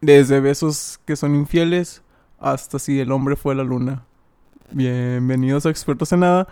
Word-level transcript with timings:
Desde 0.00 0.40
besos 0.40 1.00
que 1.04 1.16
son 1.16 1.34
infieles 1.34 2.02
hasta 2.38 2.78
si 2.78 3.00
el 3.00 3.10
hombre 3.10 3.36
fue 3.36 3.54
la 3.54 3.64
luna. 3.64 4.04
Bienvenidos 4.70 5.66
a 5.66 5.70
Expertos 5.70 6.12
en 6.12 6.20
Nada. 6.20 6.46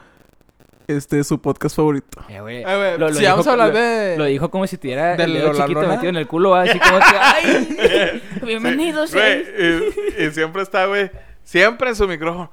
Este 0.88 1.18
es 1.20 1.26
su 1.26 1.40
podcast 1.40 1.76
favorito. 1.76 2.24
Eh, 2.28 2.40
güey. 2.40 2.58
Eh, 2.58 2.64
güey, 2.64 2.92
Lo- 2.98 3.08
lo 3.08 3.14
si 3.14 3.20
dijo 3.20 3.30
vamos 3.32 3.46
a 3.46 3.52
hablar 3.52 3.68
lo- 3.72 3.78
de... 3.78 4.16
Lo 4.18 4.24
dijo 4.24 4.50
como 4.50 4.66
si 4.66 4.78
tuviera 4.78 5.16
¿Del 5.16 5.34
el 5.36 5.42
dedo 5.42 5.52
chiquito 5.54 5.80
Lola 5.82 5.94
metido 5.94 6.10
en 6.10 6.16
el 6.16 6.26
culo, 6.26 6.54
así 6.54 6.78
como 6.78 6.98
que, 6.98 7.04
¡ay! 7.20 8.22
Bienvenidos, 8.46 9.12
Güey, 9.12 9.44
eh. 9.46 9.92
y, 10.18 10.22
y 10.24 10.30
siempre 10.30 10.62
está, 10.62 10.86
güey. 10.86 11.10
Siempre 11.44 11.88
en 11.90 11.96
su 11.96 12.06
micrófono. 12.08 12.50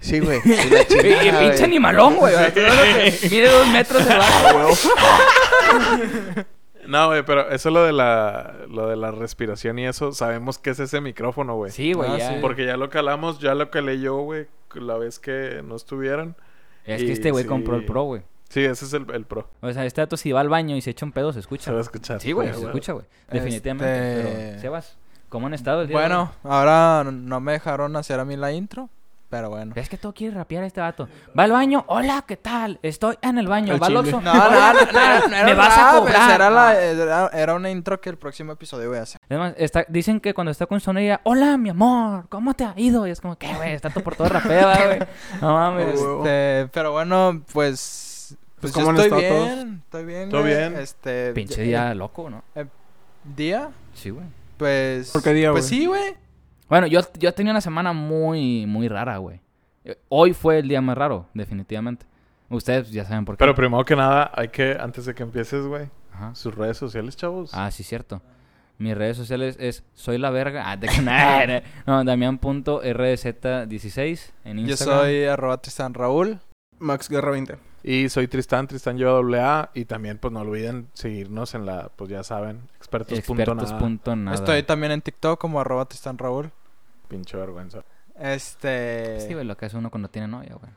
Sí, 0.00 0.18
güey. 0.20 0.38
y 0.44 0.50
pinche 0.50 1.30
güey. 1.32 1.62
animalón, 1.64 2.16
güey. 2.16 2.34
Mide 3.30 3.48
dos 3.50 3.66
metros 3.68 4.02
el 4.06 4.18
vato, 4.18 4.58
güey. 4.58 6.44
No, 6.86 7.08
güey, 7.08 7.24
pero 7.24 7.48
eso 7.50 7.68
es 7.68 7.72
lo 7.72 7.82
de 7.84 7.92
la, 7.92 8.54
lo 8.68 8.88
de 8.88 8.96
la 8.96 9.10
respiración 9.10 9.78
y 9.78 9.86
eso. 9.86 10.12
Sabemos 10.12 10.58
que 10.58 10.70
es 10.70 10.80
ese 10.80 11.00
micrófono, 11.00 11.56
güey. 11.56 11.70
Sí, 11.70 11.92
güey, 11.92 12.10
Ah, 12.10 12.18
ya. 12.18 12.28
sí. 12.30 12.34
Porque 12.40 12.66
ya 12.66 12.76
lo 12.76 12.90
calamos, 12.90 13.38
ya 13.38 13.54
lo 13.54 13.70
que 13.70 13.82
leyó, 13.82 14.16
güey, 14.18 14.46
la 14.74 14.96
vez 14.96 15.18
que 15.18 15.62
no 15.64 15.76
estuvieran. 15.76 16.36
Es 16.84 17.02
y 17.02 17.06
que 17.06 17.12
este 17.12 17.30
güey 17.30 17.44
sí. 17.44 17.48
compró 17.48 17.76
el 17.76 17.84
pro, 17.84 18.02
güey. 18.02 18.22
Sí, 18.50 18.62
ese 18.64 18.84
es 18.84 18.92
el, 18.92 19.06
el 19.12 19.24
pro. 19.24 19.48
O 19.62 19.72
sea, 19.72 19.84
este 19.86 20.00
dato 20.00 20.16
si 20.16 20.30
va 20.30 20.40
al 20.40 20.48
baño 20.48 20.76
y 20.76 20.80
se 20.80 20.90
echa 20.90 21.04
un 21.06 21.12
pedo, 21.12 21.30
se 21.32 21.34
Se 21.36 21.40
escucha. 21.40 21.72
va 21.72 21.78
a 21.78 21.80
escuchar. 21.80 22.20
Sí, 22.20 22.32
güey, 22.32 22.52
se 22.54 22.60
escucha, 22.64 22.92
güey. 22.92 23.06
Definitivamente. 23.30 24.20
Este- 24.20 24.46
Pero, 24.48 24.60
Sebas, 24.60 24.98
¿cómo 25.28 25.46
han 25.48 25.54
estado 25.54 25.82
el 25.82 25.88
día 25.88 25.96
de 25.98 26.02
Bueno, 26.04 26.32
ahora 26.44 27.02
no 27.10 27.40
me 27.40 27.52
dejaron 27.52 27.96
hacer 27.96 28.20
a 28.20 28.24
mí 28.24 28.36
la 28.36 28.52
intro, 28.52 28.90
pero 29.34 29.50
bueno. 29.50 29.72
Es 29.74 29.88
que 29.88 29.98
todo 29.98 30.14
quiere 30.14 30.32
rapear 30.36 30.62
este 30.62 30.80
vato. 30.80 31.08
Va 31.36 31.42
al 31.42 31.50
baño, 31.50 31.84
hola, 31.88 32.24
¿qué 32.24 32.36
tal? 32.36 32.78
Estoy 32.82 33.16
en 33.20 33.36
el 33.38 33.48
baño. 33.48 33.76
Va 33.80 33.88
al. 33.88 33.96
Oxxo. 33.96 34.20
No, 34.20 34.32
no, 34.32 34.46
"Hola, 34.46 34.72
no, 35.28 35.36
era 35.36 35.44
Me 35.44 35.54
vas 35.54 35.76
a 35.76 35.98
cobrar. 35.98 36.30
Era, 36.30 36.50
No. 36.50 36.54
la- 36.54 36.80
era, 36.80 37.26
era 37.32 37.54
una 37.54 37.68
intro 37.68 38.00
que 38.00 38.10
el 38.10 38.16
próximo 38.16 38.52
episodio 38.52 38.90
voy 38.90 38.98
a 38.98 39.02
hacer. 39.02 39.20
Está, 39.56 39.84
dicen 39.88 40.20
que 40.20 40.34
cuando 40.34 40.52
está 40.52 40.66
con 40.66 40.78
su 40.78 40.92
novia, 40.92 41.20
hola, 41.24 41.56
mi 41.56 41.70
amor, 41.70 42.28
¿cómo 42.28 42.54
te 42.54 42.62
ha 42.64 42.74
ido? 42.76 43.08
Y 43.08 43.10
es 43.10 43.20
como, 43.20 43.36
¿qué, 43.36 43.52
güey? 43.56 43.72
Está 43.72 43.90
todo 43.90 44.04
por 44.04 44.14
todo 44.14 44.28
rapea, 44.28 44.86
güey. 44.86 44.98
No 45.40 45.52
mames. 45.54 46.00
Este, 46.00 46.68
pero 46.72 46.92
bueno, 46.92 47.42
pues... 47.52 48.36
Pues, 48.60 48.72
¿cómo 48.72 48.94
yo 48.94 49.02
estoy 49.02 49.20
bien, 49.20 49.80
estoy 49.84 50.04
bien. 50.04 50.30
¿Todo 50.30 50.42
bien? 50.44 50.76
Este... 50.76 51.32
Pinche 51.32 51.60
eh, 51.62 51.64
día 51.64 51.92
loco, 51.94 52.30
¿no? 52.30 52.44
¿Día? 53.24 53.70
Sí, 53.94 54.10
güey. 54.10 54.26
Pues... 54.56 55.10
¿Por 55.10 55.22
qué 55.24 55.32
día, 55.34 55.50
Pues 55.50 55.68
güey? 55.68 55.80
sí, 55.80 55.86
güey. 55.86 56.16
Bueno, 56.68 56.86
yo, 56.86 57.00
yo 57.18 57.28
he 57.28 57.32
tenido 57.32 57.52
una 57.52 57.60
semana 57.60 57.92
muy, 57.92 58.66
muy 58.66 58.88
rara, 58.88 59.18
güey. 59.18 59.40
Hoy 60.08 60.32
fue 60.32 60.58
el 60.60 60.68
día 60.68 60.80
más 60.80 60.96
raro, 60.96 61.28
definitivamente. 61.34 62.06
Ustedes 62.48 62.90
ya 62.90 63.04
saben 63.04 63.24
por 63.24 63.36
qué. 63.36 63.38
Pero 63.38 63.54
primero 63.54 63.84
que 63.84 63.96
nada, 63.96 64.30
hay 64.34 64.48
que, 64.48 64.76
antes 64.80 65.04
de 65.06 65.14
que 65.14 65.22
empieces, 65.22 65.66
güey, 65.66 65.88
Ajá. 66.12 66.34
sus 66.34 66.54
redes 66.54 66.76
sociales, 66.76 67.16
chavos. 67.16 67.50
Ah, 67.52 67.70
sí, 67.70 67.82
cierto. 67.82 68.22
Mis 68.78 68.96
redes 68.96 69.16
sociales 69.16 69.56
es 69.60 69.84
soy 69.94 70.18
la 70.18 70.30
verga. 70.30 70.70
Ah, 70.70 70.76
de 70.76 70.88
que 70.88 71.00
nada. 71.02 71.62
No, 71.86 72.02
Damián.rdz16 72.04 74.32
en 74.44 74.56
Yo 74.58 74.62
Instagram. 74.70 74.98
soy 75.00 75.24
arroba 75.24 75.58
Tristan 75.58 75.94
Raúl. 75.94 76.40
Max 76.84 77.08
Guerra 77.08 77.30
20. 77.32 77.56
Y 77.82 78.08
soy 78.08 78.28
Tristán, 78.28 78.66
Tristán 78.66 78.96
lleva 78.96 79.12
doble 79.12 79.40
A. 79.40 79.70
Y 79.74 79.84
también, 79.84 80.18
pues 80.18 80.32
no 80.32 80.40
olviden 80.40 80.88
seguirnos 80.94 81.54
en 81.54 81.66
la, 81.66 81.90
pues 81.96 82.08
ya 82.10 82.22
saben, 82.22 82.60
expertos.nada. 82.76 83.18
expertos.nada. 83.62 84.34
Estoy 84.34 84.62
también 84.62 84.92
en 84.92 85.02
TikTok 85.02 85.38
como 85.40 85.60
arroba 85.60 85.84
Tristan 85.86 86.16
Raúl. 86.18 86.50
Pinche 87.08 87.36
vergüenza. 87.36 87.84
Este... 88.18 89.20
Sí, 89.26 89.34
güey, 89.34 89.44
lo 89.44 89.56
que 89.56 89.66
hace 89.66 89.76
uno 89.76 89.90
cuando 89.90 90.08
tiene 90.08 90.28
novia, 90.28 90.54
güey. 90.60 90.72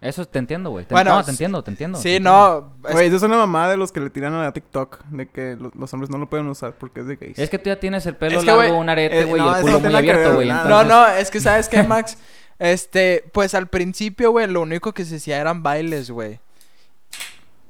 Eso 0.00 0.24
te 0.24 0.38
entiendo, 0.38 0.70
güey. 0.70 0.86
Te- 0.86 0.94
Bueno, 0.94 1.14
no, 1.14 1.22
te 1.22 1.30
entiendo, 1.30 1.62
te 1.62 1.70
entiendo. 1.70 1.98
te 1.98 2.02
Sí, 2.02 2.08
entiendo. 2.16 2.72
no. 2.82 2.88
es- 2.88 2.94
Güey, 2.94 3.06
esa 3.08 3.16
es 3.16 3.22
una 3.22 3.36
mamada 3.36 3.70
de 3.72 3.76
los 3.76 3.92
que 3.92 4.00
le 4.00 4.08
tiran 4.08 4.32
a 4.32 4.42
la 4.44 4.52
TikTok. 4.52 5.04
De 5.10 5.28
que 5.28 5.56
lo- 5.60 5.70
los 5.78 5.92
hombres 5.92 6.08
no 6.10 6.16
lo 6.16 6.26
pueden 6.28 6.46
usar 6.48 6.72
porque 6.72 7.00
es 7.00 7.06
de 7.06 7.16
gays. 7.16 7.38
Es 7.38 7.50
que 7.50 7.58
tú 7.58 7.66
ya 7.68 7.78
tienes 7.78 8.06
el 8.06 8.16
pelo 8.16 8.38
Es 8.38 8.44
que, 8.46 8.50
largo, 8.50 8.78
un 8.78 8.88
arete, 8.88 9.20
eh, 9.20 9.24
güey, 9.26 9.42
no, 9.42 9.46
y 9.46 9.50
el 9.50 9.54
eso 9.56 9.62
culo 9.62 9.72
no 9.74 9.80
muy 9.80 9.90
que 9.90 9.96
abierto, 9.98 10.34
güey. 10.36 10.48
No, 10.48 10.84
no, 10.84 11.06
es 11.08 11.30
que 11.30 11.38
sabes 11.38 11.68
qué, 11.68 11.82
Max. 11.82 12.16
Este, 12.60 13.24
pues 13.32 13.54
al 13.54 13.66
principio, 13.66 14.30
güey, 14.30 14.46
lo 14.46 14.60
único 14.60 14.92
que 14.92 15.04
se 15.04 15.16
hacía 15.16 15.40
eran 15.40 15.62
bailes, 15.64 16.10
güey. 16.10 16.38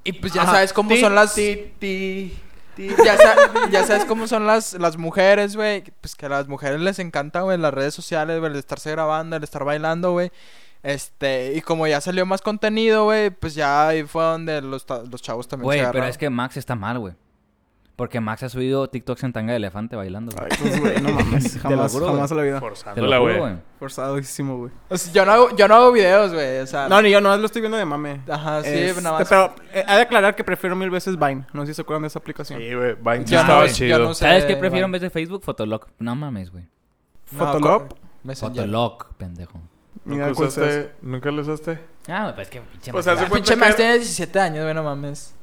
Y 0.04 0.12
pues 0.12 0.32
ya 0.34 0.42
Ajá. 0.42 0.52
sabes 0.52 0.72
cómo 0.72 0.90
Ti, 0.90 1.00
son 1.00 1.14
las. 1.14 1.34
ti, 1.34 1.72
ti, 1.78 2.36
ti. 2.74 2.88
Ya, 3.04 3.16
sa- 3.16 3.36
ya 3.70 3.86
sabes 3.86 4.04
cómo 4.04 4.26
son 4.26 4.46
las, 4.46 4.74
las 4.74 4.96
mujeres, 4.96 5.54
güey. 5.56 5.84
Pues 6.00 6.14
que 6.16 6.26
a 6.26 6.28
las 6.28 6.48
mujeres 6.48 6.80
les 6.80 6.98
encanta, 6.98 7.42
güey, 7.42 7.56
las 7.58 7.72
redes 7.72 7.94
sociales, 7.94 8.40
güey, 8.40 8.50
el 8.52 8.58
estarse 8.58 8.90
grabando, 8.90 9.36
el 9.36 9.44
estar 9.44 9.64
bailando, 9.64 10.12
güey. 10.12 10.32
Este, 10.82 11.52
y 11.54 11.60
como 11.60 11.86
ya 11.86 12.00
salió 12.00 12.24
más 12.26 12.40
contenido, 12.42 13.04
güey, 13.04 13.30
pues 13.30 13.54
ya 13.54 13.88
ahí 13.88 14.02
fue 14.04 14.22
donde 14.24 14.62
los, 14.62 14.86
ta- 14.86 15.02
los 15.02 15.20
chavos 15.22 15.46
también 15.46 15.64
Güey, 15.66 15.80
se 15.84 15.92
pero 15.92 16.06
es 16.06 16.16
que 16.18 16.30
Max 16.30 16.56
está 16.56 16.74
mal, 16.74 16.98
güey. 16.98 17.14
Porque 18.00 18.18
Max 18.18 18.42
ha 18.44 18.48
subido 18.48 18.88
TikToks 18.88 19.24
en 19.24 19.32
tanga 19.34 19.50
de 19.52 19.58
elefante 19.58 19.94
bailando, 19.94 20.32
güey. 20.34 20.48
Ay, 20.50 20.58
pues, 20.58 20.80
güey, 20.80 21.00
no 21.02 21.10
mames. 21.14 21.56
lo 21.56 21.60
Jamás, 21.60 21.92
juro, 21.92 22.06
jamás 22.06 22.30
en 22.30 22.36
la 22.38 22.42
vida. 22.44 22.54
Te 22.54 22.60
lo 22.64 22.68
Forzándola, 22.70 23.18
juro, 23.18 23.20
güey. 23.34 23.38
güey. 23.38 23.54
Forzadísimo, 23.78 24.56
güey. 24.56 24.72
O 24.88 24.96
sea, 24.96 25.12
yo, 25.12 25.26
no 25.26 25.32
hago, 25.32 25.54
yo 25.54 25.68
no 25.68 25.74
hago 25.74 25.92
videos, 25.92 26.32
güey, 26.32 26.60
o 26.60 26.66
sea... 26.66 26.88
No, 26.88 27.02
ni 27.02 27.10
yo, 27.10 27.20
no, 27.20 27.36
lo 27.36 27.44
estoy 27.44 27.60
viendo 27.60 27.76
de 27.76 27.84
mame. 27.84 28.22
Ajá, 28.26 28.62
sí, 28.62 28.70
Este, 28.70 29.02
nada 29.02 29.18
más. 29.18 29.28
Pero 29.28 29.54
eh, 29.74 29.84
hay 29.86 29.96
de 29.96 30.02
aclarar 30.04 30.34
que 30.34 30.42
prefiero 30.44 30.74
mil 30.76 30.88
veces 30.88 31.18
Vine. 31.18 31.44
No 31.52 31.60
sé 31.66 31.72
si 31.72 31.74
se 31.74 31.82
acuerdan 31.82 32.00
de 32.02 32.08
esa 32.08 32.18
aplicación. 32.20 32.58
Sí, 32.58 32.74
güey. 32.74 32.94
Vine 32.94 33.26
sí 33.26 33.34
estaba 33.34 33.60
no- 33.60 33.66
yo 33.66 33.72
chido. 33.74 33.98
no 33.98 34.14
sé. 34.14 34.24
¿Sabes 34.24 34.44
qué 34.46 34.56
prefiero 34.56 34.86
en 34.86 34.92
vez 34.92 35.02
de 35.02 35.10
Facebook? 35.10 35.42
Fotolog. 35.44 35.86
No 35.98 36.16
mames, 36.16 36.50
güey. 36.50 36.64
Fotolog. 37.26 37.88
Fotolog, 38.34 39.14
pendejo. 39.18 39.60
¿Nunca, 40.06 40.24
sea 40.24 40.32
eso. 40.32 40.42
usaste, 40.44 40.90
¿Nunca 41.02 41.30
lo 41.30 41.42
usaste? 41.42 41.78
Ah, 42.08 42.32
pues 42.34 42.48
que 42.48 42.62
pinche 42.62 42.90
Ah, 42.90 42.92
cuenta 42.94 43.28
Pinche 43.30 43.56
Max 43.56 43.70
que- 43.72 43.76
tiene 43.82 43.92
17 43.98 44.40
años, 44.40 44.62
güey, 44.62 44.74
no 44.74 44.82
mames. 44.82 45.34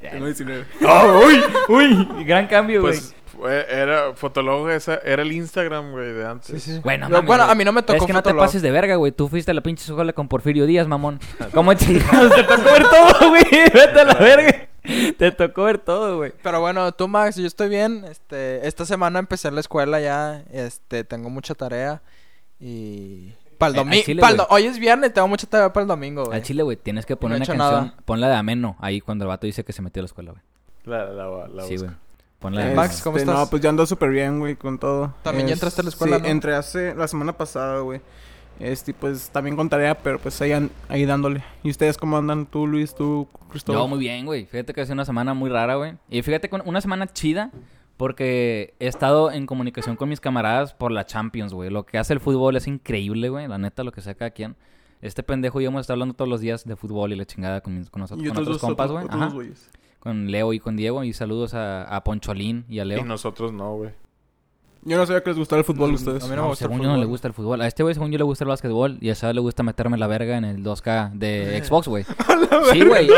Tengo 0.00 0.26
19. 0.26 0.64
uy, 0.80 1.42
uy, 1.68 2.24
gran 2.24 2.46
cambio, 2.46 2.80
güey. 2.82 2.92
Pues 2.94 3.14
fue- 3.36 3.66
era 3.68 4.14
Fotolog, 4.14 4.70
esa, 4.70 4.96
era 5.04 5.22
el 5.22 5.32
Instagram, 5.32 5.90
güey, 5.92 6.12
de 6.12 6.26
antes. 6.26 6.62
Sí, 6.62 6.72
sí. 6.74 6.80
Bueno, 6.84 7.08
mames, 7.08 7.26
bueno, 7.26 7.42
güey. 7.44 7.52
a 7.52 7.54
mí 7.56 7.64
no 7.64 7.72
me 7.72 7.82
tocó 7.82 7.98
Es 7.98 8.06
que 8.06 8.12
no 8.12 8.22
te 8.22 8.30
Fotolog. 8.30 8.46
pases 8.46 8.62
de 8.62 8.70
verga, 8.70 8.96
güey. 8.96 9.12
Tú 9.12 9.28
fuiste 9.28 9.50
a 9.50 9.54
la 9.54 9.60
pinche 9.62 9.84
escuela 9.84 10.12
con 10.12 10.28
Porfirio 10.28 10.66
Díaz, 10.66 10.86
mamón. 10.86 11.18
¿Cómo 11.54 11.74
chingados? 11.74 12.34
Te 12.34 12.42
tocó 12.44 12.62
ver 12.62 12.82
todo, 12.84 13.28
güey. 13.30 13.42
Vete 13.74 14.00
a 14.00 14.04
la 14.04 14.14
verga. 14.14 14.68
Te 15.18 15.32
tocó 15.32 15.64
ver 15.64 15.78
todo, 15.78 16.18
güey. 16.18 16.32
Pero 16.42 16.60
bueno, 16.60 16.92
tú, 16.92 17.08
Max, 17.08 17.36
yo 17.36 17.46
estoy 17.46 17.68
bien. 17.70 18.04
Este, 18.04 18.66
esta 18.68 18.84
semana 18.84 19.18
empecé 19.18 19.50
la 19.50 19.60
escuela 19.60 19.98
ya. 20.00 20.44
Este, 20.52 21.04
tengo 21.04 21.30
mucha 21.30 21.54
tarea. 21.54 22.02
Y. 22.60 23.32
Para 23.58 23.70
el 23.70 23.76
Eh, 23.92 24.04
domingo. 24.14 24.46
Hoy 24.50 24.64
es 24.66 24.78
viernes, 24.78 25.12
tengo 25.12 25.28
mucha 25.28 25.46
tarea 25.46 25.72
para 25.72 25.82
el 25.82 25.88
domingo, 25.88 26.24
güey. 26.24 26.36
Al 26.36 26.42
chile, 26.42 26.62
güey, 26.62 26.76
tienes 26.76 27.06
que 27.06 27.16
poner 27.16 27.38
No 27.38 27.44
he 27.44 27.48
una 27.48 27.54
hecho 27.54 27.62
canción. 27.64 27.86
nada. 27.88 28.02
Ponla 28.04 28.28
de 28.28 28.34
ameno 28.36 28.76
ahí 28.80 29.00
cuando 29.00 29.24
el 29.24 29.28
vato 29.28 29.46
dice 29.46 29.64
que 29.64 29.72
se 29.72 29.82
metió 29.82 30.00
a 30.00 30.04
la 30.04 30.06
escuela, 30.06 30.32
güey. 30.32 30.42
La, 30.84 31.04
la, 31.06 31.48
la 31.48 31.62
Sí, 31.64 31.76
güey. 31.76 31.90
Ponla 32.38 32.64
de 32.66 32.72
Eh. 32.72 32.74
Max, 32.74 33.00
¿cómo 33.02 33.16
Este, 33.16 33.30
estás? 33.30 33.44
No, 33.44 33.50
pues 33.50 33.62
yo 33.62 33.70
ando 33.70 33.86
súper 33.86 34.10
bien, 34.10 34.38
güey, 34.38 34.56
con 34.56 34.78
todo. 34.78 35.14
También 35.22 35.46
ya 35.46 35.54
entraste 35.54 35.80
a 35.80 35.84
la 35.84 35.90
escuela, 35.90 36.16
Sí, 36.16 36.22
¿no? 36.22 36.28
entré 36.28 36.54
hace 36.54 36.94
la 36.94 37.08
semana 37.08 37.32
pasada, 37.36 37.80
güey. 37.80 38.00
Este, 38.60 38.94
pues 38.94 39.30
también 39.30 39.56
con 39.56 39.68
tarea, 39.68 39.96
pero 39.96 40.18
pues 40.20 40.40
ahí, 40.40 40.52
ahí 40.88 41.04
dándole. 41.06 41.42
¿Y 41.64 41.70
ustedes 41.70 41.96
cómo 41.96 42.16
andan? 42.18 42.46
Tú, 42.46 42.66
Luis, 42.68 42.94
tú, 42.94 43.26
Cristóbal. 43.50 43.82
Yo 43.82 43.88
muy 43.88 43.98
bien, 43.98 44.26
güey. 44.26 44.46
Fíjate 44.46 44.72
que 44.72 44.80
ha 44.80 44.84
sido 44.84 44.92
una 44.94 45.04
semana 45.04 45.34
muy 45.34 45.50
rara, 45.50 45.74
güey. 45.76 45.94
Y 46.08 46.22
fíjate 46.22 46.48
que 46.48 46.54
una 46.64 46.80
semana 46.80 47.06
chida 47.08 47.50
porque 47.96 48.74
he 48.80 48.86
estado 48.86 49.30
en 49.30 49.46
comunicación 49.46 49.96
con 49.96 50.08
mis 50.08 50.20
camaradas 50.20 50.74
por 50.74 50.90
la 50.92 51.06
Champions, 51.06 51.54
güey. 51.54 51.70
Lo 51.70 51.84
que 51.86 51.98
hace 51.98 52.12
el 52.12 52.20
fútbol 52.20 52.56
es 52.56 52.66
increíble, 52.66 53.28
güey. 53.28 53.46
La 53.48 53.58
neta, 53.58 53.84
lo 53.84 53.92
que 53.92 54.00
sea 54.00 54.14
cada 54.14 54.30
quien. 54.30 54.56
Este 55.00 55.22
pendejo 55.22 55.60
y 55.60 55.64
yo 55.64 55.68
hemos 55.70 55.82
estado 55.82 55.94
hablando 55.94 56.14
todos 56.14 56.28
los 56.28 56.40
días 56.40 56.64
de 56.64 56.76
fútbol 56.76 57.12
y 57.12 57.16
la 57.16 57.24
chingada 57.26 57.60
con, 57.60 57.76
mis- 57.78 57.90
con 57.90 58.00
nosotros, 58.00 58.24
Y 58.24 58.28
con 58.28 58.36
otros 58.42 58.60
compas, 58.68 58.90
güey. 58.90 59.06
Con 59.98 60.30
Leo 60.30 60.52
y 60.52 60.60
con 60.60 60.76
Diego. 60.76 61.04
Y 61.04 61.12
saludos 61.12 61.54
a, 61.54 61.84
a 61.84 62.02
Poncholín 62.04 62.64
y 62.68 62.78
a 62.78 62.84
Leo. 62.84 63.00
Y 63.00 63.04
nosotros 63.04 63.52
no, 63.52 63.76
güey. 63.76 63.90
Yo 64.86 64.96
no 64.98 65.06
sabía 65.06 65.22
que 65.22 65.30
les 65.30 65.38
gustaba 65.38 65.58
el 65.60 65.64
fútbol 65.64 65.88
a 65.90 65.92
Mm, 65.92 65.94
ustedes. 65.96 66.22
a 66.22 66.26
mí 66.26 66.30
no 66.30 66.36
me 66.36 66.42
No, 66.42 66.48
gusta 66.48 66.64
el 66.64 66.70
según 66.70 66.82
yo 66.82 66.88
no 66.88 66.94
le 66.94 67.00
fútbol. 67.02 67.08
gusta 67.08 67.28
el 67.28 67.34
fútbol. 67.34 67.60
A 67.62 67.66
este 67.66 67.82
güey, 67.82 67.94
según 67.94 68.10
yo, 68.12 68.18
le 68.18 68.24
gusta 68.24 68.44
el 68.44 68.48
básquetbol. 68.48 68.98
Y 69.00 69.08
a 69.08 69.12
ese 69.12 69.32
le 69.32 69.40
gusta 69.40 69.62
meterme 69.62 69.96
la 69.98 70.06
verga 70.06 70.36
en 70.36 70.44
el 70.44 70.62
2K 70.62 71.10
de 71.14 71.62
Xbox, 71.64 71.88
güey. 71.88 72.04
Sí, 72.72 72.82
güey. 72.84 73.08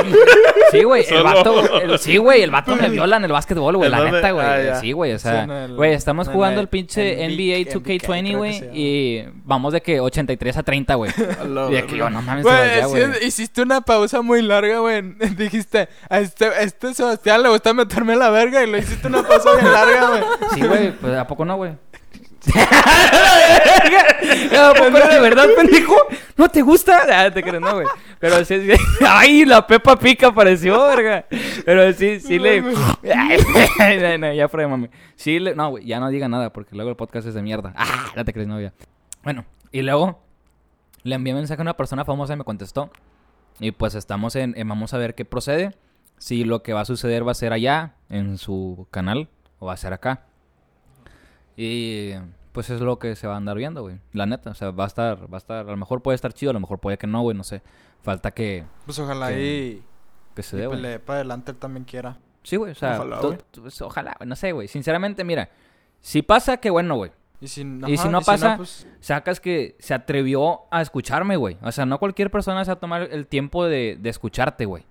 Sí, 0.72 0.82
güey. 0.82 1.04
El 1.08 1.22
vato, 1.22 1.78
el- 1.80 1.98
sí, 1.98 2.16
güey. 2.16 2.42
El 2.42 2.50
vato 2.50 2.74
me 2.74 2.88
viola 2.90 3.16
en 3.18 3.24
el 3.24 3.32
básquetbol, 3.32 3.76
güey. 3.76 3.86
¿En 3.86 3.92
La 3.92 3.98
dónde? 4.00 4.12
neta, 4.16 4.30
güey. 4.32 4.46
Ah, 4.46 4.80
sí, 4.80 4.92
güey. 4.92 5.12
O 5.12 5.18
sea, 5.18 5.44
el- 5.66 5.74
güey, 5.76 5.92
estamos 5.92 6.28
jugando 6.28 6.60
el- 6.60 6.64
el 6.64 6.68
pinche 6.68 7.24
NBA 7.26 7.58
NBK, 7.58 7.74
2K20, 7.74 8.00
creo 8.00 8.22
que 8.24 8.36
güey. 8.36 8.70
Y 8.72 9.24
vamos 9.44 9.72
de 9.72 9.82
que 9.82 10.00
83 10.00 10.56
a 10.56 10.62
30, 10.62 10.94
güey. 10.94 11.10
Y 11.70 11.74
de 11.74 11.84
que 11.86 11.96
yo, 11.96 12.08
no 12.10 12.22
mames, 12.22 12.44
Güey, 12.44 13.26
hiciste 13.26 13.62
una 13.62 13.80
pausa 13.82 14.22
muy 14.22 14.42
larga, 14.42 14.78
güey. 14.78 15.02
Dijiste, 15.36 15.88
a 16.08 16.18
este, 16.20 16.46
a 16.46 16.60
este 16.62 16.94
Sebastián 16.94 17.42
le 17.42 17.48
gusta 17.50 17.72
meterme 17.74 18.16
la 18.16 18.30
verga 18.30 18.62
y 18.64 18.70
lo 18.70 18.78
hiciste 18.78 19.06
una 19.08 19.22
pausa 19.22 19.52
bien 19.52 19.72
larga, 19.72 20.08
güey. 20.08 20.22
Sí, 20.54 20.60
güey. 20.66 20.92
Pues, 20.92 21.16
¿a 21.16 21.26
poco 21.26 21.44
no, 21.44 21.55
güey? 21.56 21.72
¿A 24.56 24.72
poco 24.74 24.90
no 24.90 25.08
de 25.08 25.20
verdad, 25.20 25.46
pendejo? 25.56 25.96
¿No 26.36 26.48
te 26.48 26.62
gusta? 26.62 27.02
Ah, 27.10 27.30
te 27.30 27.42
crees, 27.42 27.60
no, 27.60 27.74
güey. 27.74 27.86
Pero 28.18 28.44
sí, 28.44 28.60
sí. 28.60 28.72
Ay, 29.06 29.44
la 29.44 29.66
Pepa 29.66 29.96
Pica 29.96 30.28
apareció, 30.28 30.80
verga. 30.88 31.26
Pero 31.64 31.92
sí, 31.92 32.20
sí 32.20 32.38
le. 32.38 32.62
Ay, 33.78 34.18
no, 34.18 34.32
ya 34.32 34.48
fuera 34.48 34.64
de 34.66 34.70
mami. 34.70 34.88
Sí 35.16 35.38
le. 35.38 35.54
No, 35.54 35.70
güey, 35.70 35.84
ya 35.84 36.00
no 36.00 36.08
diga 36.08 36.28
nada 36.28 36.52
porque 36.52 36.74
luego 36.74 36.90
el 36.90 36.96
podcast 36.96 37.26
es 37.26 37.34
de 37.34 37.42
mierda. 37.42 37.72
Ah, 37.76 38.12
no 38.14 38.24
te 38.24 38.32
crees, 38.32 38.48
novia. 38.48 38.72
Bueno, 39.22 39.44
y 39.72 39.82
luego 39.82 40.22
le 41.02 41.14
envié 41.14 41.34
mensaje 41.34 41.60
a 41.60 41.64
una 41.64 41.76
persona 41.76 42.04
famosa 42.04 42.34
y 42.34 42.36
me 42.36 42.44
contestó. 42.44 42.90
Y 43.58 43.72
pues 43.72 43.94
estamos 43.94 44.36
en, 44.36 44.54
en 44.56 44.68
vamos 44.68 44.94
a 44.94 44.98
ver 44.98 45.14
qué 45.14 45.24
procede. 45.24 45.74
Si 46.18 46.44
lo 46.44 46.62
que 46.62 46.72
va 46.72 46.82
a 46.82 46.84
suceder 46.84 47.26
va 47.26 47.32
a 47.32 47.34
ser 47.34 47.52
allá, 47.52 47.94
en 48.08 48.38
su 48.38 48.86
canal, 48.90 49.28
o 49.58 49.66
va 49.66 49.74
a 49.74 49.76
ser 49.76 49.92
acá. 49.92 50.24
Y 51.56 52.12
pues 52.52 52.70
es 52.70 52.80
lo 52.80 52.98
que 52.98 53.16
se 53.16 53.26
va 53.26 53.34
a 53.34 53.36
andar 53.36 53.56
viendo, 53.56 53.82
güey. 53.82 53.98
La 54.12 54.26
neta, 54.26 54.50
o 54.50 54.54
sea, 54.54 54.70
va 54.70 54.84
a 54.84 54.86
estar, 54.86 55.30
va 55.32 55.36
a 55.36 55.38
estar, 55.38 55.66
a 55.66 55.70
lo 55.70 55.76
mejor 55.76 56.02
puede 56.02 56.14
estar 56.14 56.32
chido, 56.32 56.50
a 56.50 56.52
lo 56.54 56.60
mejor 56.60 56.78
puede 56.78 56.98
que 56.98 57.06
no, 57.06 57.22
güey, 57.22 57.36
no 57.36 57.44
sé. 57.44 57.62
Falta 58.02 58.30
que, 58.30 58.64
Pues 58.84 58.98
ojalá 58.98 59.28
Que- 59.28 59.42
y, 59.80 59.82
que 60.34 60.42
se 60.42 60.56
dé, 60.56 60.68
pues 60.68 60.80
güey. 60.80 60.98
para 60.98 61.18
adelante 61.18 61.50
él 61.52 61.58
también 61.58 61.84
quiera. 61.84 62.18
Sí, 62.42 62.56
güey, 62.56 62.72
o 62.72 62.74
sea, 62.74 62.96
Ojalá, 62.96 63.20
güey. 63.20 63.38
pues, 63.60 63.82
ojalá, 63.82 64.14
güey, 64.18 64.28
no 64.28 64.36
sé, 64.36 64.52
güey. 64.52 64.68
Sinceramente, 64.68 65.24
mira, 65.24 65.48
si 66.00 66.22
pasa, 66.22 66.58
que 66.58 66.70
bueno, 66.70 66.94
güey. 66.96 67.10
Y 67.40 67.48
si, 67.48 67.60
Y 67.86 67.96
si 67.98 68.08
no 68.08 68.22
pasa- 68.22 68.56
pues, 68.56 68.86
Sacas 69.00 69.40
que 69.40 69.76
se 69.78 69.92
atrevió 69.92 70.60
a 70.70 70.80
escucharme, 70.80 71.36
güey. 71.36 71.58
O 71.62 71.70
sea, 71.72 71.84
no 71.84 71.98
cualquier 71.98 72.30
persona 72.30 72.64
se 72.64 72.70
va 72.70 72.74
a 72.76 72.80
tomar 72.80 73.02
el 73.10 73.26
tiempo 73.26 73.66
de, 73.66 73.98
de 74.00 74.08
escucharte, 74.08 74.64
güey. 74.64 74.84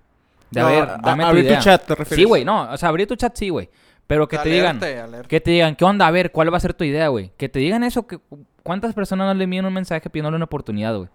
De 0.52 0.60
No, 0.60 0.68
a 0.68 0.70
ver, 0.70 0.82
a- 0.84 0.98
dame 0.98 1.42
tu 1.42 1.60
chat, 1.60 1.84
¿te 1.84 1.94
refieres? 1.96 2.22
Sí, 2.22 2.24
güey, 2.24 2.44
no, 2.44 2.70
o 2.70 2.76
sea, 2.76 2.90
abrir 2.90 3.08
tu 3.08 3.16
chat 3.16 3.34
sí, 3.36 3.48
güey. 3.48 3.68
Pero 4.06 4.28
que 4.28 4.38
te 4.38 4.48
digan, 4.48 4.76
alerte, 4.76 5.00
alerte. 5.00 5.28
que 5.28 5.40
te 5.40 5.50
digan, 5.50 5.74
¿qué 5.74 5.84
onda? 5.84 6.06
A 6.06 6.10
ver, 6.10 6.30
¿cuál 6.30 6.52
va 6.52 6.56
a 6.56 6.60
ser 6.60 6.74
tu 6.74 6.84
idea, 6.84 7.08
güey? 7.08 7.32
Que 7.36 7.48
te 7.48 7.58
digan 7.58 7.82
eso, 7.82 8.06
que 8.06 8.20
¿cuántas 8.62 8.94
personas 8.94 9.26
no 9.26 9.34
le 9.34 9.44
envían 9.44 9.66
un 9.66 9.72
mensaje 9.72 10.08
pidiéndole 10.10 10.36
una 10.36 10.44
oportunidad, 10.44 10.96
güey? 10.96 11.08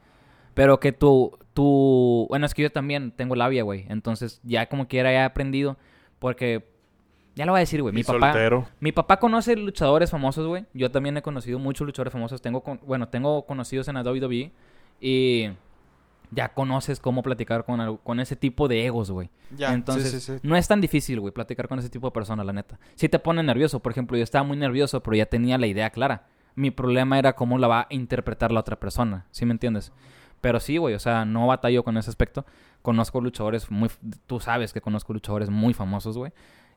Pero 0.54 0.80
que 0.82 0.92
tu, 0.92 1.38
tu, 1.54 2.26
bueno, 2.30 2.46
es 2.46 2.54
que 2.54 2.64
yo 2.64 2.72
también 2.72 3.12
tengo 3.12 3.36
labia, 3.36 3.64
güey. 3.64 3.86
Entonces, 3.88 4.42
ya 4.44 4.66
como 4.66 4.88
quiera 4.90 5.12
he 5.14 5.20
aprendido, 5.22 5.78
porque, 6.20 6.66
ya 7.36 7.46
lo 7.46 7.54
voy 7.54 7.60
a 7.60 7.62
decir, 7.62 7.82
güey, 7.82 7.94
mi 7.96 8.02
Y 8.02 8.04
papá... 8.04 8.34
soltero. 8.34 8.68
Mi 8.82 8.92
papá 8.92 9.18
conoce 9.20 9.56
luchadores 9.56 10.12
famosos, 10.12 10.46
güey. 10.48 10.66
Yo 10.74 10.92
también 10.92 11.16
he 11.16 11.22
conocido 11.22 11.60
muchos 11.60 11.86
luchadores 11.86 12.12
famosos. 12.12 12.42
Tengo, 12.42 12.62
con- 12.62 12.82
bueno, 12.86 13.08
tengo 13.08 13.46
conocidos 13.46 13.88
en 13.88 13.96
la 13.96 14.02
WWE 14.04 14.52
y 15.00 15.50
ya 16.32 16.54
conoces 16.54 17.00
cómo 17.00 17.24
platicar 17.24 17.66
con, 17.66 17.98
con 17.98 18.20
ese 18.20 18.36
tipo 18.36 18.68
de 18.68 18.86
egos, 18.86 19.12
güey. 19.12 19.30
Ya, 19.56 19.74
Entonces, 19.74 20.12
sí, 20.12 20.20
sí, 20.20 20.34
sí. 20.34 20.40
no 20.48 20.56
es 20.56 20.68
tan 20.68 20.82
difícil, 20.82 21.20
güey, 21.20 21.34
platicar 21.34 21.68
con 21.68 21.78
ese 21.78 21.90
tipo 21.90 22.08
de 22.08 22.12
personas, 22.12 22.46
la 22.46 22.54
neta. 22.54 22.80
Sí 22.96 23.10
te 23.10 23.20
pone 23.20 23.44
nervioso. 23.44 23.82
Por 23.82 23.92
ejemplo, 23.92 24.18
yo 24.18 24.24
estaba 24.24 24.44
muy 24.44 24.58
nervioso, 24.58 25.04
pero 25.04 25.18
ya 25.18 25.26
tenía 25.26 25.58
la 25.58 25.68
idea 25.68 25.90
clara. 25.90 26.28
Mi 26.56 26.72
problema 26.72 27.20
era 27.20 27.34
cómo 27.34 27.58
la 27.58 27.68
va 27.68 27.82
a 27.82 27.88
interpretar 27.90 28.52
la 28.52 28.62
otra 28.62 28.80
persona, 28.80 29.26
¿sí 29.32 29.46
me 29.46 29.52
entiendes? 29.52 29.92
Pero 30.42 30.60
sí, 30.60 30.78
güey, 30.78 30.96
o 30.96 31.00
sea, 31.00 31.24
no 31.26 31.48
batallo 31.48 31.84
con 31.84 31.98
ese 31.98 32.10
aspecto. 32.10 32.46
Conozco 32.82 33.22
luchadores 33.22 33.70
muy... 33.70 33.90
Tú 34.26 34.40
sabes 34.40 34.74
que 34.74 34.82
conozco 34.82 35.14
luchadores 35.14 35.50
muy 35.50 35.74
famosos, 35.74 36.18
güey. 36.18 36.32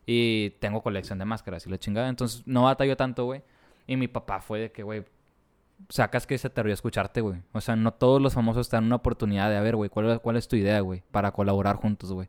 Y 0.04 0.50
tengo 0.60 0.82
colección 0.82 1.18
de 1.18 1.24
máscaras 1.24 1.66
y 1.66 1.70
la 1.70 1.78
chingada. 1.78 2.08
Entonces, 2.08 2.42
no 2.44 2.64
batallo 2.64 2.96
tanto, 2.96 3.24
güey. 3.24 3.42
Y 3.86 3.96
mi 3.96 4.06
papá 4.06 4.40
fue 4.40 4.60
de 4.60 4.72
que, 4.72 4.82
güey, 4.82 5.04
sacas 5.88 6.26
que 6.26 6.38
se 6.38 6.50
te 6.50 6.60
a 6.60 6.64
escucharte, 6.72 7.20
güey. 7.20 7.42
O 7.52 7.60
sea, 7.60 7.76
no 7.76 7.92
todos 7.92 8.20
los 8.20 8.34
famosos 8.34 8.68
te 8.68 8.76
dan 8.76 8.84
una 8.84 8.96
oportunidad 8.96 9.50
de, 9.50 9.56
a 9.56 9.60
ver, 9.60 9.76
güey, 9.76 9.90
¿cuál, 9.90 10.20
cuál 10.20 10.36
es 10.36 10.48
tu 10.48 10.56
idea, 10.56 10.80
güey? 10.80 11.02
Para 11.10 11.32
colaborar 11.32 11.76
juntos, 11.76 12.12
güey. 12.12 12.28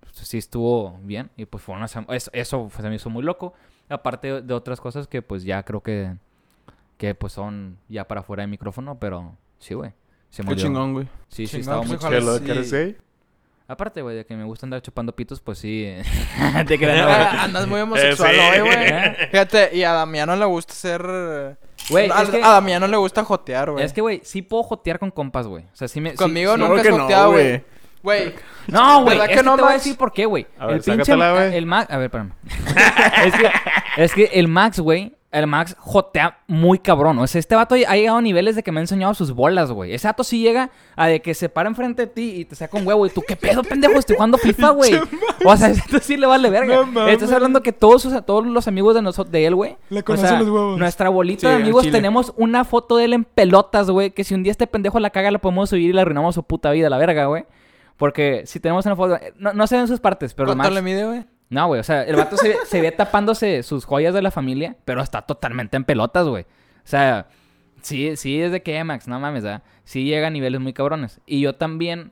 Pues, 0.00 0.16
sí 0.16 0.38
estuvo 0.38 0.98
bien. 1.02 1.30
Y 1.36 1.46
pues 1.46 1.62
fue 1.62 1.74
una... 1.74 1.86
sem- 1.86 2.06
es- 2.12 2.30
Eso 2.32 2.68
se 2.74 2.88
me 2.88 2.94
hizo 2.96 3.08
muy 3.10 3.22
loco. 3.22 3.54
Aparte 3.88 4.42
de 4.42 4.54
otras 4.54 4.80
cosas 4.80 5.06
que 5.06 5.22
pues 5.22 5.44
ya 5.44 5.62
creo 5.62 5.82
que... 5.82 6.16
Que 6.98 7.14
pues 7.14 7.32
son 7.32 7.78
ya 7.88 8.06
para 8.06 8.22
fuera 8.22 8.42
de 8.42 8.46
micrófono, 8.46 8.98
pero 8.98 9.36
sí, 9.58 9.74
güey. 9.74 9.92
Se 10.30 10.44
Qué 10.44 10.56
chingón, 10.56 10.92
güey. 10.92 11.06
Sí, 11.28 11.46
sí, 11.46 11.56
Chingón, 11.56 11.60
estaba 11.60 11.78
pues, 11.78 11.88
muy 11.88 11.96
ojalá 11.96 12.18
¿Qué 12.18 12.24
lo 12.24 12.38
sí. 12.38 12.44
que 12.44 12.50
eres 12.52 12.72
gay? 12.72 12.96
Aparte, 13.68 14.02
güey, 14.02 14.16
de 14.16 14.26
que 14.26 14.36
me 14.36 14.44
gusta 14.44 14.66
andar 14.66 14.82
chupando 14.82 15.14
pitos, 15.14 15.40
pues 15.40 15.58
sí. 15.58 15.94
Te 16.66 16.78
creas, 16.78 17.04
güey. 17.06 17.16
Andas 17.44 17.66
muy 17.66 17.80
homosexual 17.80 18.34
Eh, 18.34 18.38
sí. 18.54 18.60
hoy, 18.60 18.60
güey. 18.60 18.76
¿Eh? 18.88 19.16
Fíjate, 19.30 19.70
y 19.76 19.82
a 19.84 19.92
Damiano 19.92 20.36
le 20.36 20.44
gusta 20.44 20.74
ser... 20.74 21.04
eh, 21.08 21.54
Güey, 21.90 22.10
a, 22.12 22.22
es 22.22 22.28
que- 22.30 22.42
a 22.42 22.48
Damiano 22.50 22.86
le 22.86 22.96
gusta 22.96 23.24
jotear, 23.24 23.70
güey. 23.72 23.84
Es 23.84 23.92
que, 23.92 24.00
güey, 24.00 24.20
sí 24.24 24.42
puedo 24.42 24.62
jotear 24.62 24.98
con 24.98 25.10
compas, 25.10 25.46
güey. 25.46 25.64
O 25.64 25.76
sea, 25.76 25.88
sí 25.88 26.00
me... 26.00 26.14
Conmigo 26.14 26.54
sí- 26.54 26.60
nunca 26.60 26.82
no, 26.90 26.98
joteado, 27.00 27.32
güey. 27.32 27.64
Güey. 28.02 28.34
No, 28.68 29.02
güey, 29.04 29.16
¿Verdad 29.18 29.24
es 29.26 29.30
que 29.30 29.36
que 29.38 29.42
no, 29.48 29.56
te 29.56 29.62
voy 29.62 29.70
a 29.70 29.74
Max? 29.74 29.84
decir 29.84 29.98
por 29.98 30.12
qué, 30.12 30.26
güey. 30.26 30.46
A 30.58 30.66
ver, 30.66 30.76
El 30.76 30.82
pinche... 30.82 31.04
sácatela, 31.04 31.32
güey. 31.32 31.56
El 31.56 31.66
Max... 31.66 31.90
A 31.92 31.96
ver, 31.96 32.04
espérame. 32.06 32.32
es, 33.26 33.34
que, 33.34 33.50
es 34.02 34.12
que 34.14 34.24
el 34.34 34.48
Max, 34.48 34.78
güey... 34.80 35.14
El 35.30 35.46
Max 35.46 35.74
jotea 35.78 36.40
muy 36.46 36.78
cabrón. 36.78 37.18
O 37.18 37.26
sea, 37.26 37.38
este 37.38 37.54
vato 37.56 37.74
ha 37.74 37.96
llegado 37.96 38.18
a 38.18 38.20
niveles 38.20 38.54
de 38.54 38.62
que 38.62 38.70
me 38.70 38.80
ha 38.80 38.82
enseñado 38.82 39.14
sus 39.14 39.32
bolas, 39.32 39.72
güey. 39.72 39.94
Ese 39.94 40.06
vato 40.06 40.24
sí 40.24 40.42
llega 40.42 40.68
a 40.94 41.06
de 41.06 41.22
que 41.22 41.32
se 41.32 41.48
para 41.48 41.70
enfrente 41.70 42.02
de 42.02 42.06
ti 42.12 42.32
y 42.40 42.44
te 42.44 42.54
saca 42.54 42.76
un 42.76 42.86
huevo. 42.86 43.06
Y 43.06 43.08
tú, 43.08 43.22
¿qué 43.26 43.34
pedo, 43.34 43.62
pendejo? 43.62 43.94
Estoy 43.98 44.16
jugando 44.16 44.36
FIFA, 44.36 44.68
güey. 44.72 44.92
O 45.46 45.56
sea, 45.56 45.68
esto 45.70 46.00
sí 46.00 46.18
le 46.18 46.26
vale 46.26 46.50
verga. 46.50 46.84
No. 46.84 47.08
Estás 47.08 47.32
hablando 47.32 47.62
que 47.62 47.72
todos, 47.72 48.02
sus- 48.02 48.26
todos 48.26 48.44
los 48.46 48.68
amigos 48.68 48.94
de 48.94 49.00
nosotros, 49.00 49.32
de 49.32 49.46
él, 49.46 49.54
güey. 49.54 49.78
Le 49.88 50.00
o 50.00 50.04
conocen 50.04 50.28
sea, 50.28 50.38
los 50.38 50.50
huevos. 50.50 50.78
Nuestra 50.78 51.08
bolita 51.08 51.40
Sí, 51.40 51.46
de 51.46 51.54
amigos 51.62 51.90
tenemos 51.90 52.34
una 52.36 52.66
foto 52.66 52.98
de 52.98 53.06
él 53.06 53.14
en 53.14 53.24
pelotas, 53.24 53.88
güey. 53.88 54.10
Que 54.10 54.24
si 54.24 54.34
un 54.34 54.42
día 54.42 54.50
este 54.50 54.66
pendejo 54.66 55.00
la 55.00 55.08
caga, 55.08 55.30
la 55.30 55.38
podemos 55.38 55.70
subir 55.70 55.88
y 55.88 55.92
le 55.94 56.00
arruinamos 56.02 56.34
su 56.34 56.42
puta 56.42 56.70
vida, 56.72 56.90
la 56.90 56.98
verga, 56.98 57.24
güey. 57.24 57.46
Porque 58.02 58.42
si 58.46 58.58
tenemos 58.58 58.84
una 58.84 58.96
foto... 58.96 59.16
No, 59.38 59.52
no 59.52 59.64
se 59.68 59.76
ven 59.76 59.86
sus 59.86 60.00
partes, 60.00 60.34
pero 60.34 60.50
el 60.50 60.56
¿cuánto 60.56 60.72
Max... 60.72 60.74
le 60.74 60.82
mide, 60.82 61.04
güey? 61.06 61.24
No, 61.50 61.68
güey, 61.68 61.78
o 61.78 61.84
sea, 61.84 62.02
el 62.02 62.16
vato 62.16 62.36
se, 62.36 62.48
ve- 62.48 62.56
se 62.66 62.80
ve 62.80 62.90
tapándose 62.90 63.62
sus 63.62 63.84
joyas 63.84 64.12
de 64.12 64.22
la 64.22 64.32
familia, 64.32 64.74
pero 64.84 65.00
está 65.02 65.22
totalmente 65.22 65.76
en 65.76 65.84
pelotas, 65.84 66.26
güey. 66.26 66.42
O 66.42 66.46
sea, 66.82 67.28
sí, 67.80 68.16
sí 68.16 68.42
es 68.42 68.50
de 68.50 68.60
que 68.60 68.82
Max, 68.82 69.06
no 69.06 69.20
mames, 69.20 69.44
¿verdad? 69.44 69.62
Sí 69.84 70.02
llega 70.02 70.26
a 70.26 70.30
niveles 70.30 70.60
muy 70.60 70.72
cabrones. 70.72 71.20
Y 71.26 71.42
yo 71.42 71.54
también 71.54 72.10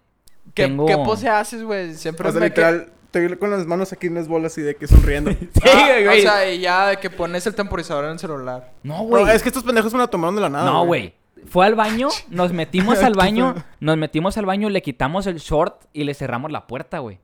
¿Qué, 0.54 0.62
tengo... 0.62 0.86
¿Qué 0.86 0.94
pose 0.96 1.28
haces, 1.28 1.64
güey? 1.64 1.92
Siempre 1.94 2.28
O 2.28 2.30
sea, 2.30 2.38
me 2.40 2.46
literal, 2.46 2.92
te 3.10 3.18
vi 3.26 3.34
con 3.34 3.50
las 3.50 3.66
manos 3.66 3.92
aquí 3.92 4.06
en 4.06 4.14
las 4.14 4.28
bolas 4.28 4.56
y 4.58 4.62
de 4.62 4.76
que 4.76 4.86
sonriendo. 4.86 5.32
Sí, 5.40 5.48
Ah, 5.64 5.88
güey. 6.04 6.20
O 6.20 6.22
sea, 6.22 6.52
y 6.52 6.60
ya 6.60 6.86
de 6.86 6.98
que 6.98 7.10
pones 7.10 7.44
el 7.48 7.56
temporizador 7.56 8.04
en 8.04 8.12
el 8.12 8.18
celular. 8.20 8.74
No, 8.84 9.02
güey. 9.02 9.24
No, 9.24 9.30
es 9.32 9.42
que 9.42 9.48
estos 9.48 9.64
pendejos 9.64 9.92
me 9.92 9.98
la 9.98 10.06
tomaron 10.06 10.36
de 10.36 10.40
la 10.42 10.50
nada. 10.50 10.66
No, 10.70 10.86
güey. 10.86 11.14
Fue 11.46 11.66
al 11.66 11.74
baño, 11.74 12.08
nos 12.30 12.52
metimos 12.52 13.02
al 13.02 13.14
baño, 13.14 13.54
nos 13.80 13.96
metimos 13.96 14.36
al 14.38 14.46
baño, 14.46 14.68
le 14.70 14.82
quitamos 14.82 15.26
el 15.26 15.38
short 15.38 15.84
y 15.92 16.04
le 16.04 16.14
cerramos 16.14 16.50
la 16.52 16.66
puerta, 16.66 16.98
güey. 16.98 17.18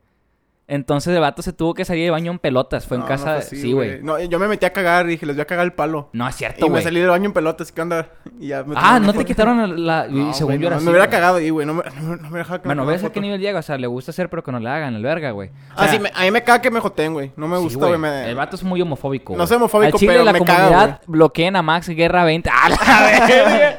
Entonces 0.68 1.14
el 1.14 1.20
vato 1.20 1.42
se 1.42 1.52
tuvo 1.52 1.74
que 1.74 1.84
salir 1.84 2.02
del 2.02 2.10
baño 2.10 2.32
en 2.32 2.40
pelotas. 2.40 2.86
Fue 2.88 2.96
en 2.96 3.04
casa 3.04 3.26
no 3.26 3.32
de... 3.34 3.38
así, 3.38 3.54
sí, 3.54 3.72
güey. 3.72 4.02
No, 4.02 4.18
yo 4.18 4.36
me 4.40 4.48
metí 4.48 4.66
a 4.66 4.72
cagar 4.72 5.06
y 5.06 5.10
dije, 5.10 5.24
les 5.24 5.36
voy 5.36 5.42
a 5.42 5.44
cagar 5.44 5.64
el 5.64 5.72
palo. 5.72 6.08
No 6.12 6.26
es 6.26 6.34
cierto, 6.34 6.58
Y 6.66 6.68
me 6.68 6.70
güey. 6.70 6.82
salí 6.82 6.98
del 6.98 7.08
baño 7.10 7.26
en 7.26 7.32
pelotas, 7.32 7.70
¿qué 7.70 7.82
onda? 7.82 8.08
Y 8.40 8.48
ya 8.48 8.64
me 8.64 8.74
Ah, 8.76 8.98
¿no 8.98 9.12
te 9.14 9.24
quitaron 9.24 9.86
la... 9.86 10.06
No, 10.10 10.30
y 10.30 10.34
según 10.34 10.54
güey, 10.54 10.58
yo 10.62 10.66
era 10.66 10.76
así, 10.78 10.84
me 10.84 10.90
hubiera 10.90 11.06
güey. 11.06 11.16
cagado 11.16 11.36
ahí, 11.36 11.50
güey. 11.50 11.64
No 11.68 11.74
me, 11.74 11.84
no, 11.84 12.16
me- 12.16 12.30
me 12.30 12.38
dejaba 12.38 12.58
me 12.58 12.64
Bueno, 12.64 12.84
¿ves 12.84 13.04
a 13.04 13.12
qué 13.12 13.20
nivel 13.20 13.40
llega? 13.40 13.60
O 13.60 13.62
sea, 13.62 13.78
le 13.78 13.86
gusta 13.86 14.10
hacer, 14.10 14.28
pero 14.28 14.42
que 14.42 14.50
no 14.50 14.58
le 14.58 14.68
hagan, 14.68 14.96
el 14.96 15.04
verga, 15.04 15.30
güey. 15.30 15.50
O 15.50 15.52
Ah, 15.76 15.86
sí, 15.86 16.00
me- 16.00 16.10
a 16.12 16.22
mí 16.22 16.32
me 16.32 16.42
caga 16.42 16.60
que 16.60 16.72
me 16.72 16.80
joteen, 16.80 17.12
güey. 17.12 17.30
No 17.36 17.46
me 17.46 17.58
gusta, 17.58 17.78
güey. 17.78 17.90
güey. 17.96 18.00
me- 18.00 18.28
El 18.28 18.34
vato 18.34 18.56
es 18.56 18.64
muy 18.64 18.82
homofóbico. 18.82 19.34
No 19.34 19.36
güey. 19.36 19.46
soy 19.46 19.56
homofóbico, 19.58 19.94
Al 19.94 20.00
Chile, 20.00 20.12
pero 20.14 20.24
la 20.24 20.32
me 20.32 20.40
caga, 20.40 20.64
comunidad 20.68 21.00
bloqueen 21.06 21.54
a 21.54 21.62
Max 21.62 21.88
Guerra 21.90 22.24
20. 22.24 22.50
¡A 22.52 22.68
la 22.70 22.76
verga! 23.06 23.78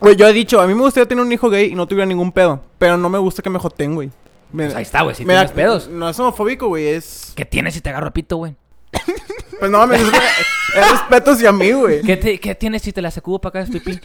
Güey, 0.00 0.16
yo 0.16 0.26
he 0.28 0.32
dicho, 0.32 0.60
a 0.60 0.66
mí 0.66 0.74
me 0.74 0.80
gustaría 0.80 1.06
tener 1.08 1.24
un 1.24 1.32
hijo 1.32 1.48
gay 1.50 1.72
y 1.72 1.74
no 1.74 1.86
tuviera 1.86 2.06
ningún 2.06 2.32
pedo. 2.32 2.60
Pero 2.78 2.96
no 2.96 3.08
me 3.08 3.18
gusta 3.18 3.42
que 3.42 3.50
me 3.50 3.58
joteen, 3.58 3.94
güey. 3.94 4.10
Me- 4.52 4.64
Pues 4.66 4.76
ahí 4.76 4.82
está, 4.82 5.02
güey, 5.02 5.16
si 5.16 5.24
me 5.24 5.34
da- 5.34 5.40
tienes 5.46 5.52
pedos. 5.56 5.88
No 5.88 6.08
es 6.08 6.18
homofóbico, 6.18 6.68
güey. 6.68 6.86
Es. 6.88 7.32
¿Qué 7.34 7.44
tienes 7.44 7.74
si 7.74 7.80
te 7.80 7.90
agarro 7.90 8.06
el 8.06 8.12
pito, 8.12 8.36
güey? 8.36 8.54
Pues 9.58 9.70
no 9.70 9.78
mames, 9.78 10.00
es, 10.02 10.08
es 10.76 10.90
respeto 10.90 11.30
hacia 11.30 11.52
mí, 11.52 11.70
güey. 11.72 12.02
¿Qué, 12.02 12.16
te- 12.16 12.38
¿Qué 12.40 12.54
tienes 12.56 12.82
si 12.82 12.92
te 12.92 13.00
la 13.00 13.10
sacudo 13.10 13.40
para 13.40 13.60
acá, 13.62 13.72
estoy 13.72 13.94
Si 13.94 14.00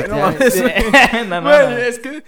Ay, 0.00 0.02
te- 0.02 0.08
no 0.08 0.16
mames, 0.16 0.62
no, 1.28 1.40
no, 1.40 1.42
Güey, 1.42 1.82
es 1.88 1.98
que 1.98 2.22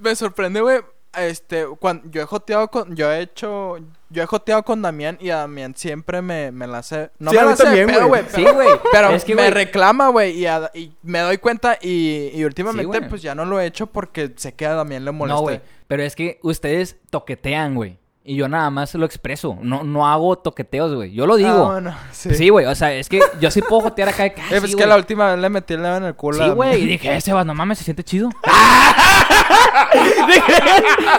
me 0.00 0.14
sorprende, 0.16 0.60
güey. 0.60 0.80
Este, 1.14 1.66
cuando 1.78 2.08
yo 2.10 2.22
he 2.22 2.24
joteado 2.24 2.68
con, 2.68 2.94
yo 2.96 3.10
he 3.12 3.20
hecho, 3.22 3.76
yo 4.12 4.22
he 4.22 4.26
joteado 4.26 4.62
con 4.62 4.82
Damián 4.82 5.18
y 5.20 5.30
a 5.30 5.36
Damián 5.38 5.74
siempre 5.74 6.22
me, 6.22 6.52
me 6.52 6.66
la 6.66 6.78
hace, 6.78 7.10
no 7.18 7.30
Sí, 7.30 7.36
me 7.36 7.42
a 7.42 7.44
la 7.46 7.52
hace 7.52 7.64
pedo, 7.64 8.08
güey. 8.08 8.08
güey. 8.08 8.22
Sí, 8.28 8.42
pero- 8.44 8.52
güey. 8.54 8.68
Pero 8.92 9.10
Es 9.10 9.24
que, 9.24 9.34
me 9.34 9.50
reclama, 9.50 10.08
güey, 10.08 10.38
y, 10.38 10.46
a- 10.46 10.70
y 10.74 10.92
me 11.02 11.20
doy 11.20 11.38
cuenta 11.38 11.78
y, 11.80 12.30
y 12.34 12.44
últimamente 12.44 12.98
Sí, 12.98 13.04
pues 13.08 13.22
ya 13.22 13.34
no 13.34 13.44
lo 13.44 13.58
he 13.60 13.66
hecho 13.66 13.86
porque 13.86 14.32
sé 14.36 14.54
que 14.54 14.66
a 14.66 14.74
Damián 14.74 15.04
le 15.04 15.10
molesta. 15.12 15.36
No, 15.36 15.42
güey. 15.42 15.60
Pero 15.88 16.02
es 16.02 16.14
que 16.14 16.38
ustedes 16.42 16.96
toquetean, 17.10 17.74
güey. 17.74 17.98
Y 18.24 18.36
yo 18.36 18.48
nada 18.48 18.70
más 18.70 18.94
lo 18.94 19.04
expreso. 19.04 19.58
No, 19.62 19.82
no 19.82 20.08
hago 20.08 20.38
toqueteos, 20.38 20.94
güey. 20.94 21.12
Yo 21.12 21.26
lo 21.26 21.34
digo. 21.36 21.50
Ah, 21.50 21.72
bueno, 21.72 21.96
sí. 22.12 22.32
Sí, 22.36 22.50
güey. 22.50 22.66
O 22.66 22.74
sea, 22.76 22.94
es 22.94 23.08
que 23.08 23.20
yo 23.40 23.50
sí 23.50 23.60
puedo 23.62 23.82
jotear 23.82 24.10
acá. 24.10 24.22
de 24.24 24.34
ah, 24.36 24.42
pues 24.48 24.62
sí, 24.62 24.68
que 24.70 24.74
güey. 24.74 24.88
la 24.88 24.96
última 24.96 25.30
vez 25.32 25.40
le 25.40 25.48
metí 25.48 25.74
el 25.74 25.82
dedo 25.82 25.96
en 25.96 26.04
el 26.04 26.14
culo. 26.14 26.44
Sí, 26.44 26.50
güey. 26.50 26.82
Y 26.82 26.86
dije, 26.86 27.16
ese 27.16 27.32
va, 27.32 27.42
no 27.42 27.52
mames, 27.52 27.78
se 27.78 27.84
siente 27.84 28.04
chido. 28.04 28.28
Dije, 30.28 30.54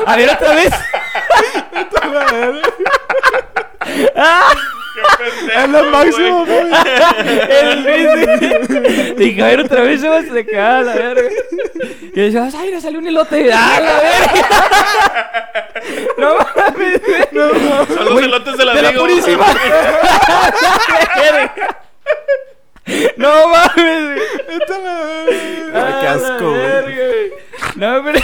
A 0.05 0.15
ver, 0.15 0.29
otra 0.29 0.55
vez. 0.55 0.73
Es 5.55 5.69
lo 5.69 5.83
máximo, 5.85 6.45
güey. 6.45 6.67
El 7.49 7.83
Luis, 7.83 8.07
Dije, 9.17 9.41
a 9.41 9.45
ver, 9.47 9.59
otra 9.61 9.81
vez 9.81 10.01
se 10.01 10.09
va 10.09 10.17
a 10.17 10.21
secar, 10.23 10.83
la 10.83 10.93
verga. 10.95 11.29
Y 12.13 12.19
decía, 12.19 12.47
ay, 12.57 12.71
le 12.71 12.81
salió 12.81 12.99
un 12.99 13.07
elote. 13.07 13.49
¡Ah, 13.53 13.79
la 13.81 13.99
verga! 14.01 15.49
No 16.17 16.35
mames, 16.37 17.01
güey. 17.05 17.23
Son 17.95 18.05
los 18.05 18.21
elotes 18.21 18.57
de 18.57 18.65
la 18.65 18.73
De 18.73 18.81
la 18.83 18.91
purísima. 18.93 19.45
no 23.17 23.47
mames, 23.47 24.15
güey. 24.15 24.27
Ay, 25.73 25.93
qué 26.01 26.07
Ah, 26.07 26.13
asco, 26.15 26.31
la 26.31 26.37
güey. 26.39 26.61
verga, 26.61 27.05
güey. 27.07 27.31
No, 27.75 28.03
pero 28.03 28.19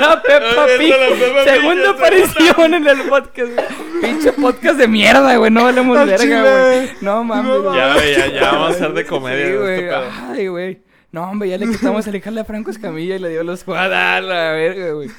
la 0.00 0.22
Peppa 0.22 0.66
Pig. 0.78 0.90
la 0.90 1.08
Peppa 1.08 1.44
Pig, 1.44 1.52
Segunda 1.54 1.90
aparición 1.90 2.74
en 2.74 2.86
el 2.88 2.98
podcast. 3.08 3.52
Pinche 4.00 4.32
podcast 4.32 4.78
de 4.78 4.88
mierda, 4.88 5.36
güey. 5.36 5.50
No 5.50 5.64
valemos 5.64 5.98
Al 5.98 6.06
verga, 6.08 6.22
chile. 6.22 6.40
güey. 6.40 6.90
No 7.00 7.24
mames. 7.24 7.60
güey. 7.62 7.76
Ya, 7.76 7.94
güey, 7.94 8.14
ya, 8.16 8.26
ya 8.28 8.52
vamos 8.52 8.68
a 8.68 8.70
hacer 8.76 8.92
de 8.92 9.04
comedia. 9.06 9.56
Güey. 9.56 9.80
este. 9.84 9.94
Ay, 10.30 10.46
güey. 10.48 10.82
No, 11.12 11.24
hombre, 11.28 11.48
ya 11.48 11.58
le 11.58 11.66
quitamos 11.68 12.06
el 12.06 12.14
hijale 12.14 12.40
a 12.40 12.44
Franco 12.44 12.70
Escamilla 12.70 13.16
y 13.16 13.18
le 13.18 13.30
dio 13.30 13.42
los 13.42 13.64
cuadros 13.64 13.92
a 13.96 14.20
la 14.20 14.52
verga, 14.52 14.92
güey. 14.92 15.10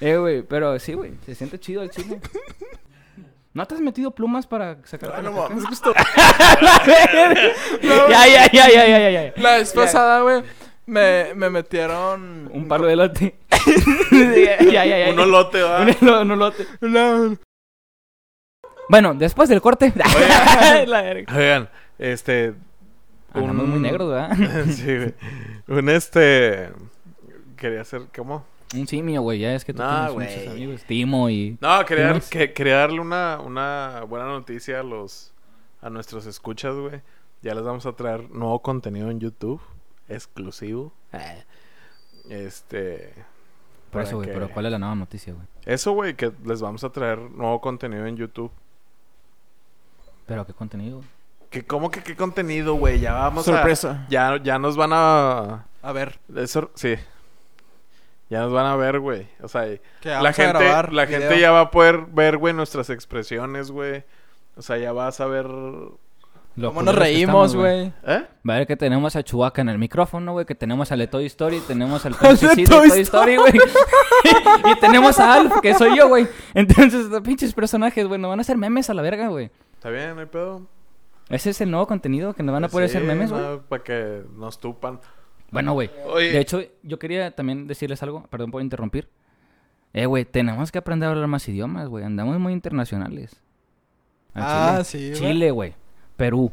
Eh, 0.00 0.16
güey, 0.16 0.42
pero 0.42 0.78
sí, 0.78 0.92
güey, 0.94 1.10
se 1.26 1.34
siente 1.34 1.58
chido 1.58 1.82
el 1.82 1.90
chile. 1.90 2.20
¿No 3.52 3.66
te 3.66 3.74
has 3.74 3.80
metido 3.80 4.12
plumas 4.12 4.46
para 4.46 4.76
sacar 4.84 5.12
Ah, 5.12 5.22
no 5.22 5.32
mames, 5.32 5.64
ya, 7.82 8.26
ya, 8.28 8.50
ya, 8.52 8.68
ya, 8.70 8.86
ya, 8.86 9.10
ya. 9.10 9.32
La 9.36 9.56
vez 9.56 9.72
pasada, 9.72 10.20
güey, 10.20 10.42
me, 10.90 11.34
me 11.34 11.48
metieron... 11.50 12.50
Un 12.52 12.68
palo 12.68 12.86
de 12.86 12.92
elote. 12.94 13.34
ya, 14.12 14.58
ya, 14.64 14.84
ya, 14.84 15.06
ya. 15.06 15.12
Un 15.12 15.18
olote, 15.20 15.62
¿va? 15.62 15.82
Un 16.22 16.30
elote. 16.32 16.66
Bueno, 18.88 19.14
después 19.14 19.48
del 19.48 19.60
corte. 19.60 19.92
Verga. 20.86 21.36
Oigan, 21.36 21.68
este... 21.98 22.54
Un- 23.34 23.56
muy 23.56 23.78
negros, 23.78 24.10
¿verdad? 24.10 24.64
sí, 24.70 24.96
güey. 24.96 25.14
Un 25.68 25.88
este... 25.88 26.70
Quería 27.56 27.82
hacer... 27.82 28.02
¿Cómo? 28.16 28.44
Un 28.74 28.86
simio, 28.88 29.22
güey. 29.22 29.38
Ya 29.38 29.54
es 29.54 29.64
que 29.64 29.72
tú 29.72 29.82
No, 29.82 29.88
tienes 29.88 30.12
güey. 30.12 30.28
muchos 30.36 30.52
amigos. 30.52 30.84
Timo 30.84 31.30
y... 31.30 31.56
No, 31.60 31.84
quería, 31.84 32.18
quería 32.54 32.76
darle 32.76 33.00
una, 33.00 33.40
una 33.40 34.02
buena 34.08 34.26
noticia 34.26 34.80
a 34.80 34.82
los... 34.82 35.32
A 35.82 35.88
nuestros 35.88 36.26
escuchas, 36.26 36.74
güey. 36.74 37.00
Ya 37.42 37.54
les 37.54 37.62
vamos 37.64 37.86
a 37.86 37.92
traer 37.92 38.28
nuevo 38.30 38.60
contenido 38.60 39.10
en 39.10 39.18
YouTube. 39.20 39.60
Exclusivo. 40.10 40.92
Este... 42.28 43.14
Por 43.90 44.02
eso, 44.02 44.16
güey. 44.16 44.28
que- 44.28 44.34
Pero 44.34 44.50
¿cuál 44.50 44.66
es 44.66 44.72
la 44.72 44.78
nueva 44.78 44.94
noticia, 44.94 45.32
güey? 45.32 45.46
Eso, 45.64 45.92
güey, 45.92 46.14
que 46.14 46.32
les 46.44 46.60
vamos 46.60 46.84
a 46.84 46.90
traer 46.90 47.18
nuevo 47.18 47.60
contenido 47.60 48.06
en 48.06 48.16
YouTube. 48.16 48.52
¿Pero 50.26 50.46
qué 50.46 50.52
contenido? 50.52 51.02
¿Qué, 51.50 51.64
¿Cómo 51.66 51.90
que 51.90 52.02
qué 52.02 52.14
contenido, 52.14 52.74
güey? 52.74 53.00
Ya 53.00 53.14
vamos 53.14 53.44
Sorpresa. 53.44 54.04
a... 54.06 54.08
Ya, 54.08 54.36
ya 54.42 54.58
nos 54.60 54.76
van 54.76 54.90
a... 54.92 55.66
A 55.82 55.92
ver, 55.92 56.20
Eso, 56.36 56.70
sí. 56.74 56.94
Ya 58.28 58.42
nos 58.42 58.52
van 58.52 58.66
a 58.66 58.76
ver, 58.76 59.00
güey. 59.00 59.26
O 59.42 59.48
sea, 59.48 59.62
la 60.04 60.32
gente, 60.32 60.62
la 60.92 61.04
video. 61.06 61.06
gente 61.20 61.40
ya 61.40 61.50
va 61.50 61.62
a 61.62 61.70
poder 61.72 62.06
ver, 62.06 62.36
güey, 62.36 62.54
nuestras 62.54 62.88
expresiones, 62.90 63.72
güey. 63.72 64.04
O 64.56 64.62
sea, 64.62 64.76
ya 64.78 64.92
vas 64.92 65.20
a 65.20 65.26
ver... 65.26 65.48
Lo 66.56 66.68
¿Cómo 66.68 66.82
nos 66.82 66.94
reímos, 66.94 67.54
güey? 67.54 67.92
¿Eh? 68.06 68.26
Va 68.48 68.54
a 68.54 68.58
ver 68.58 68.66
que 68.66 68.76
tenemos 68.76 69.14
a 69.16 69.22
Chewbacca 69.22 69.62
en 69.62 69.68
el 69.68 69.78
micrófono, 69.78 70.32
güey. 70.32 70.44
Que 70.44 70.54
tenemos 70.54 70.90
al 70.92 70.98
de 70.98 71.06
Toy 71.06 71.26
Story. 71.26 71.60
Tenemos 71.60 72.04
al 72.04 72.14
pinche 72.20 72.48
de 72.48 72.64
Toy 72.66 73.00
Story, 73.00 73.36
güey. 73.36 73.52
y 74.76 74.80
tenemos 74.80 75.18
a 75.20 75.34
Alf, 75.34 75.60
que 75.62 75.74
soy 75.74 75.96
yo, 75.96 76.08
güey. 76.08 76.26
Entonces, 76.52 77.06
los 77.06 77.20
pinches 77.22 77.54
personajes, 77.54 78.06
güey, 78.06 78.20
nos 78.20 78.28
van 78.28 78.40
a 78.40 78.42
hacer 78.42 78.56
memes 78.58 78.90
a 78.90 78.94
la 78.94 79.02
verga, 79.02 79.28
güey. 79.28 79.50
¿Está 79.74 79.90
bien? 79.90 80.14
¿No 80.16 80.20
hay 80.20 80.26
pedo? 80.26 80.66
Ese 81.28 81.50
es 81.50 81.60
el 81.60 81.70
nuevo 81.70 81.86
contenido 81.86 82.34
que 82.34 82.42
nos 82.42 82.52
van 82.52 82.64
a 82.64 82.68
poder 82.68 82.88
Sí, 82.90 82.96
hacer 82.96 83.06
memes, 83.06 83.30
güey. 83.30 83.42
no, 83.42 83.62
Para 83.62 83.82
que 83.84 84.22
nos 84.36 84.58
tupan. 84.58 85.00
Bueno, 85.52 85.72
güey. 85.72 85.88
De 86.16 86.40
hecho, 86.40 86.60
yo 86.82 86.98
quería 86.98 87.30
también 87.34 87.68
decirles 87.68 88.02
algo. 88.02 88.24
Perdón 88.28 88.50
por 88.50 88.60
interrumpir. 88.60 89.08
Eh, 89.92 90.06
güey, 90.06 90.24
tenemos 90.24 90.70
que 90.72 90.78
aprender 90.78 91.08
a 91.08 91.12
hablar 91.12 91.26
más 91.28 91.48
idiomas, 91.48 91.88
güey. 91.88 92.04
Andamos 92.04 92.38
muy 92.38 92.52
internacionales. 92.52 93.40
Al 94.34 94.42
Ah, 94.44 94.70
Chile. 94.82 94.84
sí, 94.84 95.08
güey. 95.20 95.32
Chile, 95.32 95.50
güey. 95.52 95.74
Perú. 96.20 96.52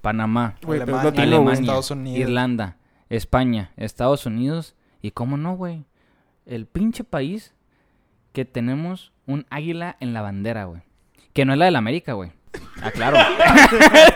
Panamá. 0.00 0.54
Alemania, 0.66 0.86
latino, 1.04 1.12
güey. 1.12 1.26
Alemania, 1.26 1.60
Estados 1.60 1.90
Unidos. 1.90 2.18
Irlanda, 2.20 2.76
España, 3.10 3.70
Estados 3.76 4.24
Unidos 4.24 4.74
y 5.02 5.10
cómo 5.10 5.36
no, 5.36 5.56
güey. 5.56 5.84
El 6.46 6.64
pinche 6.64 7.04
país 7.04 7.52
que 8.32 8.46
tenemos 8.46 9.12
un 9.26 9.44
águila 9.50 9.98
en 10.00 10.14
la 10.14 10.22
bandera, 10.22 10.64
güey. 10.64 10.80
Que 11.34 11.44
no 11.44 11.52
es 11.52 11.58
la 11.58 11.66
de 11.66 11.70
la 11.72 11.78
América, 11.80 12.14
güey. 12.14 12.32
Ah, 12.80 12.90
claro. 12.92 13.18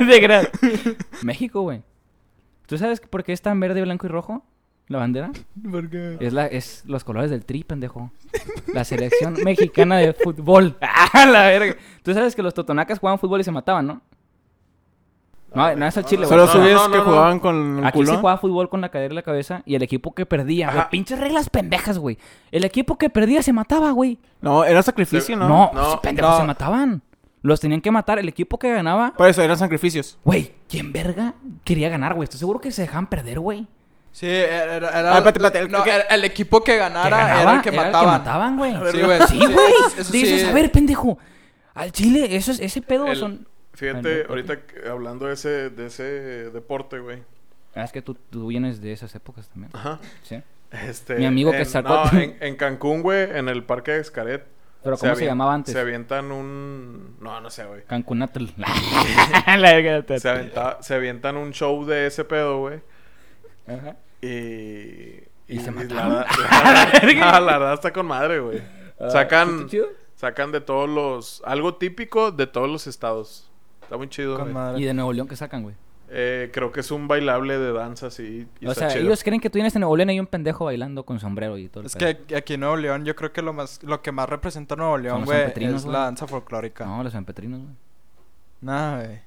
de 0.07 0.21
gran- 0.21 0.49
México, 1.23 1.61
güey. 1.61 1.83
¿Tú 2.66 2.78
sabes 2.78 3.00
por 3.00 3.25
qué 3.25 3.35
es 3.35 3.42
tan 3.42 3.61
verde, 3.61 3.83
blanco 3.83 4.07
y 4.07 4.09
rojo? 4.11 4.42
La 4.87 4.97
bandera. 4.97 5.33
¿Por 5.71 5.90
qué? 5.90 6.16
Es, 6.21 6.33
la, 6.33 6.47
es 6.47 6.83
los 6.87 7.04
colores 7.04 7.30
del 7.30 7.45
tri, 7.45 7.62
pendejo. 7.62 8.11
La 8.73 8.85
selección 8.85 9.35
mexicana 9.45 9.99
de 9.99 10.14
fútbol. 10.14 10.78
¡Ah, 10.80 11.26
la 11.26 11.42
verga! 11.42 11.76
Tú 12.02 12.14
sabes 12.14 12.35
que 12.35 12.42
los 12.42 12.54
totonacas 12.54 12.99
jugaban 12.99 13.18
fútbol 13.18 13.40
y 13.42 13.45
se 13.45 13.52
mataban, 13.52 13.87
¿no? 13.87 14.00
No, 15.55 15.75
no 15.75 15.87
es 15.87 15.97
al 15.97 16.05
Chile, 16.05 16.26
güey. 16.26 16.38
Solo 16.38 16.47
subes 16.52 16.75
no, 16.75 16.88
no, 16.88 16.95
que 16.95 17.00
jugaban 17.00 17.40
con 17.40 17.78
el 17.78 17.85
Aquí 17.87 18.05
se 18.05 18.17
jugaba 18.17 18.38
fútbol 18.38 18.69
con 18.69 18.81
la 18.81 18.90
cadera 18.90 19.12
y 19.12 19.17
la 19.17 19.23
cabeza 19.23 19.62
y 19.64 19.75
el 19.75 19.83
equipo 19.83 20.14
que 20.14 20.26
perdía, 20.26 20.71
güey. 20.71 20.85
Pinches 20.90 21.19
reglas 21.19 21.49
pendejas, 21.49 21.99
güey. 21.99 22.19
El 22.50 22.64
equipo 22.64 22.99
que 22.99 23.09
perdía 23.11 23.43
se 23.43 23.52
mataba, 23.52 23.90
güey. 23.93 24.19
No, 24.43 24.64
era 24.64 24.83
sacrificio, 24.83 25.37
¿no? 25.37 25.49
No, 25.49 25.71
no, 25.73 26.00
pendejos 26.02 26.33
no. 26.33 26.38
se 26.38 26.45
mataban. 26.45 27.02
Los 27.40 27.61
tenían 27.61 27.81
que 27.81 27.90
matar. 27.90 28.19
El 28.19 28.28
equipo 28.28 28.59
que 28.59 28.71
ganaba, 28.73 29.14
Por 29.17 29.28
eso, 29.28 29.40
eran 29.43 29.57
sacrificios. 29.57 30.19
güey, 30.25 30.52
¿quién 30.69 30.93
verga 30.93 31.35
quería 31.64 31.88
ganar, 31.88 32.14
güey? 32.14 32.25
Estoy 32.25 32.40
seguro 32.40 32.61
que 32.61 32.71
se 32.73 32.83
dejaban 32.83 33.07
perder, 33.07 33.40
güey. 33.40 33.67
Sí, 34.11 34.26
era... 34.26 34.64
era, 34.76 34.88
era- 35.00 35.19
era- 35.19 36.00
el 36.11 36.25
equipo 36.25 36.62
que 36.64 36.73
Que 36.73 36.78
ganara 36.78 37.17
ganaba, 37.17 37.40
era 37.43 37.55
el 37.55 37.62
que 37.62 37.73
mataban. 37.73 38.07
mataban, 38.09 38.57
güey. 38.57 38.73
Sí, 38.90 39.00
güey. 39.02 39.21
Sí, 39.28 39.38
güey. 39.38 39.73
eso 39.99 40.12
Dices, 40.12 40.40
sí. 40.43 40.47
a 40.49 40.52
ver, 40.52 40.73
pendejo. 40.73 41.19
Al 41.75 41.93
Chile, 41.93 42.35
eso 42.37 42.50
es, 42.50 42.59
ese 42.61 42.83
pedo 42.83 43.07
El- 43.07 43.17
son... 43.17 43.49
Fíjate, 43.78 44.26
ahorita 44.28 44.61
que- 44.62 44.88
hablando 44.88 45.26
de 45.26 45.35
ese, 45.35 45.70
de 45.70 45.87
ese 45.87 46.02
deporte, 46.50 46.99
güey. 46.99 47.23
Ah, 47.75 47.85
es 47.85 47.92
que 47.92 48.02
tú, 48.02 48.14
tú 48.30 48.49
vienes 48.49 48.80
de 48.80 48.92
esas 48.92 49.14
épocas 49.14 49.49
también. 49.49 49.70
Ajá. 49.75 50.00
Sí. 50.23 50.42
Este, 50.70 51.14
Mi 51.16 51.26
amigo 51.26 51.50
que 51.52 51.58
en- 51.58 51.66
sacó- 51.66 52.11
No, 52.12 52.18
en, 52.18 52.37
en 52.40 52.56
Cancún, 52.56 53.02
güey, 53.02 53.30
en 53.37 53.49
el 53.49 53.62
parque 53.64 53.92
de 53.92 54.04
Xcaret. 54.04 54.44
Pero 54.82 54.97
¿cómo 54.97 55.14
se, 55.16 55.25
llamaba 55.26 55.54
antes? 55.54 55.73
Se 55.75 55.80
avientan 55.80 56.30
un... 56.30 57.16
No, 57.20 57.40
no 57.40 57.50
sé, 57.50 57.64
güey. 57.64 57.82
Cancunatl. 57.85 58.44
Se, 60.18 60.28
aventa- 60.28 60.78
se 60.82 60.94
avientan 60.94 61.37
un 61.37 61.52
show 61.52 61.85
de 61.85 62.06
ese 62.06 62.25
pedo, 62.25 62.58
güey. 62.61 62.80
Ajá. 63.66 63.97
Y... 64.23 65.25
¿Y 65.50 65.61
se 65.61 65.66
la, 65.66 65.73
mataron? 65.73 66.12
la- 66.52 67.30
la- 67.30 67.40
la 67.40 67.58
verdad 67.58 67.75
está 67.75 67.92
con 67.92 68.06
madre, 68.06 68.40
güey. 68.40 68.61
Ah, 69.00 69.11
Sacan... 69.11 69.66
Sacan 70.16 70.52
de 70.52 70.61
todos 70.61 70.88
los... 70.88 71.42
Algo 71.44 71.76
típico 71.76 72.30
de 72.32 72.47
todos 72.47 72.68
los 72.68 72.87
estados. 72.87 73.48
Está 73.88 73.97
muy 73.97 74.09
chido, 74.09 74.35
Con 74.37 74.42
güey. 74.45 74.54
madre. 74.54 74.80
Y 74.80 74.85
de 74.85 74.92
Nuevo 74.95 75.12
León 75.12 75.26
que 75.28 75.35
sacan, 75.37 75.62
güey. 75.62 75.75
Eh, 76.11 76.50
creo 76.54 76.73
que 76.73 76.80
es 76.80 76.90
un 76.90 77.07
bailable 77.09 77.59
de 77.59 77.73
danza, 77.73 78.11
sí. 78.11 78.47
Y 78.61 78.66
O 78.66 78.71
está 78.73 78.88
sea, 78.88 78.97
chido. 78.97 79.07
ellos 79.07 79.23
creen 79.25 79.40
que 79.40 79.50
tú 79.50 79.54
vienes 79.57 79.75
de 79.75 79.80
Nuevo 79.80 79.97
León 79.97 80.09
y 80.11 80.12
hay 80.14 80.21
un 80.21 80.26
pendejo 80.26 80.64
bailando 80.66 81.04
con 81.04 81.21
sombrero 81.21 81.59
y 81.59 81.68
todo 81.68 81.80
el 81.80 81.87
Es 81.87 81.97
pedo. 81.97 82.26
que 82.26 82.37
aquí- 82.37 82.54
en 82.54 82.61
Nuevo 82.61 82.76
León 82.76 83.04
yo 83.04 83.14
creo 83.16 83.33
que 83.33 83.42
lo 83.42 83.52
más 83.52 83.83
lo 83.83 84.00
que 84.02 84.11
más 84.12 84.28
representa 84.28 84.75
Nuevo 84.76 84.97
León, 84.99 85.25
güey, 85.25 85.38
es 85.54 85.54
güey. 85.85 85.92
la 85.92 86.00
danza 86.04 86.26
folclórica. 86.26 86.87
No, 86.87 87.02
los 87.02 87.12
sanpetrinos, 87.12 87.61
güey. 87.61 87.75
Nah, 88.61 88.97
güey. 89.02 89.21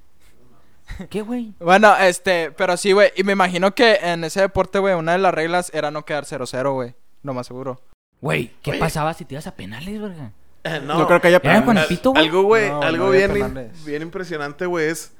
¿Qué, 1.09 1.21
güey? 1.21 1.53
Bueno, 1.59 1.95
este, 1.97 2.51
pero 2.51 2.75
sí, 2.77 2.91
güey, 2.91 3.11
y 3.15 3.23
me 3.23 3.33
imagino 3.33 3.73
que 3.75 3.95
en 4.01 4.23
ese 4.23 4.41
deporte, 4.41 4.79
güey, 4.79 4.93
una 4.95 5.13
de 5.13 5.19
las 5.19 5.33
reglas 5.33 5.71
era 5.73 5.89
no 5.91 6.03
quedar 6.05 6.25
0-0, 6.25 6.73
güey. 6.73 6.95
Lo 7.23 7.33
más 7.33 7.47
seguro. 7.47 7.79
Güey, 8.21 8.51
¿qué 8.61 8.71
Oye. 8.71 8.79
pasaba 8.79 9.13
si 9.13 9.23
te 9.25 9.35
ibas 9.35 9.47
a 9.47 9.55
penales, 9.55 10.01
verga? 10.01 10.31
Eh, 10.63 10.79
No, 10.85 11.07
creo 11.07 11.19
que 11.19 11.27
haya 11.29 11.41
Eran 11.43 11.63
con 11.65 11.75
el 11.77 11.83
Al- 11.83 11.89
pito, 11.89 12.11
güey. 12.11 12.23
Algo, 12.23 12.43
güey, 12.43 12.69
No, 12.69 12.81
algo 12.83 13.05
no 13.05 13.11
bien, 13.11 13.71
bien 13.85 14.01
impresionante, 14.03 14.65
güey, 14.67 14.89
es... 14.89 15.15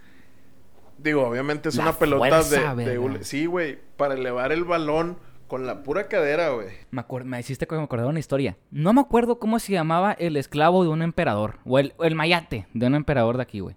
Digo, 0.99 1.27
obviamente 1.27 1.69
es 1.69 1.75
La 1.77 1.83
una 1.83 1.93
pelota 1.93 2.43
fuerza, 2.43 2.75
de, 2.75 3.23
Sí, 3.23 3.47
güey, 3.47 3.79
para 3.97 4.13
elevar 4.13 4.51
el 4.51 4.63
balón 4.65 5.17
con 5.47 5.65
la 5.65 5.81
pura 5.81 6.07
cadera, 6.07 6.49
güey. 6.51 6.67
Me, 6.91 7.01
acuer- 7.01 7.23
me 7.23 7.39
hiciste 7.39 7.65
que 7.65 7.75
me 7.75 7.81
acordaba 7.81 8.09
una 8.09 8.19
historia. 8.19 8.55
No 8.69 8.93
me 8.93 9.01
acuerdo 9.01 9.39
cómo 9.39 9.57
se 9.57 9.73
llamaba 9.73 10.11
el 10.13 10.37
esclavo 10.37 10.83
de 10.83 10.89
un 10.89 11.01
emperador. 11.01 11.57
O 11.65 11.79
el, 11.79 11.93
o 11.97 12.03
el 12.03 12.13
mayate 12.15 12.67
de 12.75 12.85
un 12.85 12.93
emperador 12.93 13.37
de 13.37 13.43
aquí, 13.43 13.61
güey. 13.61 13.75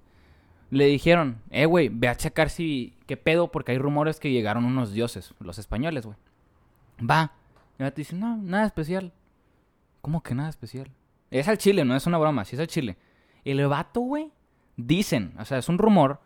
Le 0.71 0.85
dijeron, 0.85 1.39
eh, 1.51 1.65
güey, 1.65 1.89
ve 1.89 2.09
a 2.09 2.15
checar 2.17 2.51
si... 2.51 2.95
¿Qué 3.07 3.17
pedo? 3.17 3.51
Porque 3.51 3.73
hay 3.73 3.79
rumores 3.79 4.21
que 4.21 4.31
llegaron 4.31 4.67
unos 4.67 4.93
dioses, 4.93 5.33
los 5.41 5.59
españoles, 5.59 6.05
güey. 6.05 6.19
Va. 7.01 7.33
Y 7.79 7.83
el 7.83 7.87
vato 7.87 7.97
dice, 7.97 8.15
no, 8.17 8.37
nada 8.37 8.67
especial. 8.67 9.13
¿Cómo 10.03 10.23
que 10.23 10.35
nada 10.35 10.51
especial? 10.51 10.91
Es 11.31 11.49
al 11.49 11.59
chile, 11.59 11.85
no 11.85 11.97
es 11.97 12.07
una 12.07 12.19
broma, 12.19 12.45
sí 12.45 12.57
es 12.57 12.61
al 12.61 12.67
chile. 12.67 12.97
El 13.45 13.67
vato, 13.67 14.01
güey, 14.01 14.31
dicen, 14.77 15.35
o 15.39 15.45
sea, 15.45 15.59
es 15.59 15.69
un 15.69 15.79
rumor 15.79 16.21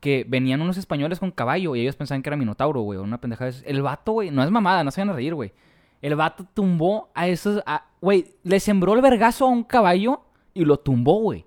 que 0.00 0.24
venían 0.28 0.60
unos 0.60 0.76
españoles 0.76 1.18
con 1.18 1.30
caballo 1.30 1.76
y 1.76 1.80
ellos 1.80 1.96
pensaban 1.96 2.22
que 2.22 2.28
era 2.28 2.36
Minotauro, 2.36 2.80
güey, 2.82 2.98
una 2.98 3.20
pendejada. 3.20 3.50
El 3.64 3.82
vato, 3.82 4.12
güey, 4.12 4.30
no 4.30 4.42
es 4.42 4.50
mamada, 4.50 4.84
no 4.84 4.90
se 4.90 5.00
van 5.00 5.10
a 5.10 5.12
reír, 5.14 5.34
güey. 5.34 5.52
El 6.02 6.16
vato 6.16 6.46
tumbó 6.52 7.10
a 7.14 7.26
esos, 7.28 7.62
a- 7.66 7.86
güey, 8.00 8.34
le 8.42 8.60
sembró 8.60 8.94
el 8.94 9.00
vergazo 9.00 9.46
a 9.46 9.48
un 9.48 9.64
caballo 9.64 10.22
y 10.52 10.64
lo 10.64 10.78
tumbó, 10.78 11.20
güey. 11.20 11.46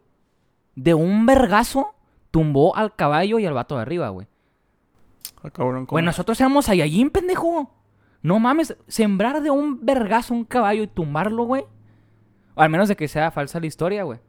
De 0.75 0.93
un 0.93 1.25
vergazo 1.25 1.93
tumbó 2.31 2.75
al 2.75 2.95
caballo 2.95 3.37
y 3.39 3.45
al 3.45 3.53
vato 3.53 3.75
de 3.75 3.81
arriba, 3.83 4.09
güey. 4.09 4.27
Ah. 5.87 5.91
Güey, 5.93 6.05
nosotros 6.05 6.39
éramos 6.39 6.65
Saiyajin, 6.65 7.09
pendejo. 7.09 7.71
No 8.23 8.39
mames, 8.39 8.75
sembrar 8.87 9.41
de 9.41 9.51
un 9.51 9.85
vergazo 9.85 10.33
un 10.33 10.43
caballo 10.45 10.83
y 10.83 10.87
tumbarlo, 10.87 11.43
güey. 11.43 11.65
O 12.57 12.61
al 12.61 12.69
menos 12.69 12.89
de 12.89 12.95
que 12.95 13.07
sea 13.07 13.31
falsa 13.31 13.59
la 13.59 13.67
historia, 13.67 14.03
güey. 14.03 14.19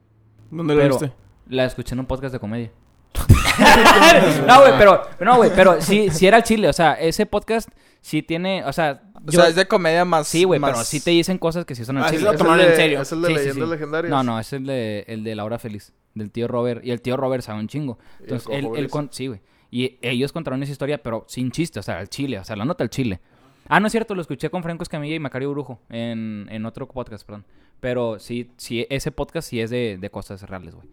¿Dónde 0.50 0.74
Pero 0.76 0.98
viste? 0.98 1.12
la 1.48 1.64
escuché 1.64 1.94
en 1.94 2.00
un 2.00 2.06
podcast 2.06 2.32
de 2.32 2.38
comedia. 2.38 2.70
no, 4.46 4.60
güey, 4.60 4.72
pero, 4.78 5.02
no, 5.20 5.36
güey, 5.36 5.50
pero 5.54 5.80
sí, 5.80 6.10
sí 6.10 6.26
era 6.26 6.36
el 6.38 6.42
chile. 6.42 6.68
O 6.68 6.72
sea, 6.72 6.92
ese 6.94 7.26
podcast 7.26 7.68
sí 8.00 8.22
tiene, 8.22 8.64
o 8.64 8.72
sea, 8.72 9.02
O 9.26 9.30
yo- 9.30 9.40
sea, 9.40 9.48
es 9.48 9.56
de 9.56 9.66
comedia 9.66 10.04
más. 10.04 10.28
sí, 10.28 10.44
güey, 10.44 10.60
más- 10.60 10.72
pero 10.72 10.84
sí 10.84 11.00
te 11.00 11.10
dicen 11.10 11.38
cosas 11.38 11.64
que 11.64 11.74
sí 11.74 11.84
son 11.84 11.98
el 11.98 12.04
Ah, 12.04 12.10
chile. 12.10 12.22
lo 12.22 12.32
Es 12.32 12.38
tomaron 12.38 12.60
el 12.60 12.66
en 12.66 12.70
de- 12.72 12.76
serio. 12.76 13.00
Es 13.02 13.12
el 13.12 13.22
de 13.22 13.28
Sí, 13.28 13.34
leyendas 13.34 13.64
sí. 13.68 13.70
legendarias. 13.74 14.10
No, 14.10 14.22
no, 14.22 14.38
es 14.38 14.52
el 14.52 14.66
de, 14.66 15.04
el 15.08 15.24
de 15.24 15.34
La 15.34 15.44
Hora 15.44 15.58
Feliz, 15.58 15.92
del 16.14 16.30
tío 16.30 16.48
Robert. 16.48 16.84
Y 16.84 16.90
el 16.90 17.00
tío 17.02 17.16
Robert 17.16 17.42
sabe 17.42 17.60
un 17.60 17.68
chingo. 17.68 17.98
Entonces, 18.20 18.48
él, 18.52 18.68
él 18.76 18.88
con- 18.90 19.08
sí, 19.12 19.26
güey. 19.28 19.40
Y 19.70 19.98
ellos 20.00 20.32
contaron 20.32 20.62
esa 20.62 20.72
historia, 20.72 21.02
pero 21.02 21.24
sin 21.28 21.50
chiste, 21.50 21.78
o 21.78 21.82
sea, 21.82 21.98
al 21.98 22.08
chile, 22.08 22.38
o 22.38 22.44
sea, 22.44 22.56
la 22.56 22.64
nota 22.64 22.84
al 22.84 22.90
chile. 22.90 23.20
Ah, 23.68 23.80
no 23.80 23.86
es 23.86 23.92
cierto, 23.92 24.14
lo 24.14 24.20
escuché 24.22 24.50
con 24.50 24.62
Franco 24.62 24.82
Escamilla 24.82 25.14
y 25.14 25.18
Macario 25.20 25.50
Brujo 25.50 25.80
en, 25.90 26.46
en 26.50 26.66
otro 26.66 26.88
podcast, 26.88 27.24
perdón. 27.26 27.44
Pero 27.80 28.18
sí, 28.18 28.50
sí, 28.56 28.86
ese 28.90 29.12
podcast 29.12 29.48
sí 29.48 29.60
es 29.60 29.70
de, 29.70 29.98
de 30.00 30.10
cosas 30.10 30.42
reales, 30.42 30.74
güey. 30.74 30.88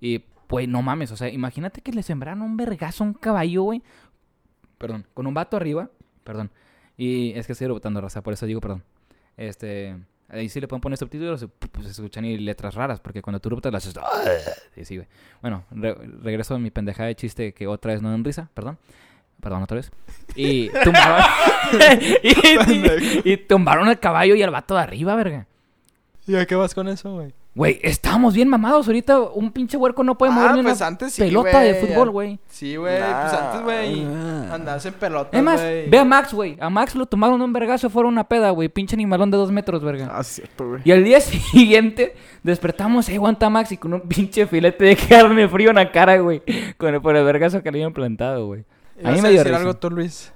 Y, 0.00 0.20
pues, 0.46 0.68
no 0.68 0.82
mames, 0.82 1.10
o 1.12 1.16
sea, 1.16 1.28
imagínate 1.28 1.80
que 1.80 1.92
le 1.92 2.02
sembraron 2.02 2.42
un 2.42 2.56
vergazo 2.56 3.04
a 3.04 3.06
un 3.08 3.14
caballo, 3.14 3.62
güey. 3.64 3.82
Perdón, 4.78 5.06
con 5.14 5.26
un 5.26 5.34
vato 5.34 5.56
arriba. 5.56 5.90
Perdón. 6.24 6.50
Y 6.96 7.32
es 7.32 7.46
que 7.46 7.52
estoy 7.52 7.66
rebotando 7.66 8.00
raza, 8.00 8.22
por 8.22 8.32
eso 8.32 8.46
digo 8.46 8.60
perdón. 8.60 8.82
Este. 9.36 9.96
Ahí 10.28 10.48
sí 10.48 10.60
le 10.60 10.68
pueden 10.68 10.80
poner 10.80 10.96
subtítulos, 10.96 11.46
pues 11.72 11.84
se 11.84 11.90
escuchan 11.90 12.24
y 12.24 12.38
letras 12.38 12.74
raras, 12.74 13.00
porque 13.00 13.20
cuando 13.20 13.38
tú 13.40 13.50
robotas 13.50 13.70
las 13.72 13.86
haces. 13.86 14.62
Y 14.76 14.84
sí, 14.86 14.96
güey. 14.96 15.08
Bueno, 15.42 15.64
re- 15.70 15.94
regreso 16.22 16.54
a 16.54 16.58
mi 16.58 16.70
pendejada 16.70 17.08
de 17.08 17.16
chiste 17.16 17.52
que 17.52 17.66
otra 17.66 17.92
vez 17.92 18.00
no 18.00 18.10
dan 18.10 18.24
risa, 18.24 18.48
perdón. 18.54 18.78
Perdón, 19.42 19.62
otra 19.64 19.76
vez. 19.76 19.90
Y 20.34 20.70
tumbaron. 20.82 21.22
y, 22.22 22.28
y- 23.28 23.32
y 23.32 23.36
tumbaron 23.36 23.88
el 23.88 23.98
caballo 23.98 24.34
y 24.34 24.42
al 24.42 24.50
vato 24.50 24.74
de 24.76 24.80
arriba, 24.80 25.14
verga. 25.14 25.46
¿Y 26.26 26.36
a 26.36 26.46
qué 26.46 26.54
vas 26.54 26.74
con 26.74 26.88
eso, 26.88 27.12
güey? 27.12 27.34
Güey, 27.54 27.80
estamos 27.82 28.32
bien 28.32 28.48
mamados. 28.48 28.86
Ahorita 28.86 29.20
un 29.20 29.50
pinche 29.52 29.76
huerco 29.76 30.02
no 30.04 30.16
puede 30.16 30.32
Ah, 30.32 30.36
mover 30.36 30.54
ni 30.54 30.62
pues 30.62 30.78
una 30.78 30.86
antes 30.86 31.12
sí, 31.12 31.20
pelota 31.20 31.60
de 31.60 31.74
fútbol, 31.74 32.10
güey. 32.10 32.38
Sí, 32.48 32.76
güey, 32.76 32.96
pues 32.98 33.10
Nah. 33.10 33.46
antes, 33.50 33.62
güey, 33.62 34.06
Ah. 34.06 34.54
andabas 34.54 34.86
en 34.86 34.94
pelotas, 34.94 35.34
Es 35.34 35.42
más, 35.42 35.60
ve 35.60 35.98
a 35.98 36.04
Max, 36.06 36.32
güey. 36.32 36.56
A 36.60 36.70
Max 36.70 36.94
lo 36.94 37.04
tomaron 37.04 37.42
un 37.42 37.52
vergazo 37.52 37.90
fueron 37.90 38.12
una 38.14 38.24
peda, 38.24 38.48
güey. 38.52 38.70
Pinche 38.70 38.96
animalón 38.96 39.30
de 39.30 39.36
dos 39.36 39.50
metros, 39.52 39.84
verga. 39.84 40.08
Ah, 40.14 40.22
cierto, 40.24 40.66
güey. 40.66 40.80
Y 40.84 40.92
al 40.92 41.04
día 41.04 41.20
siguiente 41.20 42.14
despertamos, 42.42 43.06
eh, 43.10 43.16
aguanta 43.16 43.50
Max 43.50 43.70
y 43.72 43.76
con 43.76 43.92
un 43.92 44.00
pinche 44.02 44.46
filete 44.46 44.82
de 44.86 44.96
carne 44.96 45.46
frío 45.46 45.68
en 45.70 45.76
la 45.76 45.90
cara, 45.92 46.16
güey. 46.18 46.40
Con 46.78 46.94
el, 46.94 47.02
por 47.02 47.16
el 47.16 47.24
vergazo 47.24 47.62
que 47.62 47.70
le 47.70 47.78
habían 47.80 47.92
plantado, 47.92 48.46
güey. 48.46 48.64
A 49.04 49.08
¿Ibas 49.10 49.16
mí 49.16 49.22
me 49.22 49.28
dio 49.30 49.38
decir 49.38 49.52
risa. 49.52 49.56
algo 49.60 49.74
tú, 49.76 49.90
Luis? 49.90 50.32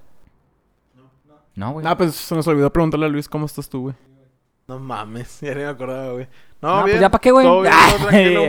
No, 1.55 1.73
güey. 1.73 1.87
Ah, 1.87 1.97
pues 1.97 2.15
se 2.15 2.35
nos 2.35 2.47
olvidó 2.47 2.71
preguntarle 2.73 3.07
a 3.07 3.09
Luis 3.09 3.29
cómo 3.29 3.47
estás 3.47 3.69
tú, 3.69 3.83
güey. 3.83 3.95
No 4.69 4.79
mames, 4.79 5.41
ya 5.43 5.51
ni 5.55 5.61
me 5.61 5.67
acordaba, 5.67 6.13
güey. 6.13 6.27
No, 6.61 6.69
No, 6.77 6.81
pues 6.83 6.93
bien. 6.95 7.01
ya 7.01 7.11
para 7.11 7.21
qué, 7.23 7.31
güey. 7.31 7.47
Todo 7.47 7.63
bien, 7.63 7.73
todo 7.91 7.99
tranquilo. 8.09 8.43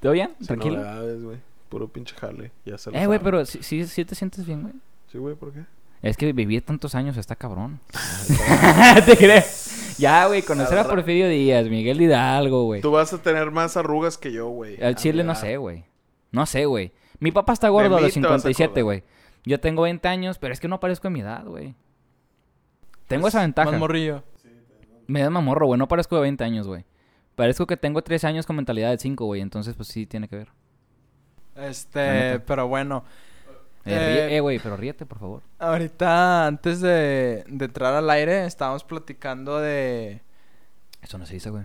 ¿Todo 0.00 0.12
bien? 0.12 0.30
Sin 0.38 0.46
Tranquilo. 0.46 0.76
novedades, 0.76 1.22
güey. 1.24 1.36
Puro 1.68 1.88
pinche 1.88 2.14
jale. 2.16 2.52
Ya 2.64 2.78
se 2.78 2.90
lo 2.90 2.96
Eh, 2.96 3.06
güey, 3.06 3.18
saben. 3.18 3.24
pero 3.32 3.44
sí, 3.46 3.58
sí, 3.62 3.84
sí 3.86 4.04
te 4.04 4.14
sientes 4.14 4.46
bien, 4.46 4.62
güey. 4.62 4.74
Sí, 5.12 5.18
güey, 5.18 5.34
¿por 5.34 5.52
qué? 5.52 5.64
Es 6.00 6.16
que 6.16 6.32
vivir 6.32 6.62
tantos 6.64 6.94
años 6.94 7.16
está 7.16 7.34
cabrón. 7.34 7.80
¿Te 9.06 9.16
crees? 9.16 9.96
Ya, 9.98 10.26
güey, 10.28 10.42
conocer 10.42 10.78
a 10.78 10.84
Porfirio 10.88 11.28
Díaz, 11.28 11.66
Miguel 11.68 12.00
Hidalgo, 12.00 12.64
güey. 12.64 12.80
Tú 12.80 12.92
vas 12.92 13.12
a 13.12 13.18
tener 13.18 13.50
más 13.50 13.76
arrugas 13.76 14.16
que 14.16 14.30
yo, 14.32 14.48
güey. 14.48 14.80
Al 14.80 14.94
chile 14.94 15.24
no 15.24 15.32
Ah, 15.32 15.34
sé, 15.34 15.56
güey. 15.56 15.84
No 16.30 16.46
sé, 16.46 16.66
güey. 16.66 16.92
Mi 17.18 17.32
papá 17.32 17.52
está 17.54 17.68
gordo 17.68 17.96
a 17.96 17.98
mí 17.98 18.04
los 18.04 18.14
te 18.14 18.20
vas 18.20 18.26
a 18.26 18.38
57, 18.38 18.64
acordar. 18.64 18.84
güey. 18.84 19.02
Yo 19.48 19.58
tengo 19.60 19.82
20 19.82 20.06
años, 20.08 20.36
pero 20.36 20.52
es 20.52 20.60
que 20.60 20.68
no 20.68 20.78
parezco 20.78 21.08
de 21.08 21.12
mi 21.14 21.20
edad, 21.20 21.44
güey. 21.46 21.74
Tengo 23.06 23.28
esa 23.28 23.40
ventaja. 23.40 23.70
Más 23.70 23.80
morrillo. 23.80 24.22
Me 25.06 25.22
da 25.22 25.30
mamorro, 25.30 25.66
güey. 25.66 25.78
No 25.78 25.88
parezco 25.88 26.16
de 26.16 26.22
20 26.22 26.44
años, 26.44 26.66
güey. 26.66 26.84
Parezco 27.34 27.66
que 27.66 27.78
tengo 27.78 28.02
3 28.02 28.24
años 28.24 28.44
con 28.44 28.56
mentalidad 28.56 28.90
de 28.90 28.98
5, 28.98 29.24
güey. 29.24 29.40
Entonces, 29.40 29.74
pues 29.74 29.88
sí, 29.88 30.04
tiene 30.04 30.28
que 30.28 30.36
ver. 30.36 30.48
Este, 31.56 32.40
pero 32.40 32.68
bueno. 32.68 33.04
Eh, 33.86 34.28
Eh, 34.30 34.36
eh, 34.36 34.40
güey, 34.40 34.58
pero 34.58 34.76
ríete, 34.76 35.06
por 35.06 35.18
favor. 35.18 35.42
Ahorita, 35.58 36.46
antes 36.46 36.82
de, 36.82 37.42
de 37.48 37.64
entrar 37.64 37.94
al 37.94 38.10
aire, 38.10 38.44
estábamos 38.44 38.84
platicando 38.84 39.60
de... 39.60 40.20
Eso 41.00 41.16
no 41.16 41.24
se 41.24 41.32
dice, 41.34 41.48
güey. 41.48 41.64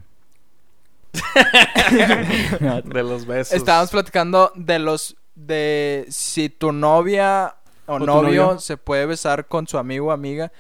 De 2.86 3.04
los 3.04 3.25
besos. 3.25 3.54
Estábamos 3.54 3.92
platicando 3.92 4.54
de 4.56 4.80
los... 4.80 5.18
De 5.36 6.06
si 6.10 6.48
tu 6.48 6.72
novia 6.72 7.58
o, 7.86 8.00
novio 8.00 8.44
novio. 8.44 8.60
se 8.60 8.78
puede 8.78 9.06
besar 9.06 9.48
con 9.48 9.68
su 9.68 9.78
amigo 9.78 10.08
o 10.08 10.12
amiga. 10.12 10.52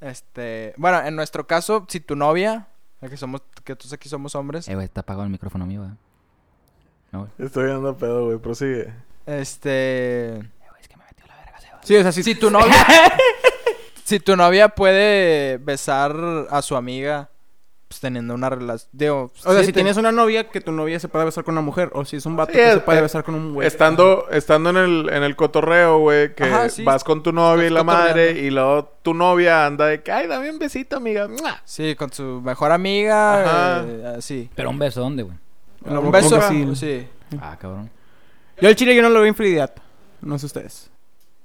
Este... 0.00 0.74
Bueno, 0.76 1.00
en 1.04 1.16
nuestro 1.16 1.46
caso, 1.46 1.86
si 1.88 2.00
tu 2.00 2.16
novia... 2.16 2.68
Que 3.00 3.16
somos... 3.16 3.42
Que 3.64 3.76
todos 3.76 3.92
aquí 3.92 4.08
somos 4.08 4.34
hombres. 4.34 4.68
Eh, 4.68 4.74
güey, 4.74 4.86
está 4.86 5.02
apagado 5.02 5.24
el 5.24 5.30
micrófono 5.30 5.66
mío, 5.66 5.80
güey. 5.80 5.92
No, 7.12 7.20
güey. 7.20 7.30
Estoy 7.38 7.68
dando 7.68 7.96
pedo, 7.96 8.26
güey. 8.26 8.38
Prosigue. 8.38 8.92
Este... 9.26 10.36
Eh, 10.36 10.36
güey, 10.36 10.80
es 10.80 10.88
que 10.88 10.96
me 10.96 11.04
metió 11.04 11.26
la 11.26 11.36
verga, 11.36 11.60
Seba. 11.60 11.80
Sí, 11.82 11.96
o 11.96 12.02
sea. 12.02 12.12
Si 12.12 12.34
tu 12.34 12.50
novia... 12.50 12.74
si 14.04 14.20
tu 14.20 14.36
novia 14.36 14.68
puede 14.68 15.58
besar 15.58 16.16
a 16.50 16.62
su 16.62 16.76
amiga... 16.76 17.30
Pues 17.88 18.00
teniendo 18.00 18.34
una 18.34 18.50
relación... 18.50 18.90
Digo... 18.92 19.32
O 19.44 19.52
sea, 19.52 19.60
sí, 19.60 19.66
si 19.66 19.72
te- 19.72 19.72
tienes 19.78 19.96
una 19.96 20.12
novia, 20.12 20.50
que 20.50 20.60
tu 20.60 20.72
novia 20.72 21.00
se 21.00 21.08
pueda 21.08 21.24
besar 21.24 21.42
con 21.42 21.54
una 21.54 21.62
mujer. 21.62 21.88
O 21.94 22.04
si 22.04 22.16
es 22.16 22.26
un 22.26 22.36
vato 22.36 22.52
Sí, 22.52 22.58
que 22.58 22.72
se 22.72 22.80
puede 22.80 22.98
eh, 22.98 23.02
besar 23.02 23.24
con 23.24 23.34
un 23.34 23.54
güey. 23.54 23.66
Estando, 23.66 24.26
estando 24.30 24.68
en 24.68 24.76
el, 24.76 25.08
en 25.10 25.22
el 25.22 25.36
cotorreo, 25.36 25.98
güey, 26.00 26.34
que 26.34 26.44
Ajá, 26.44 26.68
sí. 26.68 26.84
vas 26.84 27.02
con 27.02 27.22
tu 27.22 27.32
novia 27.32 27.66
y 27.66 27.70
la 27.70 27.84
madre, 27.84 28.32
y 28.32 28.50
luego 28.50 28.84
tu 29.02 29.14
novia 29.14 29.64
anda 29.64 29.86
de 29.86 30.02
que, 30.02 30.12
ay, 30.12 30.26
dame 30.26 30.50
un 30.50 30.58
besito, 30.58 30.96
amiga. 30.98 31.26
Sí, 31.64 31.94
con 31.94 32.12
su 32.12 32.42
mejor 32.44 32.72
amiga, 32.72 33.78
Ajá. 33.78 33.86
eh, 33.88 34.14
así. 34.18 34.50
Pero 34.54 34.68
un 34.68 34.78
beso, 34.78 35.00
¿dónde, 35.00 35.22
güey? 35.22 35.36
Un 35.86 36.10
beso, 36.10 36.42
sí. 36.42 36.66
sí. 36.74 37.08
Ah, 37.40 37.56
cabrón. 37.58 37.88
Yo 38.60 38.68
al 38.68 38.76
chile 38.76 38.94
yo 38.94 39.00
no 39.00 39.08
lo 39.08 39.20
veo 39.20 39.28
infidelidad. 39.28 39.72
No 40.20 40.38
sé 40.38 40.44
ustedes. 40.44 40.90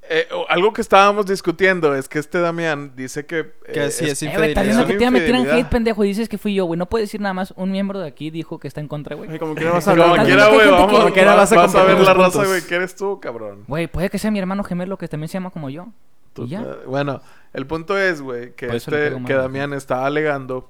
Eh, 0.10 0.28
algo 0.50 0.74
que 0.74 0.82
estábamos 0.82 1.26
discutiendo 1.26 1.96
es 1.96 2.10
que 2.10 2.20
este 2.20 2.40
Damián 2.40 2.92
dice 2.96 3.26
que... 3.26 3.54
Que 3.72 3.86
eh, 3.86 3.92
sí 3.92 4.06
es 4.06 4.22
Eh, 4.22 4.28
estás 4.28 4.66
infidelidad. 4.66 4.82
Es 4.82 4.86
que 4.86 4.94
te 4.94 5.00
iba 5.00 5.08
a 5.08 5.12
meter 5.12 5.30
en 5.30 5.36
infidelidad. 5.38 5.66
hate, 5.66 5.70
pendejo, 5.72 6.04
y 6.04 6.08
dices 6.10 6.28
que 6.30 6.38
fui 6.38 6.54
yo, 6.54 6.66
güey. 6.66 6.78
No 6.78 6.88
puedes 6.90 7.08
decir 7.08 7.22
nada 7.22 7.34
más. 7.34 7.54
Un 7.56 7.72
miembro 7.72 8.00
de 8.00 8.08
aquí 8.10 8.30
dijo 8.30 8.60
que 8.60 8.68
está 8.68 8.82
en 8.82 8.88
contra, 8.90 9.16
güey. 9.16 9.40
Como 9.40 9.56
que 9.56 9.64
vas 9.66 9.88
a 9.88 9.92
Como 9.92 10.04
hablar. 10.04 10.26
Quiera, 10.26 10.50
que 10.50 10.56
güey, 10.56 10.70
vamos, 10.70 10.92
que- 10.92 10.98
Como 10.98 11.14
quiera 11.14 11.36
vas, 11.36 11.50
vas 11.52 11.52
a 11.52 11.56
vas 11.56 11.76
a 11.76 11.84
ver 11.86 12.00
la 12.02 12.14
raza, 12.14 12.46
güey, 12.46 12.62
que 12.62 12.76
eres 12.76 12.96
tú, 12.96 13.20
cabrón. 13.22 13.64
Güey, 13.68 13.88
puede 13.88 14.10
que 14.10 14.20
sea 14.20 14.30
mi 14.30 14.40
hermano 14.40 14.64
gemelo 14.64 14.98
que 14.98 15.08
también 15.08 15.30
se 15.30 15.34
llama 15.34 15.52
como 15.52 15.70
yo. 15.70 15.88
Tú- 16.34 16.44
¿Y 16.46 16.50
ya? 16.50 16.62
eh, 16.62 16.66
Bueno, 16.86 17.22
el 17.54 17.66
punto 17.66 17.98
es, 17.98 18.22
güey, 18.22 18.54
que, 18.56 18.76
este, 18.76 19.12
mal, 19.12 19.26
que 19.26 19.34
güey. 19.34 19.44
Damián 19.44 19.74
está 19.74 20.06
alegando 20.06 20.70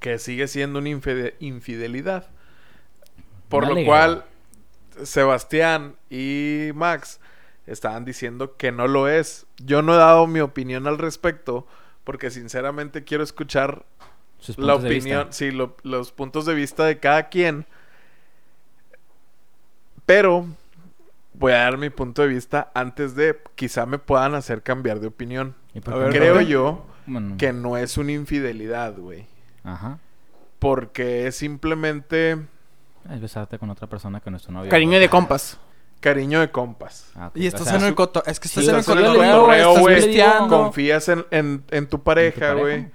que 0.00 0.18
sigue 0.18 0.48
siendo 0.48 0.80
una 0.80 0.88
infide- 0.88 1.34
infidelidad. 1.38 2.28
Por 3.48 3.68
lo 3.68 3.84
cual, 3.84 4.24
Sebastián 5.02 5.94
y 6.10 6.70
Max 6.74 7.20
estaban 7.66 8.04
diciendo 8.04 8.56
que 8.56 8.72
no 8.72 8.86
lo 8.88 9.08
es. 9.08 9.46
Yo 9.58 9.82
no 9.82 9.94
he 9.94 9.98
dado 9.98 10.26
mi 10.26 10.40
opinión 10.40 10.86
al 10.86 10.98
respecto 10.98 11.66
porque 12.04 12.30
sinceramente 12.30 13.04
quiero 13.04 13.24
escuchar 13.24 13.84
Sus 14.38 14.58
la 14.58 14.74
opinión, 14.76 15.28
sí, 15.30 15.50
lo- 15.50 15.76
los 15.82 16.12
puntos 16.12 16.46
de 16.46 16.54
vista 16.54 16.84
de 16.84 16.98
cada 16.98 17.28
quien. 17.28 17.66
Pero 20.04 20.46
voy 21.34 21.52
a 21.52 21.56
dar 21.58 21.78
mi 21.78 21.90
punto 21.90 22.22
de 22.22 22.28
vista 22.28 22.70
antes 22.74 23.14
de 23.16 23.38
quizá 23.54 23.86
me 23.86 23.98
puedan 23.98 24.34
hacer 24.34 24.62
cambiar 24.62 25.00
de 25.00 25.08
opinión. 25.08 25.54
Creo 26.10 26.40
yo 26.40 26.86
Bueno, 27.06 27.36
que 27.36 27.52
no 27.52 27.76
es 27.76 27.98
una 27.98 28.12
infidelidad, 28.12 28.96
güey. 28.96 29.26
Ajá. 29.64 29.98
Porque 30.58 31.26
es 31.26 31.36
simplemente 31.36 32.38
Es 33.10 33.20
besarte 33.20 33.58
con 33.58 33.68
otra 33.70 33.86
persona 33.88 34.20
que 34.20 34.30
no 34.30 34.36
es 34.36 34.42
tu 34.44 34.52
novia. 34.52 34.70
Cariño 34.70 34.98
de 34.98 35.08
compas. 35.08 35.58
Cariño 36.00 36.40
de 36.40 36.50
compas. 36.50 37.06
Ah. 37.16 37.30
Y 37.34 37.44
O 37.44 37.48
estás 37.48 37.66
sea, 37.68 37.76
en 37.76 37.84
el 37.84 37.94
coto... 37.94 38.22
Es 38.26 38.38
que 38.40 38.48
estás 38.48 38.64
Sí, 38.64 38.70
en 38.70 38.76
el 38.76 38.84
cotorreo, 38.84 39.52
estás 39.52 39.80
güey. 39.80 40.48
Confías 40.48 41.08
en, 41.08 41.24
en, 41.30 41.64
en 41.70 41.88
tu 41.88 42.02
pareja, 42.02 42.52
güey. 42.52 42.88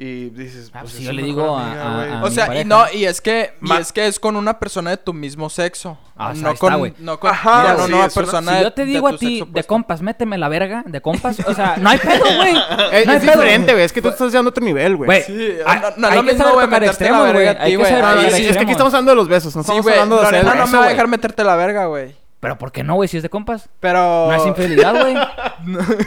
Y 0.00 0.30
dices, 0.30 0.70
Ah, 0.72 0.82
pues 0.82 0.92
pues 0.92 0.94
si 0.94 1.02
yo 1.02 1.12
le 1.12 1.24
digo 1.24 1.58
a- 1.58 1.66
amiga, 1.66 1.82
a- 1.82 1.96
güey. 1.96 2.12
a- 2.12 2.22
O 2.22 2.28
mi 2.28 2.30
sea, 2.32 2.60
y 2.60 2.64
no, 2.64 2.84
y 2.92 3.04
es 3.04 3.20
que, 3.20 3.54
y 3.60 3.72
es 3.72 3.92
que 3.92 4.06
es 4.06 4.20
con 4.20 4.36
una 4.36 4.60
persona 4.60 4.90
de 4.90 4.96
tu 4.96 5.12
mismo 5.12 5.50
sexo. 5.50 5.98
Ah, 6.16 6.28
o 6.30 6.34
sea, 6.34 6.42
no, 6.42 6.48
ahí 6.50 6.54
está, 6.54 6.66
con, 6.70 6.78
güey. 6.78 6.94
no 7.00 7.18
con 7.18 7.30
Ajá, 7.32 7.74
con 7.74 7.86
sí, 7.88 7.92
una 7.92 8.06
es 8.06 8.16
una- 8.16 8.24
persona 8.24 8.58
Si 8.58 8.62
yo 8.62 8.72
te 8.72 8.84
digo 8.84 9.08
a 9.08 9.16
ti, 9.16 9.26
sexo 9.26 9.44
de 9.46 9.50
opuesto. 9.50 9.68
compas, 9.68 10.00
méteme 10.00 10.38
la 10.38 10.48
verga, 10.48 10.84
de 10.86 11.00
compas, 11.00 11.40
o 11.44 11.52
sea, 11.52 11.74
no 11.80 11.88
hay 11.90 11.98
pedo, 11.98 12.24
güey. 12.36 12.56
Es, 12.92 13.06
No 13.08 13.12
es 13.14 13.20
pedo. 13.24 13.32
diferente, 13.32 13.72
güey. 13.72 13.84
Es 13.84 13.92
que 13.92 14.00
tú 14.00 14.08
estás 14.10 14.30
llevando 14.30 14.50
otro 14.50 14.64
nivel, 14.64 14.94
güey. 14.94 15.06
Güey, 15.08 15.22
Sí, 15.24 15.32
hay- 15.66 15.80
no- 15.80 15.90
no 15.96 16.06
es 16.06 16.12
hay 16.12 16.16
lo 16.18 16.22
que 16.24 16.32
mismo, 16.32 16.38
saber 16.38 16.54
güey, 16.54 16.66
tocar 16.66 16.80
meterte 16.80 16.86
la 16.86 16.90
extremos, 16.92 17.22
verga 17.24 17.32
güey. 17.34 17.48
a 17.48 17.54
ti, 17.54 17.58
Hay 17.64 17.70
que 17.72 17.76
güey. 17.76 17.88
saber 17.90 18.04
Ah, 18.04 18.14
No, 18.14 18.22
no, 18.22 18.30
sí, 18.30 18.46
es 18.46 18.56
que 18.56 18.62
aquí 18.62 18.70
estamos 18.70 18.94
hablando 18.94 19.10
de 19.10 19.16
los 19.16 19.26
besos. 19.28 19.56
No 19.56 19.62
Sí, 19.64 19.66
estamos 19.66 19.82
güey. 19.82 19.94
hablando 19.94 20.16
de 20.18 20.22
no 20.22 20.28
eso, 20.28 20.66
me 20.66 20.72
va 20.74 20.78
a 20.78 20.82
güey. 20.82 20.90
dejar 20.90 21.08
meterte 21.08 21.42
la 21.42 21.56
verga, 21.56 21.86
güey. 21.86 22.14
Pero 22.40 22.56
¿por 22.56 22.70
qué 22.70 22.84
no, 22.84 22.94
güey? 22.94 23.08
Si 23.08 23.16
es 23.16 23.24
de 23.24 23.28
compas. 23.30 23.68
Pero... 23.80 23.98
No 24.28 24.32
es 24.32 24.46
infidelidad, 24.46 24.94
güey. 25.00 25.16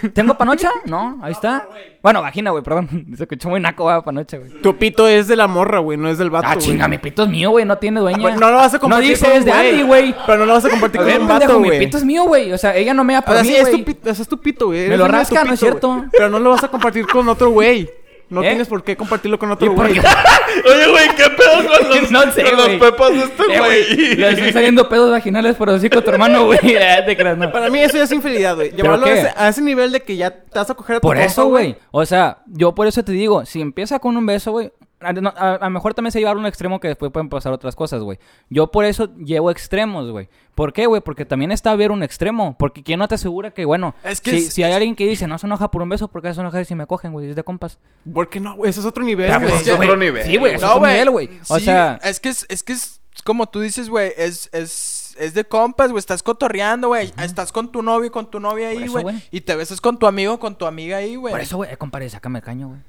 ¿Tengo 0.14 0.38
panocha? 0.38 0.72
No, 0.86 1.20
ahí 1.22 1.34
está. 1.34 1.68
Bueno, 2.02 2.22
vagina, 2.22 2.52
güey, 2.52 2.64
perdón. 2.64 3.08
Se 3.18 3.24
escuchó 3.24 3.50
muy 3.50 3.60
naco, 3.60 3.84
güey, 3.84 4.02
panocha, 4.02 4.38
güey. 4.38 4.62
Tu 4.62 4.78
pito 4.78 5.10
es 5.10 5.28
de 5.28 5.36
la 5.36 5.48
morra, 5.48 5.80
güey. 5.80 5.98
No 5.98 6.08
es 6.08 6.18
del 6.18 6.30
vato, 6.30 6.48
Ah, 6.50 6.54
güey. 6.56 6.66
chinga, 6.66 6.88
mi 6.88 7.00
pito 7.00 7.24
es 7.24 7.30
mío, 7.30 7.50
güey. 7.50 7.66
No 7.66 7.78
tiene 7.78 8.00
dueña. 8.00 8.20
Güey, 8.20 8.36
No 8.36 8.50
lo 8.50 8.56
vas 8.58 8.74
a 8.74 8.78
No 8.78 8.82
compartir 8.82 9.10
dice 9.10 9.26
con 9.28 9.36
es 9.38 9.44
de 9.46 9.52
Andy, 9.52 9.84
güey. 9.84 10.16
Pero 10.26 10.38
no 10.40 10.46
lo 10.46 10.54
vas 10.54 10.64
a 10.66 10.70
compartir 10.70 11.02
con 11.02 11.22
un 11.22 11.28
vato, 11.28 11.60
mi 11.60 11.68
güey. 11.68 11.80
pito 11.80 11.98
es 11.98 12.06
mío, 12.06 12.24
güey. 12.24 12.54
O 12.54 12.58
sea, 12.58 12.76
ella 12.78 12.94
no 12.94 13.04
me 13.04 13.22
por 13.22 13.32
O 13.32 13.34
sea, 13.36 13.44
mí, 13.44 13.50
sí, 13.50 13.56
es 13.56 13.72
tu 13.72 13.84
pito, 13.84 14.10
ese 14.10 14.22
es 14.22 14.28
tu 14.30 14.40
pito, 14.40 14.66
güey. 14.68 14.88
Me 14.88 14.96
lo 14.96 15.08
rasca, 15.10 15.44
¿no 15.44 15.54
es 15.54 15.60
cierto? 15.60 16.06
Pero 16.14 16.30
no 16.30 16.40
lo 16.40 16.52
vas 16.52 16.64
a 16.64 16.70
compartir 16.70 17.06
con 17.08 17.28
otro 17.28 17.50
güey. 17.50 17.90
No 18.32 18.42
¿Eh? 18.42 18.48
tienes 18.48 18.70
por 18.70 18.82
qué 18.82 18.96
compartirlo 18.96 19.38
con 19.38 19.50
¿Y 19.50 19.52
otro 19.52 19.74
güey. 19.74 19.92
Oye, 20.00 20.88
güey, 20.90 21.08
¿qué 21.18 21.24
pedo 21.30 21.68
con 21.68 21.90
los, 22.02 22.12
No 22.12 22.32
sé, 22.32 22.44
con 22.44 22.56
los 22.56 22.70
pepas 22.70 23.10
de 23.12 23.20
este 23.20 23.44
Eh, 23.44 23.60
güey? 23.60 24.16
Le 24.16 24.30
están 24.30 24.54
saliendo 24.54 24.88
pedos 24.88 25.12
vaginales 25.12 25.56
por 25.58 25.70
así 25.70 25.90
con 25.90 26.02
tu 26.02 26.12
hermano, 26.12 26.46
güey. 26.46 26.60
Te 27.06 27.18
creas, 27.18 27.38
no. 27.38 27.52
Para 27.52 27.70
mí 27.70 27.80
eso 27.80 27.98
ya 27.98 28.04
es 28.04 28.12
infidelidad, 28.14 28.56
güey. 28.56 28.72
¿Pero 28.72 28.84
Llevarlo 28.84 29.06
a 29.06 29.10
qué? 29.10 29.20
ese, 29.20 29.34
a 29.36 29.50
ese 29.50 29.62
nivel 29.62 29.92
de 29.92 30.02
que 30.02 30.16
ya 30.16 30.32
te 30.32 30.58
vas 30.58 30.70
a 30.70 30.74
coger 30.76 30.96
a 30.96 31.00
tu 31.02 31.08
Por 31.10 31.18
compa, 31.18 31.30
eso, 31.30 31.46
güey. 31.48 31.76
O 31.92 32.06
sea, 32.06 32.38
yo 32.48 32.74
por 32.74 32.88
eso 32.88 33.04
te 33.04 33.12
digo, 33.12 33.46
si 33.46 33.60
empieza 33.60 34.00
con 34.00 34.16
un 34.16 34.26
beso, 34.26 34.52
güey. 34.52 34.72
A, 35.02 35.14
no, 35.14 35.30
a- 35.36 35.56
a 35.56 35.64
lo 35.66 35.70
mejor 35.72 35.94
también 35.94 36.12
se 36.12 36.20
lleva 36.20 36.32
a 36.32 36.36
un 36.36 36.46
extremo 36.46 36.80
que 36.80 36.88
después 36.88 37.12
pueden 37.12 37.30
pasar 37.30 37.52
otras 37.54 37.76
cosas, 37.76 38.02
güey. 38.02 38.20
Yo 38.50 38.68
por 38.72 38.86
eso 38.86 39.14
llevo 39.18 39.52
extremos, 39.52 40.10
güey. 40.12 40.30
¿Por 40.56 40.74
qué, 40.74 40.86
güey? 40.86 41.02
Porque 41.02 41.26
también 41.26 41.52
está 41.52 41.72
a 41.72 41.76
ver 41.76 41.92
un 41.92 42.04
extremo. 42.04 42.56
Porque 42.58 42.84
¿quién 42.84 43.00
no 43.00 43.08
te 43.08 43.16
asegura 43.16 43.52
que, 43.52 43.66
bueno, 43.66 43.96
Es 44.04 44.22
que 44.22 44.32
si, 44.32 44.38
es- 44.38 44.54
si 44.54 44.64
hay 44.64 44.74
alguien 44.74 44.96
que 44.96 45.06
dice 45.08 45.28
no 45.28 45.38
se 45.38 45.48
enoja 45.48 45.72
por 45.72 45.82
un 45.82 45.90
beso, 45.90 46.08
¿por 46.08 46.22
qué 46.22 46.34
se 46.34 46.42
enoja 46.42 46.64
si 46.66 46.76
me 46.76 46.86
cogen, 46.88 47.12
güey? 47.14 47.30
Es 47.30 47.36
de 47.36 47.44
compas. 47.44 47.80
¿Por 48.14 48.30
qué 48.30 48.40
no, 48.40 48.56
güey? 48.56 48.70
Ese 48.70 48.80
es 48.82 48.86
otro 48.86 49.04
nivel, 49.04 49.32
güey. 49.40 49.54
es 49.54 49.70
otro 49.70 49.98
nivel, 49.98 50.26
Sí, 50.26 50.38
güey, 50.38 50.56
es 50.56 50.64
otro 50.64 50.86
nivel, 50.86 51.10
güey. 51.10 51.30
O 51.50 51.58
sí, 51.60 51.66
sea, 51.66 52.00
Es 52.04 52.20
que 52.20 52.30
es, 52.30 52.46
es 52.50 52.64
que 52.64 52.74
es 52.74 53.00
como 53.26 53.48
tú 53.50 53.60
dices, 53.60 53.90
güey, 53.90 54.14
es, 54.18 54.50
es, 54.54 55.16
es 55.20 55.34
de 55.34 55.44
compas, 55.44 55.92
güey, 55.92 56.00
estás 56.00 56.24
cotorreando, 56.24 56.88
güey, 56.88 57.12
estás 57.22 57.52
con 57.52 57.72
tu 57.72 57.82
novio, 57.82 58.12
con 58.12 58.32
tu 58.32 58.40
novia 58.40 58.70
ahí, 58.70 58.88
güey, 58.88 59.04
güey. 59.04 59.22
y 59.32 59.42
te 59.42 59.54
besas 59.56 59.82
con 59.82 60.00
tu 60.00 60.08
amigo, 60.08 60.40
con 60.40 60.56
tu 60.58 60.66
amiga 60.66 60.98
ahí, 60.98 61.16
güey. 61.18 61.32
Por 61.34 61.42
eso, 61.42 61.58
güey, 61.58 61.72
eh, 61.74 61.78
compadre, 61.78 62.10
sácame 62.10 62.40
el 62.40 62.46
caño, 62.46 62.68
güey. 62.70 62.80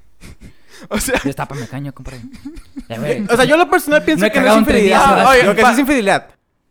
O 0.88 0.98
sea, 0.98 1.20
Destápame 1.24 1.66
caño, 1.68 1.92
compadre. 1.92 2.20
O 3.30 3.36
sea, 3.36 3.44
yo 3.44 3.56
lo 3.56 3.68
personal 3.70 4.04
pienso 4.04 4.22
No 4.22 4.26
he 4.26 4.32
que 4.32 4.40
no 4.40 4.52
es 4.52 4.58
infidelidad. 4.58 5.02
Ah, 5.04 5.14
¿verdad? 5.14 5.30
oye, 5.30 5.42
lo 5.44 5.50
que 5.54 5.60
sí 5.60 5.62
Pa- 5.64 5.72
es 5.72 5.78
infidelidad. 5.78 6.26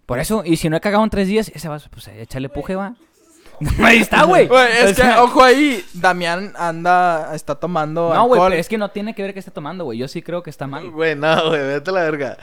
Por 0.05 0.19
eso, 0.19 0.43
y 0.45 0.57
si 0.57 0.69
no 0.69 0.75
he 0.77 0.81
cagado 0.81 1.03
en 1.03 1.09
tres 1.09 1.27
días, 1.27 1.51
ese 1.53 1.67
vaso, 1.69 1.87
pues 1.91 2.07
échale 2.09 2.49
puje, 2.49 2.75
va. 2.75 2.95
Ahí 3.83 3.99
está, 3.99 4.23
güey. 4.23 4.45
es 4.45 4.49
O 4.51 4.87
que, 4.87 4.93
sea, 4.95 5.23
ojo 5.23 5.43
ahí, 5.43 5.85
Damián 5.93 6.51
anda, 6.57 7.35
está 7.35 7.53
tomando 7.55 8.11
No, 8.11 8.25
güey, 8.25 8.59
es 8.59 8.67
que 8.67 8.77
no 8.79 8.89
tiene 8.89 9.13
que 9.13 9.21
ver 9.21 9.33
que 9.33 9.39
esté 9.39 9.51
tomando, 9.51 9.83
güey. 9.85 9.99
Yo 9.99 10.07
sí 10.07 10.21
creo 10.23 10.41
que 10.41 10.49
está 10.49 10.65
mal. 10.65 10.89
Güey, 10.89 11.15
no, 11.15 11.49
güey, 11.49 11.61
vete 11.61 11.91
a 11.91 11.93
la 11.93 12.01
verga. 12.01 12.37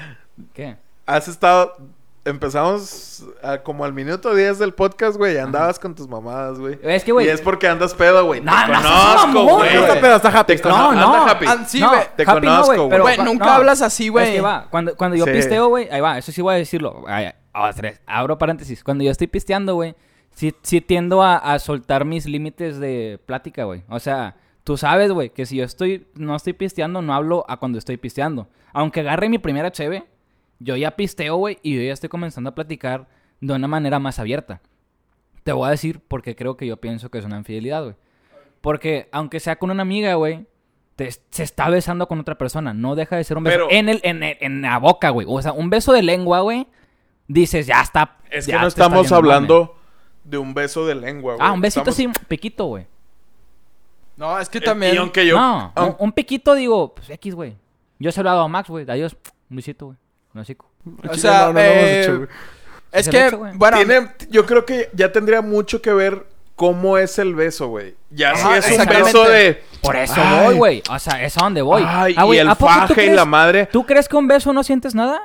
¿Qué? 0.55 0.77
Has 1.07 1.27
estado. 1.27 1.77
Empezamos 2.25 3.25
a- 3.43 3.59
como 3.59 3.85
al 3.85 3.93
minuto 3.93 4.35
10 4.35 4.59
del 4.59 4.75
podcast, 4.75 5.17
güey. 5.17 5.39
Andabas 5.39 5.79
con 5.79 5.95
tus 5.95 6.07
mamadas, 6.09 6.59
güey. 6.59 6.79
Es 6.83 7.03
que, 7.05 7.13
güey. 7.13 7.27
Y 7.27 7.31
es 7.31 7.41
porque 7.41 7.67
andas 7.69 7.95
pedo, 7.95 8.25
güey. 8.27 8.41
No, 8.43 8.53
Te 8.53 8.73
no 8.73 8.83
conozco, 8.83 9.57
güey. 9.57 9.75
No 9.75 9.81
está 9.81 10.01
pedo, 10.01 10.17
está 10.17 10.29
happy. 10.29 10.47
Te 10.49 10.55
está- 10.55 10.69
cono- 10.71 10.93
No, 10.93 11.01
no. 11.01 11.15
anda 11.15 11.33
happy. 11.33 11.47
Ah, 11.49 11.65
sí, 11.67 11.81
no, 11.81 11.89
güey. 11.89 12.01
Te 12.17 12.23
happy 12.25 12.47
no, 12.47 12.53
conozco, 12.53 12.75
güey, 12.77 12.89
pero 12.91 13.03
Güey, 13.05 13.19
nunca 13.19 13.47
no. 13.47 13.53
hablas 13.53 13.81
así, 13.83 14.09
güey. 14.09 14.27
Es 14.29 14.35
que 14.35 14.41
va, 14.43 14.67
cuando, 14.71 14.95
cuando 14.97 15.17
yo 15.17 15.25
Sí. 15.25 15.31
pisteo, 15.33 15.69
güey, 15.69 15.89
ahí 15.91 16.01
va, 16.01 16.19
eso 16.19 16.31
sí 16.33 16.43
voy 16.43 16.55
a 16.55 16.59
decirlo. 16.59 17.05
Tres. 17.77 18.01
Abro 18.07 18.37
paréntesis. 18.39 18.85
Cuando 18.85 19.05
yo 19.05 19.11
estoy 19.11 19.27
pisteando, 19.27 19.75
güey, 19.75 19.95
sí, 20.33 20.55
sí 20.63 20.81
tiendo 20.81 21.23
a, 21.23 21.37
a 21.37 21.59
soltar 21.59 22.05
mis 22.05 22.27
límites 22.27 22.79
de 22.79 23.19
plática, 23.27 23.65
güey. 23.65 23.83
O 23.89 23.99
sea, 23.99 24.37
tú 24.65 24.77
sabes, 24.77 25.11
güey, 25.13 25.31
que 25.31 25.47
si 25.47 25.57
yo 25.57 25.65
estoy, 25.65 26.07
no 26.15 26.37
estoy 26.37 26.53
pisteando, 26.53 27.01
no 27.03 27.15
hablo 27.15 27.45
a 27.49 27.57
cuando 27.57 27.79
estoy 27.79 27.97
pisteando. 27.97 28.49
Aunque 28.73 29.01
agarre 29.01 29.29
mi 29.29 29.39
primera 29.39 29.73
cheve, 29.73 30.07
yo 30.59 30.77
ya 30.77 30.93
pisteo, 30.97 31.37
güey, 31.37 31.59
y 31.63 31.77
yo 31.77 31.83
ya 31.83 31.93
estoy 31.93 32.09
comenzando 32.09 32.51
a 32.51 32.55
platicar 32.55 33.07
de 33.41 33.55
una 33.55 33.69
manera 33.69 33.99
más 33.99 34.19
abierta. 34.19 34.61
Te 35.45 35.53
voy 35.53 35.69
a 35.69 35.71
decir 35.71 36.01
porque 36.07 36.35
creo 36.37 36.57
que 36.57 36.67
yo 36.67 36.77
pienso 36.79 37.11
que 37.11 37.19
es 37.19 37.25
una 37.25 37.39
infidelidad, 37.39 37.83
güey. 37.85 37.95
Porque 38.61 39.09
aunque 39.13 39.41
sea 39.41 39.57
con 39.57 39.71
una 39.71 39.83
amiga, 39.83 40.15
güey, 40.15 40.47
te- 40.97 41.11
se 41.11 41.43
está 41.45 41.71
besando 41.71 42.09
con 42.09 42.19
otra 42.21 42.37
persona. 42.37 42.75
No 42.75 42.97
deja 42.97 43.17
de 43.17 43.25
ser 43.25 43.39
un 43.39 43.45
beso 43.45 43.57
Pero- 43.57 43.71
en, 43.71 43.89
el, 43.89 44.01
en, 44.03 44.23
el- 44.23 44.37
en 44.41 44.63
la 44.63 44.79
boca, 44.79 45.11
güey. 45.11 45.27
O 45.31 45.41
sea, 45.41 45.53
un 45.53 45.71
beso 45.71 45.93
de 45.93 46.03
lengua, 46.03 46.41
güey. 46.41 46.67
Dices, 47.29 47.67
ya 47.67 47.81
está. 47.81 48.17
Es 48.31 48.47
que 48.47 48.53
no 48.55 48.67
estamos 48.67 49.03
yendo, 49.03 49.17
hablando 49.17 49.61
mame. 49.61 49.79
de 50.25 50.39
un 50.39 50.55
beso 50.55 50.85
de 50.87 50.95
lengua, 50.97 51.35
güey. 51.37 51.47
Ah, 51.49 51.53
un 51.53 51.61
besito 51.61 51.89
Estamos- 51.91 52.17
así, 52.17 52.25
piquito, 52.27 52.65
güey. 52.67 52.87
No, 54.17 54.39
es 54.41 54.49
que 54.49 54.59
Eh, 54.59 54.63
también... 54.63 54.95
Y 54.95 54.99
aunque 54.99 55.25
yo. 55.27 55.37
no, 55.39 55.73
aun- 55.77 55.91
un, 56.01 56.07
un 56.07 56.13
piquito, 56.13 56.55
digo, 56.55 56.95
pues 56.95 57.09
X, 57.11 57.35
güey. 57.35 57.57
Yo 58.01 58.11
se 58.11 58.23
lo 58.23 58.31
hago 58.31 58.41
a 58.41 58.49
Max, 58.49 58.69
güey. 58.69 58.85
Adiós. 58.91 59.17
Un 59.49 59.57
besito, 59.57 59.87
güey. 59.87 59.99
Hocico. 60.39 60.67
O 61.09 61.15
sea, 61.15 61.53
eh, 61.57 62.27
Es 62.93 63.05
Se 63.07 63.13
lo 63.13 63.19
que, 63.19 63.27
echo, 63.27 63.39
güey. 63.39 63.53
bueno, 63.57 63.77
tiene, 63.77 64.09
yo 64.31 64.47
creo 64.47 64.65
que 64.65 64.89
ya 64.95 65.13
tendría 65.13 65.43
mucho 65.43 65.83
que 65.83 65.93
ver 65.93 66.25
cómo 66.57 66.97
es 66.99 67.19
el 67.19 67.35
beso, 67.35 67.69
güey. 67.69 67.95
Ya 68.11 68.35
si 68.35 68.49
es 68.53 68.79
un 68.79 68.87
beso 68.87 69.25
de. 69.29 69.63
Por 69.83 69.95
eso 69.97 70.15
Ay. 70.17 70.45
voy, 70.47 70.55
güey. 70.57 70.83
O 70.91 70.99
sea, 70.99 71.23
es 71.23 71.37
a 71.37 71.43
donde 71.43 71.63
voy. 71.63 71.83
Ay, 71.87 72.15
Ah, 72.17 72.27
y 72.27 72.39
el 72.39 72.49
¿a 72.49 72.55
poco 72.55 72.73
tú 72.73 72.95
faje 72.95 73.07
y 73.07 73.11
la 73.11 73.25
madre. 73.25 73.67
¿Tú 73.67 73.85
crees 73.87 74.09
que 74.09 74.17
un 74.17 74.27
beso 74.27 74.53
no 74.53 74.63
sientes 74.65 74.95
nada? 74.95 75.21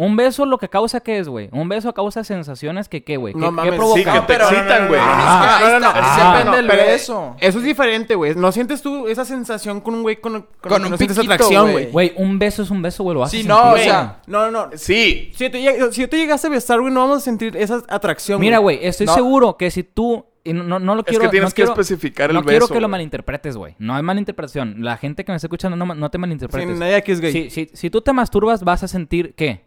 Un 0.00 0.14
beso 0.16 0.46
lo 0.46 0.58
que 0.58 0.68
causa 0.68 1.00
qué 1.00 1.18
es, 1.18 1.28
güey. 1.28 1.48
Un 1.50 1.68
beso 1.68 1.92
causa 1.92 2.22
sensaciones 2.22 2.88
que 2.88 3.02
qué, 3.02 3.16
güey. 3.16 3.34
¿Qué, 3.34 3.40
No 3.40 3.46
qué 3.48 3.52
mames, 3.52 3.74
provoca? 3.74 3.98
sí, 3.98 4.04
que 4.04 4.10
te 4.12 4.26
pero- 4.28 4.44
excitan, 4.48 4.86
güey. 4.86 5.00
Ah, 5.02 5.58
es 5.60 5.68
no, 5.72 5.80
no, 5.80 5.80
no, 5.80 5.92
ah, 5.92 6.42
depende 6.44 6.62
no, 6.62 6.84
beso. 6.86 7.36
Eso 7.40 7.58
es 7.58 7.64
diferente, 7.64 8.14
güey. 8.14 8.36
¿No 8.36 8.52
sientes 8.52 8.80
tú 8.80 9.08
esa 9.08 9.24
sensación 9.24 9.80
con 9.80 9.96
un 9.96 10.02
güey 10.02 10.20
con, 10.20 10.34
con, 10.34 10.46
Con 10.60 10.84
un 10.84 10.90
no 10.92 10.96
sientes 10.96 11.16
piquito, 11.18 11.34
atracción, 11.34 11.72
güey. 11.72 11.90
güey? 11.90 12.12
Güey, 12.12 12.12
un 12.24 12.38
beso 12.38 12.62
es 12.62 12.70
un 12.70 12.80
beso, 12.80 13.02
güey. 13.02 13.16
Lo 13.16 13.24
hace 13.24 13.38
Sí, 13.38 13.42
sentir, 13.42 13.60
no, 13.64 13.72
o 13.72 13.76
sea, 13.76 14.22
No, 14.28 14.50
no, 14.52 14.66
no. 14.66 14.70
Sí. 14.76 15.32
Si 15.34 15.44
yo, 15.44 15.50
te, 15.50 15.92
si 15.92 16.06
te 16.06 16.16
llegase 16.16 16.46
a 16.46 16.50
besar, 16.50 16.80
güey, 16.80 16.92
no 16.92 17.00
vamos 17.00 17.16
a 17.18 17.20
sentir 17.20 17.56
esa 17.56 17.82
atracción, 17.88 18.40
Mira, 18.40 18.58
güey, 18.58 18.78
estoy 18.80 19.06
No. 19.08 19.14
seguro 19.14 19.56
que 19.56 19.68
si 19.72 19.82
tú... 19.82 20.26
y 20.44 20.52
no, 20.52 20.62
no, 20.62 20.78
no 20.78 20.94
lo 20.94 21.00
Es 21.00 21.06
quiero... 21.06 21.22
que 21.24 21.28
tienes 21.30 21.48
no 21.48 21.50
que 21.50 21.54
quiero- 21.56 21.72
especificar 21.72 22.30
el 22.30 22.36
No 22.36 22.44
quiero 22.44 22.66
beso, 22.66 22.72
que 22.74 22.80
lo 22.80 22.88
malinterpretes, 22.88 23.56
güey. 23.56 23.74
No 23.80 23.96
hay 23.96 24.02
malinterpretación. 24.04 24.76
La 24.78 24.96
gente 24.96 25.24
que 25.24 25.32
me 25.32 25.36
está 25.36 25.48
escuchando 25.48 25.76
no, 25.76 25.92
no 25.92 26.08
te 26.08 26.18
Sí, 26.18 26.20
malinterpretes. 26.20 26.78
nadie 26.78 26.94
aquí 26.94 27.10
es 27.10 27.20
gay. 27.20 27.32
Si, 27.32 27.50
si, 27.50 27.68
si 27.74 27.90
tú 27.90 28.00
te 28.00 28.12
masturbas, 28.12 28.62
vas 28.62 28.84
a 28.84 28.88
sentir, 28.88 29.34
¿qué? 29.34 29.66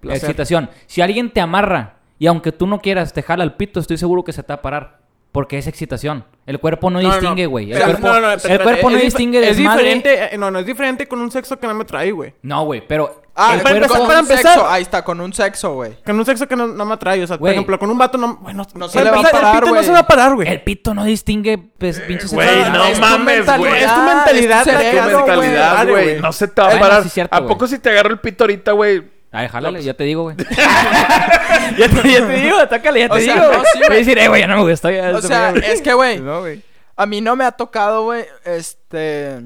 Placer. 0.00 0.24
Excitación. 0.30 0.70
Si 0.86 1.00
alguien 1.02 1.30
te 1.30 1.40
amarra 1.40 1.94
y 2.18 2.26
aunque 2.26 2.52
tú 2.52 2.66
no 2.66 2.80
quieras, 2.80 3.12
te 3.12 3.22
jala 3.22 3.44
el 3.44 3.52
pito, 3.54 3.80
estoy 3.80 3.98
seguro 3.98 4.24
que 4.24 4.32
se 4.32 4.42
te 4.42 4.48
va 4.52 4.56
a 4.56 4.62
parar. 4.62 4.98
Porque 5.30 5.58
es 5.58 5.66
excitación. 5.66 6.24
El 6.46 6.58
cuerpo 6.58 6.88
no, 6.90 7.00
distingue, 7.00 7.44
güey. 7.44 7.70
El 7.70 7.82
cuerpo 7.82 8.08
no, 8.08 8.18
no, 8.20 8.32
el 8.32 8.40
cuerpo 8.62 8.88
no 8.90 8.96
es 8.96 9.02
dif- 9.02 9.04
distingue 9.04 9.40
Es 9.46 9.58
desmadre. 9.58 9.82
diferente, 9.82 10.34
eh, 10.34 10.38
no, 10.38 10.50
no, 10.50 10.58
es 10.58 10.64
diferente 10.66 11.06
con 11.06 11.20
un 11.20 11.30
sexo 11.30 11.58
que 11.58 11.66
no 11.66 11.74
me 11.74 11.84
trae, 11.84 12.10
güey. 12.12 12.32
No, 12.42 12.64
güey, 12.64 12.82
pero... 12.88 13.22
Ah, 13.36 13.54
el 13.54 13.60
cuerpo... 13.62 14.06
para 14.06 14.20
empezar- 14.20 14.54
sexo. 14.54 14.66
Ahí 14.66 14.82
está, 14.82 15.04
con 15.04 15.20
un 15.20 15.32
sexo, 15.34 15.74
güey. 15.74 15.92
Con 16.02 16.18
un 16.18 16.24
sexo 16.24 16.48
que 16.48 16.56
no, 16.56 16.66
no 16.66 16.84
me 16.86 16.94
atrae, 16.94 17.22
o 17.22 17.26
sea, 17.26 17.38
por 17.38 17.50
ejemplo, 17.50 17.78
con 17.78 17.90
un 17.90 17.98
vato 17.98 18.16
no... 18.16 18.36
Bueno, 18.38 18.66
No 18.74 18.88
se 18.88 19.04
le 19.04 19.10
va 19.10 19.20
a 19.20 19.22
parar, 19.22 19.54
El 19.56 19.60
pito 19.60 19.66
no 19.66 19.72
güey. 19.74 19.84
se 19.84 19.92
va 19.92 19.98
a 19.98 20.06
parar, 20.06 20.34
güey. 20.34 20.48
El 20.48 20.62
pito 20.62 20.94
no 20.94 21.04
distingue 21.04 21.58
pues, 21.58 22.00
pinches 22.00 22.32
Güey, 22.32 22.70
no 22.72 22.84
es 22.86 22.98
mames, 22.98 23.44
güey. 23.58 23.82
Es 23.82 23.94
tu 23.94 24.00
mentalidad, 24.00 24.66
es 24.66 24.90
tu 24.90 25.02
güey. 25.02 25.16
mentalidad. 25.26 26.20
No 26.22 26.32
se 26.32 26.48
te 26.48 26.62
va 26.62 26.68
a 26.74 26.80
parar. 26.80 27.02
es 27.06 27.18
¿A 27.30 27.46
poco 27.46 27.66
si 27.66 27.78
te 27.78 27.90
agarro 27.90 28.08
el 28.10 28.18
pito 28.20 28.44
ahorita, 28.44 28.72
güey? 28.72 29.17
Ay, 29.30 29.48
jálale, 29.48 29.82
ya 29.82 29.94
te 29.94 30.04
digo, 30.04 30.22
güey. 30.22 30.36
ya, 31.78 31.88
te, 31.88 32.10
ya 32.10 32.26
te 32.26 32.32
digo, 32.40 32.56
atácale, 32.58 33.00
ya 33.00 33.08
te 33.08 33.14
O 33.14 33.20
sea, 33.20 33.34
digo. 33.34 33.52
no, 33.52 33.64
sí, 33.72 33.78
Voy 33.86 33.96
a 33.96 33.98
decir, 33.98 34.18
eh, 34.18 34.28
güey, 34.28 34.40
ya 34.40 34.46
no 34.46 34.56
me 34.64 34.70
gustó. 34.70 34.90
Ya, 34.90 35.10
O 35.14 35.20
sea, 35.20 35.50
es 35.50 35.82
que, 35.82 35.92
güey, 35.92 36.18
No, 36.20 36.40
güey. 36.40 36.62
a 36.96 37.06
mí 37.06 37.20
no 37.20 37.36
me 37.36 37.44
ha 37.44 37.52
tocado, 37.52 38.04
güey, 38.04 38.24
este... 38.44 39.40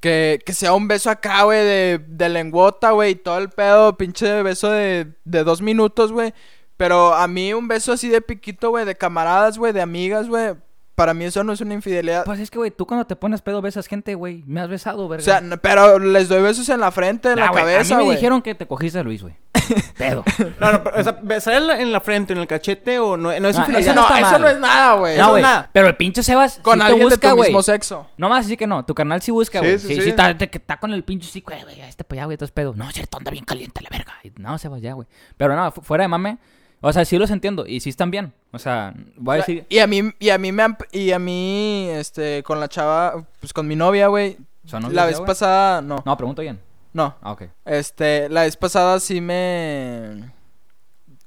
Que, 0.00 0.40
que 0.44 0.54
sea 0.54 0.72
un 0.72 0.88
beso 0.88 1.10
acá, 1.10 1.42
güey, 1.42 1.62
de, 1.62 2.00
de 2.06 2.28
lengüota, 2.30 2.92
güey, 2.92 3.12
y 3.12 3.14
todo 3.16 3.36
el 3.38 3.50
pedo, 3.50 3.96
pinche 3.98 4.42
beso 4.42 4.70
de, 4.70 5.08
de 5.24 5.44
dos 5.44 5.60
minutos, 5.60 6.10
güey. 6.10 6.32
Pero 6.78 7.14
a 7.14 7.28
mí 7.28 7.52
un 7.52 7.68
beso 7.68 7.92
así 7.92 8.08
de 8.08 8.22
piquito, 8.22 8.70
güey, 8.70 8.86
de 8.86 8.96
camaradas, 8.96 9.58
güey, 9.58 9.74
de 9.74 9.82
amigas, 9.82 10.26
güey, 10.26 10.54
para 10.94 11.12
mí 11.14 11.24
eso 11.24 11.42
no 11.44 11.52
es 11.52 11.60
una 11.60 11.74
infidelidad. 11.74 12.24
Pues 12.24 12.38
es 12.40 12.50
que, 12.50 12.58
güey, 12.58 12.70
tú 12.70 12.86
cuando 12.86 13.06
te 13.06 13.16
pones 13.16 13.42
pedo 13.42 13.60
besas 13.62 13.86
gente, 13.86 14.14
güey. 14.14 14.42
Me 14.46 14.60
has 14.60 14.68
besado, 14.68 15.04
O 15.04 15.08
verga. 15.08 15.24
sea, 15.24 15.40
no- 15.40 15.56
pero 15.58 15.98
les 15.98 16.28
doy 16.28 16.40
besos 16.42 16.68
en 16.68 16.80
la 16.80 16.90
frente, 16.92 17.30
en 17.30 17.36
Nah, 17.36 17.46
la 17.46 17.50
güey, 17.50 17.62
cabeza, 17.64 17.94
A 17.94 17.98
mí 17.98 18.02
me 18.02 18.04
güey. 18.06 18.16
dijeron 18.16 18.42
que 18.42 18.54
te 18.54 18.66
cogiste 18.66 18.98
a 18.98 19.02
Luis, 19.02 19.22
güey. 19.22 19.34
Pedo. 19.96 20.22
No, 20.60 20.72
no, 20.72 20.84
pero, 20.84 21.00
o 21.00 21.02
sea, 21.02 21.18
besar 21.22 21.54
en 21.54 21.66
la, 21.66 21.80
en 21.80 21.90
la 21.90 22.00
frente, 22.00 22.32
en 22.34 22.38
el 22.38 22.46
cachete 22.46 22.98
o 22.98 23.16
no, 23.16 23.30
no 23.40 23.48
es 23.48 23.56
Ah, 23.56 23.60
infidelidad. 23.60 23.80
eso 23.80 23.94
no 23.94 24.02
está 24.02 24.20
eso 24.20 24.30
mal. 24.32 24.40
no 24.42 24.48
es 24.48 24.58
nada, 24.60 24.94
güey. 24.96 25.16
No, 25.16 25.22
Eso 25.22 25.30
güey. 25.30 25.42
es 25.42 25.48
nada. 25.48 25.70
Pero 25.72 25.86
el 25.88 25.96
pinche 25.96 26.22
Sebas 26.22 26.58
Con 26.62 26.78
sí 26.78 26.82
alguien 26.82 26.98
te 27.08 27.14
busca, 27.14 27.26
de 27.28 27.30
tu 27.32 27.36
güey. 27.36 27.48
mismo 27.48 27.62
sexo. 27.62 28.06
No 28.18 28.28
más 28.28 28.44
así 28.46 28.56
que 28.56 28.66
no. 28.66 28.84
Tu 28.84 28.94
canal 28.94 29.22
sí 29.22 29.30
busca, 29.30 29.60
Sí, 29.60 29.64
güey. 29.66 29.78
sí, 29.78 29.88
Sí, 29.88 29.94
sí, 29.96 30.02
sí. 30.02 30.08
está, 30.10 30.36
te- 30.36 30.50
que 30.50 30.58
está 30.58 30.76
con 30.76 30.92
el 30.92 31.02
pinche 31.02 31.30
sí, 31.30 31.40
güey, 31.40 31.62
güey, 31.62 31.80
este 31.80 32.04
pues 32.04 32.18
ya, 32.18 32.26
güey, 32.26 32.36
todo 32.36 32.44
es 32.44 32.50
pedo. 32.52 32.74
No, 32.76 32.90
cierto, 32.90 33.16
anda 33.18 33.30
bien 33.30 33.44
caliente 33.44 33.80
la 33.82 33.88
verga. 33.90 34.12
No, 34.36 34.58
Sebas, 34.58 34.82
ya, 34.82 34.92
güey. 34.92 35.08
Pero 35.38 35.56
no, 35.56 35.72
fu- 35.72 35.80
fuera 35.82 36.02
de 36.04 36.08
mame. 36.08 36.38
O 36.86 36.92
sea, 36.92 37.04
sí 37.04 37.16
los 37.18 37.30
entiendo. 37.30 37.66
Y 37.66 37.80
sí 37.80 37.90
están 37.90 38.10
bien. 38.10 38.32
O 38.52 38.58
sea, 38.58 38.92
voy 39.16 39.34
a 39.34 39.36
decir... 39.38 39.66
Y 39.68 39.78
a 39.78 39.86
mí, 39.86 40.12
y 40.18 40.28
a 40.30 40.38
mí 40.38 40.52
me 40.52 40.62
han- 40.62 40.76
y 40.92 41.12
a 41.12 41.18
mí, 41.18 41.88
este, 41.90 42.42
con 42.42 42.60
la 42.60 42.68
chava, 42.68 43.24
pues 43.40 43.52
con 43.52 43.66
mi 43.66 43.74
novia, 43.76 44.08
güey. 44.08 44.36
¿Son 44.66 44.82
novios 44.82 44.94
La 44.94 45.06
vez 45.06 45.20
pasada, 45.20 45.80
no, 45.82 46.02
No, 46.04 46.16
pregunto 46.16 46.42
bien. 46.42 46.60
no. 46.92 47.14
Ah, 47.22 47.32
ok. 47.32 47.42
Este, 47.64 48.28
la 48.28 48.42
vez 48.42 48.56
pasada 48.56 49.00
sí 49.00 49.20
me... 49.20 50.30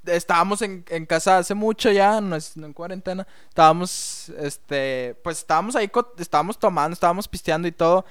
Estábamos 0.06 0.62
en, 0.62 0.86
en 0.90 1.06
casa 1.06 1.38
hace 1.40 1.54
mucho 1.54 1.92
ya, 1.92 2.22
no 2.22 2.36
es 2.38 2.56
en 2.56 2.72
cuarentena. 2.72 3.28
Estábamos, 3.50 4.30
este, 4.40 5.18
pues 5.22 5.40
estábamos 5.40 5.76
ahí, 5.76 5.92
estábamos 6.18 6.58
tomando, 6.58 6.94
estábamos 6.94 7.28
pisteando 7.28 7.68
y 7.68 7.74
todo. 7.74 8.06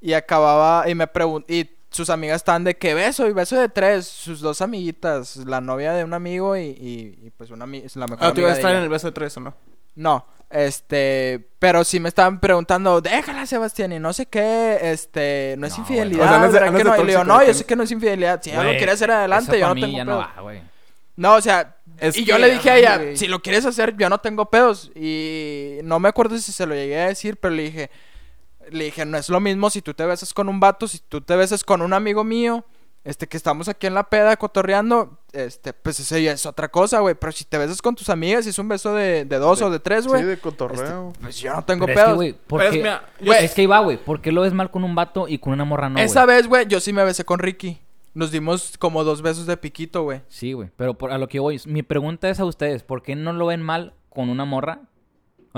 Y 0.00 0.12
acababa, 0.12 0.88
y 0.90 0.94
me 0.94 1.06
preguntó, 1.06 1.50
y 1.50 1.64
sus 1.90 2.10
amigas 2.10 2.36
estaban 2.36 2.64
de 2.64 2.76
que 2.76 2.94
beso, 2.94 3.26
y 3.26 3.32
beso 3.32 3.56
de 3.56 3.68
tres, 3.68 4.06
sus 4.06 4.40
dos 4.40 4.60
amiguitas, 4.62 5.36
la 5.38 5.60
novia 5.60 5.92
de 5.94 6.04
un 6.04 6.12
amigo 6.14 6.56
y, 6.56 6.60
y, 6.66 7.18
y, 7.26 7.30
pues 7.36 7.50
una 7.50 7.66
la 7.66 8.06
mejor 8.06 8.18
Ah, 8.20 8.32
tú 8.34 8.40
ibas 8.42 8.52
a 8.52 8.56
estar 8.56 8.70
ella. 8.70 8.78
en 8.78 8.84
el 8.84 8.90
beso 8.90 9.06
de 9.08 9.12
tres, 9.12 9.36
¿o 9.36 9.40
no? 9.40 9.54
No, 9.94 10.26
este, 10.50 11.48
pero 11.58 11.82
sí 11.84 11.98
me 11.98 12.08
estaban 12.08 12.40
preguntando, 12.40 13.00
déjala 13.00 13.46
Sebastián 13.46 13.92
y 13.92 13.98
no 13.98 14.12
sé 14.12 14.26
qué, 14.26 14.78
este, 14.82 15.54
no 15.58 15.66
es 15.66 15.72
No, 15.72 15.78
infidelidad. 15.80 16.26
O 16.26 16.28
sea, 16.28 16.38
no 16.38 16.46
es 16.46 16.52
de- 16.52 16.58
¿verdad 16.60 16.72
no 16.84 16.94
es? 16.94 17.00
Y 17.00 17.04
le 17.04 17.12
digo, 17.12 17.24
no, 17.24 17.44
yo 17.44 17.54
sé 17.54 17.64
que 17.64 17.76
no 17.76 17.82
es 17.82 17.90
infidelidad, 17.90 18.40
si 18.42 18.50
ella 18.50 18.62
lo 18.62 18.70
quiere 18.76 18.92
hacer 18.92 19.10
adelante, 19.10 19.50
eso 19.52 19.60
yo 19.60 19.68
no 19.68 19.74
mí 19.74 19.80
tengo 19.80 19.96
ya 19.98 20.04
pedos. 20.04 20.18
no 20.20 20.34
va, 20.36 20.42
güey. 20.42 20.60
No, 21.16 21.34
o 21.34 21.40
sea, 21.40 21.74
Es 21.98 22.16
y 22.16 22.20
que- 22.24 22.30
yo 22.30 22.38
le 22.38 22.50
dije 22.52 22.70
a 22.70 22.76
ella, 22.78 23.00
si 23.16 23.26
lo 23.26 23.40
quieres 23.40 23.64
hacer, 23.66 23.96
yo 23.96 24.08
no 24.08 24.18
tengo 24.18 24.48
pedos. 24.50 24.92
Y 24.94 25.78
no 25.82 25.98
me 25.98 26.08
acuerdo 26.08 26.38
si 26.38 26.52
se 26.52 26.64
lo 26.66 26.74
llegué 26.76 27.00
a 27.00 27.06
decir, 27.08 27.36
pero 27.38 27.52
le 27.54 27.62
dije, 27.64 27.90
le 28.70 28.84
dije, 28.84 29.04
no 29.04 29.16
es 29.18 29.28
lo 29.28 29.40
mismo 29.40 29.70
si 29.70 29.82
tú 29.82 29.94
te 29.94 30.04
besas 30.06 30.32
con 30.34 30.48
un 30.48 30.60
vato, 30.60 30.88
si 30.88 30.98
tú 30.98 31.20
te 31.20 31.36
besas 31.36 31.64
con 31.64 31.82
un 31.82 31.92
amigo 31.92 32.24
mío, 32.24 32.64
este, 33.04 33.26
que 33.26 33.36
estamos 33.36 33.68
aquí 33.68 33.86
en 33.86 33.94
la 33.94 34.10
peda 34.10 34.36
cotorreando, 34.36 35.18
este, 35.32 35.72
pues 35.72 35.98
eso 36.00 36.18
ya 36.18 36.32
es 36.32 36.44
otra 36.44 36.68
cosa, 36.68 36.98
güey. 37.00 37.14
Pero 37.14 37.32
si 37.32 37.44
te 37.44 37.56
besas 37.56 37.80
con 37.80 37.94
tus 37.94 38.08
amigas 38.10 38.44
y 38.46 38.50
es 38.50 38.58
un 38.58 38.68
beso 38.68 38.92
de, 38.94 39.24
de 39.24 39.38
dos 39.38 39.60
De- 39.60 39.64
o 39.64 39.70
de 39.70 39.78
tres, 39.78 40.06
güey, 40.06 40.20
Sí, 40.22 40.26
de 40.28 40.38
cotorreo. 40.38 41.12
pues 41.20 41.38
yo 41.38 41.54
no 41.54 41.64
tengo 41.64 41.86
Pero 41.86 41.92
es 41.92 41.98
que, 41.98 42.04
pedos. 42.04 42.16
güey, 42.16 42.32
¿por 42.34 42.60
Pero 42.60 42.72
es- 42.74 42.84
yo- 42.84 43.24
Güey, 43.26 43.44
es 43.44 43.54
que 43.54 43.66
va, 43.66 43.78
güey. 43.80 43.96
¿Por 43.96 44.20
qué 44.20 44.30
lo 44.32 44.42
ves 44.42 44.52
mal 44.52 44.70
con 44.70 44.84
un 44.84 44.94
vato 44.94 45.26
y 45.28 45.38
con 45.38 45.52
una 45.54 45.64
morra 45.64 45.88
no, 45.88 45.98
Esa 46.00 46.26
vez, 46.26 46.48
güey, 46.48 46.66
yo 46.66 46.80
sí 46.80 46.92
me 46.92 47.04
besé 47.04 47.24
con 47.24 47.38
Ricky. 47.38 47.78
Nos 48.14 48.30
dimos 48.30 48.76
como 48.78 49.04
dos 49.04 49.22
besos 49.22 49.46
de 49.46 49.56
piquito, 49.56 50.02
güey. 50.02 50.22
Sí, 50.28 50.52
güey. 50.52 50.70
Pero 50.76 50.94
por, 50.94 51.12
a 51.12 51.18
lo 51.18 51.28
que 51.28 51.38
voy, 51.38 51.60
mi 51.66 51.82
pregunta 51.82 52.28
es 52.28 52.40
a 52.40 52.44
ustedes, 52.44 52.82
¿por 52.82 53.02
qué 53.02 53.14
no 53.14 53.32
lo 53.32 53.46
ven 53.46 53.62
mal 53.62 53.94
con 54.10 54.28
una 54.28 54.44
morra? 54.44 54.80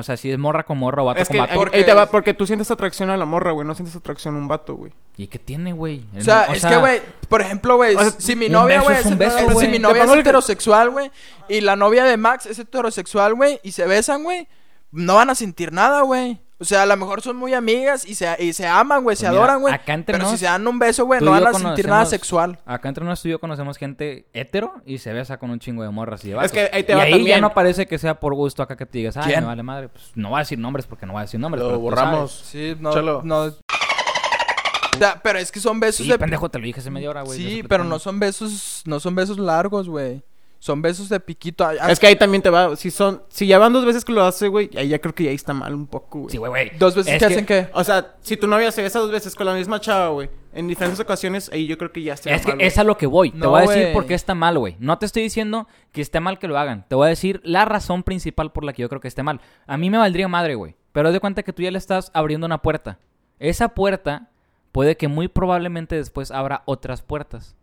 O 0.01 0.03
sea, 0.03 0.17
si 0.17 0.31
es 0.31 0.39
morra 0.39 0.65
con 0.65 0.79
morra 0.79 1.03
o 1.03 1.07
vato 1.07 1.21
Es 1.23 1.29
con 1.29 1.35
que 1.35 1.41
vato. 1.41 1.55
porque 1.55 1.85
te 1.85 1.95
va, 1.95 2.05
es- 2.05 2.09
porque 2.11 2.35
tú 2.35 2.47
sientes 2.47 2.71
atracción 2.71 3.11
a 3.11 3.17
la 3.17 3.25
morra, 3.25 3.53
güey. 3.53 3.67
No 3.67 3.75
sientes 3.75 3.95
atracción 3.97 4.35
a 4.35 4.39
un 4.39 4.49
vato, 4.49 4.75
güey. 4.75 4.93
¿Y 5.17 5.27
qué 5.29 5.39
tiene, 5.39 5.73
güey? 5.73 6.05
O 6.19 6.21
sea, 6.21 6.45
es 6.47 6.65
que, 6.65 6.77
güey, 6.77 7.01
por 7.29 7.41
ejemplo, 7.41 7.77
güey, 7.77 7.95
O 7.95 8.01
sea, 8.01 8.11
si 8.19 8.35
mi 8.37 8.49
novia, 8.49 8.81
güey, 8.81 8.97
si 9.03 9.69
mi 9.69 9.79
novia 9.79 10.05
es 10.05 10.11
heterosexual, 10.11 10.91
güey, 10.91 11.11
y 11.49 11.61
la 11.61 11.77
novia 11.77 12.05
de 12.05 12.17
Max 12.17 12.47
es 12.47 12.59
heterosexual, 12.59 13.35
güey, 13.35 13.61
y 13.63 13.73
se 13.73 13.87
besan, 13.87 14.25
güey, 14.25 14.49
no 14.93 15.15
van 15.17 15.31
a 15.31 15.35
sentir 15.35 15.73
nada, 15.73 16.03
güey. 16.03 16.41
O 16.61 16.64
sea, 16.64 16.83
a 16.83 16.87
lo 16.87 16.94
mejor 16.96 17.23
son 17.23 17.37
muy 17.37 17.55
amigas 17.55 18.05
y 18.07 18.14
se, 18.14 18.37
y 18.38 18.53
se 18.53 18.66
aman, 18.66 19.03
güey, 19.03 19.16
se 19.16 19.23
Pues 19.23 19.31
mira, 19.33 19.40
adoran, 19.44 19.61
güey. 19.62 19.73
acá 19.75 19.94
entre 19.94 20.18
Pero 20.18 20.29
si 20.31 20.37
se 20.37 20.44
dan 20.44 20.66
un 20.66 20.79
beso, 20.79 21.07
güey, 21.07 21.18
tú 21.18 21.25
no 21.25 21.31
van 21.31 21.46
a 21.46 21.55
sentir 21.55 21.88
nada 21.88 22.05
sexual. 22.05 22.59
Acá 22.66 22.88
entre 22.90 23.03
nosotros 23.05 23.27
y 23.27 23.31
yo 23.31 23.38
conocemos 23.40 23.79
gente 23.79 24.27
hetero 24.35 24.75
y 24.85 24.99
se 24.99 25.12
besa 25.14 25.38
con 25.38 25.51
un 25.51 25.59
chingo 25.59 25.83
de 25.83 25.88
morras 25.88 26.23
y 26.25 26.29
de 26.29 26.35
vatos. 26.35 26.53
que 26.53 26.68
ahí 26.73 26.83
te 26.85 26.92
y 26.92 26.94
va 26.96 27.03
ahí 27.05 27.12
también. 27.12 27.37
ya 27.37 27.40
no 27.40 27.55
parece 27.55 27.87
que 27.87 27.96
sea 27.99 28.20
por 28.20 28.35
gusto 28.35 28.62
acá 28.62 28.77
que 28.77 28.85
te 28.85 28.99
digas, 28.99 29.16
ay, 29.16 29.25
¿Quién? 29.29 29.40
me 29.40 29.46
vale 29.46 29.62
madre. 29.62 29.88
Pues 29.88 30.12
no 30.14 30.29
voy 30.29 30.37
a 30.37 30.40
decir 30.40 30.59
nombres 30.59 30.87
porque 30.87 31.07
no 31.07 31.12
voy 31.14 31.20
a 31.20 31.23
decir 31.23 31.40
nombres. 31.40 31.62
Lo 31.62 31.68
pero 31.68 31.79
tú 31.79 31.83
borramos. 31.83 32.31
sabes. 32.33 32.46
Sí, 32.51 32.77
no, 32.79 32.92
Chalo. 32.92 33.23
no. 33.25 33.44
O 33.44 34.99
sea, 34.99 35.18
pero 35.23 35.38
es 35.38 35.51
que 35.51 35.61
son 35.61 35.81
besos 35.81 36.05
Sí, 36.05 36.12
de 36.12 36.18
pendejo, 36.18 36.51
te 36.51 36.59
lo 36.59 36.64
dije 36.66 36.81
hace 36.81 36.90
media 36.90 37.09
hora, 37.09 37.23
güey. 37.23 37.38
Sí, 37.38 37.62
pero 37.66 37.85
no 37.85 37.99
son 37.99 38.18
besos, 38.20 38.83
no 38.85 39.01
son 39.01 39.14
besos 39.14 39.38
largos, 39.38 39.88
güey. 39.88 40.23
Son 40.62 40.83
besos 40.83 41.09
de 41.09 41.18
piquito. 41.20 41.66
Ay, 41.66 41.79
Es 41.88 41.99
que 41.99 42.07
ahí 42.07 42.16
también 42.16 42.42
te 42.42 42.51
va. 42.51 42.77
Si 42.77 42.90
son, 42.90 43.23
si 43.31 43.46
ya 43.46 43.59
van 43.59 43.73
dos 43.73 43.87
veces 43.87 44.05
que 44.05 44.12
lo 44.12 44.23
hace, 44.23 44.46
güey, 44.49 44.68
ahí 44.77 44.88
ya 44.88 44.99
creo 44.99 45.14
que 45.14 45.25
ya 45.25 45.31
ahí 45.31 45.35
está 45.37 45.55
mal 45.55 45.75
un 45.75 45.87
poco, 45.87 46.18
güey. 46.20 46.31
Sí, 46.31 46.37
güey, 46.37 46.51
güey. 46.51 46.70
Dos 46.79 46.94
veces 46.94 47.14
Es 47.14 47.18
que 47.18 47.25
hacen 47.25 47.46
que... 47.46 47.68
O 47.73 47.83
sea, 47.83 48.14
si 48.20 48.37
tu 48.37 48.46
novia 48.46 48.70
se 48.70 48.83
besa 48.83 48.99
dos 48.99 49.11
veces 49.11 49.35
con 49.35 49.46
la 49.46 49.55
misma 49.55 49.81
chava, 49.81 50.11
güey, 50.11 50.29
en 50.53 50.68
diferentes 50.68 51.01
ocasiones, 51.01 51.51
ahí 51.51 51.66
yo 51.66 51.79
creo 51.79 51.90
que 51.92 52.03
ya 52.03 52.12
está 52.12 52.31
Es 52.31 52.42
que 52.42 52.49
mal, 52.49 52.57
güey. 52.59 52.66
es 52.68 52.77
a 52.77 52.85
lo 52.85 52.99
que 52.99 53.07
voy. 53.07 53.31
te 53.31 53.46
voy 53.46 53.59
a 53.59 53.62
decir 53.62 53.83
güey. 53.85 53.92
por 53.94 54.05
qué 54.07 54.12
está 54.12 54.35
mal, 54.35 54.59
güey. 54.59 54.77
No 54.81 54.99
te 54.99 55.07
estoy 55.07 55.23
diciendo 55.23 55.66
que 55.92 56.03
esté 56.03 56.20
mal 56.20 56.38
que 56.38 56.46
lo 56.46 56.59
hagan. 56.59 56.85
Te 56.88 56.94
voy 56.94 57.07
a 57.07 57.09
decir 57.09 57.40
la 57.42 57.64
razón 57.64 58.03
principal 58.03 58.53
por 58.53 58.62
la 58.64 58.75
que 58.75 58.83
yo 58.83 58.90
creo 58.90 59.01
que 59.01 59.09
esté 59.09 59.23
mal. 59.23 59.40
A 59.66 59.79
mí 59.79 59.88
me 59.88 59.96
valdría 59.96 60.29
madre, 60.29 60.57
güey. 60.57 60.77
Pero 60.92 61.09
haz 61.09 61.14
de 61.14 61.20
cuenta 61.20 61.42
que 61.42 61.55
tú 61.55 61.62
ya 61.62 61.70
le 61.70 61.79
estás 61.79 62.11
abriendo 62.12 62.44
una 62.46 62.61
puerta. 62.61 62.99
Esa 63.38 63.70
puerta 63.70 64.29
puede 64.73 64.99
que 64.99 65.09
muy 65.09 65.29
probablemente 65.29 65.96
después 65.96 66.31
abra 66.31 66.64
otras 66.66 67.01
puertas. 67.01 67.57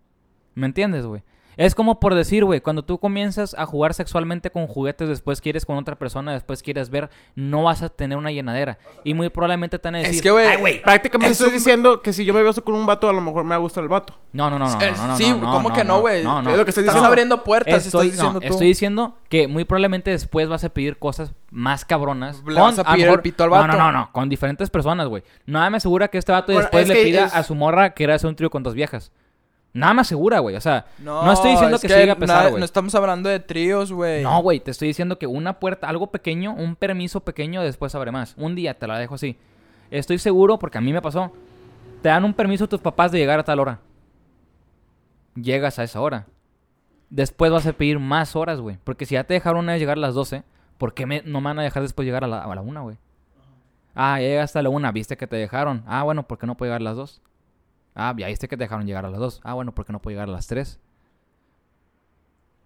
¿Me 0.55 0.65
entiendes, 0.65 1.05
güey? 1.05 1.21
Es 1.57 1.73
como 1.75 1.99
por 1.99 2.13
decir, 2.13 2.45
güey, 2.45 2.61
cuando 2.61 2.83
tú 2.85 2.99
comienzas 2.99 3.55
a 3.57 3.65
jugar 3.65 3.93
sexualmente 3.95 4.51
con 4.51 4.67
juguetes, 4.67 5.09
después 5.09 5.41
quieres 5.41 5.65
con 5.65 5.75
otra 5.77 5.95
persona, 5.95 6.31
después 6.33 6.61
quieres 6.61 6.89
ver, 6.91 7.09
no 7.35 7.63
vas 7.63 7.81
a 7.81 7.89
tener 7.89 8.15
una 8.17 8.31
llenadera. 8.31 8.77
Y 9.03 9.15
muy 9.15 9.29
probablemente 9.29 9.79
te 9.79 9.87
van 9.87 9.95
a 9.95 9.97
decir, 9.97 10.15
Es 10.15 10.21
que, 10.21 10.29
güey, 10.29 10.45
"Ay, 10.47 10.57
güey, 10.57 10.81
Prácticamente 10.83 11.31
Es 11.31 11.39
estoy 11.39 11.47
un- 11.49 11.53
diciendo 11.55 12.01
que 12.03 12.13
si 12.13 12.23
yo 12.25 12.33
me 12.33 12.43
beso 12.43 12.63
con 12.63 12.75
un 12.75 12.85
vato, 12.85 13.09
a 13.09 13.13
lo 13.13 13.21
mejor 13.21 13.43
me 13.43 13.49
va 13.49 13.55
a 13.55 13.59
gustar 13.59 13.83
el 13.83 13.89
vato. 13.89 14.13
No, 14.33 14.49
no, 14.51 14.59
no, 14.59 14.65
no, 14.69 14.81
Eh, 14.81 14.93
no, 14.95 15.07
no, 15.07 15.17
sí, 15.17 15.29
no, 15.31 15.37
no, 15.37 15.51
¿cómo 15.51 15.73
que 15.73 15.83
no, 15.83 15.99
güey? 15.99 16.23
No, 16.23 16.41
no. 16.43 16.51
Es 16.51 16.57
lo 16.57 16.63
que 16.63 16.69
estoy 16.69 16.83
Estás 16.83 16.93
diciendo. 16.93 17.07
abriendo 17.07 17.43
puertas, 17.43 17.85
Estoy, 17.85 18.07
estás 18.09 18.17
diciendo 18.19 18.33
no, 18.39 18.47
tú. 18.47 18.53
estoy 18.53 18.67
diciendo 18.67 19.17
que 19.27 19.47
muy 19.47 19.65
probablemente 19.65 20.11
después 20.11 20.47
vas 20.47 20.63
a 20.63 20.69
pedir 20.69 20.97
cosas 20.97 21.33
más 21.49 21.85
cabronas. 21.85 22.43
Le 22.45 22.59
vas 22.61 22.77
a 22.77 22.83
pedir 22.83 23.05
mejor- 23.05 23.17
el 23.19 23.23
pito 23.23 23.43
al 23.43 23.49
No, 23.49 23.55
vato. 23.55 23.67
no, 23.67 23.77
no, 23.79 23.91
no, 23.91 24.11
con 24.11 24.29
diferentes 24.29 24.69
personas, 24.69 25.07
güey. 25.07 25.23
Nada 25.47 25.71
me 25.71 25.77
asegura 25.77 26.07
que 26.09 26.19
este 26.19 26.31
vato 26.31 26.51
Bueno, 26.53 26.61
después 26.61 26.83
es 26.83 26.95
le 26.95 27.03
pida 27.03 27.25
es- 27.25 27.33
a 27.33 27.41
su 27.41 27.55
morra 27.55 27.95
que 27.95 28.03
era 28.03 28.13
hacer 28.13 28.29
un 28.29 28.35
trío 28.35 28.51
con 28.51 28.61
dos 28.61 28.75
viejas. 28.75 29.11
Nada 29.77 29.93
me 29.93 30.01
asegura, 30.01 30.39
güey. 30.39 30.55
O 30.55 30.61
sea, 30.61 30.85
no, 30.99 31.31
estoy 31.31 31.51
diciendo 31.51 31.75
es 31.75 31.81
que, 31.81 32.09
a 32.11 32.15
pesar, 32.15 32.35
nada- 32.37 32.49
güey. 32.49 32.59
No 32.59 32.65
estamos 32.65 32.95
hablando 32.95 33.29
de 33.29 33.39
tríos, 33.39 33.91
güey. 33.91 34.23
No, 34.23 34.41
güey, 34.41 34.59
te 34.59 34.71
estoy 34.71 34.87
diciendo 34.87 35.19
que 35.19 35.27
una 35.27 35.59
puerta, 35.59 35.87
algo 35.87 36.07
pequeño, 36.11 36.53
un 36.53 36.75
permiso 36.75 37.19
pequeño, 37.19 37.61
después 37.61 37.93
abre 37.95 38.11
más. 38.11 38.33
Un 38.37 38.55
día 38.55 38.73
te 38.77 38.87
la 38.87 38.97
dejo 38.97 39.15
así. 39.15 39.37
Estoy 39.91 40.17
seguro, 40.17 40.57
porque 40.59 40.77
a 40.77 40.81
mí 40.81 40.91
me 40.93 41.01
pasó. 41.01 41.31
Te 42.01 42.09
dan 42.09 42.25
un 42.25 42.33
permiso 42.33 42.67
tus 42.67 42.81
papás 42.81 43.11
de 43.11 43.19
llegar 43.19 43.39
a 43.39 43.43
tal 43.43 43.59
hora. 43.59 43.79
Llegas 45.35 45.77
a 45.79 45.83
esa 45.83 46.01
hora. 46.01 46.25
Después 47.09 47.51
vas 47.51 47.65
a 47.67 47.73
pedir 47.73 47.99
más 47.99 48.35
horas, 48.35 48.59
güey. 48.59 48.77
Porque 48.83 49.05
si 49.05 49.13
ya 49.13 49.23
te 49.23 49.33
dejaron 49.33 49.59
una 49.63 49.73
vez 49.73 49.79
llegar 49.81 49.97
a 49.97 50.01
las 50.01 50.13
12, 50.15 50.43
¿por 50.77 50.93
qué 50.93 51.05
me- 51.05 51.21
no 51.23 51.39
me 51.41 51.45
van 51.49 51.59
a 51.59 51.63
dejar 51.63 51.83
después 51.83 52.05
llegar 52.05 52.23
a 52.23 52.27
la, 52.27 52.43
a 52.43 52.55
la 52.55 52.61
1, 52.61 52.83
güey? 52.83 52.97
Ah, 53.95 54.19
ya 54.19 54.27
llegaste 54.27 54.59
a 54.59 54.61
la 54.63 54.69
1, 54.69 54.91
viste 54.91 55.15
que 55.17 55.27
te 55.27 55.35
dejaron. 55.35 55.83
Ah, 55.87 56.03
bueno, 56.03 56.23
¿por 56.23 56.37
qué 56.37 56.45
no 56.47 56.55
puedo 56.55 56.69
llegar 56.69 56.81
a 56.81 56.83
las 56.83 56.95
2? 56.97 57.21
Ah, 57.99 58.13
ya 58.15 58.27
viste 58.27 58.47
que 58.47 58.55
te 58.55 58.63
dejaron 58.63 58.85
llegar 58.85 59.05
a 59.05 59.09
las 59.09 59.19
2. 59.19 59.41
Ah, 59.43 59.53
bueno, 59.55 59.73
¿por 59.73 59.83
qué 59.85 59.91
no 59.91 59.99
puedo 59.99 60.13
llegar 60.13 60.29
a 60.29 60.31
las 60.31 60.45
3? 60.47 60.79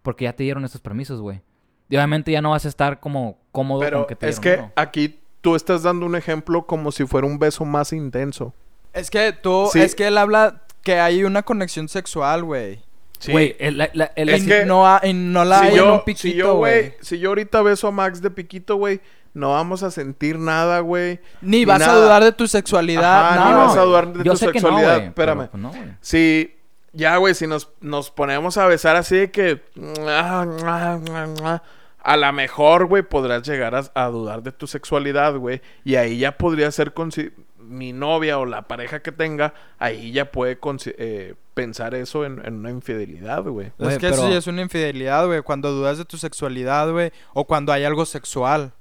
Porque 0.02 0.26
ya 0.26 0.34
te 0.34 0.44
dieron 0.44 0.65
estos 0.65 0.82
permisos, 0.82 1.22
güey. 1.22 1.41
Y 1.89 1.96
obviamente 1.96 2.32
ya 2.32 2.41
no 2.41 2.52
vas 2.52 2.65
a 2.65 2.70
estar 2.70 3.00
como 3.00 3.38
cómodo 3.52 3.80
Pero 3.82 4.00
con 4.00 4.08
que 4.08 4.15
te 4.15 4.30
es 4.30 4.39
que 4.39 4.63
aquí 4.76 5.20
tú 5.41 5.56
estás 5.56 5.84
dando 5.84 6.06
un 6.06 6.15
ejemplo 6.15 6.65
como 6.65 6.91
si 6.91 7.06
fuera 7.06 7.28
un 7.28 7.38
beso 7.39 7.65
más 7.65 7.94
intenso. 7.94 8.54
Es 8.94 9.10
que 9.10 9.32
tú, 9.34 9.70
Sí. 9.72 9.80
es 9.82 9.96
que 9.96 10.08
él 10.08 10.17
habla 10.17 10.63
que 10.84 11.00
hay 11.00 11.24
una 11.24 11.44
conexión 11.44 11.88
sexual, 11.88 12.44
güey. 12.44 12.82
Güey, 13.30 13.56
el, 13.60 13.78
la- 13.78 13.89
la- 13.94 14.12
el- 14.15 14.30
Es 14.30 14.46
que- 14.46 14.65
no, 14.65 14.88
ha- 14.88 15.02
no 15.13 15.46
la 15.46 15.60
si 15.60 15.65
hay 15.65 15.72
en 15.72 15.78
yo, 15.78 15.94
un 15.94 16.00
si 16.00 16.06
piquito, 16.06 16.56
güey, 16.58 16.94
si 17.02 17.20
yo 17.20 17.30
ahorita 17.30 17.62
beso 17.62 17.88
a 17.88 17.91
Max 17.91 18.20
de 18.22 18.32
piquito, 18.32 18.78
güey, 18.78 19.00
no 19.34 19.52
vamos 19.52 19.84
a 19.84 19.91
sentir 19.91 20.38
nada, 20.38 20.80
güey. 20.80 21.20
Ni 21.41 21.65
vas 21.65 21.82
a 21.82 21.96
dudar 21.96 22.24
de 22.24 22.32
tu 22.32 22.48
sexualidad. 22.48 23.30
Ajá, 23.30 23.36
no, 23.39 23.50
ni 23.50 23.54
vas 23.54 23.78
a 23.78 23.82
dudar 23.82 24.13
de 24.13 24.24
yo 24.24 24.32
tu 24.34 24.38
sé 24.38 24.48
que 24.48 24.60
no, 24.60 24.67
sexualidad. 24.67 24.98
Espérame. 25.04 25.38
pero, 25.38 25.52
pues, 25.52 25.62
no, 25.62 25.70
güey. 25.70 25.96
Si, 26.02 26.56
ya, 26.94 27.17
güey, 27.17 27.34
si 27.34 27.48
nos, 27.48 27.70
nos 27.80 28.12
ponemos 28.12 28.58
a 28.58 28.65
besar 28.67 28.96
así 28.96 29.15
de 29.15 29.32
que... 29.32 29.62
A 32.04 32.17
lo 32.17 32.34
mejor, 32.34 32.88
güey, 32.88 33.04
podrás 33.04 33.44
llegar 33.48 33.76
a, 33.76 33.84
a 33.94 34.08
dudar 34.08 34.41
de 34.41 34.52
tu 34.52 34.65
sexualidad, 34.67 35.36
güey. 35.36 35.62
Y 35.84 35.96
ahí 35.96 36.17
ya 36.17 36.38
podría 36.38 36.72
ser 36.72 36.91
mi 37.72 37.94
novia 37.94 38.38
o 38.38 38.46
la 38.46 38.63
pareja 38.63 39.02
que 39.02 39.12
tenga, 39.12 39.54
ahí 39.80 40.12
ya 40.12 40.32
puede 40.32 40.60
eh, 40.98 41.36
pensar 41.54 41.96
eso 41.96 42.26
en, 42.26 42.41
en 42.46 42.56
una 42.56 42.70
infidelidad, 42.70 43.44
güey. 43.44 43.72
Es 43.80 43.98
que 43.98 44.10
eso 44.10 44.28
sí 44.28 44.34
es 44.34 44.48
una 44.48 44.62
infidelidad, 44.62 45.26
güey. 45.26 45.41
Cuando 45.41 45.72
dudas 45.72 45.98
de 45.98 46.06
tu 46.06 46.17
sexualidad, 46.17 46.91
güey. 46.91 47.12
O 47.34 47.46
cuando 47.46 47.72
hay 47.72 47.84
algo 47.84 48.06
sexual. 48.06 48.74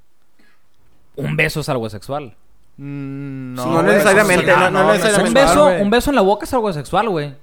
Un 1.16 1.36
beso 1.36 1.60
es 1.60 1.68
algo 1.68 1.88
sexual. 1.90 2.34
Mm, 2.76 3.54
No 3.54 3.82
necesariamente, 3.82 4.46
no- 4.56 4.70
no 4.70 4.92
es 4.92 5.00
necesariamente. 5.00 5.40
un, 5.40 5.46
beso, 5.46 5.64
güey. 5.64 5.82
un 5.82 5.90
beso 5.90 6.10
en 6.10 6.16
la 6.16 6.22
boca 6.22 6.44
es 6.44 6.54
algo 6.54 6.72
sexual, 6.72 7.08
güey. 7.10 7.34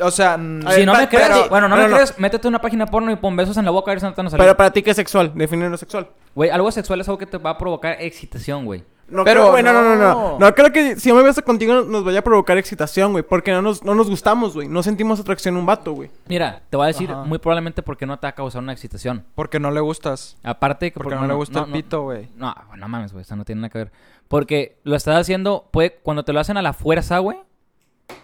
O 0.00 0.10
sea, 0.10 0.36
Si 0.36 0.40
ver, 0.40 0.86
no 0.86 0.94
me 0.94 1.08
crees, 1.08 1.28
pero- 1.28 1.48
bueno, 1.48 1.68
no 1.68 1.76
me 1.76 1.88
no. 1.88 1.96
crees, 1.96 2.16
métete 2.18 2.46
una 2.46 2.60
página 2.60 2.86
porno 2.86 3.10
y 3.10 3.16
pon 3.16 3.34
besos 3.36 3.56
en 3.56 3.64
la 3.64 3.72
boca 3.72 3.90
a 3.90 3.94
ver 3.94 4.00
si 4.00 4.06
no 4.06 4.12
te 4.12 4.16
van 4.18 4.26
a 4.28 4.30
salir. 4.30 4.42
Pero 4.44 4.56
para 4.56 4.70
ti, 4.70 4.82
¿qué 4.82 4.90
es 4.90 4.96
sexual? 4.96 5.32
Define 5.34 5.68
lo 5.68 5.76
sexual. 5.76 6.08
Güey, 6.34 6.48
algo 6.50 6.70
sexual 6.70 7.00
es 7.00 7.08
algo 7.08 7.18
que 7.18 7.26
te 7.26 7.38
va 7.38 7.50
a 7.50 7.58
provocar 7.58 7.96
excitación, 8.00 8.64
güey. 8.64 8.84
No 9.08 9.22
Pero 9.24 9.40
creo, 9.40 9.50
güey, 9.52 9.62
no, 9.62 9.72
no, 9.72 9.82
no, 9.82 9.96
no. 9.96 10.38
no. 10.38 10.54
Creo 10.54 10.72
que 10.72 10.96
si 10.96 11.10
yo 11.10 11.14
me 11.14 11.22
beso 11.22 11.42
contigo 11.44 11.82
nos 11.82 12.04
vaya 12.04 12.20
a 12.20 12.22
provocar 12.22 12.56
excitación, 12.56 13.12
güey. 13.12 13.22
Porque 13.22 13.52
no 13.52 13.60
nos, 13.62 13.84
no 13.84 13.94
nos 13.94 14.08
gustamos, 14.08 14.54
güey. 14.54 14.68
No 14.68 14.82
sentimos 14.82 15.20
atracción 15.20 15.56
a 15.56 15.58
un 15.58 15.66
vato, 15.66 15.92
güey. 15.92 16.10
Mira, 16.26 16.62
te 16.70 16.76
voy 16.76 16.84
a 16.84 16.88
decir 16.88 17.10
Ajá. 17.10 17.24
muy 17.24 17.38
probablemente 17.38 17.82
porque 17.82 18.06
no 18.06 18.18
te 18.18 18.26
va 18.26 18.30
a 18.30 18.34
causar 18.34 18.62
una 18.62 18.72
excitación. 18.72 19.24
porque 19.34 19.60
no 19.60 19.70
le 19.70 19.80
gustas. 19.80 20.36
Aparte 20.42 20.90
que 20.90 20.98
Porque 20.98 21.14
no 21.14 21.26
le 21.26 21.34
gusta 21.34 21.60
el 21.60 21.72
pito, 21.72 22.02
güey. 22.02 22.28
No, 22.36 22.54
no 22.76 22.88
mames, 22.88 23.12
güey, 23.12 23.22
eso 23.22 23.36
no 23.36 23.44
tiene 23.44 23.60
nada 23.62 23.70
que 23.70 23.78
ver. 23.78 23.92
Porque 24.28 24.78
lo 24.84 24.96
estás 24.96 25.20
haciendo, 25.20 25.68
puede, 25.70 25.98
cuando 26.02 26.24
te 26.24 26.32
lo 26.32 26.40
hacen 26.40 26.56
a 26.56 26.62
la 26.62 26.72
fuerza, 26.72 27.18
güey, 27.18 27.38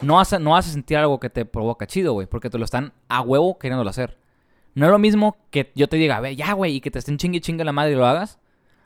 no 0.01 0.17
vas, 0.17 0.33
a, 0.33 0.39
no 0.39 0.51
vas 0.53 0.69
a 0.69 0.73
sentir 0.73 0.97
algo 0.97 1.21
que 1.21 1.31
te 1.31 1.45
provoca 1.45 1.87
chido, 1.87 2.15
güey, 2.15 2.27
porque 2.27 2.51
te 2.51 2.59
lo 2.59 2.65
están 2.65 2.93
a 3.09 3.21
huevo 3.21 3.59
queriéndolo 3.59 3.91
hacer. 3.91 4.17
No 4.75 4.87
es 4.87 4.93
lo 4.93 4.99
mismo 4.99 5.37
que 5.51 5.73
yo 5.75 5.89
te 5.89 5.97
diga, 5.97 6.21
ve, 6.21 6.37
ya, 6.37 6.53
güey, 6.53 6.77
y 6.77 6.81
que 6.81 6.91
te 6.91 6.99
estén 6.99 7.19
chingue 7.19 7.39
y 7.39 7.41
chingue 7.41 7.65
la 7.65 7.73
madre 7.73 7.93
y 7.93 7.97
lo 7.97 8.07
hagas, 8.07 8.39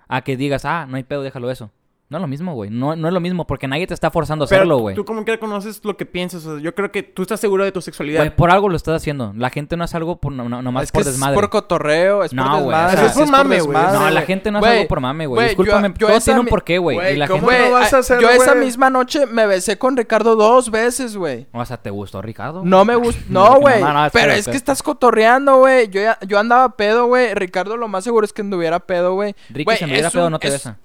a 0.09 0.23
que 0.23 0.37
digas, 0.37 0.65
ah, 0.65 0.87
no 0.89 0.97
hay 0.97 1.05
pedo, 1.05 1.23
déjalo 1.23 1.51
eso. 1.51 1.71
No 2.11 2.19
es 2.19 2.21
lo 2.21 2.29
mismo, 2.29 2.55
güey. 2.55 2.69
No, 2.71 2.95
no 2.95 3.09
es 3.09 3.15
lo 3.15 3.19
mismo 3.21 3.47
porque 3.47 3.67
nadie 3.67 3.87
te 3.87 3.95
está 3.95 4.11
forzando 4.11 4.45
a 4.45 4.47
hacerlo, 4.47 4.77
Pero 4.77 4.79
güey. 4.83 4.95
tú 4.95 5.05
como 5.07 5.25
que 5.25 5.39
conoces 5.39 5.81
lo 5.85 5.97
que 5.97 6.05
piensas. 6.05 6.45
O 6.45 6.55
sea, 6.57 6.63
yo 6.63 6.75
creo 6.75 6.93
que 6.93 7.03
tú 7.03 7.23
estás 7.23 7.41
seguro 7.41 7.65
de 7.65 7.73
tu 7.73 7.81
sexualidad. 7.81 8.21
Güey, 8.21 8.37
por 8.37 8.51
algo 8.51 8.69
lo 8.69 8.77
estás 8.77 8.97
haciendo. 8.97 9.33
La 9.37 9.49
gente 9.49 9.77
no 9.77 9.85
hace 9.85 9.97
algo 9.97 10.17
por, 10.17 10.31
no, 10.31 10.47
no- 10.49 10.61
nomás 10.61 10.85
es 10.85 10.93
que 10.93 10.97
por 10.97 11.01
es 11.01 11.07
desmadre. 11.07 11.35
por 11.35 11.49
cotorreo, 11.49 12.23
es 12.23 12.33
No, 12.35 12.43
por 12.45 12.53
güey, 12.53 12.65
desmadre. 12.67 12.95
o 12.97 12.99
sea, 13.01 13.09
sí 13.09 13.21
es 13.23 13.31
por 13.31 13.39
mame, 13.39 13.61
güey. 13.63 13.79
No, 13.79 14.11
la 14.11 14.23
gente 14.23 14.51
no 14.51 14.59
hace 14.59 14.67
Güey, 14.67 14.79
algo 14.81 14.89
por 14.89 15.01
mame, 15.01 15.27
güey. 15.27 15.47
Discúlpame, 15.49 15.89
yo- 15.89 15.95
yo 15.95 16.07
todo 16.09 16.17
esa 16.19 16.25
tiene 16.27 16.41
un 16.41 16.47
porqué, 16.47 16.79
güey. 16.79 17.15
Y 17.15 17.17
la 17.17 17.27
¿cómo 17.27 17.49
gente... 17.49 17.65
no 17.65 17.73
vas 17.73 17.93
a 17.95 17.99
hacer, 17.99 18.21
yo 18.21 18.29
esa 18.29 18.55
misma 18.55 18.91
noche 18.91 19.25
me 19.27 19.47
besé 19.47 19.79
con 19.79 19.97
Ricardo 19.97 20.37
dos 20.37 20.71
veces, 20.71 21.17
güey. 21.17 21.47
O 21.53 21.65
sea, 21.65 21.79
¿te 21.79 21.89
gustó, 21.91 22.21
Ricardo? 22.21 22.63
No 22.65 22.85
me 22.85 22.97
gusta. 22.97 23.23
No, 23.31 23.59
güey. 23.61 23.81
no, 23.81 23.93
no, 23.93 24.09
pero 24.13 24.33
es 24.33 24.47
que 24.47 24.57
estás 24.57 24.83
cotorreando, 24.83 25.57
güey. 25.57 25.89
Yo, 25.89 26.03
ya- 26.03 26.19
yo 26.27 26.39
andaba 26.39 26.69
pedo, 26.77 27.07
güey. 27.07 27.35
Ricardo 27.35 27.77
lo 27.79 27.89
más 27.89 28.05
seguro 28.05 28.27
es 28.27 28.33
que 28.35 28.43
anduviera 28.43 28.79
pedo, 28.81 29.15
güey. 29.15 29.35
Ricky, 29.49 29.77
si 29.77 29.85
anduviera 29.85 30.09
es 30.09 30.15
pedo, 30.15 30.29
no 30.31 30.39
te 30.39 30.49
es 30.49 30.53
besa. 30.55 30.77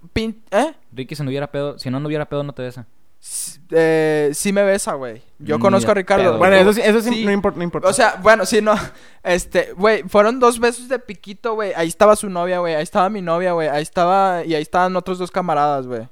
¿Eh? 0.52 0.74
Ricky, 0.92 1.16
si 1.16 1.24
no 1.24 1.30
hubiera 1.30 1.52
pedo, 1.52 1.78
si 1.80 1.90
no 1.90 1.98
anduviera 1.98 2.28
pedo, 2.28 2.44
no 2.44 2.54
te 2.54 2.62
besa. 2.64 2.86
S- 3.22 3.60
eh, 3.72 4.30
sí 4.34 4.54
me 4.54 4.64
besa, 4.64 4.94
güey. 4.94 5.22
Yo 5.40 5.58
Ni 5.58 5.62
conozco 5.62 5.92
a 5.92 5.94
Ricardo. 5.94 6.24
pedo, 6.24 6.38
bueno, 6.38 6.56
eso 6.56 6.72
sí, 6.74 6.82
eso 6.84 7.02
sí, 7.02 7.10
Sí. 7.10 7.26
no 7.26 7.32
importa. 7.32 7.58
No 7.58 7.64
importa. 7.64 7.88
O 7.90 7.94
sea, 7.94 8.16
bueno, 8.22 8.46
sí, 8.46 8.62
no. 8.62 8.74
Este, 9.24 9.74
güey, 9.74 10.04
fueron 10.04 10.40
dos 10.40 10.60
besos 10.60 10.88
de 10.88 10.98
piquito, 11.00 11.54
güey. 11.54 11.74
Ahí 11.76 11.90
estaba 11.90 12.16
su 12.16 12.30
novia, 12.30 12.60
güey. 12.60 12.76
Ahí 12.76 12.84
estaba 12.84 13.10
mi 13.10 13.22
novia, 13.22 13.52
güey. 13.52 13.68
Ahí 13.68 13.82
estaba. 13.84 14.44
Y 14.46 14.56
ahí 14.56 14.62
estaban 14.62 14.96
otros 14.96 15.18
dos 15.20 15.32
camaradas, 15.32 15.86
güey. 15.88 16.08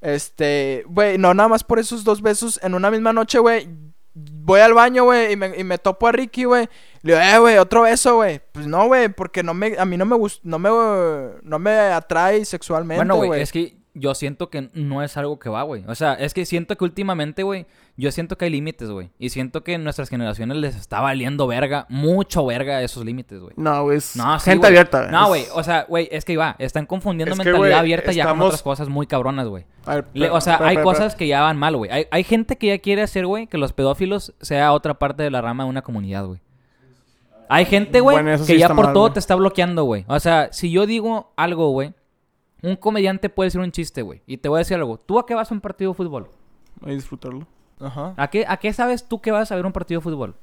Este, 0.00 0.84
güey, 0.88 1.16
no, 1.18 1.32
nada 1.32 1.48
más 1.48 1.62
por 1.62 1.78
esos 1.78 2.02
dos 2.02 2.20
besos 2.22 2.58
en 2.62 2.74
una 2.74 2.90
misma 2.90 3.12
noche, 3.12 3.38
güey. 3.38 3.68
Voy 4.14 4.60
al 4.60 4.74
baño, 4.74 5.04
güey, 5.04 5.32
y 5.32 5.36
me, 5.36 5.56
y 5.56 5.64
me 5.64 5.78
topo 5.78 6.06
a 6.08 6.12
Ricky, 6.12 6.44
güey. 6.44 6.68
Le 7.02 7.14
digo, 7.14 7.24
eh, 7.24 7.38
güey, 7.38 7.58
otro 7.58 7.82
beso, 7.82 8.16
güey. 8.16 8.40
Pues 8.52 8.66
no, 8.66 8.86
güey, 8.88 9.08
porque 9.08 9.42
no 9.42 9.54
me, 9.54 9.76
a 9.78 9.84
mí 9.84 9.96
no 9.96 10.04
me 10.04 10.16
gusta, 10.16 10.40
no 10.42 10.58
me, 10.58 10.68
no 11.42 11.58
me 11.58 11.70
atrae 11.78 12.44
sexualmente, 12.44 12.98
Bueno, 12.98 13.16
güey. 13.16 13.28
güey, 13.28 13.42
es 13.42 13.52
que 13.52 13.76
yo 13.94 14.14
siento 14.14 14.48
que 14.48 14.70
no 14.72 15.02
es 15.02 15.16
algo 15.18 15.38
que 15.38 15.50
va, 15.50 15.62
güey. 15.64 15.84
O 15.86 15.94
sea, 15.94 16.14
es 16.14 16.32
que 16.32 16.46
siento 16.46 16.76
que 16.78 16.84
últimamente, 16.84 17.42
güey, 17.42 17.66
yo 17.96 18.10
siento 18.10 18.38
que 18.38 18.46
hay 18.46 18.50
límites, 18.50 18.88
güey. 18.90 19.10
Y 19.18 19.28
siento 19.28 19.62
que 19.64 19.76
nuestras 19.76 20.08
generaciones 20.08 20.56
les 20.56 20.76
está 20.76 21.00
valiendo 21.00 21.46
verga, 21.46 21.84
mucho 21.90 22.46
verga 22.46 22.80
esos 22.80 23.04
límites, 23.04 23.40
güey. 23.40 23.52
No, 23.56 23.82
güey. 23.84 23.98
Es 23.98 24.16
No, 24.16 24.38
sí, 24.40 24.50
gente 24.50 24.66
abierta. 24.66 25.08
No, 25.10 25.22
es- 25.24 25.28
güey, 25.28 25.44
o 25.54 25.62
sea, 25.62 25.84
güey, 25.88 26.08
es 26.10 26.24
que 26.24 26.36
va, 26.38 26.56
están 26.58 26.86
confundiendo 26.86 27.34
Es 27.34 27.38
que, 27.40 27.44
mentalidad 27.52 27.80
abierta 27.80 28.12
ya 28.12 28.24
con 28.24 28.30
estamos- 28.32 28.46
otras 28.46 28.62
cosas 28.62 28.88
muy 28.88 29.06
cabronas, 29.06 29.46
güey. 29.48 29.64
O 29.84 30.40
sea, 30.40 30.56
pero- 30.58 30.68
hay 30.70 30.76
pero- 30.76 30.84
cosas 30.84 31.14
que 31.14 31.26
ya 31.26 31.42
van 31.42 31.58
mal, 31.58 31.76
güey. 31.76 31.90
Hay, 31.90 32.06
hay 32.10 32.24
gente 32.24 32.56
que 32.56 32.68
ya 32.68 32.78
quiere 32.78 33.02
hacer, 33.02 33.26
güey, 33.26 33.46
que 33.46 33.58
los 33.58 33.72
pedófilos 33.74 34.32
sea 34.40 34.72
otra 34.72 34.94
parte 34.98 35.22
de 35.22 35.30
la 35.30 35.42
rama 35.42 35.64
de 35.64 35.70
una 35.70 35.82
comunidad, 35.82 36.24
güey. 36.24 36.40
Hay 37.48 37.66
gente, 37.66 38.00
güey, 38.00 38.16
Bueno, 38.22 38.42
que 38.46 38.58
ya 38.58 38.68
por 38.68 38.86
mal, 38.86 38.94
todo 38.94 39.12
te 39.12 39.18
está 39.18 39.34
bloqueando, 39.34 39.84
güey. 39.84 40.06
O 40.08 40.18
sea, 40.18 40.50
si 40.52 40.70
yo 40.70 40.86
digo 40.86 41.32
algo, 41.36 41.68
güey, 41.70 41.92
un 42.62 42.76
comediante 42.76 43.28
puede 43.28 43.48
decir 43.48 43.60
un 43.60 43.72
chiste, 43.72 44.02
güey. 44.02 44.22
Y 44.26 44.36
te 44.38 44.48
voy 44.48 44.56
a 44.56 44.60
decir 44.60 44.76
algo. 44.76 44.98
¿Tú 44.98 45.18
a 45.18 45.26
qué 45.26 45.34
vas 45.34 45.50
a 45.50 45.54
un 45.54 45.60
partido 45.60 45.90
de 45.90 45.96
fútbol? 45.96 46.28
A 46.84 46.90
disfrutarlo. 46.90 47.46
Ajá. 47.80 48.14
¿A 48.16 48.28
qué, 48.30 48.44
¿A 48.48 48.56
qué 48.56 48.72
sabes 48.72 49.08
tú 49.08 49.20
que 49.20 49.30
vas 49.32 49.50
a 49.50 49.56
ver 49.56 49.66
un 49.66 49.72
partido 49.72 50.00
de 50.00 50.04
fútbol? 50.04 50.34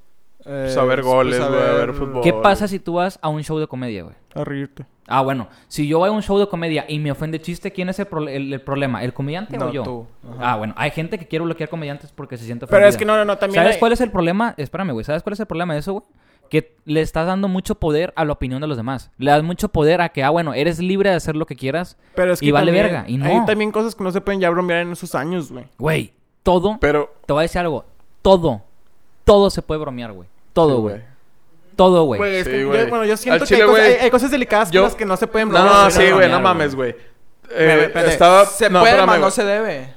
Eh, 0.42 0.44
Pues 0.66 0.78
a 0.78 0.84
ver 0.86 1.02
goles, 1.02 1.38
pues, 1.38 1.50
a 1.50 1.52
güey, 1.52 1.62
a 1.70 1.74
ver 1.74 1.94
fútbol. 1.94 2.22
¿Qué 2.24 2.32
pasa 2.34 2.68
si 2.68 2.80
tú 2.80 2.94
vas 2.94 3.20
a 3.22 3.28
un 3.30 3.44
show 3.44 3.58
de 3.60 3.68
comedia, 3.68 4.04
güey? 4.04 4.16
A 4.36 4.44
reírte. 4.44 4.86
Ah, 5.08 5.22
bueno. 5.22 5.48
Si 5.68 5.88
yo 5.88 6.00
voy 6.00 6.10
a 6.10 6.12
un 6.12 6.22
show 6.22 6.38
de 6.38 6.48
comedia 6.48 6.86
y 6.88 7.00
me 7.00 7.12
ofende 7.12 7.42
chiste, 7.42 7.72
¿quién 7.72 7.90
es 7.90 8.00
el, 8.00 8.08
prole- 8.10 8.34
el- 8.36 8.54
el 8.54 8.62
problema? 8.62 9.04
¿El 9.04 9.14
comediante 9.14 9.58
No, 9.58 9.66
o 9.68 9.72
yo? 9.72 9.84
tú. 9.84 10.06
Ah, 10.40 10.56
bueno. 10.56 10.74
Hay 10.78 10.92
gente 10.92 11.18
que 11.18 11.28
quiere 11.28 11.44
bloquear 11.44 11.68
comediantes 11.70 12.12
porque 12.12 12.38
se 12.38 12.46
siente 12.46 12.66
ofendida. 12.66 12.78
Pero 12.80 12.90
es 12.90 12.96
que 12.96 13.06
no, 13.06 13.18
no, 13.18 13.26
no, 13.26 13.38
también. 13.38 13.62
¿Sabes 13.64 13.76
hay- 13.76 13.80
cuál 13.80 13.92
es 13.92 14.02
el 14.02 14.12
problema? 14.12 14.54
Espérame, 14.58 14.92
güey. 14.92 15.04
¿Sabes 15.04 15.24
cuál 15.24 15.34
es 15.34 15.40
el 15.40 15.46
problema 15.48 15.74
de 15.74 15.80
eso, 15.80 15.94
güey? 15.94 16.06
Que 16.50 16.76
le 16.86 17.02
estás 17.02 17.28
dando 17.28 17.48
mucho 17.48 17.76
poder 17.76 18.12
a 18.16 18.26
la 18.26 18.34
opinión 18.34 18.60
de 18.62 18.68
los 18.68 18.76
demás. 18.78 19.12
Le 19.18 19.32
das 19.32 19.44
mucho 19.44 19.70
poder 19.70 20.02
a 20.02 20.10
que, 20.10 20.24
ah, 20.24 20.30
bueno, 20.32 20.54
eres 20.54 20.80
libre 20.80 21.10
de 21.12 21.16
hacer 21.16 21.36
lo 21.36 21.46
que 21.46 21.56
quieras. 21.56 21.98
Pero 22.16 22.34
es 22.34 22.40
que 22.40 22.48
y 22.48 22.52
vale 22.52 22.68
también- 22.72 22.86
verga, 22.86 23.04
y 23.08 23.18
no. 23.18 23.26
Hay 23.26 23.46
también 23.46 23.72
cosas 23.72 23.94
que 23.96 24.04
no 24.04 24.12
se 24.12 24.20
pueden 24.22 24.42
ya 24.42 24.50
bromear 24.50 24.82
en 24.82 24.92
esos 24.92 25.14
años, 25.16 25.52
güey. 25.52 25.66
Güey, 25.78 26.14
todo. 26.44 26.78
Pero, 26.82 27.14
Te 27.26 27.34
voy 27.34 27.42
a 27.42 27.44
decir 27.44 27.60
algo. 27.62 27.86
Todo. 28.22 28.62
Todo 29.24 29.50
se 29.50 29.62
puede 29.62 29.80
bromear, 29.82 30.12
güey. 30.12 30.28
Todo, 30.54 30.76
Sí, 30.78 30.82
güey. 30.82 31.02
Todo, 31.76 32.04
güey. 32.06 32.18
Güey, 32.18 32.36
es 32.38 32.46
Sí, 32.46 32.52
que 32.52 32.66
güey. 32.66 32.80
yo, 32.84 32.90
bueno, 32.90 33.06
yo 33.06 33.16
siento 33.16 33.46
que 33.46 33.56
hay, 33.56 33.62
cosas, 33.62 33.76
güey, 33.80 33.94
hay- 33.94 34.00
hay 34.06 34.10
cosas 34.10 34.32
delicadas 34.32 34.72
yo- 34.72 34.82
con 34.82 34.88
las 34.90 34.96
que 34.96 35.06
no 35.06 35.16
se 35.18 35.28
pueden 35.28 35.50
bromear. 35.50 35.72
no, 35.86 35.92
sí, 35.92 36.12
güey, 36.12 36.30
no 36.30 36.40
mames, 36.42 36.76
güey. 36.76 36.96
Eh, 37.52 37.92
estaba... 38.08 38.46
Se 38.46 38.70
no, 38.70 38.82
puede, 38.82 39.06
más 39.06 39.20
no 39.20 39.32
se 39.32 39.44
debe. 39.46 39.94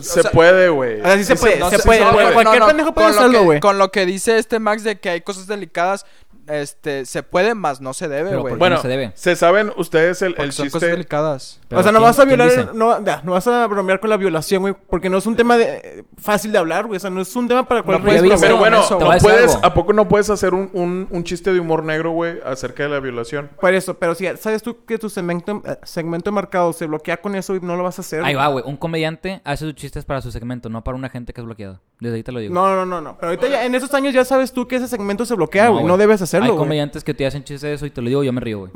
Se 0.00 0.22
sea, 0.22 0.30
puede, 0.30 0.68
güey. 0.68 1.00
O 1.00 1.04
sea, 1.04 1.16
sí 1.18 1.24
se 1.24 1.36
puede, 1.36 1.58
No 1.58 1.68
se 1.70 1.76
sé, 1.78 1.82
puede. 1.84 2.00
güey. 2.10 2.26
no, 2.26 2.32
Cualquier 2.32 2.60
no, 2.60 2.66
pendejo 2.68 2.94
puede 2.94 3.06
con 3.08 3.14
lo 3.16 3.20
hacerlo, 3.20 3.38
que- 3.40 3.44
güey. 3.44 3.60
Con 3.60 3.78
lo 3.78 3.90
que 3.90 4.06
dice 4.06 4.38
este 4.38 4.58
Max 4.60 4.84
de 4.84 4.98
que 5.00 5.10
hay 5.10 5.20
cosas 5.20 5.46
delicadas, 5.46 6.06
este, 6.48 7.06
se 7.06 7.22
puede, 7.22 7.54
más 7.54 7.80
no 7.80 7.94
se 7.94 8.08
debe, 8.08 8.30
güey. 8.30 8.40
¿por 8.42 8.50
qué 8.52 8.56
Bueno, 8.58 8.76
no 8.76 8.82
se 8.82 8.88
debe? 8.88 9.12
¿se 9.14 9.36
saben 9.36 9.72
ustedes 9.76 10.22
el, 10.22 10.34
el 10.38 10.52
son 10.52 10.66
cosas 10.66 10.80
chiste? 10.80 10.86
delicadas. 10.88 11.60
Pero 11.72 11.80
o 11.80 11.82
sea, 11.82 11.92
no 11.92 11.98
¿quién- 11.98 12.08
vas 12.08 12.18
a 12.18 12.24
violar, 12.24 12.74
no, 12.74 13.04
ya, 13.04 13.22
no 13.24 13.32
vas 13.32 13.46
a 13.46 13.66
bromear 13.66 13.98
con 13.98 14.10
la 14.10 14.16
violación, 14.16 14.62
güey, 14.62 14.74
porque 14.88 15.08
no 15.08 15.18
es 15.18 15.26
un 15.26 15.36
tema 15.36 15.56
de, 15.56 16.04
fácil 16.18 16.52
de 16.52 16.58
hablar, 16.58 16.86
güey. 16.86 16.98
O 16.98 17.00
sea, 17.00 17.10
no 17.10 17.20
es 17.20 17.34
un 17.34 17.48
tema 17.48 17.66
para 17.66 17.82
cual 17.82 18.02
puedes 18.02 18.20
bromear 18.20 18.40
Pero 18.40 18.56
bueno, 18.58 18.80
eso, 18.80 18.98
no 19.00 19.10
puedes. 19.18 19.58
¿a 19.62 19.74
poco 19.74 19.92
no 19.92 20.06
puedes 20.08 20.28
hacer 20.30 20.54
un, 20.54 20.70
un, 20.74 21.08
un 21.10 21.24
chiste 21.24 21.52
de 21.52 21.60
humor 21.60 21.82
negro, 21.84 22.10
güey, 22.10 22.38
acerca 22.44 22.82
de 22.82 22.90
la 22.90 23.00
violación? 23.00 23.50
Por 23.60 23.72
eso, 23.74 23.94
pero 23.94 24.14
si 24.14 24.26
sabes 24.36 24.62
tú 24.62 24.84
que 24.84 24.98
tu 24.98 25.08
segmento, 25.08 25.62
eh, 25.64 25.78
segmento 25.82 26.30
marcado 26.32 26.72
se 26.72 26.86
bloquea 26.86 27.16
con 27.16 27.34
eso 27.34 27.56
y 27.56 27.60
no 27.60 27.76
lo 27.76 27.82
vas 27.82 27.98
a 27.98 28.02
hacer. 28.02 28.22
Ahí 28.22 28.34
va, 28.34 28.48
güey. 28.48 28.64
Un 28.66 28.76
comediante 28.76 29.40
hace 29.44 29.64
sus 29.64 29.74
chistes 29.74 30.04
para 30.04 30.20
su 30.20 30.30
segmento, 30.30 30.68
no 30.68 30.84
para 30.84 30.96
una 30.96 31.08
gente 31.08 31.32
que 31.32 31.40
es 31.40 31.44
bloqueada. 31.46 31.80
Desde 32.00 32.16
ahí 32.16 32.22
te 32.22 32.32
lo 32.32 32.40
digo. 32.40 32.52
No, 32.52 32.74
no, 32.74 32.84
no, 32.84 33.00
no. 33.00 33.16
Pero 33.18 33.30
ahorita 33.30 33.48
ya, 33.48 33.64
en 33.64 33.74
esos 33.74 33.94
años 33.94 34.12
ya 34.12 34.24
sabes 34.24 34.52
tú 34.52 34.66
que 34.66 34.76
ese 34.76 34.88
segmento 34.88 35.24
se 35.24 35.34
bloquea, 35.34 35.66
No, 35.66 35.72
güey. 35.74 35.84
No, 35.84 35.96
debes 35.96 36.20
hacerlo, 36.20 36.52
Hay 36.52 36.58
comediantes 36.58 37.04
que 37.04 37.14
te 37.14 37.26
hacen 37.26 37.44
chistes 37.44 37.62
de 37.62 37.74
eso 37.74 37.86
y 37.86 37.90
te 37.90 38.02
lo 38.02 38.08
digo, 38.08 38.24
yo 38.24 38.32
me 38.32 38.40
río, 38.40 38.60
güey. 38.60 38.72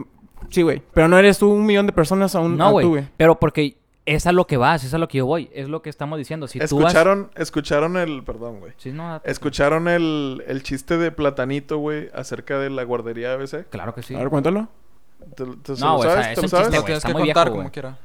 Sí, 0.51 0.63
güey. 0.63 0.83
Pero 0.95 1.09
no 1.09 1.19
eres 1.19 1.39
tú 1.39 1.51
un 1.51 1.65
millón 1.67 1.87
de 1.87 1.93
personas 1.93 2.35
aún. 2.35 2.57
No, 2.57 2.71
güey. 2.73 3.07
Pero 3.17 3.39
porque 3.39 3.77
es 4.05 4.27
a 4.27 4.33
lo 4.33 4.47
que 4.47 4.57
vas, 4.57 4.85
es 4.85 4.95
a 4.95 4.99
lo 4.99 5.09
que 5.09 5.19
yo 5.19 5.27
voy. 5.27 5.51
Es 5.53 5.69
lo 5.69 5.83
que 5.83 5.91
estamos 5.91 6.19
diciendo. 6.19 6.47
Si 6.47 6.59
tú 6.61 6.77
vas... 6.79 6.87
escucharon, 6.87 7.31
escucharon 7.35 7.97
el, 7.97 8.23
perdón, 8.23 8.61
güey. 8.61 8.73
Sí, 8.77 8.93
no, 8.93 9.21
¿Escucharon 9.25 9.89
el, 9.89 10.45
el 10.47 10.63
chiste 10.63 10.97
de 10.97 11.11
Platanito, 11.11 11.79
güey, 11.79 12.09
acerca 12.15 12.59
de 12.59 12.71
la 12.71 12.85
guardería 12.85 13.33
ABC? 13.33 13.69
claro 13.69 13.95
que 13.95 14.03
sí. 14.03 14.15
A 14.15 14.19
ver, 14.19 14.29
cuéntalo. 14.29 14.69
¿Te, 15.35 15.45
te- 15.45 15.73
No, 15.81 15.97
güey, 15.97 16.09
o 16.09 16.13
sea, 16.13 16.23
sabes? 16.23 16.27
es 16.29 16.35
¿Te 16.35 16.41
lo 16.41 16.43
un 16.45 16.49
sabes? 16.49 16.67
chiste, 16.67 16.77
Lo 16.77 16.83
güey, 16.83 16.85
tienes 16.85 16.97
está 16.99 17.09
que 17.09 17.13
muy 17.15 17.23
contar 17.23 17.47
viejo, 17.49 17.57
como 17.59 17.71
quiera. 17.73 17.99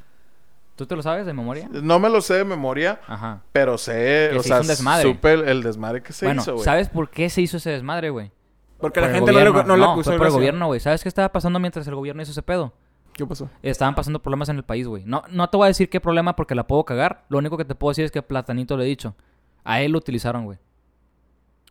¿Tú 0.75 0.85
te 0.87 0.95
lo 0.95 1.03
sabes 1.03 1.25
de 1.27 1.33
memoria? 1.33 1.69
No 1.71 1.99
me 1.99 2.09
lo 2.09 2.21
sé 2.21 2.33
de 2.35 2.45
memoria, 2.45 2.99
Ajá. 3.05 3.41
pero 3.51 3.77
sé, 3.77 4.29
Que 4.31 4.37
o 4.39 4.41
se 4.41 4.47
sea, 4.47 4.57
hizo 4.57 4.61
un 4.63 4.67
desmadre. 4.69 5.03
supe 5.11 5.33
el, 5.33 5.47
el 5.47 5.61
desmadre 5.61 6.01
que 6.01 6.11
se 6.13 6.25
bueno, 6.25 6.41
hizo, 6.41 6.53
güey. 6.53 6.65
¿sabes 6.65 6.89
por 6.89 7.09
qué 7.11 7.29
se 7.29 7.41
hizo 7.41 7.57
ese 7.57 7.69
desmadre, 7.69 8.09
güey? 8.09 8.31
Porque 8.81 8.99
Por 8.99 9.09
la 9.09 9.15
gente 9.15 9.31
no 9.31 9.37
gobierno. 9.37 9.63
no 9.63 9.77
No, 9.77 9.91
acusó 9.91 10.09
fue 10.11 10.17
por 10.17 10.27
el 10.27 10.33
gobierno, 10.33 10.67
güey. 10.67 10.79
¿Sabes 10.79 11.03
qué 11.03 11.09
estaba 11.09 11.31
pasando 11.31 11.59
mientras 11.59 11.87
el 11.87 11.95
gobierno 11.95 12.21
hizo 12.21 12.31
ese 12.31 12.41
pedo? 12.41 12.73
¿Qué 13.13 13.25
pasó? 13.25 13.49
Estaban 13.61 13.93
pasando 13.95 14.21
problemas 14.21 14.49
en 14.49 14.57
el 14.57 14.63
país, 14.63 14.87
güey. 14.87 15.03
No, 15.05 15.23
no 15.29 15.49
te 15.49 15.57
voy 15.57 15.65
a 15.65 15.67
decir 15.67 15.89
qué 15.89 15.99
problema 15.99 16.35
porque 16.35 16.55
la 16.55 16.65
puedo 16.65 16.83
cagar. 16.83 17.25
Lo 17.29 17.37
único 17.37 17.57
que 17.57 17.65
te 17.65 17.75
puedo 17.75 17.91
decir 17.91 18.05
es 18.05 18.11
que 18.11 18.21
Platanito 18.21 18.77
le 18.77 18.85
he 18.85 18.87
dicho. 18.87 19.15
A 19.63 19.81
él 19.81 19.91
lo 19.91 19.99
utilizaron, 19.99 20.45
güey. 20.45 20.57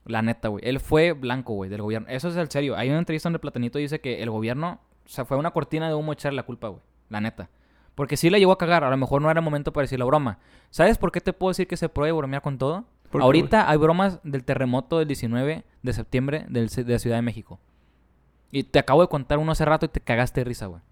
La 0.05 0.23
neta, 0.23 0.49
güey. 0.49 0.63
Él 0.67 0.81
fue 0.81 1.13
blanco, 1.13 1.55
güey, 1.55 1.71
del 1.71 1.83
gobierno. 1.83 2.09
Eso 2.09 2.29
es 2.29 2.37
el 2.37 2.51
serio. 2.51 2.77
Hay 2.77 2.89
una 2.89 2.99
entrevista 2.99 3.29
donde 3.29 3.39
Platanito 3.39 3.79
dice 3.79 4.01
que 4.01 4.23
el 4.23 4.31
gobierno... 4.31 4.81
O 5.05 5.09
sea, 5.09 5.25
fue 5.25 5.37
una 5.37 5.51
cortina 5.51 5.89
de 5.89 5.95
humo 5.95 6.13
echarle 6.13 6.37
la 6.37 6.45
culpa, 6.45 6.69
güey. 6.69 6.83
La 7.09 7.21
neta. 7.21 7.49
Porque 7.95 8.17
sí 8.17 8.31
le 8.31 8.39
llegó 8.39 8.53
a 8.53 8.59
cagar. 8.59 8.85
A 8.85 8.91
lo 8.91 8.97
mejor 8.97 9.21
no 9.21 9.31
era 9.31 9.41
momento 9.41 9.73
para 9.73 9.83
decir 9.83 9.99
la 9.99 10.05
broma. 10.05 10.39
¿Sabes 10.71 10.99
por 10.99 11.11
qué 11.11 11.21
te 11.21 11.33
puedo 11.33 11.51
decir 11.51 11.67
que 11.67 11.77
se 11.77 11.89
puede 11.89 12.13
bromear 12.13 12.43
con 12.43 12.59
todo? 12.59 12.85
¿Por 13.11 13.21
qué, 13.21 13.25
Ahorita 13.25 13.69
hay 13.69 13.77
bromas 13.77 14.21
del 14.23 14.45
terremoto 14.45 14.99
del 14.99 15.09
19 15.09 15.65
de 15.83 15.93
septiembre 15.93 16.47
del, 16.49 16.69
de 16.69 16.99
Ciudad 16.99 17.17
de 17.17 17.23
México. 17.23 17.59
Y 18.51 18.65
te 18.65 18.79
acabo 18.79 19.03
de 19.03 19.09
contar 19.09 19.39
uno 19.39 19.53
hace 19.53 19.65
rato 19.65 19.87
y 19.87 19.89
te 19.89 20.01
cagaste 20.01 20.41
de 20.41 20.45
risa, 20.45 20.67
güey. 20.67 20.83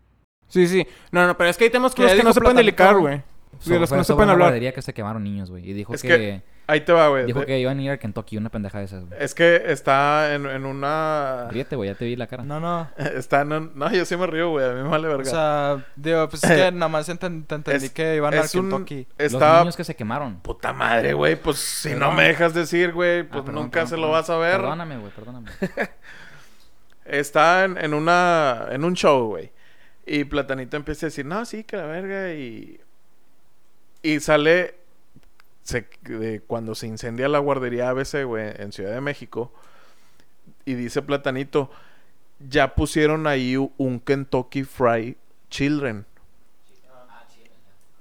Sí, 0.48 0.66
sí. 0.66 0.86
No, 1.10 1.26
no, 1.26 1.36
pero 1.36 1.50
es 1.50 1.56
que 1.56 1.64
hay 1.64 1.70
temas 1.70 1.92
¿Qué 1.92 2.02
con 2.02 2.06
los 2.06 2.14
que 2.14 2.22
no 2.22 2.32
se 2.32 2.40
pueden 2.40 2.56
delicar, 2.56 2.96
güey. 2.96 3.22
De 3.64 3.78
los 3.78 3.90
que 3.90 3.96
no 3.96 4.04
se 4.04 4.14
pueden 4.14 4.30
hablar. 4.30 4.58
que 4.72 4.82
se 4.82 4.94
quemaron 4.94 5.24
niños, 5.24 5.50
güey. 5.50 5.68
Y 5.68 5.72
dijo 5.72 5.94
Es 5.94 6.02
que, 6.02 6.08
que- 6.08 6.42
Ahí 6.70 6.82
te 6.82 6.92
va, 6.92 7.08
güey. 7.08 7.24
dijo 7.24 7.40
De- 7.40 7.46
que 7.46 7.58
iban 7.58 7.78
a 7.78 7.82
ir 7.82 7.90
a 7.90 7.96
Kentucky, 7.96 8.36
una 8.36 8.50
pendeja 8.50 8.78
de 8.78 8.84
esas, 8.84 9.06
güey. 9.06 9.18
Es 9.22 9.34
que 9.34 9.62
está 9.72 10.34
en, 10.34 10.44
en 10.44 10.66
una... 10.66 11.48
Ríete, 11.50 11.76
güey, 11.76 11.88
ya 11.88 11.96
te 11.96 12.04
vi 12.04 12.14
la 12.14 12.26
cara. 12.26 12.42
No, 12.44 12.60
no. 12.60 12.90
Está 12.98 13.40
en 13.40 13.52
un- 13.52 13.72
No, 13.74 13.90
yo 13.90 14.04
sí 14.04 14.18
me 14.18 14.26
río, 14.26 14.50
güey. 14.50 14.66
A 14.68 14.74
mí 14.74 14.82
me 14.82 14.88
vale 14.88 15.08
O 15.08 15.16
verga. 15.16 15.24
sea, 15.24 15.86
digo, 15.96 16.28
pues 16.28 16.44
es 16.44 16.50
que 16.50 16.70
nada 16.72 16.88
más 16.90 17.08
enten- 17.08 17.46
te 17.46 17.54
entendí 17.54 17.86
Es- 17.86 17.90
que 17.90 18.16
iban 18.16 18.34
a 18.34 18.40
es 18.40 18.54
un- 18.54 18.68
Kentucky. 18.68 19.06
Los 19.18 19.32
Está... 19.32 19.60
niños 19.60 19.76
que 19.78 19.84
se 19.84 19.96
quemaron. 19.96 20.40
Puta 20.40 20.74
madre, 20.74 21.14
güey. 21.14 21.36
Pues 21.36 21.56
si 21.56 21.88
Perdón. 21.88 22.10
no 22.10 22.12
me 22.16 22.24
dejas 22.24 22.52
decir, 22.52 22.92
güey, 22.92 23.20
Ah, 23.20 23.26
pues 23.32 23.42
perdón, 23.44 23.54
nunca 23.62 23.70
perdón, 23.80 23.88
se 23.88 23.96
lo 23.96 24.10
vas 24.10 24.28
a 24.28 24.36
ver. 24.36 24.56
Perdóname, 24.60 24.98
güey, 24.98 25.10
perdóname. 25.12 25.50
Está 27.04 27.64
en, 27.64 27.78
en 27.78 27.94
una... 27.94 28.66
En 28.70 28.84
un 28.84 28.94
show, 28.94 29.28
güey. 29.28 29.50
Y 30.04 30.24
Platanito 30.24 30.76
empieza 30.76 31.06
a 31.06 31.08
decir, 31.08 31.24
no, 31.24 31.44
sí, 31.46 31.64
que 31.64 31.76
la 31.78 31.86
verga. 31.86 32.34
Y... 32.34 32.78
Y 34.02 34.20
sale... 34.20 34.74
Se, 35.68 35.86
de 36.00 36.40
cuando 36.40 36.74
se 36.74 36.86
incendia 36.86 37.28
la 37.28 37.40
guardería 37.40 37.90
ABC, 37.90 38.24
güey, 38.24 38.54
en 38.56 38.72
Ciudad 38.72 38.94
de 38.94 39.02
México. 39.02 39.52
Y 40.64 40.72
dice 40.72 41.02
Platanito, 41.02 41.70
ya 42.38 42.74
pusieron 42.74 43.26
ahí 43.26 43.54
un 43.56 44.00
Kentucky 44.00 44.64
Fried 44.64 45.16
Children. 45.50 46.06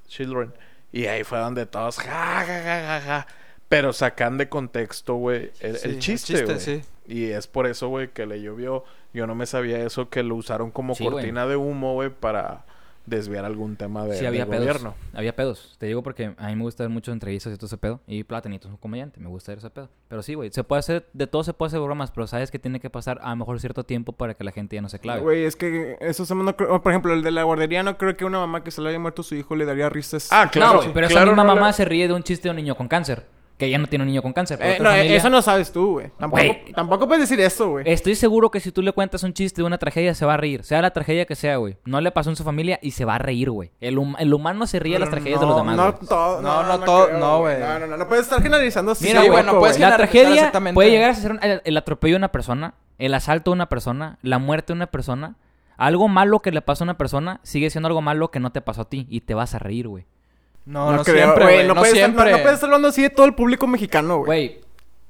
Children. 0.08 0.54
Y 0.94 1.08
ahí 1.08 1.26
fue 1.26 1.40
donde 1.40 1.66
todos, 1.66 1.98
ja, 1.98 2.06
ja, 2.08 2.46
ja, 2.46 2.62
ja, 2.64 3.02
ja. 3.02 3.28
Pero 3.68 3.92
sacan 3.92 4.38
de 4.38 4.48
contexto, 4.48 5.16
güey, 5.16 5.52
el, 5.60 6.00
chiste, 6.00 6.46
güey. 6.46 6.60
sí. 6.62 6.82
Y 7.06 7.26
es 7.26 7.48
por 7.48 7.68
eso, 7.68 7.90
güey, 7.90 8.12
que 8.12 8.26
le 8.26 8.42
llovió. 8.42 8.86
Yo 9.12 9.28
no 9.28 9.36
me 9.36 9.46
sabía 9.46 9.80
eso, 9.80 10.10
que 10.10 10.24
lo 10.24 10.36
usaron 10.36 10.72
como 10.72 10.96
cortina 10.96 11.46
de 11.48 11.58
humo, 11.58 11.96
güey, 11.96 12.12
para 12.12 12.64
desviar 13.08 13.46
algún 13.46 13.76
tema 13.78 14.06
de, 14.06 14.18
sí, 14.20 14.26
había 14.26 14.42
del 14.42 14.50
pedos. 14.50 14.66
gobierno. 14.66 14.94
Había 15.14 15.36
pedos. 15.36 15.76
Te 15.80 15.88
digo 15.88 16.04
porque 16.04 16.36
a 16.38 16.48
mí 16.50 16.56
me 16.56 16.62
gusta 16.62 16.84
ver 16.84 16.90
muchas 16.92 17.14
entrevistas 17.14 17.52
y 17.54 17.56
todo 17.56 17.66
ese 17.66 17.78
pedo. 17.78 18.02
Y 18.06 18.24
Platanito 18.24 18.68
es 18.68 18.72
un 18.74 18.78
comediante, 18.78 19.20
me 19.20 19.30
gusta 19.30 19.52
ver 19.54 19.60
ese 19.60 19.70
pedo. 19.70 19.90
Pero 20.10 20.22
sí, 20.22 20.34
güey, 20.36 20.52
se 20.52 20.64
puede 20.64 20.80
hacer, 20.82 21.08
de 21.14 21.26
todo 21.26 21.44
se 21.44 21.54
puede 21.54 21.68
hacer 21.70 21.80
bromas, 21.80 22.12
pero 22.12 22.28
sabes 22.28 22.52
que 22.52 22.60
tiene 22.60 22.80
que 22.80 22.90
pasar 22.90 23.18
a 23.24 23.30
lo 23.32 23.38
mejor 23.38 23.60
cierto 23.60 23.84
tiempo 23.84 24.12
para 24.12 24.34
que 24.36 24.44
la 24.44 24.52
gente 24.52 24.76
ya 24.76 24.82
no 24.82 24.90
se 24.90 25.00
clave. 25.00 25.22
Güey, 25.22 25.46
es 25.46 25.56
que 25.56 25.98
eso 26.02 26.26
se 26.26 26.36
no 26.36 26.56
creo- 26.56 26.82
Por 26.82 26.92
ejemplo, 26.92 27.14
el 27.14 27.24
de 27.24 27.32
la 27.32 27.44
guardería 27.44 27.82
no 27.82 27.98
creo 27.98 28.16
que 28.16 28.26
una 28.26 28.40
mamá 28.40 28.64
que 28.64 28.72
se 28.72 28.82
le 28.82 28.90
haya 28.90 29.00
muerto 29.00 29.24
su 29.24 29.36
hijo 29.36 29.56
le 29.56 29.66
daría 29.66 29.90
risas. 29.90 30.28
Ah, 30.32 30.50
claro. 30.52 30.84
no, 30.84 30.94
pero 30.94 31.08
claro, 31.08 31.08
esa 31.08 31.26
misma 31.32 31.44
no 31.44 31.54
le- 31.54 31.60
mamá 31.60 31.74
se 31.74 31.86
ríe 31.86 32.08
de 32.08 32.14
un 32.14 32.24
chiste 32.24 32.48
de 32.48 32.50
un 32.52 32.58
niño 32.58 32.76
con 32.76 32.88
cáncer. 32.88 33.26
Que 33.58 33.70
ya 33.72 33.80
no 33.80 33.88
tiene 33.88 34.04
un 34.04 34.10
niño 34.10 34.22
con 34.22 34.34
cáncer. 34.34 34.60
pero 34.60 34.72
Eh, 34.72 34.78
no, 34.80 34.90
familia- 34.92 35.18
eso 35.18 35.30
no 35.32 35.42
sabes 35.42 35.72
tú, 35.72 35.94
güey. 35.94 36.12
Tampoco, 36.76 37.08
puedes 37.08 37.28
decir 37.28 37.44
eso, 37.44 37.70
güey. 37.72 37.86
Estoy 37.88 38.14
seguro 38.14 38.52
que 38.52 38.60
si 38.60 38.72
tú 38.72 38.84
le 38.84 38.92
cuentas 38.92 39.24
un 39.24 39.34
chiste 39.34 39.62
de 39.62 39.66
una 39.66 39.80
tragedia, 39.80 40.14
se 40.14 40.26
va 40.28 40.36
a 40.36 40.38
reír. 40.38 40.64
Sea 40.64 40.82
la 40.82 40.92
tragedia 40.92 41.26
que 41.26 41.36
sea, 41.36 41.58
güey. 41.58 41.78
No 41.84 42.00
le 42.00 42.12
pasó 42.12 42.30
en 42.30 42.36
su 42.36 42.44
familia 42.44 42.78
y 42.84 42.92
se 42.92 43.04
va 43.04 43.16
a 43.16 43.18
reír, 43.18 43.50
güey. 43.50 43.72
El, 43.82 43.98
hum- 43.98 44.16
el 44.20 44.32
humano 44.34 44.68
se 44.68 44.78
ríe 44.80 44.94
de 44.94 45.00
las 45.00 45.10
tragedias 45.10 45.40
de 45.40 45.46
los 45.48 45.56
demás, 45.58 45.76
no, 45.76 45.94
todo, 45.96 46.42
No, 46.42 46.64
no 46.64 46.80
todo- 46.82 47.08
creo, 47.08 47.20
no, 47.20 47.40
güey. 47.40 47.60
No, 47.60 47.80
no, 47.80 47.88
no, 47.88 47.98
no 47.98 48.08
puedes 48.08 48.26
estar 48.26 48.42
generalizando 48.44 48.92
así. 48.92 49.06
Mira, 49.06 49.22
Sí, 49.22 49.28
güey, 49.28 49.44
bueno, 49.44 49.60
puedes 49.60 49.80
la 49.80 49.96
tragedia 49.98 50.36
exactamente. 50.36 50.76
puede 50.76 50.92
llegar 50.92 51.10
a 51.10 51.16
ser 51.16 51.32
un- 51.32 51.40
el, 51.44 51.62
el 51.66 51.78
atropello 51.78 52.14
de 52.14 52.18
una 52.18 52.32
persona, 52.32 52.76
el 53.00 53.14
asalto 53.16 53.50
de 53.52 53.56
una 53.56 53.70
persona, 53.70 54.20
la 54.22 54.38
muerte 54.38 54.74
de 54.74 54.78
una 54.78 54.88
persona. 54.88 55.36
Algo 55.78 56.08
malo 56.08 56.40
que 56.40 56.52
le 56.52 56.62
pasó 56.62 56.84
a 56.84 56.86
una 56.86 56.98
persona 56.98 57.40
sigue 57.44 57.70
siendo 57.70 57.88
algo 57.88 58.02
malo 58.02 58.30
que 58.32 58.40
no 58.40 58.52
te 58.52 58.62
pasó 58.62 58.82
a 58.82 58.90
ti 58.90 59.06
y 59.10 59.22
te 59.22 59.34
vas 59.36 59.54
a 59.56 59.60
reír, 59.60 59.88
güey. 59.88 60.06
No, 60.68 60.92
no, 60.92 61.04
creo, 61.04 61.16
siempre, 61.16 61.44
güey. 61.46 61.68
No, 61.68 61.74
No, 61.74 61.80
puedes 61.82 61.96
estar- 61.96 62.10
no- 62.14 62.24
no 62.26 62.38
puedes 62.44 62.54
estar 62.56 62.68
hablando 62.68 62.88
así 62.90 63.02
de 63.02 63.10
todo 63.10 63.26
el 63.26 63.34
público 63.34 63.68
mexicano, 63.68 64.18
güey. 64.18 64.26
Güey, 64.26 64.62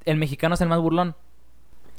el 0.05 0.17
mexicano 0.17 0.53
es 0.55 0.61
el 0.61 0.69
más 0.69 0.79
burlón. 0.79 1.15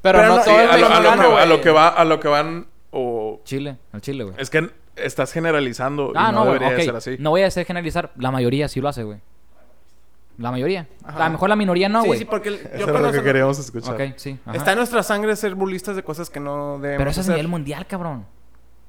Pero, 0.00 0.18
Pero 0.18 0.28
no, 0.28 0.36
no- 0.36 0.42
Sí, 0.44 0.50
todo 0.50 0.58
a, 0.58 0.62
el 0.62 0.68
lo, 0.68 0.74
a 0.74 0.78
lo 0.78 0.88
mexicano, 1.10 1.28
que, 1.36 1.42
a 1.42 1.46
lo 1.46 1.60
que 1.60 1.70
va, 1.70 1.88
a 1.88 2.04
lo 2.04 2.20
que 2.20 2.28
van, 2.28 2.66
o... 2.92 3.40
Chile, 3.44 3.76
el 3.92 4.00
Chile, 4.00 4.22
güey. 4.24 4.36
Es 4.38 4.48
que 4.48 4.70
estás 4.94 5.32
generalizando 5.32 6.12
Ah, 6.14 6.28
y 6.30 6.32
no, 6.32 6.44
no, 6.44 6.46
güey, 6.50 6.58
debería 6.60 6.84
ser 6.84 6.94
así. 6.96 7.16
No 7.18 7.30
voy 7.30 7.42
a 7.42 7.46
hacer 7.48 7.66
generalizar. 7.66 8.12
La 8.16 8.30
mayoría 8.30 8.68
sí 8.68 8.80
lo 8.80 8.88
hace, 8.88 9.02
güey. 9.02 9.18
La 10.38 10.52
mayoría. 10.52 10.86
Ajá. 11.02 11.24
A 11.24 11.26
lo 11.26 11.32
mejor 11.32 11.48
la 11.48 11.56
minoría 11.56 11.88
no, 11.88 12.02
sí, 12.02 12.06
güey. 12.06 12.18
sí, 12.20 12.24
porque 12.24 12.50
el- 12.50 12.54
Eso 12.54 12.78
yo 12.78 12.88
era 12.90 13.00
lo 13.00 13.10
que 13.10 13.22
queríamos 13.24 13.58
escuchar. 13.58 13.94
ok, 13.94 14.00
sí. 14.16 14.38
ajá. 14.46 14.56
Está 14.56 14.70
en 14.72 14.78
nuestra 14.78 15.02
sangre 15.02 15.34
ser 15.34 15.56
burlistas 15.56 15.96
de 15.96 16.04
cosas 16.04 16.30
que 16.30 16.38
no 16.38 16.78
debemos 16.78 16.98
Pero 16.98 17.10
eso 17.10 17.20
es 17.22 17.28
a 17.28 17.32
hacer. 17.32 17.36
nivel 17.36 17.48
mundial, 17.48 17.86
cabrón. 17.88 18.24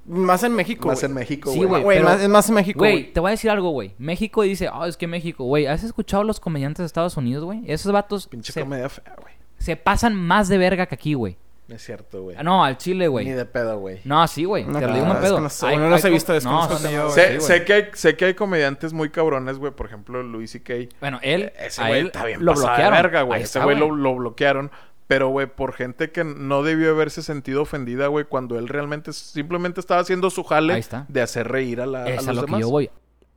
Más 0.10 0.44
en 0.44 0.54
México, 0.54 0.88
Más 0.88 1.04
en 1.04 1.14
México, 1.14 1.52
güey. 1.54 1.68
güey. 1.68 1.84
Güey, 1.84 1.98
pero- 2.00 2.10
más- 2.10 2.22
es 2.22 2.30
más 2.30 2.50
en 2.50 2.56
México, 2.56 2.80
Güey, 2.80 2.92
güey. 2.94 3.14
te 3.14 3.20
voy 3.20 3.30
a 3.30 3.32
decir 3.32 3.52
algo, 3.52 3.70
güey. 3.70 3.94
México 4.00 4.42
dice, 4.42 4.68
ah, 4.74 4.88
es 4.88 4.98
que 4.98 5.06
México, 5.08 5.44
güey. 5.44 5.68
¿Has 5.68 5.84
escuchado 5.84 6.24
los 6.24 6.40
comediantes 6.40 6.80
de 6.80 6.86
Estados 6.88 7.16
Unidos, 7.16 7.44
güey? 7.46 7.62
Esos 7.68 7.92
vatos 7.92 8.28
Pinche 8.28 8.52
se, 8.52 8.62
comedia 8.62 8.90
fea, 8.90 9.16
güey. 9.22 9.36
se 9.60 9.76
pasan 9.76 10.16
más 10.16 10.48
de 10.50 10.58
verga 10.58 10.88
que 10.88 10.96
aquí, 10.96 11.14
güey. 11.14 11.38
No 11.68 11.76
Es 11.76 11.84
cierto, 11.84 12.24
güey. 12.24 12.36
Ah, 12.36 12.42
No, 12.42 12.66
al 12.66 12.80
chile, 12.80 13.04
Ni 13.06 13.10
güey. 13.12 13.30
de 13.30 13.46
pedo, 13.46 13.78
güey. 13.78 14.00
No, 14.04 14.28
sí, 14.28 14.44
güey. 14.44 14.64
No, 14.64 14.80
te 14.80 14.88
lo 14.88 14.94
digo 14.96 15.06
un 15.06 15.12
es 15.12 15.18
pedo. 15.18 15.40
no 15.40 15.50
sé, 15.50 15.68
Hay- 15.68 15.78
no 15.78 15.88
los 15.88 16.04
he 16.04 16.10
visto, 16.10 16.30
co- 16.30 16.34
desconozco 16.34 16.74
No, 16.80 17.06
ni 17.06 17.12
sé, 17.12 17.40
Sí, 17.40 17.46
sé 17.46 17.64
que 17.64 17.74
hay, 17.74 17.86
sé 17.94 18.18
que 18.18 18.26
hay 18.26 18.34
comediantes 18.34 18.92
muy 18.92 19.12
cabrones, 19.12 19.60
güey. 19.60 19.72
Por 19.72 19.86
ejemplo, 19.86 20.24
Luis 20.24 20.56
y 20.56 20.62
Kay. 20.62 20.90
Bueno, 21.00 21.20
él, 21.22 21.54
Ese 21.60 21.84
a 21.84 21.88
güey 21.90 22.00
él 22.00 22.06
está 22.08 22.26
bien 22.26 22.44
lo 22.44 22.56
bloquearon. 22.56 22.92
verga, 22.94 23.22
güey. 23.22 23.44
Ese 23.44 23.60
güey 23.60 23.78
lo, 23.78 23.96
lo 23.96 24.16
bloquearon. 24.16 24.72
Pero, 25.10 25.30
güey, 25.30 25.48
por 25.48 25.74
gente 25.74 26.12
que 26.12 26.24
no 26.24 26.62
debió 26.62 26.92
haberse 26.92 27.24
sentido 27.24 27.64
ofendida, 27.64 28.06
güey, 28.08 28.26
cuando 28.26 28.60
él 28.60 28.68
realmente 28.68 29.12
simplemente 29.12 29.80
estaba 29.80 30.00
haciendo 30.02 30.30
su 30.30 30.44
jale 30.44 30.80
de 31.08 31.22
hacer 31.24 31.48
reír 31.48 31.82
a, 31.82 31.88
la, 31.88 32.04
a 32.04 32.10
los 32.10 32.20
es 32.20 32.26
lo 32.28 32.42
demás. 32.44 32.58
que 32.58 32.62
yo 32.62 32.70
voy. 32.70 32.92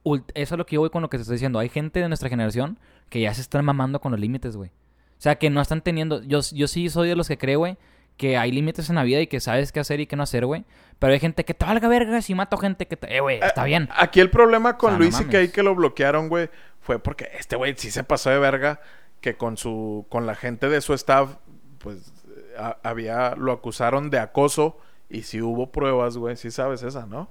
Ult- 0.05 0.31
Eso 0.35 0.55
es 0.55 0.59
lo 0.59 0.67
que 0.67 0.75
yo 0.75 0.81
voy 0.81 0.91
con 0.91 1.01
lo 1.01 1.09
que 1.09 1.17
te 1.17 1.23
estoy 1.23 1.37
diciendo. 1.37 1.59
Hay 1.59 1.71
gente 1.71 2.01
de 2.01 2.09
nuestra 2.09 2.29
generación 2.29 2.79
que 3.09 3.23
ya 3.23 3.33
se 3.33 3.41
están 3.41 3.65
mamando 3.65 4.03
con 4.03 4.13
los 4.13 4.21
límites, 4.21 4.55
güey. 4.55 4.69
O 4.69 5.23
sea, 5.23 5.37
que 5.37 5.49
no 5.49 5.63
están 5.63 5.81
teniendo... 5.81 6.23
Yo, 6.25 6.41
yo 6.53 6.69
sí 6.69 6.91
soy 6.91 7.09
de 7.09 7.17
los 7.17 7.27
que 7.27 7.39
cree, 7.39 7.57
güey, 7.57 7.79
que 8.19 8.37
hay 8.37 8.53
límites 8.53 8.91
en 8.91 8.97
la 8.97 9.03
vida 9.05 9.21
y 9.23 9.27
que 9.27 9.41
sabes 9.41 9.73
qué 9.73 9.81
hacer 9.81 9.99
y 10.01 10.07
qué 10.07 10.15
no 10.15 10.25
hacer, 10.25 10.45
güey. 10.45 10.67
Pero 10.99 11.15
hay 11.15 11.21
gente 11.21 11.47
que 11.47 11.55
te 11.55 11.65
valga 11.65 11.89
verga 11.89 12.21
si 12.21 12.35
mato 12.35 12.59
gente 12.59 12.87
que 12.87 12.99
te... 12.99 13.17
Eh, 13.17 13.21
güey, 13.21 13.39
está 13.43 13.65
bien. 13.65 13.89
Aquí 13.97 14.21
el 14.21 14.29
problema 14.29 14.77
con 14.77 14.89
O 14.89 14.91
sea, 14.91 14.99
no 14.99 15.05
Luis 15.05 15.19
y 15.21 15.25
Kay 15.25 15.33
mames. 15.45 15.53
que 15.53 15.63
lo 15.63 15.75
bloquearon, 15.75 16.29
güey, 16.29 16.51
fue 16.83 16.99
porque 16.99 17.31
este 17.39 17.57
güey 17.57 17.73
sí 17.79 17.91
se 17.91 18.05
pasó 18.05 18.29
de 18.29 18.39
verga 18.39 18.81
que 19.21 19.37
con 19.37 19.57
su 19.57 20.05
con 20.09 20.27
la 20.27 20.35
gente 20.35 20.69
de 20.69 20.81
su 20.81 20.95
staff 20.95 21.37
pues 21.83 22.13
a- 22.59 22.77
había 22.83 23.35
lo 23.37 23.53
acusaron 23.53 24.11
de 24.11 24.19
acoso 24.19 24.79
y 25.11 25.23
sí 25.23 25.43
hubo 25.43 25.71
pruebas, 25.71 26.17
güey, 26.17 26.37
sí 26.37 26.51
sabes 26.51 26.83
esa, 26.83 27.07
¿no? 27.07 27.29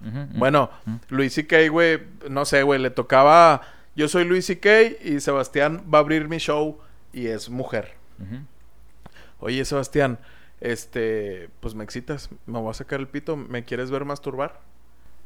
Mm. 0.00 0.38
Bueno, 0.38 0.70
Luis 1.08 1.38
y 1.38 1.44
Kay, 1.44 1.68
güey, 1.68 2.00
no 2.28 2.44
sé, 2.44 2.62
güey, 2.62 2.78
le 2.80 2.90
tocaba 2.90 3.62
yo 3.94 4.08
soy 4.08 4.24
Luis 4.24 4.48
y 4.50 4.56
Kay 4.56 4.96
y 5.04 5.20
Sebastián 5.20 5.82
va 5.92 5.98
a 5.98 6.00
abrir 6.00 6.28
mi 6.28 6.38
show 6.38 6.78
y 7.12 7.26
es 7.26 7.48
mujer. 7.50 7.94
Oye, 9.40 9.64
Sebastián, 9.64 10.18
este, 10.60 11.48
pues 11.60 11.74
me 11.74 11.84
excitas, 11.84 12.30
me 12.46 12.58
voy 12.60 12.70
a 12.70 12.74
sacar 12.74 13.00
el 13.00 13.08
pito, 13.08 13.36
¿me 13.36 13.64
quieres 13.64 13.90
ver 13.90 14.04
masturbar? 14.04 14.60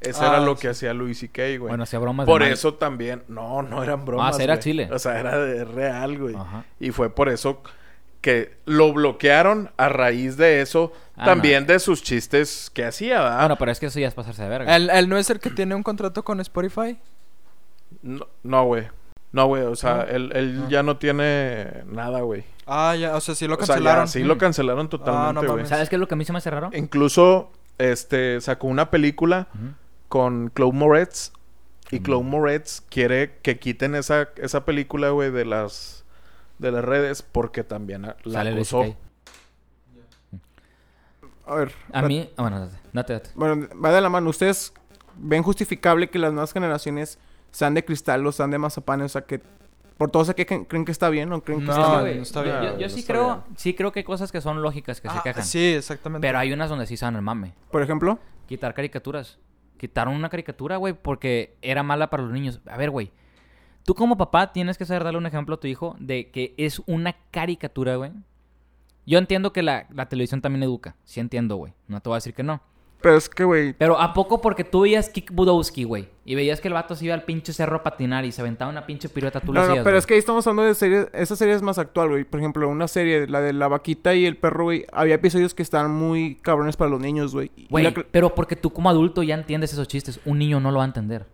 Eso 0.01 0.23
Ah, 0.25 0.29
era 0.29 0.41
lo 0.41 0.57
sí. 0.57 0.63
que 0.63 0.69
hacía 0.69 0.93
Luis 0.95 1.23
y 1.23 1.29
Kay, 1.29 1.57
güey. 1.59 1.69
Bueno, 1.71 1.85
hacía 1.85 1.99
bromas 1.99 2.27
de 2.27 2.33
Por 2.33 2.43
mal. 2.43 2.51
eso 2.53 2.75
también, 2.75 3.23
no, 3.29 3.63
no 3.63 3.83
eran 3.83 4.05
bromas. 4.05 4.39
Ah, 4.39 4.43
era 4.43 4.59
chile. 4.59 4.89
O 4.93 4.99
sea, 4.99 5.19
era 5.19 5.39
de 5.39 5.65
real, 5.65 6.19
güey. 6.19 6.35
Y 6.81 6.91
fue 6.91 7.11
por 7.11 7.29
eso 7.29 7.63
que 8.21 8.57
lo 8.65 8.93
bloquearon 8.93 9.71
a 9.77 9.89
raíz 9.89 10.37
de 10.37 10.61
eso, 10.61 10.93
Ah, 11.19 11.25
también 11.25 11.67
de 11.67 11.79
sus 11.79 12.03
chistes 12.03 12.71
que 12.75 12.85
hacía, 12.85 13.21
¿verdad? 13.23 13.39
Bueno, 13.41 13.57
pero 13.57 13.71
es 13.73 13.81
que 13.81 13.87
eso 13.87 13.99
ya 13.99 14.09
es 14.09 14.15
pasarse 14.15 14.43
de 14.43 14.49
verga. 14.51 14.77
¿Él, 14.77 14.91
él 14.91 15.09
no 15.09 15.17
es 15.17 15.31
el 15.31 15.41
que 15.41 15.49
tiene 15.51 15.75
un 15.75 15.83
contrato 15.83 16.23
con 16.25 16.41
Spotify? 16.41 16.99
No, 18.03 18.27
no, 18.43 18.65
güey. 18.65 18.89
No, 19.33 19.47
güey, 19.47 19.63
o 19.63 19.77
sea, 19.77 19.97
No. 19.97 20.03
él, 20.05 20.33
él 20.35 20.61
No. 20.63 20.69
ya 20.69 20.83
no 20.83 20.97
tiene 20.99 21.85
nada, 21.87 22.21
güey. 22.21 22.45
Ah, 22.67 22.95
ya, 22.97 23.17
o 23.17 23.21
sea, 23.21 23.35
sí 23.35 23.47
lo 23.47 23.55
O 23.55 23.57
sea, 23.59 23.67
ya, 23.67 23.73
cancelaron. 23.75 24.09
sí 24.09 24.23
lo 24.25 24.39
cancelaron 24.39 24.89
totalmente, 24.89 25.35
no 25.35 25.41
güey. 25.41 25.51
mames. 25.51 25.69
¿Sabes 25.69 25.89
qué 25.89 25.97
es 25.97 26.01
lo 26.01 26.09
que 26.09 26.15
a 26.15 26.17
mí 26.17 26.25
se 26.25 26.33
me 26.33 26.39
hace 26.39 26.51
raro? 26.51 26.71
Incluso, 26.75 27.51
este, 27.79 28.41
sacó 28.41 28.67
una 28.67 28.91
película 28.91 29.49
con 30.09 30.51
Chloe 30.55 30.73
Moretz. 30.73 31.33
Y 31.91 32.01
Mm. 32.01 32.03
Chloe 32.05 32.23
Moretz 32.25 32.81
quiere 32.91 33.37
que 33.43 33.59
quiten 33.59 33.95
esa, 33.95 34.29
esa 34.37 34.65
película, 34.65 35.11
güey, 35.11 35.31
de 35.31 35.45
las 35.45 36.05
de 36.59 36.73
las 36.73 36.85
redes 36.85 37.23
porque 37.23 37.65
también 37.65 38.03
la 38.25 38.41
acusó. 38.41 38.85
A 41.47 41.55
ver. 41.55 41.73
A 41.93 42.03
mí... 42.03 42.29
Ah, 42.37 42.43
bueno, 42.43 42.61
date, 42.61 42.77
date, 42.93 43.13
date. 43.13 43.31
Bueno, 43.35 43.69
va 43.83 43.93
de 43.93 44.01
la 44.01 44.09
mano. 44.09 44.31
¿Ustedes 44.31 44.73
ven 45.17 45.43
justificable 45.43 46.11
que 46.11 46.19
las 46.19 46.33
nuevas 46.33 46.53
generaciones 46.53 47.19
sean 47.53 47.75
de 47.75 47.85
cristal 47.85 48.27
o 48.27 48.33
sean 48.33 48.51
de 48.51 48.59
mazapán? 48.59 49.01
O 49.03 49.09
sea, 49.09 49.23
que 49.23 49.41
por 49.97 50.11
todo 50.11 50.25
eso 50.25 50.35
que 50.35 50.45
creen, 50.45 50.85
que 50.85 50.93
está 50.93 51.09
bien 51.09 51.33
o 51.33 51.43
creen 51.43 51.61
que 51.61 51.67
No, 51.67 51.73
está 51.73 52.01
güey, 52.01 52.17
no 52.17 52.23
está 52.23 52.41
yo- 52.45 52.61
bien. 52.61 52.73
Yo, 52.75 52.79
yo 52.81 52.87
No 52.89 52.93
sí 52.93 53.01
está 53.01 53.13
creo... 53.13 53.25
bien. 53.45 53.57
Sí 53.57 53.75
creo 53.75 53.93
que 53.93 54.01
hay 54.01 54.05
cosas 54.05 54.33
que 54.33 54.41
son 54.41 54.61
lógicas 54.61 55.01
que 55.01 55.09
se 55.09 55.17
Ah, 55.17 55.23
quejan. 55.23 55.45
sí, 55.45 55.65
exactamente. 55.75 56.27
Pero 56.27 56.39
hay 56.39 56.53
unas 56.53 56.69
donde 56.69 56.87
sí 56.87 56.97
saben 56.97 57.17
el 57.17 57.23
mame. 57.23 57.55
Por 57.71 57.83
ejemplo, 57.83 58.19
Quitar 58.47 58.75
caricaturas. 58.75 59.39
Quitaron 59.77 60.15
una 60.15 60.29
caricatura, 60.29 60.77
güey, 60.77 60.95
porque 60.95 61.57
era 61.63 61.83
mala 61.83 62.11
para 62.11 62.23
los 62.23 62.33
niños. 62.33 62.61
A 62.67 62.77
ver, 62.77 62.91
güey. 62.91 63.11
Tú 63.87 63.95
como 63.95 64.19
papá 64.19 64.53
tienes 64.53 64.77
que 64.77 64.85
saber 64.85 65.05
darle 65.05 65.19
un 65.19 65.27
ejemplo 65.27 65.55
a 65.55 65.61
tu 65.61 65.67
hijo 65.69 65.97
de 65.99 66.31
que 66.31 66.55
es 66.59 66.83
una 66.87 67.15
caricatura, 67.31 67.97
güey. 67.97 68.11
Yo 69.07 69.19
entiendo 69.19 69.53
que 69.53 69.63
la, 69.63 69.87
la 69.95 70.09
televisión 70.09 70.43
también 70.43 70.65
educa. 70.65 70.97
Sí 71.05 71.21
entiendo, 71.21 71.57
güey. 71.57 71.73
No 71.87 72.01
te 72.01 72.09
voy 72.09 72.17
a 72.17 72.19
decir 72.19 72.35
que 72.35 72.43
no. 72.43 72.61
pero 73.01 73.17
es 73.17 73.29
que, 73.29 73.45
güey, 73.45 73.73
Pero 73.75 74.01
¿a 74.01 74.13
poco 74.13 74.41
porque 74.41 74.65
tú 74.65 74.81
veías 74.81 75.09
Kick 75.11 75.31
Budowski, 75.33 75.85
güey? 75.85 76.09
Y 76.25 76.35
veías 76.35 76.61
que 76.61 76.67
el 76.67 76.75
vato 76.75 76.97
se 76.97 77.05
iba 77.05 77.15
al 77.15 77.23
pinche 77.23 77.53
cerro 77.53 77.77
a 77.77 77.83
patinar 77.85 78.25
y 78.25 78.33
se 78.33 78.41
aventaba 78.41 78.69
una 78.69 78.85
pinche 78.85 79.09
pirueta, 79.09 79.39
tú 79.39 79.53
lo 79.53 79.61
No, 79.61 79.67
no, 79.67 79.73
hacías, 79.75 79.85
pero 79.85 79.97
es 79.99 80.05
que 80.07 80.15
ahí 80.15 80.19
estamos 80.19 80.45
hablando 80.49 80.65
de 80.67 80.75
series, 80.75 81.07
esa 81.13 81.37
serie 81.37 81.55
es 81.55 81.63
más 81.63 81.79
actual, 81.79 82.09
güey. 82.09 82.25
Por 82.25 82.41
ejemplo, 82.41 82.69
una 82.69 82.89
serie, 82.89 83.29
la 83.29 83.41
de 83.41 83.53
la 83.53 83.69
vaquita 83.69 84.17
y 84.17 84.27
el 84.27 84.37
perro, 84.37 84.65
güey. 84.65 84.85
Había 84.93 85.15
episodios 85.15 85.55
que 85.55 85.63
estaban 85.63 85.93
muy 85.93 86.35
cabrones 86.43 86.77
para 86.77 86.91
los 86.91 87.01
niños, 87.01 87.33
güey. 87.33 87.53
Güey, 87.71 87.85
la- 87.85 87.93
pero 88.11 88.35
porque 88.35 88.57
tú 88.57 88.71
como 88.73 88.91
adulto 88.91 89.23
ya 89.23 89.37
entiendes 89.37 89.73
esos 89.73 89.87
chistes. 89.87 90.19
Un 90.25 90.41
niño 90.41 90.59
no 90.59 90.73
lo 90.73 90.79
va 90.79 90.83
a 90.85 90.89
entender. 90.89 91.27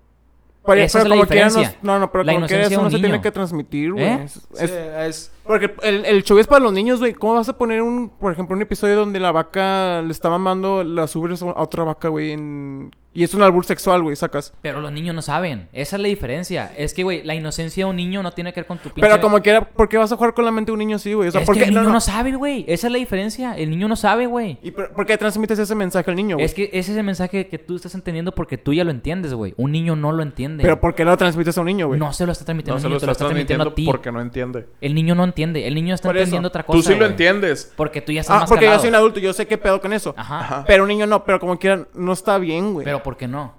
Pero- 0.66 0.80
esa 0.82 0.98
pero 0.98 1.04
es 1.04 1.08
la 1.10 1.16
como 1.16 1.28
quiera, 1.28 1.44
no- 1.44 1.50
diferencia. 1.50 1.78
No, 1.82 1.98
no, 1.98 2.12
pero 2.12 2.24
La 2.24 2.32
como 2.34 2.46
quiera 2.46 2.60
inocencia 2.62 2.74
eso 2.76 2.84
no 2.84 2.90
se 2.90 2.98
tiene 2.98 3.20
que 3.20 3.30
transmitir, 3.32 3.92
güey. 3.92 4.04
¿Eh? 4.04 4.22
Es- 4.24 4.32
Sí, 4.32 4.64
es- 4.64 4.70
es... 4.70 5.32
porque 5.44 5.74
el, 5.82 6.04
el 6.04 6.22
show 6.24 6.38
es 6.38 6.46
para 6.46 6.62
los 6.62 6.72
niños, 6.72 6.98
güey. 7.00 7.14
¿Cómo 7.14 7.34
vas 7.34 7.48
a 7.48 7.56
poner 7.58 7.82
un, 7.82 8.08
por 8.10 8.32
ejemplo, 8.32 8.54
un 8.56 8.62
episodio 8.62 8.96
donde 8.96 9.18
la 9.20 9.32
vaca 9.32 10.02
le 10.02 10.10
está 10.12 10.30
mamando 10.30 10.84
las 10.84 11.14
ubres 11.16 11.42
a 11.42 11.46
otra 11.60 11.84
vaca, 11.84 12.08
güey? 12.08 12.32
en- 12.32 12.90
Y 13.14 13.24
es 13.24 13.34
un 13.34 13.42
albur 13.42 13.64
sexual, 13.66 14.02
güey, 14.02 14.16
sacas. 14.16 14.54
Pero 14.62 14.80
los 14.80 14.90
niños 14.90 15.14
no 15.14 15.20
saben. 15.22 15.68
Esa 15.72 15.96
es 15.96 16.02
la 16.02 16.08
diferencia. 16.08 16.72
Es 16.76 16.94
que, 16.94 17.02
güey, 17.02 17.22
la 17.22 17.34
inocencia 17.34 17.84
de 17.84 17.90
un 17.90 17.96
niño 17.96 18.22
no 18.22 18.32
tiene 18.32 18.52
que 18.54 18.60
ver 18.60 18.66
con 18.66 18.78
tu 18.78 18.88
pinche... 18.88 19.02
Pero 19.02 19.20
como 19.20 19.40
quiera, 19.42 19.60
¿por 19.68 19.88
qué 19.88 19.98
vas 19.98 20.10
a 20.12 20.16
jugar 20.16 20.32
con 20.32 20.44
la 20.46 20.50
mente 20.50 20.70
de 20.70 20.72
un 20.72 20.78
niño 20.78 20.96
así, 20.96 21.12
güey? 21.12 21.28
O 21.28 21.30
sea, 21.32 21.42
es 21.42 21.46
¿por 21.46 21.54
que 21.54 21.60
qué? 21.60 21.64
el 21.66 21.70
niño 21.72 21.82
no, 21.82 21.88
no, 21.88 21.94
no. 21.94 22.00
sabe, 22.00 22.32
güey. 22.32 22.64
Esa 22.66 22.86
es 22.86 22.92
la 22.92 22.98
diferencia. 22.98 23.56
El 23.56 23.68
niño 23.70 23.86
no 23.88 23.96
sabe, 23.96 24.26
güey. 24.26 24.58
¿Y 24.62 24.70
por, 24.70 24.92
por 24.92 25.04
qué 25.04 25.18
transmites 25.18 25.58
ese 25.58 25.74
mensaje 25.74 26.10
al 26.10 26.16
niño, 26.16 26.36
güey? 26.36 26.46
Es 26.46 26.54
que 26.54 26.70
ese 26.72 26.92
es 26.92 26.96
el 26.98 27.04
mensaje 27.04 27.48
que 27.48 27.58
tú 27.58 27.76
estás 27.76 27.94
entendiendo 27.94 28.32
porque 28.34 28.56
tú 28.56 28.72
ya 28.72 28.82
lo 28.84 28.90
entiendes, 28.90 29.34
güey. 29.34 29.52
Un 29.58 29.72
niño 29.72 29.94
no 29.94 30.12
lo 30.12 30.22
entiende. 30.22 30.62
Pero 30.62 30.80
¿por 30.80 30.94
qué 30.94 31.04
lo 31.04 31.14
transmites 31.16 31.58
a 31.58 31.60
un 31.60 31.66
niño, 31.66 31.88
güey? 31.88 32.00
No 32.00 32.12
se 32.14 32.24
lo 32.24 32.32
está 32.32 32.46
transmitiendo 32.46 32.74
No 32.74 32.78
a 32.78 32.80
se 32.80 32.86
un 32.86 32.92
lo 32.92 32.94
niño, 32.94 33.00
te 33.00 33.06
lo 33.06 33.12
está 33.12 33.24
transmitiendo 33.26 33.64
transmitiendo 33.64 33.70
a 33.72 33.74
ti. 33.74 33.84
porque 33.84 34.10
no 34.10 34.20
entiende. 34.22 34.66
El 34.80 34.94
niño 34.94 35.14
no 35.14 35.24
entiende. 35.24 35.66
El 35.68 35.74
niño 35.74 35.94
está 35.94 36.08
Por 36.08 36.16
eso. 36.16 36.22
entendiendo 36.22 36.48
otra 36.48 36.62
cosa, 36.64 36.78
Tú 36.78 36.82
sí 36.82 36.94
lo 36.98 37.04
entiendes. 37.04 37.70
Porque 37.76 38.00
tú 38.00 38.10
ya 38.12 38.22
estás 38.22 38.36
Ah, 38.36 38.40
más 38.40 38.48
porque 38.48 38.64
yo 38.64 38.78
soy 38.78 38.88
un 38.88 38.94
adulto, 38.94 39.20
yo 39.20 39.34
sé 39.34 39.46
qué 39.46 39.58
pedo 39.58 39.80
con 39.82 39.92
eso. 39.92 40.14
Ajá. 40.16 40.40
Ajá. 40.40 40.64
Pero 40.66 40.84
un 40.84 40.88
niño 40.88 41.06
no, 41.06 41.24
pero 41.24 41.38
como 41.38 41.58
quiera, 41.58 41.86
no 41.94 42.12
está 42.14 42.38
bien, 42.38 42.72
güey. 42.72 42.84
Pero 42.84 43.01
¿por 43.02 43.16
qué 43.16 43.26
no? 43.28 43.54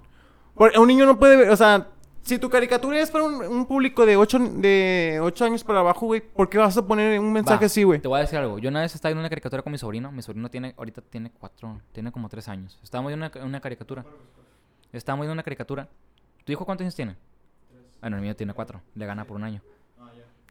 Porque 0.54 0.78
un 0.78 0.86
niño 0.88 1.04
no 1.06 1.18
puede 1.18 1.36
ver, 1.36 1.50
o 1.50 1.56
sea, 1.56 1.88
si 2.22 2.38
tu 2.38 2.48
caricatura 2.48 2.98
es 3.00 3.10
para 3.10 3.24
un, 3.24 3.34
un 3.42 3.66
público 3.66 4.06
de 4.06 4.16
8 4.16 4.38
de 4.38 5.18
ocho 5.22 5.44
años 5.44 5.62
para 5.64 5.80
abajo, 5.80 6.06
güey, 6.06 6.20
¿por 6.22 6.48
qué 6.48 6.58
vas 6.58 6.76
a 6.76 6.86
poner 6.86 7.18
un 7.20 7.32
mensaje 7.32 7.60
Va, 7.64 7.66
así, 7.66 7.82
güey? 7.82 8.00
Te 8.00 8.08
voy 8.08 8.18
a 8.18 8.22
decir 8.22 8.38
algo. 8.38 8.58
Yo 8.58 8.70
una 8.70 8.80
vez 8.80 8.94
estaba 8.94 9.10
viendo 9.10 9.20
una 9.20 9.28
caricatura 9.28 9.62
con 9.62 9.72
mi 9.72 9.78
sobrino. 9.78 10.10
Mi 10.10 10.22
sobrino 10.22 10.48
tiene, 10.50 10.74
ahorita 10.78 11.02
tiene 11.02 11.30
cuatro, 11.38 11.80
tiene 11.92 12.10
como 12.12 12.28
tres 12.28 12.48
años. 12.48 12.78
Estábamos 12.82 13.10
viendo 13.10 13.26
una, 13.34 13.44
una 13.44 13.60
caricatura. 13.60 14.04
Estábamos 14.92 15.24
viendo 15.24 15.32
una 15.34 15.42
caricatura. 15.42 15.88
¿Tu 16.44 16.52
hijo 16.52 16.64
cuántos 16.64 16.84
años 16.84 16.94
tiene? 16.94 17.16
Bueno, 18.00 18.16
el 18.16 18.22
mío 18.22 18.34
tiene 18.36 18.54
cuatro. 18.54 18.80
Le 18.94 19.04
gana 19.06 19.24
por 19.26 19.36
un 19.36 19.44
año. 19.44 19.60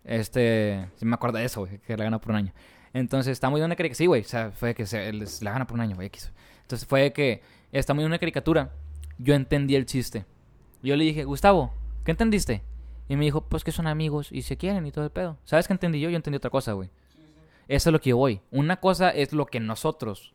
Este, 0.04 0.90
sí 0.96 1.06
me 1.06 1.16
acuerdo 1.16 1.38
de 1.38 1.46
eso, 1.46 1.62
güey, 1.62 1.78
que 1.80 1.96
le 1.96 2.04
gana 2.04 2.20
por 2.20 2.32
un 2.32 2.36
año. 2.38 2.54
Entonces, 2.94 3.32
estamos 3.32 3.56
viendo 3.58 3.68
una 3.68 3.76
caricatura. 3.76 3.98
Sí, 3.98 4.06
güey, 4.06 4.22
o 4.22 4.26
sea, 4.26 4.52
fue 4.52 4.76
que 4.76 4.86
se, 4.86 5.12
les- 5.14 5.42
le 5.42 5.50
gana 5.50 5.66
por 5.66 5.76
un 5.76 5.82
año, 5.82 5.96
güey, 5.96 6.08
X. 6.08 6.32
Entonces, 6.62 6.88
fue 6.88 7.12
que 7.14 7.42
estamos 7.72 8.00
viendo 8.02 8.12
una 8.14 8.20
caricatura. 8.20 8.72
Yo 9.18 9.34
entendí 9.36 9.76
el 9.76 9.86
chiste. 9.86 10.26
Yo 10.82 10.96
le 10.96 11.04
dije, 11.06 11.24
Gustavo, 11.24 11.74
¿qué 12.04 12.12
entendiste? 12.12 12.64
Y 13.10 13.16
me 13.16 13.26
dijo, 13.26 13.42
pues 13.42 13.64
que 13.64 13.72
son 13.72 13.88
amigos 13.88 14.32
y 14.32 14.42
se 14.44 14.58
quieren 14.58 14.86
y 14.86 14.92
todo 14.92 15.04
el 15.06 15.12
pedo. 15.12 15.38
¿Sabes 15.46 15.68
qué 15.68 15.74
entendí 15.74 16.00
yo? 16.00 16.10
Yo 16.10 16.16
entendí 16.16 16.38
otra 16.38 16.50
cosa, 16.50 16.74
güey. 16.74 16.90
Eso 17.68 17.90
es 17.90 17.94
lo 17.94 18.00
que 18.02 18.10
yo 18.12 18.18
voy. 18.18 18.42
Una 18.52 18.78
cosa 18.78 19.10
es 19.10 19.32
lo 19.34 19.46
que 19.46 19.60
nosotros 19.60 20.34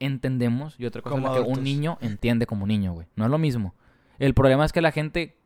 entendemos 0.00 0.74
y 0.78 0.86
otra 0.86 1.02
cosa 1.02 1.14
Como 1.14 1.26
es 1.26 1.30
lo 1.30 1.34
que 1.34 1.38
adultos. 1.42 1.58
un 1.58 1.64
niño 1.64 1.98
entiende 2.00 2.46
como 2.46 2.66
niño, 2.66 2.92
güey. 2.92 3.06
No 3.16 3.24
es 3.24 3.30
lo 3.30 3.38
mismo. 3.38 3.74
El 4.18 4.34
problema 4.34 4.64
es 4.64 4.72
que 4.72 4.80
la 4.80 4.92
gente 4.92 5.36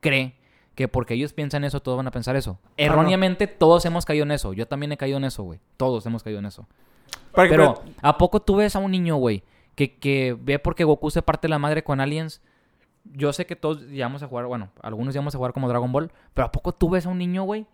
cree 0.00 0.36
que 0.74 0.88
porque 0.88 1.14
ellos 1.14 1.32
piensan 1.32 1.64
eso, 1.64 1.80
todos 1.80 1.96
van 1.96 2.06
a 2.06 2.10
pensar 2.10 2.36
eso. 2.36 2.58
Erróneamente, 2.76 3.46
todos 3.46 3.84
hemos 3.86 4.04
caído 4.04 4.24
en 4.24 4.32
eso. 4.32 4.52
Yo 4.52 4.68
también 4.68 4.92
he 4.92 4.96
caído 4.96 5.16
en 5.16 5.24
eso, 5.24 5.42
güey. 5.42 5.58
Todos 5.76 6.04
hemos 6.06 6.22
caído 6.22 6.38
en 6.38 6.46
eso. 6.46 6.66
Que- 7.34 7.48
Pero, 7.48 7.82
¿a 8.02 8.18
poco 8.18 8.40
tú 8.40 8.56
ves 8.56 8.76
a 8.76 8.78
un 8.78 8.90
niño, 8.90 9.16
güey, 9.16 9.42
que, 9.76 9.96
que 9.98 10.36
ve 10.40 10.58
porque 10.58 10.82
Goku 10.82 11.10
se 11.10 11.22
parte 11.22 11.48
la 11.48 11.60
madre 11.60 11.84
con 11.84 12.00
aliens? 12.00 12.40
Yo 13.04 13.32
sé 13.32 13.46
que 13.46 13.54
todos 13.54 13.82
llegamos 13.82 14.24
a 14.24 14.26
jugar, 14.26 14.46
bueno, 14.46 14.70
algunos 14.82 15.14
llegamos 15.14 15.32
a 15.34 15.38
jugar 15.38 15.52
como 15.52 15.68
Dragon 15.68 15.92
Ball, 15.92 16.10
pero 16.34 16.46
¿a 16.46 16.50
poco 16.50 16.72
tú 16.72 16.90
ves 16.90 17.06
a 17.06 17.10
un 17.10 17.18
niño, 17.18 17.44
güey, 17.44 17.66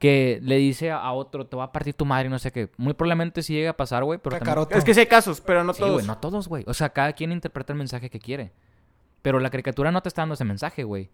que 0.00 0.40
le 0.42 0.56
dice 0.56 0.90
a, 0.90 1.12
otro, 1.12 1.46
te 1.46 1.56
va 1.56 1.64
a 1.64 1.72
partir 1.72 1.94
tu 1.94 2.04
madre 2.04 2.26
y 2.26 2.30
no 2.30 2.40
sé 2.40 2.50
qué? 2.50 2.70
Muy 2.76 2.94
probablemente 2.94 3.42
sí 3.44 3.52
llega 3.52 3.70
a 3.70 3.76
pasar, 3.76 4.02
güey, 4.02 4.18
pero 4.18 4.36
también... 4.38 4.66
Es 4.76 4.84
que 4.84 4.94
sí 4.94 5.00
hay 5.00 5.06
casos, 5.06 5.40
pero 5.40 5.62
no 5.62 5.72
Sí, 5.74 5.80
todos. 5.80 5.92
güey, 5.92 6.06
no 6.06 6.18
todos, 6.18 6.48
güey. 6.48 6.64
O 6.66 6.74
sea, 6.74 6.88
cada 6.88 7.12
quien 7.12 7.30
interpreta 7.30 7.72
el 7.72 7.78
mensaje 7.78 8.10
que 8.10 8.18
quiere. 8.18 8.52
Pero 9.22 9.38
la 9.38 9.50
caricatura 9.50 9.92
no 9.92 10.02
te 10.02 10.08
está 10.08 10.22
dando 10.22 10.34
ese 10.34 10.44
mensaje, 10.44 10.82
güey. 10.82 11.10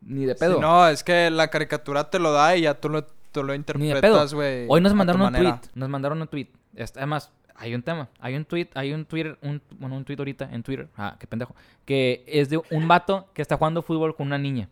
Ni 0.00 0.26
de 0.26 0.34
pedo. 0.34 0.56
Sí, 0.56 0.60
no, 0.60 0.88
es 0.88 1.02
que 1.04 1.30
la 1.30 1.48
caricatura 1.48 2.10
te 2.10 2.18
lo 2.18 2.32
da 2.32 2.56
y 2.56 2.62
ya 2.62 2.74
tú 2.74 2.88
lo, 2.88 3.04
tú 3.32 3.42
lo 3.42 3.54
interpretas, 3.54 4.34
güey. 4.34 4.66
Hoy 4.68 4.80
nos 4.80 4.92
mandaron 4.92 5.22
un 5.22 5.32
manera. 5.32 5.60
tweet. 5.60 5.70
Nos 5.74 5.88
mandaron 5.88 6.20
un 6.20 6.28
tweet. 6.28 6.48
Además, 6.96 7.32
hay 7.58 7.74
un 7.74 7.82
tema. 7.82 8.08
Hay 8.20 8.34
un 8.36 8.44
tweet, 8.44 8.68
hay 8.74 8.92
un 8.92 9.04
Twitter, 9.04 9.38
un, 9.42 9.60
bueno, 9.78 9.96
un 9.96 10.04
tweet 10.04 10.16
ahorita 10.18 10.48
en 10.52 10.62
Twitter. 10.62 10.88
Ah, 10.96 11.16
qué 11.18 11.26
pendejo. 11.26 11.54
Que 11.84 12.24
es 12.26 12.48
de 12.50 12.60
un 12.70 12.88
vato 12.88 13.28
que 13.34 13.42
está 13.42 13.56
jugando 13.56 13.82
fútbol 13.82 14.14
con 14.16 14.26
una 14.28 14.38
niña. 14.38 14.68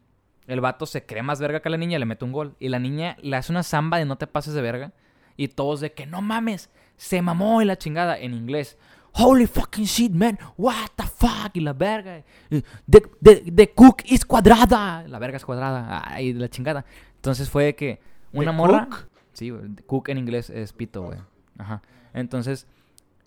El 0.47 0.61
vato 0.61 0.87
se 0.87 1.05
cree 1.05 1.22
más 1.22 1.41
verga 1.41 1.61
que 1.61 1.68
la 1.68 1.76
niña, 1.76 1.99
le 1.99 2.05
mete 2.07 2.24
un 2.24 2.32
gol. 2.32 2.55
Y 2.61 2.68
la 2.68 2.78
niña 2.78 3.16
le 3.20 3.37
hace 3.37 3.51
una 3.53 3.62
zamba 3.64 3.99
de 3.99 4.05
no 4.05 4.16
te 4.16 4.26
pases 4.26 4.55
de 4.55 4.62
verga. 4.62 4.93
Y 5.37 5.49
todos 5.49 5.80
de 5.80 5.93
que 5.93 6.07
no 6.07 6.22
mames, 6.22 6.70
se 6.97 7.20
mamó 7.20 7.61
y 7.61 7.64
la 7.64 7.76
chingada 7.76 8.16
en 8.18 8.32
inglés. 8.32 8.78
Holy 9.18 9.47
fucking 9.47 9.84
shit, 9.87 10.12
man. 10.12 10.39
What 10.57 10.91
the 10.95 11.03
fuck? 11.05 11.51
Y 11.55 11.61
la 11.61 11.72
verga. 11.72 12.22
The, 12.49 13.01
the- 13.22 13.51
the 13.53 13.72
cook 13.72 14.03
is 14.05 14.24
cuadrada. 14.24 15.05
La 15.09 15.18
verga 15.18 15.39
es 15.39 15.45
cuadrada. 15.45 16.03
Ay, 16.07 16.32
la 16.34 16.49
chingada. 16.49 16.84
Entonces 17.16 17.51
fue 17.51 17.74
que 17.74 17.99
una 18.32 18.53
¿The 18.53 18.57
morra. 18.57 18.87
cook? 18.87 19.09
Sí. 19.32 19.53
Cook 19.87 20.11
en 20.11 20.18
inglés 20.18 20.49
es 20.51 20.72
pito, 20.72 21.03
güey. 21.03 21.18
Ajá. 21.59 21.82
Entonces, 22.14 22.66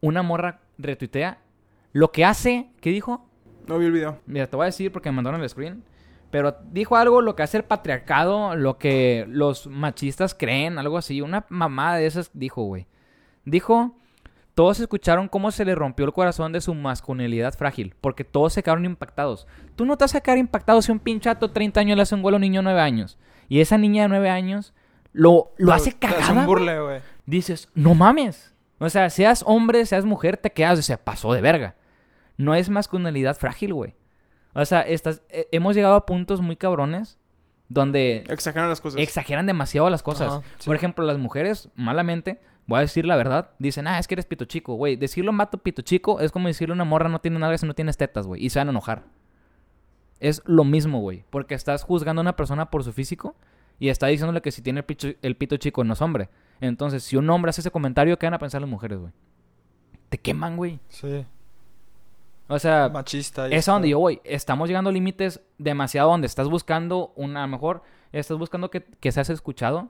una 0.02 0.22
morra 0.24 0.60
retuitea. 0.78 1.40
Lo 1.92 2.12
que 2.12 2.26
hace, 2.26 2.70
¿qué 2.82 2.90
dijo? 2.92 3.26
No 3.68 3.78
vi 3.78 3.86
el 3.88 3.92
video. 3.92 4.20
Mira, 4.26 4.48
te 4.48 4.56
voy 4.56 4.64
a 4.64 4.68
decir 4.68 4.92
porque 4.92 5.10
me 5.10 5.16
mandaron 5.18 5.42
el 5.42 5.50
screen. 5.50 5.84
Pero 6.32 6.56
dijo 6.72 6.96
algo, 6.96 7.22
lo 7.22 7.36
que 7.36 7.42
hace 7.44 7.58
el 7.58 7.64
patriarcado, 7.64 8.56
lo 8.56 8.78
que 8.78 9.26
los 9.28 9.66
machistas 9.68 10.36
creen, 10.36 10.78
algo 10.78 10.98
así. 10.98 11.22
Una 11.22 11.46
mamada 11.50 11.96
de 11.98 12.06
esas 12.06 12.30
dijo, 12.34 12.62
güey. 12.64 12.86
Dijo, 13.46 13.96
todos 14.54 14.80
escucharon 14.80 15.28
cómo 15.28 15.50
se 15.50 15.66
le 15.66 15.74
rompió 15.74 16.06
el 16.06 16.14
corazón 16.14 16.52
de 16.52 16.62
su 16.62 16.76
masculinidad 16.76 17.56
frágil. 17.58 17.96
Porque 18.00 18.24
todos 18.24 18.54
se 18.54 18.62
quedaron 18.62 18.86
impactados. 18.86 19.48
Tú 19.76 19.86
no 19.86 19.98
te 19.98 20.04
vas 20.04 20.14
a 20.14 20.22
quedar 20.22 20.38
impactado 20.38 20.82
si 20.84 20.92
un 20.92 21.00
pinchato 21.00 21.48
de 21.48 21.54
30 21.54 21.80
años 21.80 21.96
le 21.96 22.04
hace 22.04 22.14
un 22.14 22.22
gol 22.22 22.36
a 22.36 22.38
un 22.38 22.42
niño 22.42 22.60
de 22.60 22.66
9 22.66 22.80
años. 22.80 23.18
Y 23.48 23.62
esa 23.62 23.80
niña 23.80 24.04
de 24.04 24.10
9 24.10 24.30
años 24.30 24.74
lo, 25.14 25.52
lo 25.58 25.74
hace 25.74 25.92
Te 25.94 26.06
hace 26.06 26.16
cagada. 26.18 26.42
un 26.42 26.46
burle, 26.46 26.80
güey. 26.80 27.02
dices, 27.26 27.70
no 27.74 27.96
mames. 27.96 28.54
O 28.80 28.90
sea, 28.90 29.10
seas 29.10 29.44
hombre, 29.46 29.86
seas 29.86 30.06
mujer, 30.06 30.38
te 30.38 30.52
quedas, 30.52 30.80
o 30.80 30.82
sea, 30.82 30.98
pasó 31.04 31.34
de 31.34 31.42
verga. 31.42 31.76
No 32.38 32.56
es 32.56 32.70
masculinidad 32.70 33.36
frágil, 33.38 33.74
güey. 33.74 33.96
O 34.54 34.66
sea, 34.66 34.82
estás, 34.82 35.22
eh, 35.30 35.48
hemos 35.52 35.76
llegado 35.76 35.96
a 35.96 36.06
puntos 36.06 36.42
muy 36.42 36.56
cabrones 36.56 37.18
donde 37.68 38.24
Exageran 38.30 38.70
las 38.70 38.82
cosas. 38.82 39.00
exageran 39.02 39.46
demasiado 39.46 39.90
las 39.90 40.02
cosas. 40.02 40.30
Ajá, 40.34 40.42
sí. 40.58 40.66
Por 40.66 40.76
ejemplo, 40.76 41.06
las 41.06 41.18
mujeres, 41.18 41.70
malamente, 41.76 42.40
voy 42.66 42.78
a 42.80 42.82
decir 42.82 43.06
la 43.06 43.16
verdad, 43.16 43.52
dicen, 43.60 43.86
ah, 43.88 44.00
es 44.00 44.08
que 44.08 44.16
eres 44.16 44.26
pito 44.26 44.46
chico, 44.46 44.74
güey. 44.76 44.96
Decirlo 44.96 45.32
mato 45.34 45.58
pito 45.60 45.82
chico 45.82 46.20
es 46.22 46.32
como 46.32 46.48
decirle 46.48 46.72
a 46.74 46.76
una 46.76 46.86
morra 46.86 47.10
no 47.10 47.20
tiene 47.20 47.38
nada 47.38 47.58
si 47.58 47.66
no 47.68 47.76
tienes 47.76 47.98
tetas, 47.98 48.26
güey. 48.26 48.44
Y 48.44 48.50
se 48.50 48.60
van 48.60 48.70
a 48.70 48.72
enojar. 48.72 49.04
Es 50.20 50.42
lo 50.46 50.64
mismo, 50.64 51.00
güey. 51.00 51.24
Porque 51.30 51.54
estás 51.56 51.84
juzgando 51.84 52.22
a 52.22 52.24
una 52.24 52.36
persona 52.36 52.70
por 52.72 52.84
su 52.84 52.92
físico 52.92 53.36
y 53.80 53.90
está 53.90 54.08
diciéndole 54.08 54.42
que 54.42 54.52
si 54.52 54.62
tiene 54.62 54.80
el, 54.80 54.86
picho- 54.86 55.16
el 55.22 55.36
pito 55.38 55.58
chico 55.58 55.84
no 55.84 55.94
es 55.94 56.02
hombre. 56.02 56.30
Entonces, 56.62 57.04
si 57.04 57.16
un 57.18 57.30
hombre 57.30 57.50
hace 57.52 57.62
ese 57.62 57.72
comentario, 57.72 58.18
¿qué 58.20 58.26
van 58.26 58.34
a 58.34 58.40
pensar 58.40 58.62
las 58.62 58.70
mujeres, 58.70 59.00
güey? 59.00 59.12
Te 60.10 60.18
queman, 60.18 60.58
güey. 60.58 60.80
Sí. 60.90 61.26
O 62.48 62.58
sea, 62.58 62.90
Machista. 62.90 63.48
es 63.48 63.70
a 63.70 63.74
donde 63.74 63.90
yo 63.90 64.00
voy. 64.00 64.22
Estamos 64.24 64.68
llegando 64.68 64.90
a 64.90 64.94
límites 64.94 65.40
demasiado 65.58 66.10
donde 66.10 66.26
estás 66.28 66.50
buscando 66.50 67.14
una, 67.16 67.44
a 67.44 67.48
lo 67.48 67.52
mejor, 67.52 67.84
estás 68.12 68.38
buscando 68.38 68.72
que, 68.72 68.82
que 68.84 69.12
seas 69.12 69.30
escuchado. 69.30 69.90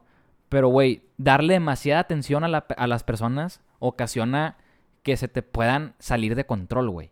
Pero, 0.50 0.68
güey, 0.68 1.04
darle 1.18 1.54
demasiada 1.54 2.02
atención 2.02 2.44
a, 2.44 2.48
la- 2.48 2.66
a 2.78 2.88
las 2.88 3.04
personas 3.04 3.62
ocasiona 3.80 4.58
que 5.04 5.16
se 5.16 5.28
te 5.28 5.42
puedan 5.42 5.94
salir 6.00 6.36
de 6.36 6.46
control, 6.46 6.90
güey. 6.90 7.12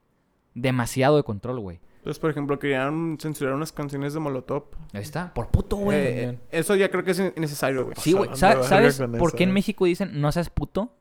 Demasiado 0.54 1.16
de 1.18 1.24
control, 1.24 1.60
güey. 1.60 1.80
Entonces, 2.08 2.22
por 2.22 2.32
ejemplo, 2.32 2.58
querían 2.58 3.18
censurar 3.20 3.54
unas 3.54 3.74
canciones 3.74 4.14
de 4.14 4.22
Molotov. 4.22 4.64
Ahí 4.94 5.02
está. 5.02 5.34
Por 5.34 5.50
puto, 5.50 5.76
güey. 5.76 5.98
Eh, 6.00 6.40
eso 6.52 6.74
ya 6.74 6.90
creo 6.90 7.04
que 7.04 7.12
es 7.12 7.20
innecesario, 7.20 7.84
güey. 7.84 7.98
sí, 8.00 8.14
güey. 8.14 8.30
pasando 8.30 8.64
¿Sa- 8.64 8.78
de 8.78 8.80
verga 8.80 8.96
¿Sabes 8.96 9.20
por 9.20 9.36
qué 9.36 9.44
en 9.44 9.50
eh. 9.50 9.52
México 9.52 9.84
dicen 9.84 10.22
no 10.22 10.32
seas 10.32 10.50
puto? 10.50 10.96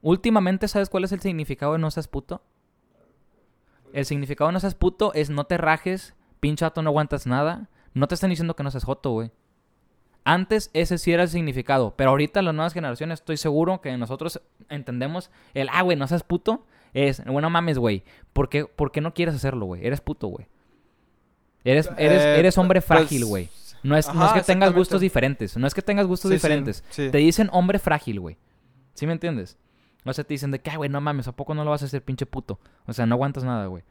Últimamente, 0.00 0.66
¿sabes 0.66 0.88
cuál 0.88 1.04
es 1.04 1.12
el 1.12 1.20
significado 1.20 1.74
de 1.74 1.78
no 1.78 1.90
seas 1.90 2.08
puto? 2.08 2.42
El 3.92 4.06
significado 4.06 4.48
de 4.48 4.54
no 4.54 4.60
seas 4.60 4.74
puto 4.74 5.12
es 5.12 5.28
no 5.28 5.44
te 5.44 5.58
rajes, 5.58 6.14
pinche 6.40 6.64
no 6.74 6.88
aguantas 6.88 7.26
nada. 7.26 7.68
No 7.92 8.08
te 8.08 8.14
están 8.14 8.30
diciendo 8.30 8.56
que 8.56 8.62
no 8.62 8.70
seas 8.70 8.84
joto, 8.84 9.10
güey. 9.10 9.30
Antes 10.24 10.70
ese 10.72 10.96
sí 10.96 11.12
era 11.12 11.24
el 11.24 11.28
significado, 11.28 11.92
pero 11.98 12.08
ahorita 12.08 12.40
las 12.40 12.54
nuevas 12.54 12.72
generaciones 12.72 13.20
estoy 13.20 13.36
seguro 13.36 13.82
que 13.82 13.94
nosotros 13.98 14.40
entendemos 14.70 15.30
el, 15.52 15.68
ah, 15.70 15.82
güey, 15.82 15.98
no 15.98 16.06
seas 16.06 16.22
puto. 16.22 16.64
Es, 16.94 17.24
bueno, 17.24 17.48
mames, 17.50 17.78
güey. 17.78 18.04
¿Por 18.32 18.48
qué, 18.48 18.64
por 18.66 18.92
qué 18.92 19.00
no 19.00 19.14
quieres 19.14 19.34
hacerlo, 19.34 19.66
güey? 19.66 19.86
Eres 19.86 20.00
puto, 20.00 20.26
güey. 20.28 20.46
Eres, 21.64 21.88
eres, 21.96 22.22
Eh, 22.22 22.38
eres 22.38 22.58
hombre 22.58 22.80
pues, 22.80 22.86
frágil, 22.86 23.24
güey. 23.24 23.48
No 23.82 23.96
es, 23.96 24.12
no 24.12 24.24
es 24.26 24.32
que 24.32 24.42
tengas 24.42 24.72
gustos 24.72 25.00
diferentes. 25.00 25.56
No 25.56 25.66
es 25.66 25.74
que 25.74 25.82
tengas 25.82 26.06
gustos 26.06 26.28
Sí, 26.28 26.34
diferentes. 26.36 26.84
sí. 26.90 27.10
Te 27.10 27.18
dicen 27.18 27.48
hombre 27.52 27.78
frágil, 27.78 28.20
güey. 28.20 28.36
¿Sí 28.94 29.06
me 29.06 29.12
entiendes? 29.12 29.56
O 30.04 30.12
sea, 30.12 30.24
te 30.24 30.34
dicen 30.34 30.50
de 30.50 30.60
que, 30.60 30.70
ah, 30.70 30.76
güey, 30.76 30.90
no 30.90 31.00
mames, 31.00 31.28
¿a 31.28 31.32
poco 31.32 31.54
no 31.54 31.64
lo 31.64 31.70
vas 31.70 31.82
a 31.82 31.86
hacer 31.86 32.02
pinche 32.02 32.26
puto? 32.26 32.58
O 32.86 32.92
sea, 32.92 33.06
no 33.06 33.14
aguantas 33.14 33.44
nada, 33.44 33.66
güey. 33.66 33.82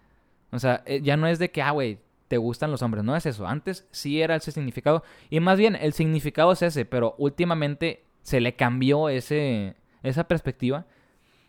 O 0.51 0.59
sea, 0.59 0.83
eh, 0.85 1.01
ya 1.01 1.17
no 1.17 1.27
es 1.27 1.39
de 1.39 1.51
que, 1.51 1.61
ah, 1.61 1.71
güey, 1.71 1.99
te 2.27 2.37
gustan 2.37 2.71
los 2.71 2.81
hombres. 2.81 3.03
No 3.03 3.15
es 3.15 3.25
eso. 3.25 3.47
Antes 3.47 3.87
sí 3.91 4.21
era 4.21 4.35
ese 4.35 4.51
significado. 4.51 5.03
Y 5.29 5.39
más 5.39 5.57
bien, 5.57 5.75
el 5.75 5.93
significado 5.93 6.51
es 6.51 6.61
ese, 6.61 6.85
pero 6.85 7.15
últimamente 7.17 8.03
se 8.21 8.39
le 8.41 8.55
cambió 8.55 9.09
ese, 9.09 9.75
esa 10.03 10.25
perspectiva. 10.25 10.85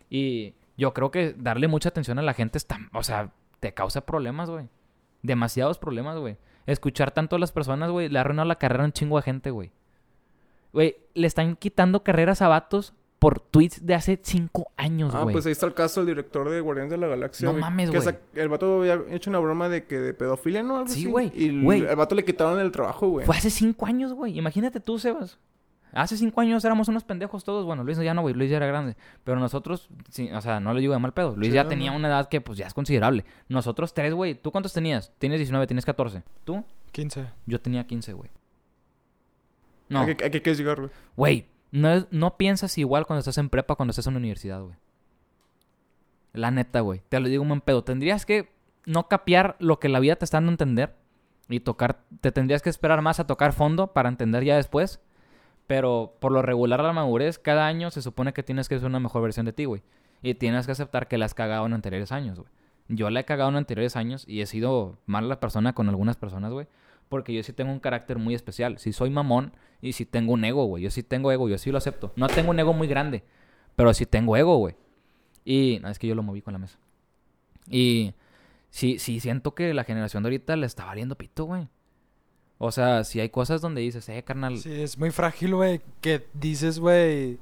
Y 0.09 0.53
yo 0.77 0.93
creo 0.93 1.11
que 1.11 1.33
darle 1.37 1.67
mucha 1.67 1.89
atención 1.89 2.19
a 2.19 2.21
la 2.21 2.33
gente 2.33 2.57
está, 2.57 2.79
o 2.93 3.03
sea, 3.03 3.31
te 3.59 3.73
causa 3.73 4.01
problemas, 4.05 4.49
güey. 4.49 4.67
Demasiados 5.21 5.77
problemas, 5.77 6.17
güey. 6.17 6.37
Escuchar 6.65 7.11
tanto 7.11 7.35
a 7.35 7.39
las 7.39 7.51
personas, 7.51 7.91
güey, 7.91 8.09
le 8.09 8.17
ha 8.17 8.21
arruinado 8.21 8.47
la 8.47 8.57
carrera 8.57 8.83
a 8.83 8.85
un 8.87 8.91
chingo 8.93 9.17
de 9.17 9.23
gente, 9.23 9.51
güey. 9.51 9.71
Güey, 10.71 10.95
le 11.13 11.27
están 11.27 11.55
quitando 11.55 12.03
carreras 12.03 12.41
a 12.41 12.47
vatos 12.47 12.93
por 13.19 13.39
tweets 13.39 13.85
de 13.85 13.93
hace 13.95 14.19
cinco 14.21 14.71
años, 14.75 15.13
Ah, 15.15 15.21
güey. 15.23 15.33
pues 15.33 15.45
ahí 15.45 15.53
está 15.53 15.65
el 15.65 15.73
caso 15.73 16.01
del 16.01 16.07
director 16.07 16.49
de 16.49 16.59
Guardianes 16.59 16.91
de 16.91 16.97
la 16.97 17.07
Galaxia. 17.07 17.45
No 17.49 17.57
mames, 17.57 17.89
güey. 17.89 18.15
El 18.33 18.49
vato 18.49 18.79
había 18.81 19.01
hecho 19.11 19.29
una 19.29 19.39
broma 19.39 19.69
de 19.69 19.85
que 19.85 19.97
de 19.99 20.13
pedofilia, 20.13 20.61
¿no? 20.63 20.77
Algo 20.77 20.89
Sí, 20.89 21.05
güey, 21.05 21.31
Y 21.33 21.47
el- 21.49 21.85
el 21.85 21.95
vato 21.95 22.15
le 22.15 22.25
quitaron 22.25 22.59
el 22.59 22.71
trabajo, 22.71 23.07
güey. 23.07 23.25
Fue 23.25 23.37
hace 23.37 23.49
cinco 23.49 23.85
años, 23.85 24.11
güey. 24.13 24.37
Imagínate 24.37 24.79
tú, 24.81 24.99
Sebas. 24.99 25.37
Hace 25.93 26.17
cinco 26.17 26.41
años 26.41 26.65
éramos 26.65 26.87
unos 26.87 27.03
pendejos 27.03 27.43
todos. 27.43 27.65
Bueno, 27.65 27.83
Luis 27.83 27.97
ya 27.99 28.13
no, 28.13 28.21
güey. 28.21 28.33
Luis 28.33 28.49
ya 28.49 28.57
era 28.57 28.65
grande. 28.65 28.97
Pero 29.23 29.39
nosotros, 29.39 29.89
sí, 30.09 30.31
o 30.31 30.41
sea, 30.41 30.59
no 30.59 30.73
le 30.73 30.81
digo 30.81 30.93
de 30.93 30.99
mal 30.99 31.13
pedo. 31.13 31.35
Luis 31.35 31.49
Sí, 31.49 31.55
ya 31.55 31.63
no, 31.63 31.69
tenía 31.69 31.91
una 31.91 32.07
edad 32.07 32.29
que, 32.29 32.41
pues, 32.41 32.57
ya 32.57 32.65
es 32.65 32.73
considerable. 32.73 33.25
Nosotros 33.47 33.93
tres, 33.93 34.13
güey. 34.13 34.33
¿Tú 34.35 34.51
cuántos 34.51 34.73
tenías? 34.73 35.11
Tienes 35.19 35.39
19, 35.39 35.67
tienes 35.67 35.85
14. 35.85 36.23
¿Tú? 36.43 36.63
15. 36.91 37.27
Yo 37.45 37.61
tenía 37.61 37.85
15, 37.85 38.13
güey. 38.13 38.31
No, 39.89 40.01
¿A 40.01 40.05
qué, 40.05 40.11
a 40.11 40.29
qué 40.29 40.41
quieres 40.41 40.57
llegar, 40.57 40.79
güey? 40.79 40.91
güey. 41.15 41.47
No, 41.71 42.07
no 42.11 42.37
piensas 42.37 42.77
igual 42.77 43.05
cuando 43.05 43.19
estás 43.19 43.37
en 43.39 43.49
prepa 43.49 43.75
cuando 43.75 43.91
estás 43.91 44.05
en 44.07 44.13
la 44.13 44.19
universidad, 44.19 44.61
güey. 44.61 44.75
La 46.33 46.51
neta, 46.51 46.81
güey. 46.81 47.01
Te 47.09 47.19
lo 47.19 47.27
digo 47.27 47.41
un 47.43 47.49
buen 47.49 47.61
pedo. 47.61 47.83
Tendrías 47.83 48.25
que 48.25 48.49
no 48.85 49.07
capear 49.07 49.55
lo 49.59 49.79
que 49.79 49.89
la 49.89 49.99
vida 49.99 50.15
te 50.15 50.25
está 50.25 50.37
dando 50.37 50.49
a 50.49 50.53
entender 50.53 50.95
y 51.49 51.59
tocar. 51.59 52.03
Te 52.21 52.31
tendrías 52.31 52.61
que 52.61 52.69
esperar 52.69 53.01
más 53.01 53.19
a 53.19 53.27
tocar 53.27 53.53
fondo 53.53 53.93
para 53.93 54.09
entender 54.09 54.43
ya 54.43 54.55
después. 54.55 54.99
Pero 55.67 56.15
por 56.19 56.31
lo 56.31 56.41
regular, 56.41 56.81
la 56.81 56.93
madurez, 56.93 57.39
cada 57.39 57.67
año 57.67 57.89
se 57.91 58.01
supone 58.01 58.33
que 58.33 58.43
tienes 58.43 58.67
que 58.67 58.77
ser 58.77 58.87
una 58.87 58.99
mejor 58.99 59.21
versión 59.21 59.45
de 59.45 59.53
ti, 59.53 59.65
güey. 59.65 59.81
Y 60.21 60.35
tienes 60.35 60.65
que 60.65 60.73
aceptar 60.73 61.07
que 61.07 61.17
la 61.17 61.25
has 61.25 61.33
cagado 61.33 61.65
en 61.65 61.73
anteriores 61.73 62.11
años, 62.11 62.39
güey. 62.39 62.49
Yo 62.89 63.09
la 63.09 63.21
he 63.21 63.25
cagado 63.25 63.49
en 63.49 63.55
anteriores 63.55 63.95
años 63.95 64.25
y 64.27 64.41
he 64.41 64.45
sido 64.45 64.97
mala 65.05 65.39
persona 65.39 65.73
con 65.73 65.87
algunas 65.89 66.17
personas, 66.17 66.51
güey. 66.51 66.67
Porque 67.09 67.33
yo 67.33 67.43
sí 67.43 67.53
tengo 67.53 67.71
un 67.71 67.79
carácter 67.79 68.17
muy 68.17 68.33
especial. 68.35 68.77
Si 68.77 68.91
soy 68.91 69.09
mamón 69.09 69.53
y 69.81 69.93
si 69.93 70.05
tengo 70.05 70.33
un 70.33 70.43
ego, 70.43 70.65
güey. 70.65 70.83
Yo 70.83 70.91
sí 70.91 71.03
tengo 71.03 71.31
ego, 71.31 71.47
yo 71.47 71.57
sí 71.57 71.71
lo 71.71 71.77
acepto. 71.77 72.11
No 72.15 72.27
tengo 72.27 72.51
un 72.51 72.59
ego 72.59 72.73
muy 72.73 72.87
grande, 72.87 73.23
pero 73.75 73.93
sí 73.93 74.05
tengo 74.05 74.35
ego, 74.35 74.57
güey. 74.57 74.75
Y 75.45 75.79
no, 75.81 75.89
es 75.89 75.99
que 75.99 76.07
yo 76.07 76.15
lo 76.15 76.23
moví 76.23 76.41
con 76.41 76.53
la 76.53 76.59
mesa. 76.59 76.77
Y 77.69 78.13
sí, 78.69 78.99
sí 78.99 79.19
siento 79.19 79.55
que 79.55 79.73
la 79.73 79.83
generación 79.83 80.23
de 80.23 80.27
ahorita 80.27 80.55
le 80.55 80.65
está 80.65 80.85
valiendo 80.85 81.17
pito, 81.17 81.45
güey. 81.45 81.67
O 82.57 82.71
sea, 82.71 83.03
si 83.03 83.19
hay 83.19 83.29
cosas 83.29 83.61
donde 83.61 83.81
dices, 83.81 84.07
eh, 84.09 84.23
carnal. 84.23 84.57
Sí, 84.57 84.71
es 84.81 84.97
muy 84.97 85.11
frágil, 85.11 85.55
güey. 85.55 85.81
Que 86.01 86.25
dices, 86.33 86.79
güey. 86.79 87.37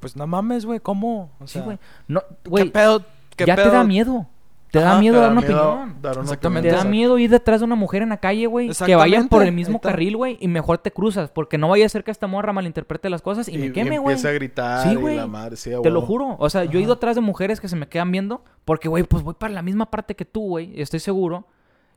Pues 0.00 0.14
no 0.16 0.26
mames, 0.26 0.64
güey. 0.66 0.80
¿Cómo? 0.80 1.30
O 1.40 1.46
Sí, 1.46 1.60
güey. 1.60 1.78
No, 2.06 2.20
¿Qué 2.42 2.50
güey. 2.50 2.70
pedo? 2.70 3.04
¿Qué 3.36 3.46
Ya 3.46 3.56
te 3.56 3.62
pedo? 3.62 3.72
da 3.72 3.84
miedo. 3.84 4.26
Te 4.70 4.80
da 4.80 5.00
miedo 5.00 5.14
Te 5.14 5.20
dar 5.22 5.28
da 5.28 5.32
una 5.32 5.40
miedo 5.40 5.72
opinión. 5.72 6.02
dar 6.02 6.12
una 6.18 6.22
Exactamente. 6.24 6.68
Te 6.68 6.76
da 6.76 6.84
miedo 6.84 7.18
ir 7.18 7.30
detrás 7.30 7.60
de 7.60 7.64
una 7.64 7.74
mujer 7.74 8.02
en 8.02 8.10
la 8.10 8.18
calle, 8.18 8.46
güey. 8.46 8.68
Que 8.84 8.94
vayan 8.96 9.28
por 9.28 9.42
el 9.42 9.52
mismo 9.52 9.80
carril, 9.80 10.16
güey. 10.18 10.36
Y 10.40 10.48
mejor 10.48 10.76
te 10.78 10.90
cruzas. 10.90 11.30
Porque 11.30 11.56
no 11.56 11.68
vaya 11.70 11.86
a 11.86 11.88
ser 11.88 12.04
que 12.04 12.10
esta 12.10 12.26
morra 12.26 12.52
malinterprete 12.52 13.08
las 13.08 13.22
cosas 13.22 13.48
y, 13.48 13.56
me 13.56 13.72
queme, 13.72 13.98
güey. 13.98 14.12
empieza 14.12 14.28
a 14.28 14.32
gritar 14.32 14.86
Sí, 14.86 14.94
güey. 14.94 15.18
sí, 15.54 15.70
Te 15.82 15.90
lo 15.90 16.02
juro. 16.02 16.36
O 16.38 16.50
sea, 16.50 16.64
yo 16.64 16.78
he 16.78 16.82
ido 16.82 16.92
atrás 16.92 17.14
de 17.16 17.22
mujeres 17.22 17.60
que 17.60 17.68
se 17.68 17.76
me 17.76 17.88
quedan 17.88 18.12
viendo. 18.12 18.44
Porque, 18.66 18.88
güey, 18.88 19.04
pues 19.04 19.22
voy 19.22 19.34
para 19.34 19.54
la 19.54 19.62
misma 19.62 19.90
parte 19.90 20.14
que 20.14 20.26
tú, 20.26 20.40
güey. 20.48 20.78
Estoy 20.78 21.00
seguro. 21.00 21.46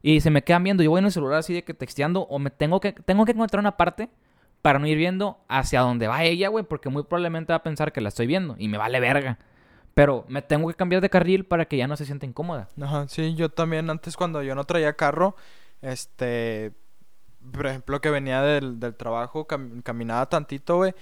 Y 0.01 0.21
se 0.21 0.29
me 0.31 0.43
quedan 0.43 0.63
viendo. 0.63 0.83
Yo 0.83 0.89
voy 0.89 0.99
en 0.99 1.05
el 1.05 1.11
celular 1.11 1.39
así 1.39 1.53
de 1.53 1.63
que 1.63 1.73
texteando. 1.73 2.21
O 2.23 2.39
me 2.39 2.49
tengo 2.49 2.79
que, 2.79 2.93
tengo 2.93 3.25
que 3.25 3.31
encontrar 3.31 3.59
una 3.59 3.77
parte 3.77 4.09
para 4.61 4.79
no 4.79 4.87
ir 4.87 4.97
viendo 4.97 5.39
hacia 5.47 5.81
donde 5.81 6.07
va 6.07 6.23
ella, 6.23 6.49
güey. 6.49 6.63
Porque 6.65 6.89
muy 6.89 7.03
probablemente 7.03 7.53
va 7.53 7.57
a 7.57 7.63
pensar 7.63 7.91
que 7.91 8.01
la 8.01 8.09
estoy 8.09 8.27
viendo. 8.27 8.55
Y 8.57 8.67
me 8.67 8.77
vale 8.77 8.99
verga. 8.99 9.37
Pero 9.93 10.23
me 10.29 10.41
tengo 10.41 10.67
que 10.69 10.73
cambiar 10.75 11.01
de 11.01 11.09
carril 11.09 11.45
para 11.45 11.65
que 11.65 11.75
ya 11.77 11.85
no 11.87 11.97
se 11.97 12.05
sienta 12.05 12.25
incómoda. 12.25 12.69
Ajá, 12.81 13.07
sí, 13.09 13.35
yo 13.35 13.49
también 13.49 13.89
antes 13.89 14.15
cuando 14.15 14.41
yo 14.41 14.55
no 14.55 14.63
traía 14.63 14.93
carro, 14.93 15.35
este, 15.81 16.71
por 17.51 17.67
ejemplo, 17.67 17.99
que 17.99 18.09
venía 18.09 18.41
del, 18.41 18.79
del 18.79 18.95
trabajo, 18.95 19.45
cam- 19.47 19.83
caminaba 19.83 20.27
tantito, 20.29 20.77
güey, 20.77 20.93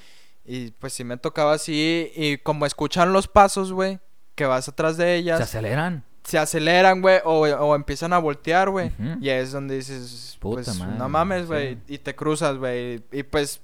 y 0.44 0.72
pues 0.72 0.94
sí 0.94 1.04
me 1.04 1.18
tocaba 1.18 1.54
así, 1.54 2.12
y 2.16 2.38
como 2.40 2.66
escuchan 2.66 3.14
los 3.14 3.28
pasos, 3.28 3.72
güey, 3.74 4.00
que 4.34 4.46
vas 4.46 4.68
atrás 4.68 4.98
de 4.98 5.04
Se 5.04 5.16
ellas, 5.18 5.40
aceleran. 5.42 6.04
Se 6.24 6.38
aceleran, 6.38 7.02
güey, 7.02 7.20
o, 7.24 7.42
o 7.42 7.76
empiezan 7.76 8.14
a 8.14 8.18
voltear, 8.20 8.70
güey, 8.70 8.92
y 9.22 9.30
ahí 9.30 9.40
es 9.42 9.52
donde 9.52 9.76
dices, 9.76 10.38
Puta 10.40 10.62
pues, 10.64 10.78
madre, 10.78 10.98
no 10.98 11.10
mames, 11.10 11.48
güey, 11.48 11.76
sí. 11.76 11.82
y 11.96 11.98
te 12.00 12.16
cruzas, 12.16 12.58
güey, 12.58 13.04
y 13.12 13.24
pues, 13.24 13.62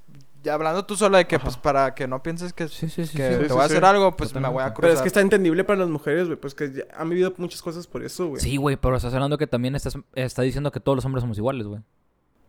hablando 0.51 0.86
tú 0.86 0.95
solo 0.95 1.18
de 1.18 1.26
que, 1.26 1.36
Ajá. 1.38 1.43
pues, 1.45 1.58
para 1.58 1.95
que 1.95 2.08
no 2.08 2.22
pienses 2.22 2.53
que, 2.53 2.68
Sí, 2.68 2.89
sí, 2.89 3.06
sí. 3.08 3.18
que 3.18 3.32
sí. 3.34 3.38
te 3.39 3.47
sí, 3.47 3.51
voy 3.53 3.62
a 3.62 3.66
hacer 3.66 3.84
algo, 3.86 4.16
pues 4.16 4.34
me 4.36 4.47
voy 4.47 4.62
a 4.64 4.74
cruzar. 4.74 4.82
Pero 4.82 4.93
es 4.93 5.01
que 5.01 5.08
está 5.08 5.22
entendible 5.22 5.64
para 5.64 5.80
las 5.80 5.89
mujeres, 5.89 6.28
güey. 6.28 6.38
Pues 6.39 6.53
que 6.53 6.72
ya 6.72 6.84
han 6.95 7.10
vivido 7.10 7.34
muchas 7.38 7.62
cosas 7.64 7.88
por 7.88 8.03
eso, 8.03 8.28
güey. 8.28 8.41
Sí, 8.41 8.58
güey, 8.58 8.76
pero 8.78 8.95
estás 8.95 9.14
hablando 9.16 9.38
que 9.39 9.47
también 9.47 9.76
estás 9.76 9.97
está 10.14 10.43
diciendo 10.43 10.72
que 10.72 10.80
todos 10.80 10.95
los 10.97 11.06
hombres 11.06 11.22
somos 11.22 11.38
iguales, 11.39 11.66
güey. 11.66 11.82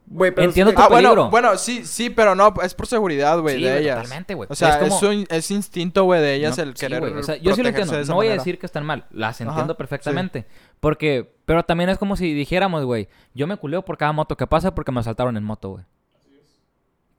Güey, 0.09 0.31
pero 0.33 0.47
Entiendo 0.47 0.71
es 0.71 0.77
tu 0.77 0.83
Ah, 0.83 0.89
peligro. 0.89 1.09
bueno, 1.15 1.31
bueno, 1.31 1.59
sí, 1.59 1.85
sí, 1.85 2.11
pero 2.11 2.37
no, 2.37 2.55
es 2.63 2.75
por 2.75 2.87
seguridad, 2.87 3.41
güey, 3.41 3.57
Sí, 3.57 3.65
de 3.65 3.81
ellas. 3.81 3.97
totalmente, 4.03 4.35
güey. 4.35 4.47
O 4.51 4.55
sea, 4.55 4.77
Es 4.79 4.83
es, 4.83 4.95
como- 5.01 5.11
un- 5.13 5.27
es 5.29 5.51
instinto, 5.51 6.05
güey, 6.05 6.21
de 6.21 6.35
ellas 6.35 6.57
No, 6.57 6.63
el 6.63 6.77
sí, 6.77 6.81
querer. 6.87 7.03
o 7.03 7.23
sea, 7.25 7.37
yo 7.37 7.55
sí 7.57 7.63
lo 7.63 7.69
entiendo. 7.71 8.05
No 8.05 8.15
voy 8.15 8.29
a 8.29 8.33
decir 8.35 8.59
que 8.61 8.67
están 8.67 8.87
mal. 8.87 9.07
Las 9.11 9.41
Ajá, 9.41 9.51
entiendo 9.51 9.77
perfectamente. 9.77 10.47
Porque, 10.79 11.35
pero 11.45 11.65
también 11.65 11.91
es 11.91 11.99
como 11.99 12.15
si 12.17 12.33
dijéramos, 12.35 12.85
güey, 12.85 13.09
yo 13.35 13.49
me 13.49 13.57
culeo 13.57 13.85
por 13.85 13.99
cada 13.99 14.13
moto 14.13 14.37
que 14.37 14.47
pasa 14.47 14.75
porque 14.77 14.93
me 14.93 15.01
asaltaron 15.01 15.37
en 15.37 15.43
moto, 15.43 15.71
güey. 15.71 15.85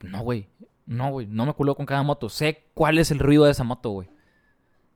No, 0.03 0.21
güey. 0.21 0.47
No, 0.85 1.09
güey. 1.11 1.27
No 1.27 1.45
me 1.45 1.53
culeo 1.53 1.75
con 1.75 1.85
cada 1.85 2.03
moto. 2.03 2.29
Sé 2.29 2.63
cuál 2.73 2.97
es 2.99 3.11
el 3.11 3.19
ruido 3.19 3.43
de 3.45 3.51
esa 3.51 3.65
moto, 3.65 3.89
güey. 3.89 4.09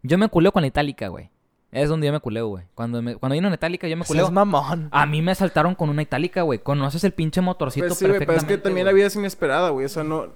Yo 0.03 0.17
me 0.17 0.29
culeo 0.29 0.51
con 0.53 0.61
la 0.61 0.67
itálica, 0.67 1.09
güey. 1.09 1.29
Es 1.71 1.87
donde 1.87 2.07
yo 2.07 2.13
me 2.13 2.19
culeo, 2.19 2.47
güey. 2.47 2.65
Cuando, 2.75 3.01
me, 3.01 3.15
cuando 3.15 3.33
vino 3.33 3.47
una 3.47 3.55
itálica, 3.55 3.87
yo 3.87 3.95
me 3.95 4.03
culeo. 4.05 4.25
Es 4.25 4.31
mamón. 4.31 4.89
A 4.91 5.05
mí 5.05 5.21
me 5.21 5.31
asaltaron 5.31 5.73
con 5.73 5.89
una 5.89 6.01
itálica, 6.01 6.41
güey. 6.41 6.59
Conoces 6.59 7.03
el 7.05 7.13
pinche 7.13 7.39
motorcito 7.39 7.87
Pues 7.87 7.97
sí, 7.99 8.05
güey, 8.05 8.19
pero 8.19 8.31
es 8.33 8.39
perfectamente. 8.39 8.61
que 8.61 8.63
también 8.63 8.85
la 8.85 8.91
güey. 8.91 8.99
vida 9.01 9.07
es 9.07 9.15
inesperada, 9.15 9.69
güey. 9.69 9.85
O 9.85 9.89
sea, 9.89 10.03
no... 10.03 10.27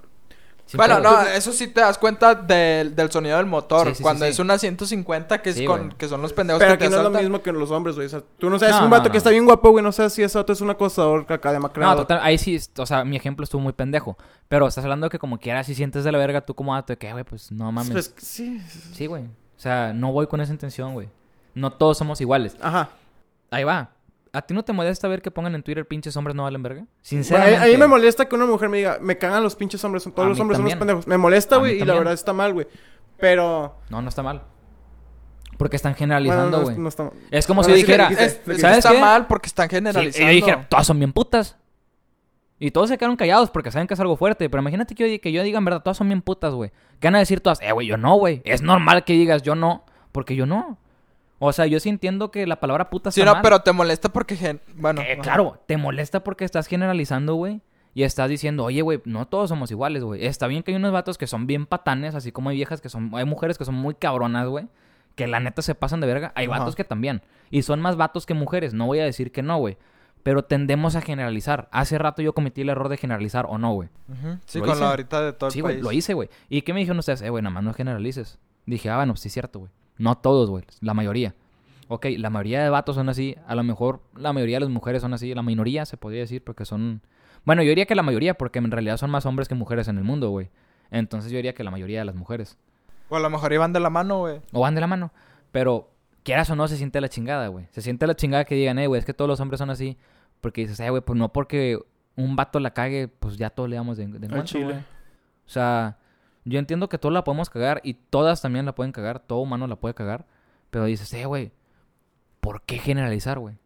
Sin 0.66 0.80
Bueno, 0.80 1.00
no, 1.00 1.22
eso 1.22 1.52
sí 1.52 1.68
te 1.68 1.82
das 1.82 2.00
cuenta 2.00 2.34
del, 2.34 2.96
del 2.96 3.12
sonido 3.12 3.38
del 3.38 3.46
motor. 3.46 3.90
Sí, 3.90 3.96
sí, 3.96 4.02
cuando 4.02 4.26
sí. 4.26 4.32
es 4.32 4.40
una 4.40 4.58
150 4.58 5.40
que, 5.44 5.52
es 5.52 5.58
Sí, 5.58 5.66
con, 5.66 5.92
que 5.92 6.08
son 6.08 6.24
los 6.24 6.34
pendejos 6.34 6.60
Pero 6.60 6.72
que 6.80 6.86
te 6.86 6.90
no 6.90 6.98
es 6.98 7.04
lo 7.04 7.12
mismo 7.12 7.42
que 7.44 7.52
en 7.52 7.60
los 7.60 7.70
hombres, 7.70 7.96
güey. 7.96 8.08
O 8.08 8.10
sea, 8.10 8.24
tú 8.40 8.50
no 8.50 8.58
sabes 8.58 8.74
No, 8.74 8.80
un 8.80 8.86
no, 8.86 8.90
vato 8.92 9.10
no. 9.10 9.12
que 9.12 9.18
está 9.20 9.30
bien 9.30 9.46
guapo, 9.46 9.70
güey. 9.70 9.84
No 9.84 9.92
sabes 9.92 10.14
si 10.14 10.24
ese 10.24 10.38
vato 10.40 10.54
es 10.54 10.62
un 10.62 10.70
acosador 10.72 11.26
acá 11.30 11.50
No, 11.50 11.54
demacrado. 11.54 11.98
total, 11.98 12.20
ahí 12.24 12.40
sí, 12.40 12.60
o 12.78 12.86
sea, 12.88 13.04
mi 13.06 13.16
ejemplo 13.16 13.44
estuvo 13.44 13.62
muy 13.62 13.74
pendejo. 13.74 14.18
Pero 14.48 14.66
estás 14.68 14.84
hablando 14.86 15.06
de 15.06 15.10
que 15.12 15.20
como 15.20 15.38
quieras, 15.38 15.68
si 15.68 15.76
sientes 15.76 16.04
de 16.04 16.12
la 16.12 16.18
verga, 16.18 16.42
tú 16.42 16.56
como 16.56 16.72
vato, 16.72 16.94
de 16.94 16.98
que, 16.98 17.12
güey, 17.12 17.26
pues 17.26 17.52
no 17.52 17.72
mames. 17.72 17.92
Pues, 17.92 18.14
sí. 18.18 18.60
Sí, 18.94 19.06
güey. 19.06 19.24
O 19.26 19.60
sea, 19.60 19.94
no 19.94 20.12
voy 20.14 20.26
con 20.26 20.42
esa 20.42 20.52
intención, 20.52 20.94
güey. 20.94 21.10
No 21.56 21.72
todos 21.72 21.98
somos 21.98 22.22
iguales. 22.22 22.56
Ajá. 22.62 22.90
Ahí 23.50 23.64
va. 23.64 23.90
¿A 24.34 24.42
ti 24.42 24.54
no 24.54 24.64
te 24.64 24.74
molesta 24.74 25.08
ver 25.08 25.22
que 25.22 25.32
pongan 25.32 25.56
en 25.56 25.64
Twitter 25.64 25.88
pinches 25.88 26.16
hombres 26.18 26.36
no 26.36 26.44
valen 26.44 26.62
verga? 26.62 26.86
Sinceramente. 27.02 27.58
a, 27.58 27.64
a 27.64 27.68
mí 27.68 27.78
me 27.78 27.88
molesta 27.88 28.28
que 28.28 28.36
una 28.36 28.46
mujer 28.46 28.68
me 28.70 28.78
diga, 28.78 28.98
me 29.02 29.18
cagan 29.18 29.42
los 29.42 29.56
pinches 29.56 29.82
hombres, 29.86 30.04
todos 30.04 30.26
A 30.26 30.30
los 30.30 30.40
hombres 30.40 30.58
son 30.58 30.66
unos 30.66 30.78
pendejos. 30.78 31.08
Me 31.08 31.18
molesta, 31.18 31.56
güey, 31.58 31.82
y 31.82 31.86
la 31.86 31.94
verdad 31.96 32.14
está 32.14 32.34
mal, 32.34 32.54
güey. 32.54 32.68
Pero... 33.18 33.78
No, 33.90 34.02
no 34.02 34.10
está 34.10 34.22
mal. 34.22 34.44
Porque 35.58 35.78
están 35.78 35.92
Bueno, 35.94 36.00
generalizando, 36.00 36.58
no, 36.58 36.64
güey. 36.66 36.78
no 36.78 36.90
está 36.90 37.10
Es 37.32 37.48
como 37.48 37.62
Bueno, 37.62 37.76
si 37.78 37.82
que 37.82 37.88
dijera, 37.88 38.10
dijiste- 38.10 38.26
Es- 38.26 38.42
¿Sabes 38.44 38.62
¿sabes 38.62 38.78
está 38.80 38.92
qué? 38.92 39.00
mal 39.00 39.26
porque 39.28 39.48
están 39.48 39.70
Sí, 39.70 39.76
generalizando. 39.78 40.32
y 40.32 40.36
dijera, 40.36 40.68
todas 40.68 40.86
son 40.86 41.00
bien 41.00 41.14
putas. 41.14 41.56
Y 42.60 42.72
todos 42.72 42.90
se 42.90 42.98
quedaron 42.98 43.16
callados 43.16 43.50
porque 43.52 43.72
saben 43.72 43.88
que 43.88 43.94
es 43.94 44.00
algo 44.02 44.18
fuerte. 44.18 44.50
Pero 44.50 44.62
imagínate 44.62 44.96
que 44.96 45.14
yo, 45.16 45.22
que 45.22 45.32
yo 45.32 45.44
diga, 45.44 45.58
en 45.60 45.64
verdad, 45.66 45.82
todas 45.82 45.96
son 45.96 46.10
bien 46.10 46.22
putas, 46.22 46.54
güey. 46.54 46.72
¿Qué 47.00 47.08
van 47.08 47.16
a 47.16 47.20
decir 47.20 47.40
todas? 47.40 47.62
Eh, 47.62 47.72
güey, 47.72 47.88
yo 47.88 47.96
no, 47.96 48.16
güey. 48.16 48.42
Es 48.44 48.62
normal 48.62 49.06
que 49.06 49.14
digas 49.14 49.44
yo 49.44 49.56
no, 49.56 49.86
porque 50.12 50.36
yo 50.36 50.46
no. 50.46 50.78
O 51.40 51.52
sea, 51.54 51.66
yo 51.66 51.80
sí 51.80 51.90
entiendo 51.90 52.32
que 52.32 52.48
la 52.48 52.60
palabra 52.60 52.90
puta 52.90 53.12
Sí, 53.12 53.20
está 53.22 53.30
no, 53.32 53.36
mal. 53.36 53.42
pero 53.44 53.60
te 53.60 53.72
molesta 53.74 54.10
porque... 54.10 54.36
gen- 54.38 54.62
Bueno. 54.76 55.02
Eh, 55.02 55.14
ajá. 55.14 55.22
claro, 55.22 55.60
te 55.66 55.78
molesta 55.78 56.24
porque 56.24 56.46
estás 56.46 56.68
generalizando, 56.68 57.36
güey. 57.36 57.62
Y 57.94 58.04
estás 58.04 58.30
diciendo, 58.30 58.64
oye, 58.66 58.82
güey, 58.82 59.02
no 59.06 59.26
todos 59.28 59.50
somos 59.50 59.72
iguales, 59.72 60.04
güey. 60.04 60.26
Está 60.26 60.48
bien 60.48 60.64
que 60.64 60.72
hay 60.72 60.78
unos 60.78 60.92
vatos 60.92 61.18
que 61.18 61.28
son 61.28 61.48
bien 61.48 61.66
patanes, 61.66 62.14
así 62.16 62.32
como 62.32 62.50
hay 62.50 62.56
viejas 62.58 62.82
que 62.82 62.90
son... 62.90 63.10
Hay 63.14 63.26
mujeres 63.26 63.58
que 63.58 63.64
son 63.66 63.76
muy 63.76 63.96
cabronas, 63.96 64.48
güey. 64.48 64.68
Que 65.16 65.28
la 65.28 65.40
neta 65.40 65.62
se 65.62 65.76
pasan 65.76 66.02
de 66.02 66.08
verga. 66.08 66.34
Hay 66.36 66.48
Ajá. 66.48 66.60
vatos 66.60 66.76
que 66.76 66.84
también. 66.84 67.22
Y 67.52 67.62
son 67.62 67.80
más 67.82 67.96
vatos 67.96 68.26
que 68.26 68.34
mujeres. 68.34 68.74
No 68.74 68.86
voy 68.86 69.00
a 69.00 69.06
decir 69.06 69.32
que 69.32 69.42
no, 69.44 69.58
güey. 69.58 69.78
Pero 70.24 70.44
tendemos 70.44 70.96
a 70.98 71.02
generalizar. 71.02 71.70
Hace 71.72 71.98
rato 71.98 72.22
yo 72.22 72.34
cometí 72.34 72.62
el 72.62 72.70
error 72.70 72.90
de 72.90 72.98
generalizar 72.98 73.46
o 73.48 73.58
no, 73.58 73.72
güey. 73.74 73.90
Ujú, 74.10 74.40
Sí, 74.46 74.60
Lo 74.60 74.66
con 74.66 74.74
hice. 74.74 74.84
la 74.84 74.90
ahorita 74.90 75.22
de 75.22 75.34
todo 75.34 75.48
el 75.48 75.54
Sí, 75.54 75.62
güey, 75.62 75.76
país. 75.76 75.84
lo 75.86 75.92
hice, 75.94 76.14
güey. 76.16 76.30
¿Y 76.50 76.64
qué 76.64 76.74
me 76.74 76.80
dijeron 76.82 77.00
ustedes? 77.00 77.22
Eh, 77.22 77.30
güey, 77.30 77.44
nada 77.44 77.54
más 77.54 77.64
no 77.64 77.74
generalices. 77.74 78.40
Dije, 78.66 78.90
ah, 78.90 78.98
bueno, 78.98 79.14
pues 79.14 79.22
sí 79.22 79.28
es 79.30 79.34
cierto, 79.34 79.60
güey. 79.60 79.72
No 79.98 80.18
todos, 80.18 80.50
güey. 80.50 80.64
La 80.82 80.94
mayoría. 80.94 81.36
Ok, 81.88 82.08
la 82.18 82.30
mayoría 82.30 82.64
de 82.64 82.70
vatos 82.70 82.96
son 82.96 83.10
así. 83.10 83.36
A 83.48 83.56
lo 83.56 83.64
mejor 83.64 84.02
la 84.16 84.34
mayoría 84.34 84.58
de 84.58 84.62
las 84.62 84.70
mujeres 84.70 85.02
son 85.02 85.14
así. 85.14 85.34
La 85.34 85.44
minoría 85.44 85.86
se 85.86 85.98
podría 85.98 86.22
decir 86.22 86.44
porque 86.44 86.66
son... 86.66 87.02
Bueno, 87.44 87.62
yo 87.62 87.70
diría 87.70 87.86
que 87.86 87.96
la 87.96 88.04
mayoría 88.04 88.34
porque 88.34 88.60
en 88.60 88.72
realidad 88.72 88.98
son 88.98 89.12
más 89.12 89.26
hombres 89.26 89.48
que 89.48 89.56
mujeres 89.56 89.88
en 89.88 89.98
el 89.98 90.04
mundo, 90.04 90.30
güey. 90.30 90.50
Entonces 90.90 91.32
yo 91.32 91.38
diría 91.38 91.54
que 91.54 91.64
la 91.64 91.72
mayoría 91.72 92.00
de 92.00 92.06
las 92.06 92.16
mujeres. 92.16 92.58
O 93.10 93.16
a 93.16 93.20
lo 93.20 93.30
mejor 93.30 93.54
iban 93.54 93.72
de 93.72 93.80
la 93.80 93.90
mano, 93.90 94.20
güey. 94.20 94.42
O 94.52 94.62
van 94.62 94.74
de 94.74 94.82
la 94.82 94.88
mano. 94.88 95.12
Pero 95.52 95.92
quieras 96.24 96.50
o 96.50 96.56
no, 96.56 96.68
se 96.68 96.76
siente 96.76 97.00
la 97.02 97.10
chingada, 97.10 97.48
güey. 97.50 97.68
Se 97.72 97.82
siente 97.82 98.08
la 98.08 98.16
chingada 98.16 98.46
que 98.46 98.56
digan, 98.56 98.80
eh, 98.80 98.88
güey, 98.88 99.00
es 99.00 99.06
que 99.06 99.14
todos 99.14 99.30
los 99.30 99.40
hombres 99.40 99.60
son 99.60 99.70
así. 99.70 99.98
Porque 100.42 100.62
dices, 100.62 100.80
eh, 100.80 100.90
güey, 100.90 101.04
pues 101.04 101.18
no 101.18 101.32
porque 101.32 101.80
un 102.16 102.36
vato 102.36 102.60
la 102.60 102.74
cague, 102.74 103.08
pues 103.08 103.38
ya 103.38 103.52
todos 103.52 103.70
le 103.70 103.76
damos 103.76 103.98
de, 103.98 104.08
de 104.08 104.26
encuentro, 104.26 104.62
güey. 104.62 104.78
O 104.78 105.50
sea, 105.50 106.00
yo 106.46 106.60
entiendo 106.60 106.90
que 106.90 107.00
todos 107.00 107.12
la 107.12 107.24
podemos 107.24 107.50
cagar 107.50 107.82
y 107.84 107.96
todas 107.96 108.42
también 108.42 108.66
la 108.66 108.76
pueden 108.76 108.92
cagar. 108.92 109.20
Todo 109.20 109.40
humano 109.40 109.66
la 109.68 109.76
puede 109.76 109.96
cagar. 109.96 110.26
Pero 110.70 110.86
dices, 110.86 111.12
eh, 111.14 111.26
güey, 111.26 111.52
¿por 112.40 112.62
qué 112.62 112.78
generalizar, 112.78 113.40
güey? 113.40 113.58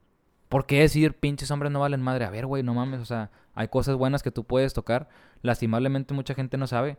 ¿Por 0.47 0.65
qué 0.65 0.79
decir 0.79 1.13
pinches 1.13 1.51
hombres 1.51 1.71
no 1.71 1.81
valen 1.81 2.01
madre? 2.01 2.25
A 2.25 2.29
ver, 2.29 2.45
güey, 2.45 2.63
no 2.63 2.73
mames. 2.73 3.01
O 3.01 3.05
sea, 3.05 3.31
hay 3.53 3.67
cosas 3.67 3.95
buenas 3.95 4.23
que 4.23 4.31
tú 4.31 4.45
puedes 4.45 4.73
tocar. 4.73 5.09
Lastimablemente 5.41 6.13
mucha 6.13 6.33
gente 6.33 6.57
no 6.57 6.67
sabe. 6.67 6.97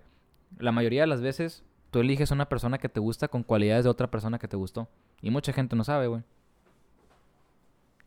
La 0.59 0.71
mayoría 0.71 1.01
de 1.01 1.07
las 1.07 1.23
veces 1.23 1.65
tú 1.91 2.01
eliges 2.01 2.31
una 2.31 2.49
persona 2.49 2.79
que 2.79 2.89
te 2.89 3.01
gusta 3.01 3.29
con 3.29 3.43
cualidades 3.43 3.85
de 3.85 3.91
otra 3.91 4.11
persona 4.11 4.39
que 4.39 4.49
te 4.49 4.57
gustó. 4.57 4.89
Y 5.23 5.31
mucha 5.31 5.53
gente 5.53 5.77
no 5.77 5.85
sabe, 5.85 6.07
güey. 6.09 6.23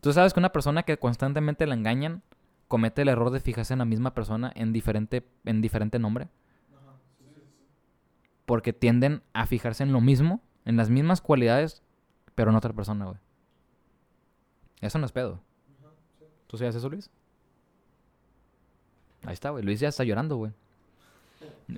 Tú 0.00 0.12
sabes 0.12 0.32
que 0.32 0.40
una 0.40 0.52
persona 0.52 0.84
que 0.84 0.98
constantemente 0.98 1.66
la 1.66 1.74
engañan 1.74 2.22
comete 2.68 3.02
el 3.02 3.08
error 3.08 3.30
de 3.30 3.40
fijarse 3.40 3.72
en 3.72 3.80
la 3.80 3.84
misma 3.84 4.14
persona 4.14 4.52
en 4.54 4.72
diferente, 4.72 5.26
en 5.44 5.60
diferente 5.60 5.98
nombre. 5.98 6.28
Porque 8.46 8.72
tienden 8.72 9.22
a 9.32 9.46
fijarse 9.46 9.82
en 9.82 9.92
lo 9.92 10.00
mismo, 10.00 10.40
en 10.64 10.76
las 10.76 10.90
mismas 10.90 11.20
cualidades, 11.20 11.82
pero 12.34 12.50
en 12.50 12.56
otra 12.56 12.72
persona, 12.72 13.06
güey. 13.06 13.18
Eso 14.80 14.98
no 14.98 15.06
es 15.06 15.12
pedo. 15.12 15.40
¿Tú 16.46 16.58
sabes 16.58 16.74
eso, 16.74 16.88
Luis? 16.88 17.10
Ahí 19.24 19.32
está, 19.32 19.50
güey. 19.50 19.64
Luis 19.64 19.80
ya 19.80 19.88
está 19.88 20.04
llorando, 20.04 20.36
güey. 20.36 20.52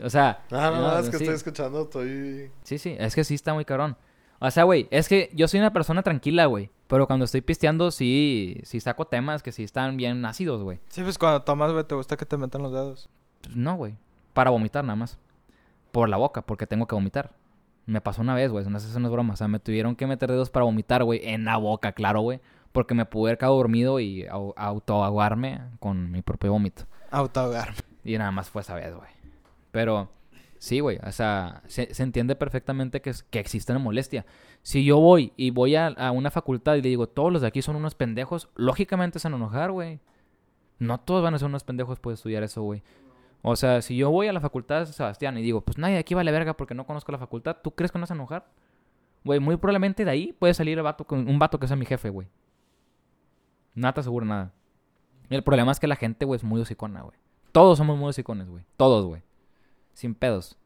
O 0.03 0.11
sea... 0.11 0.45
Ah, 0.51 0.71
no, 0.71 0.81
no, 0.81 0.99
es 0.99 1.09
que 1.09 1.19
sí. 1.19 1.25
estoy 1.25 1.37
escuchando, 1.37 1.83
estoy... 1.83 2.51
Sí, 2.65 2.79
sí, 2.79 2.97
es 2.99 3.15
que 3.15 3.25
sí 3.25 3.35
está 3.35 3.55
muy 3.55 3.65
cabrón. 3.65 3.97
O 4.39 4.51
sea, 4.51 4.65
güey, 4.65 4.89
es 4.91 5.09
que 5.09 5.31
yo 5.35 5.49
soy 5.49 5.61
una 5.61 5.73
persona 5.73 6.03
tranquila, 6.03 6.47
güey. 6.47 6.71
Pero 6.89 7.07
cuando 7.07 7.25
estoy 7.25 7.41
pisteando, 7.41 7.91
sí, 7.91 8.61
sí 8.65 8.81
saco 8.81 9.07
temas 9.07 9.43
que 9.43 9.53
sí 9.53 9.65
están 9.65 9.97
bien 9.97 10.25
ácidos, 10.25 10.63
güey. 10.63 10.79
Sí, 10.89 11.03
pues 11.03 11.19
cuando 11.19 11.43
tomas, 11.43 11.73
güey, 11.73 11.85
te 11.85 11.95
gusta 11.95 12.17
que 12.17 12.27
te 12.27 12.37
metan 12.37 12.63
los 12.63 12.73
dedos. 12.73 13.09
Pues 13.43 13.57
no, 13.57 13.77
güey. 13.77 13.97
Para 14.33 14.51
vomitar 14.51 14.85
nada 14.85 14.97
más. 14.97 15.19
Por 15.97 16.09
la 16.11 16.19
boca, 16.19 16.43
porque 16.43 16.67
tengo 16.67 16.87
que 16.87 16.95
vomitar. 16.95 17.33
Me 17.87 18.01
pasó 18.03 18.21
una 18.21 18.35
vez, 18.35 18.51
güey. 18.51 18.67
No 18.67 18.77
es 18.77 18.95
broma. 19.11 19.33
O 19.33 19.37
sea, 19.37 19.49
me 19.49 19.59
tuvieron 19.61 19.97
que 19.97 20.07
meter 20.07 20.31
dedos 20.31 20.51
para 20.51 20.65
vomitar, 20.65 21.05
güey. 21.05 21.21
En 21.25 21.45
la 21.47 21.57
boca, 21.57 21.93
claro, 21.93 22.21
güey. 22.21 22.41
Porque 22.73 22.95
me 22.95 23.07
pude 23.07 23.31
haber 23.31 23.39
quedado 23.39 23.57
dormido 23.57 23.99
y 24.01 24.25
au- 24.25 24.53
autoaguarme 24.57 25.61
con 25.81 26.11
mi 26.11 26.21
propio 26.21 26.53
vómito. 26.53 26.85
Autohogar. 27.11 27.73
Y 28.05 28.19
nada 28.19 28.31
más 28.31 28.51
fue 28.51 28.61
esa 28.63 28.75
vez, 28.75 28.95
güey. 28.95 29.09
Pero 29.71 30.11
sí, 30.59 30.81
güey. 30.81 30.99
O 31.03 31.13
sea, 31.13 31.63
se, 31.67 31.95
se 31.95 32.03
entiende 32.03 32.37
perfectamente 32.37 33.01
que, 33.01 33.11
es- 33.11 33.23
que 33.23 33.39
existe 33.39 33.73
una 33.73 33.79
molestia. 33.83 34.27
Si 34.63 34.85
yo 34.85 34.99
voy 35.01 35.33
y 35.37 35.51
voy 35.51 35.77
a, 35.77 35.87
a 35.87 36.11
una 36.11 36.31
facultad 36.31 36.75
y 36.75 36.83
le 36.83 36.89
digo, 36.91 37.07
todos 37.09 37.33
los 37.33 37.41
de 37.41 37.49
aquí 37.49 37.63
son 37.63 37.77
unos 37.77 37.95
pendejos, 37.95 38.49
lógicamente 38.57 39.19
se 39.19 39.29
van 39.29 39.35
a 39.35 39.37
enojar, 39.37 39.71
güey. 39.73 40.01
No 40.79 40.99
todos 41.01 41.23
van 41.23 41.35
a 41.35 41.39
ser 41.39 41.47
unos 41.49 41.65
pendejos 41.65 41.99
por 42.01 42.13
estudiar 42.13 42.43
eso, 42.43 42.63
güey. 42.63 42.83
O 43.43 43.55
sea, 43.57 43.81
si 43.83 43.97
yo 43.97 44.11
voy 44.11 44.27
a 44.29 44.33
la 44.33 44.41
facultad 44.41 44.81
de 44.81 44.87
Sebastián 44.93 45.39
y 45.39 45.43
digo, 45.43 45.61
pues 45.61 45.79
nadie 45.79 45.95
de 45.95 46.01
aquí 46.01 46.15
vale 46.15 46.33
verga 46.33 46.57
porque 46.57 46.75
no 46.75 46.85
conozco 46.87 47.13
la 47.13 47.19
facultad, 47.19 47.57
¿tú 47.63 47.71
crees 47.73 47.93
que 47.93 47.99
no 47.99 48.03
vas 48.03 48.11
a 48.11 48.15
enojar? 48.15 48.47
Güey, 49.25 49.41
muy 49.41 49.57
probablemente 49.57 50.05
de 50.05 50.11
ahí 50.11 50.33
puede 50.33 50.55
salir 50.55 50.79
el 50.79 50.85
vato 50.85 51.05
con, 51.05 51.29
un 51.29 51.39
vato 51.39 51.59
que 51.59 51.67
sea 51.69 51.77
mi 51.77 51.87
jefe, 51.87 52.11
güey. 52.11 52.29
Nada 53.75 53.95
te 53.95 54.01
aseguro 54.01 54.25
nada. 54.27 54.53
El 55.31 55.43
problema 55.43 55.73
es 55.73 55.81
que 55.81 55.87
la 55.87 55.97
gente, 55.97 56.25
güey, 56.25 56.37
es 56.39 56.45
muy 56.45 56.61
hocicona, 56.61 57.03
güey. 57.03 57.17
Todos 57.53 57.79
somos 57.79 57.99
muy 57.99 58.09
hocicones, 58.11 58.49
güey. 58.49 58.65
Todos, 58.77 59.05
güey. 59.07 59.23
Sin 59.93 60.15
pedos. 60.15 60.57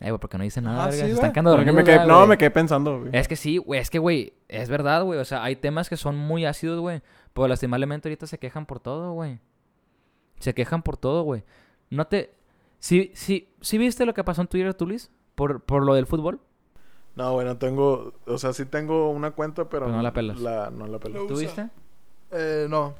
Eh, 0.00 0.10
güey, 0.10 0.20
porque 0.20 0.38
no 0.38 0.44
dice 0.44 0.60
nada, 0.60 0.84
Ah, 0.84 0.86
verga. 0.86 0.92
sí, 0.92 0.98
Se 0.98 1.04
güey. 1.06 1.14
están 1.14 1.32
quedando 1.32 1.50
me 1.56 1.64
dormidos, 1.64 1.84
quedé- 1.84 1.96
ya, 1.96 2.06
no, 2.06 2.26
me 2.26 2.38
quedé 2.38 2.50
pensando, 2.52 3.00
güey. 3.00 3.10
Es 3.12 3.26
que 3.26 3.34
sí, 3.34 3.56
güey, 3.58 3.80
es 3.80 3.90
que, 3.90 3.98
güey, 3.98 4.32
es 4.46 4.68
verdad, 4.68 5.02
güey. 5.02 5.18
O 5.18 5.24
sea, 5.24 5.42
hay 5.42 5.56
temas 5.56 5.88
que 5.88 5.96
son 5.96 6.16
muy 6.16 6.44
ácidos, 6.44 6.78
güey. 6.80 7.02
Pero 7.32 7.48
lastimablemente 7.48 8.08
ahorita 8.08 8.26
se 8.28 8.38
quejan 8.38 8.64
por 8.66 8.78
todo, 8.78 9.12
güey. 9.12 9.40
Se 10.38 10.54
quejan 10.54 10.82
por 10.82 10.96
todo, 10.96 11.22
güey. 11.22 11.44
No 11.90 12.06
te... 12.06 12.34
¿Sí, 12.78 13.10
sí, 13.14 13.48
¿Sí 13.60 13.78
viste 13.78 14.06
lo 14.06 14.14
que 14.14 14.24
pasó 14.24 14.42
en 14.42 14.48
Twitter, 14.48 14.74
tú, 14.74 14.86
Luis? 14.86 15.10
Por, 15.34 15.62
por 15.62 15.84
lo 15.84 15.94
del 15.94 16.06
fútbol. 16.06 16.40
No, 17.16 17.32
bueno, 17.32 17.58
tengo... 17.58 18.14
O 18.26 18.38
sea, 18.38 18.52
sí 18.52 18.64
tengo 18.64 19.10
una 19.10 19.32
cuenta, 19.32 19.68
pero... 19.68 19.86
Pero 19.86 19.96
no 19.96 20.02
la 20.02 20.12
pelas. 20.12 20.40
La, 20.40 20.70
no 20.70 20.86
la 20.86 20.98
pelo. 20.98 21.22
Lo 21.22 21.26
¿Tú 21.26 21.38
viste? 21.38 21.68
Eh, 22.30 22.66
no. 22.68 22.94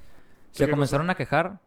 Se 0.50 0.68
comenzaron 0.68 1.08
a 1.10 1.14
quejar 1.14 1.60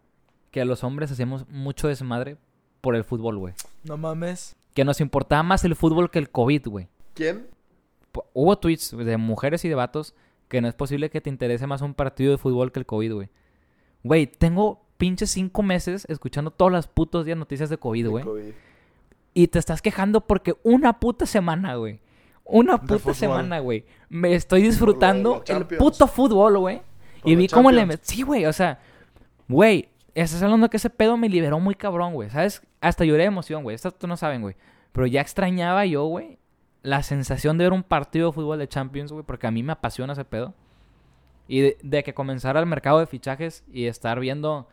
que 0.51 0.61
a 0.61 0.65
los 0.65 0.83
hombres 0.83 1.11
hacíamos 1.11 1.47
mucho 1.47 1.87
desmadre 1.87 2.37
por 2.81 2.95
el 2.95 3.03
fútbol, 3.03 3.37
güey. 3.37 3.53
No 3.83 3.97
mames. 3.97 4.55
Que 4.73 4.83
nos 4.83 4.99
importaba 4.99 5.43
más 5.43 5.63
el 5.63 5.75
fútbol 5.75 6.11
que 6.11 6.19
el 6.19 6.29
COVID, 6.29 6.67
güey. 6.67 6.89
¿Quién? 7.13 7.47
Hubo 8.33 8.57
tweets 8.57 8.95
de 8.97 9.17
mujeres 9.17 9.63
y 9.63 9.69
de 9.69 9.75
vatos 9.75 10.13
que 10.49 10.59
no 10.59 10.67
es 10.67 10.73
posible 10.73 11.09
que 11.09 11.21
te 11.21 11.29
interese 11.29 11.67
más 11.67 11.81
un 11.81 11.93
partido 11.93 12.31
de 12.31 12.37
fútbol 12.37 12.73
que 12.73 12.79
el 12.79 12.85
COVID, 12.85 13.13
güey. 13.13 13.29
Güey, 14.03 14.27
tengo 14.27 14.80
pinches 15.01 15.31
cinco 15.31 15.63
meses 15.63 16.05
escuchando 16.09 16.51
todas 16.51 16.71
las 16.71 16.85
putos 16.85 17.25
días 17.25 17.35
noticias 17.35 17.71
de 17.71 17.77
COVID, 17.79 18.07
güey. 18.07 18.53
Y 19.33 19.47
te 19.47 19.57
estás 19.57 19.81
quejando 19.81 20.21
porque 20.21 20.53
una 20.61 20.99
puta 20.99 21.25
semana, 21.25 21.73
güey. 21.73 21.99
Una 22.43 22.79
puta 22.79 23.15
semana, 23.15 23.57
güey. 23.61 23.83
Me 24.09 24.35
estoy 24.35 24.61
disfrutando 24.61 25.43
el 25.47 25.65
puto 25.65 26.05
fútbol, 26.05 26.59
güey. 26.59 26.81
Y 27.23 27.35
vi 27.35 27.47
cómo 27.47 27.71
le... 27.71 27.97
Sí, 28.03 28.21
güey, 28.21 28.45
o 28.45 28.53
sea... 28.53 28.79
Güey, 29.47 29.89
estás 30.13 30.43
hablando 30.43 30.69
que 30.69 30.77
ese 30.77 30.91
pedo 30.91 31.17
me 31.17 31.29
liberó 31.29 31.59
muy 31.59 31.73
cabrón, 31.73 32.13
güey. 32.13 32.29
¿Sabes? 32.29 32.61
Hasta 32.79 33.03
lloré 33.03 33.23
de 33.23 33.27
emoción, 33.29 33.63
güey. 33.63 33.73
Esto 33.73 33.89
tú 33.89 34.05
no 34.05 34.17
saben, 34.17 34.43
güey. 34.43 34.55
Pero 34.91 35.07
ya 35.07 35.21
extrañaba 35.21 35.83
yo, 35.87 36.05
güey, 36.05 36.37
la 36.83 37.01
sensación 37.01 37.57
de 37.57 37.63
ver 37.63 37.73
un 37.73 37.81
partido 37.81 38.27
de 38.27 38.33
fútbol 38.33 38.59
de 38.59 38.67
Champions, 38.67 39.11
güey. 39.11 39.25
Porque 39.25 39.47
a 39.47 39.51
mí 39.51 39.63
me 39.63 39.71
apasiona 39.71 40.13
ese 40.13 40.25
pedo. 40.25 40.53
Y 41.47 41.61
de, 41.61 41.77
de 41.81 42.03
que 42.03 42.13
comenzara 42.13 42.59
el 42.59 42.67
mercado 42.67 42.99
de 42.99 43.07
fichajes 43.07 43.63
y 43.73 43.87
estar 43.87 44.19
viendo 44.19 44.67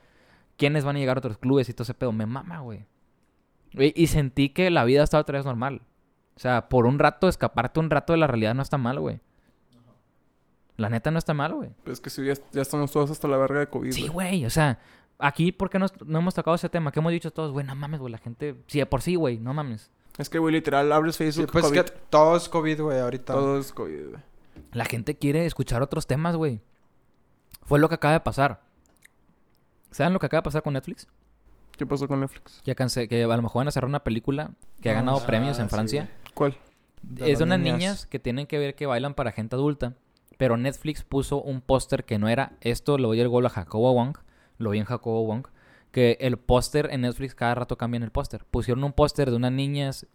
quiénes 0.59 0.85
van 0.85 0.97
a 0.97 0.99
llegar 0.99 1.17
a 1.17 1.21
otros 1.21 1.39
clubes 1.39 1.69
y 1.71 1.73
todo 1.73 1.85
ese 1.85 1.95
pedo. 1.95 2.13
Me 2.13 2.27
mama, 2.27 2.59
güey. 2.61 2.85
Y, 3.73 4.03
y 4.03 4.09
sentí 4.09 4.51
que 4.51 4.71
la 4.71 4.85
vida 4.85 5.03
estaba 5.03 5.23
otra 5.23 5.39
vez 5.39 5.47
normal. 5.47 5.81
O 6.37 6.41
sea, 6.41 6.69
por 6.69 6.85
un 6.87 6.99
rato, 6.99 7.29
escaparte 7.29 7.81
un 7.81 7.89
rato 7.91 8.13
de 8.13 8.19
la 8.19 8.27
realidad 8.27 8.55
no 8.55 8.63
está 8.63 8.77
mal, 8.77 9.01
güey. 9.01 9.21
La 10.77 10.89
neta 10.89 11.11
no 11.11 11.19
está 11.19 11.35
mal, 11.35 11.55
güey. 11.55 11.71
Pues 11.83 11.95
es 11.95 12.01
que 12.01 12.11
sí, 12.11 12.25
ya, 12.25 12.35
ya 12.53 12.63
estamos 12.63 12.93
todos 12.93 13.11
hasta 13.11 13.27
la 13.27 13.37
verga 13.37 13.61
de 13.61 13.67
COVID. 13.69 13.91
Sí, 13.91 14.07
güey. 14.07 14.45
O 14.47 14.51
sea, 14.51 14.79
aquí, 15.19 15.51
¿por 15.51 15.71
qué 15.71 15.79
no, 15.81 15.87
no 16.07 16.19
hemos 16.21 16.35
tocado 16.35 16.55
ese 16.55 16.69
tema? 16.69 16.93
¿Qué 16.93 17.01
hemos 17.01 17.11
dicho 17.11 17.33
todos? 17.33 17.51
Güey, 17.51 17.67
no 17.67 17.75
mames, 17.75 17.99
güey. 17.99 18.13
La 18.13 18.19
gente... 18.19 18.55
Sí, 18.69 18.79
de 18.79 18.87
por 18.87 19.03
sí, 19.03 19.17
güey. 19.17 19.39
No 19.39 19.53
mames. 19.53 19.91
Es 20.19 20.29
que, 20.31 20.39
güey, 20.39 20.53
literal, 20.55 20.93
abres 20.93 21.17
Sí, 21.17 21.25
Facebook, 21.25 21.51
pues 21.51 21.65
COVID. 21.65 21.81
que 21.81 21.91
todo 22.11 22.37
es 22.37 22.49
COVID, 22.49 22.81
güey, 22.83 22.99
ahorita. 23.01 23.33
Todo 23.33 23.59
es 23.59 23.73
COVID, 23.73 24.11
güey. 24.11 24.23
La 24.73 24.85
gente 24.85 25.17
quiere 25.17 25.47
escuchar 25.47 25.83
otros 25.83 26.07
temas, 26.07 26.37
güey. 26.37 26.61
Fue 27.65 27.81
lo 27.81 27.89
que 27.89 27.97
acaba 27.97 28.15
de 28.15 28.21
pasar. 28.21 28.63
¿Saben 29.91 30.13
lo 30.13 30.19
que 30.19 30.27
acaba 30.27 30.41
de 30.41 30.45
pasar 30.45 30.63
con 30.63 30.75
Netflix? 30.75 31.07
¿Qué 31.77 31.87
pasó 31.87 32.09
con 32.09 32.21
Netflix? 32.21 32.61
Que, 32.65 32.75
que 33.09 33.25
a 33.25 33.27
lo 33.29 33.43
mejor 33.43 33.61
van 33.61 33.69
a 33.69 33.71
cerrar 33.71 33.89
una 33.89 34.03
película 34.03 34.51
que 34.81 34.91
ha 34.91 34.93
Ah, 34.93 34.97
ganado 34.97 35.25
premios 35.25 35.59
en 35.59 35.67
sí, 35.67 35.71
Francia. 35.71 36.11
¿Cuál? 36.35 36.57
De 37.03 37.31
es 37.33 37.39
de 37.39 37.45
unas 37.45 37.59
niñas. 37.61 37.79
niñas 37.79 38.07
que 38.07 38.19
tienen 38.19 38.47
que 38.47 38.59
ver 38.59 38.75
que 38.75 38.87
bailan 38.87 39.15
para 39.15 39.31
gente 39.33 39.55
adulta. 39.57 39.95
Pero 40.37 40.57
Netflix 40.57 41.03
puso 41.05 41.41
un 41.41 41.61
póster 41.61 42.05
que 42.05 42.19
no 42.19 42.29
era 42.29 42.53
esto, 42.61 42.99
lo 42.99 43.09
doy 43.09 43.21
el 43.21 43.29
gol 43.29 43.47
a 43.47 43.51
Jacobo 43.51 43.93
Wong. 43.95 44.17
Lo 44.59 44.71
vi 44.71 44.79
en 44.79 44.85
Jacobo 44.85 45.25
Wong. 45.25 45.47
Que 45.93 46.17
el 46.21 46.37
póster 46.37 46.89
en 46.93 47.03
Netflix 47.03 47.35
cada 47.35 47.55
rato 47.55 47.79
cambian 47.79 48.03
el 48.03 48.11
póster. 48.11 48.45
Pusieron 48.45 48.83
un 48.85 48.93
póster 48.93 49.31
de 49.31 49.37
unas 49.37 49.53
niñas 49.53 50.07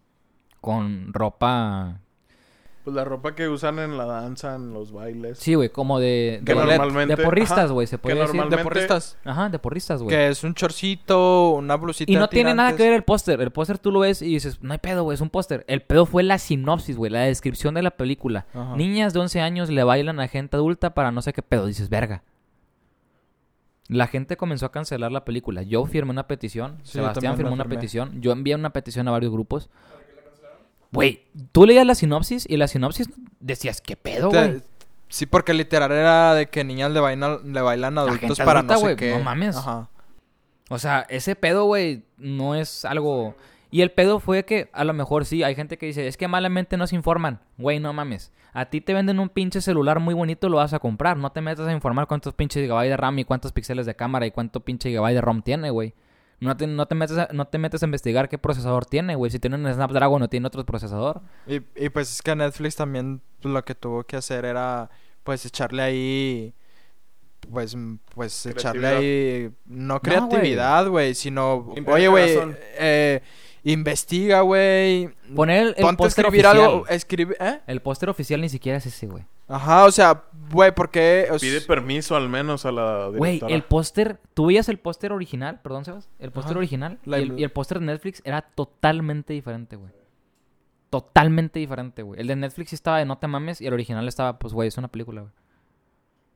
con 0.60 1.12
ropa. 1.12 2.00
Pues 2.84 2.94
la 2.94 3.02
ropa 3.04 3.34
que 3.34 3.48
usan 3.48 3.78
en 3.78 3.96
la 3.96 4.04
danza, 4.04 4.56
en 4.56 4.74
los 4.74 4.92
bailes. 4.92 5.38
Sí, 5.38 5.54
güey, 5.54 5.70
como 5.70 5.98
de. 5.98 6.42
Que 6.44 6.52
de, 6.54 6.64
normalmente- 6.66 7.16
de 7.16 7.22
porristas, 7.24 7.72
güey, 7.72 7.86
se 7.86 7.96
que 7.96 8.02
puede 8.02 8.16
decir. 8.16 8.34
normalmente- 8.36 8.56
De 8.58 8.62
porristas. 8.62 9.16
Ajá, 9.24 9.48
de 9.48 9.58
porristas, 9.58 10.02
güey. 10.02 10.14
Que 10.14 10.28
es 10.28 10.44
un 10.44 10.52
chorcito, 10.52 11.52
una 11.52 11.76
blusita 11.76 12.12
Y 12.12 12.16
no 12.16 12.28
tiene 12.28 12.52
nada 12.54 12.76
que 12.76 12.82
ver 12.82 12.92
el 12.92 13.02
póster. 13.02 13.40
El 13.40 13.50
póster 13.52 13.78
tú 13.78 13.90
lo 13.90 14.00
ves 14.00 14.20
y 14.20 14.26
dices, 14.26 14.58
no 14.60 14.72
hay 14.74 14.78
pedo, 14.80 15.02
güey, 15.02 15.14
es 15.14 15.22
un 15.22 15.30
póster. 15.30 15.64
El 15.66 15.80
pedo 15.80 16.04
fue 16.04 16.22
la 16.24 16.36
sinopsis, 16.38 16.98
güey, 16.98 17.10
la 17.10 17.20
descripción 17.20 17.72
de 17.72 17.80
la 17.80 17.92
película. 17.92 18.44
Ajá. 18.52 18.76
Niñas 18.76 19.14
de 19.14 19.20
11 19.20 19.40
años 19.40 19.70
le 19.70 19.82
bailan 19.82 20.20
a 20.20 20.28
gente 20.28 20.56
adulta 20.58 20.92
para 20.92 21.10
no 21.10 21.22
sé 21.22 21.32
qué 21.32 21.40
pedo. 21.40 21.64
Dices, 21.66 21.88
verga. 21.88 22.22
La 23.88 24.06
gente 24.06 24.36
comenzó 24.36 24.66
a 24.66 24.72
cancelar 24.72 25.12
la 25.12 25.24
película. 25.24 25.62
Yo 25.62 25.84
firmé 25.86 26.10
una 26.10 26.26
petición. 26.26 26.78
Sí, 26.84 26.92
Sebastián 26.92 27.36
firmó 27.36 27.52
una 27.52 27.64
firmé. 27.64 27.76
petición. 27.76 28.20
Yo 28.20 28.32
envié 28.32 28.54
una 28.54 28.70
petición 28.70 29.08
a 29.08 29.10
varios 29.10 29.30
grupos. 29.32 29.68
Güey, 30.94 31.24
tú 31.52 31.66
leías 31.66 31.86
la 31.86 31.94
sinopsis 31.94 32.46
y 32.48 32.56
la 32.56 32.68
sinopsis 32.68 33.10
decías, 33.40 33.80
¿qué 33.80 33.96
pedo, 33.96 34.30
güey? 34.30 34.62
Sí, 35.08 35.26
porque 35.26 35.54
literal 35.54 35.92
era 35.92 36.34
de 36.34 36.46
que 36.46 36.64
niñas 36.64 36.90
le 36.90 37.00
bailan, 37.00 37.52
le 37.52 37.60
bailan 37.60 37.98
adultos 37.98 38.38
para 38.38 38.60
adulta, 38.60 38.74
no 38.74 38.80
sé 38.80 38.96
qué. 38.96 39.10
no 39.12 39.20
mames. 39.20 39.56
Ajá. 39.56 39.88
O 40.70 40.78
sea, 40.78 41.06
ese 41.08 41.36
pedo, 41.36 41.64
güey, 41.64 42.04
no 42.16 42.54
es 42.54 42.84
algo... 42.84 43.36
Y 43.70 43.82
el 43.82 43.90
pedo 43.90 44.20
fue 44.20 44.44
que 44.44 44.70
a 44.72 44.84
lo 44.84 44.92
mejor 44.92 45.24
sí, 45.24 45.42
hay 45.42 45.56
gente 45.56 45.78
que 45.78 45.86
dice, 45.86 46.06
es 46.06 46.16
que 46.16 46.28
malamente 46.28 46.76
no 46.76 46.86
se 46.86 46.94
informan. 46.94 47.40
Güey, 47.58 47.80
no 47.80 47.92
mames. 47.92 48.32
A 48.52 48.66
ti 48.66 48.80
te 48.80 48.94
venden 48.94 49.18
un 49.18 49.28
pinche 49.28 49.60
celular 49.60 49.98
muy 49.98 50.14
bonito, 50.14 50.48
lo 50.48 50.58
vas 50.58 50.72
a 50.72 50.78
comprar. 50.78 51.16
No 51.16 51.32
te 51.32 51.40
metas 51.40 51.66
a 51.66 51.72
informar 51.72 52.06
cuántos 52.06 52.34
pinches 52.34 52.62
gigabytes 52.62 52.90
de 52.90 52.96
RAM 52.96 53.18
y 53.18 53.24
cuántos 53.24 53.50
píxeles 53.50 53.84
de 53.84 53.96
cámara 53.96 54.26
y 54.26 54.30
cuánto 54.30 54.60
pinche 54.60 54.90
gigabyte 54.90 55.16
de 55.16 55.20
ROM 55.20 55.42
tiene, 55.42 55.70
güey. 55.70 55.92
No 56.44 56.56
te, 56.56 56.66
no, 56.66 56.86
te 56.86 56.94
metes 56.94 57.16
a, 57.16 57.28
no 57.32 57.46
te 57.46 57.58
metes 57.58 57.82
a 57.82 57.86
investigar 57.86 58.28
qué 58.28 58.38
procesador 58.38 58.86
tiene, 58.86 59.14
güey. 59.14 59.30
Si 59.30 59.38
tiene 59.38 59.56
un 59.56 59.72
Snapdragon 59.72 60.22
o 60.22 60.28
tiene 60.28 60.46
otro 60.46 60.64
procesador. 60.64 61.22
Y, 61.46 61.60
y 61.76 61.88
pues 61.88 62.12
es 62.12 62.22
que 62.22 62.36
Netflix 62.36 62.76
también 62.76 63.22
lo 63.42 63.64
que 63.64 63.74
tuvo 63.74 64.04
que 64.04 64.16
hacer 64.16 64.44
era 64.44 64.90
pues 65.22 65.46
echarle 65.46 65.82
ahí 65.82 66.54
pues 67.50 67.76
pues 68.14 68.46
echarle 68.46 68.86
ahí 68.86 69.50
no 69.66 70.00
creatividad, 70.00 70.88
güey, 70.88 71.14
sino 71.14 71.74
oye, 71.86 72.08
güey, 72.08 72.38
eh, 72.78 73.22
investiga, 73.64 74.40
güey. 74.42 75.10
Poner 75.34 75.74
el, 75.76 75.96
póster 75.96 76.26
escribir 76.26 76.46
oficial. 76.46 76.70
algo, 76.70 76.86
escribe, 76.88 77.36
¿eh? 77.40 77.60
El 77.66 77.80
póster 77.80 78.08
oficial 78.08 78.40
ni 78.40 78.48
siquiera 78.48 78.78
es 78.78 78.86
ese, 78.86 79.06
güey. 79.06 79.24
Ajá, 79.46 79.84
o 79.84 79.90
sea, 79.90 80.24
güey, 80.50 80.74
¿por 80.74 80.90
qué? 80.90 81.28
O 81.30 81.38
Pide 81.38 81.60
permiso 81.60 82.16
al 82.16 82.28
menos 82.30 82.64
a 82.64 82.72
la 82.72 83.08
Güey, 83.14 83.40
el 83.48 83.62
póster, 83.64 84.18
¿tú 84.32 84.46
veías 84.46 84.68
el 84.70 84.78
póster 84.78 85.12
original? 85.12 85.60
Perdón, 85.60 85.84
Sebas. 85.84 86.08
El 86.18 86.32
póster 86.32 86.56
original 86.56 86.98
La 87.04 87.18
y 87.18 87.22
el, 87.24 87.30
ilu- 87.32 87.38
y 87.40 87.44
el 87.44 87.52
póster 87.52 87.78
de 87.80 87.86
Netflix 87.86 88.22
era 88.24 88.40
totalmente 88.42 89.32
diferente, 89.34 89.76
güey. 89.76 89.92
Totalmente 90.90 91.58
diferente, 91.58 92.02
güey. 92.02 92.20
El 92.20 92.28
de 92.28 92.36
Netflix 92.36 92.70
sí 92.70 92.74
estaba 92.76 92.98
de 92.98 93.04
no 93.04 93.18
te 93.18 93.26
mames 93.26 93.60
y 93.60 93.66
el 93.66 93.72
original 93.74 94.06
estaba, 94.06 94.38
pues, 94.38 94.54
güey, 94.54 94.68
es 94.68 94.78
una 94.78 94.88
película, 94.88 95.22
güey. 95.22 95.32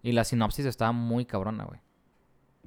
Y 0.02 0.12
la 0.12 0.24
sinopsis 0.24 0.66
estaba 0.66 0.92
muy 0.92 1.24
cabrona, 1.24 1.64
güey. 1.64 1.80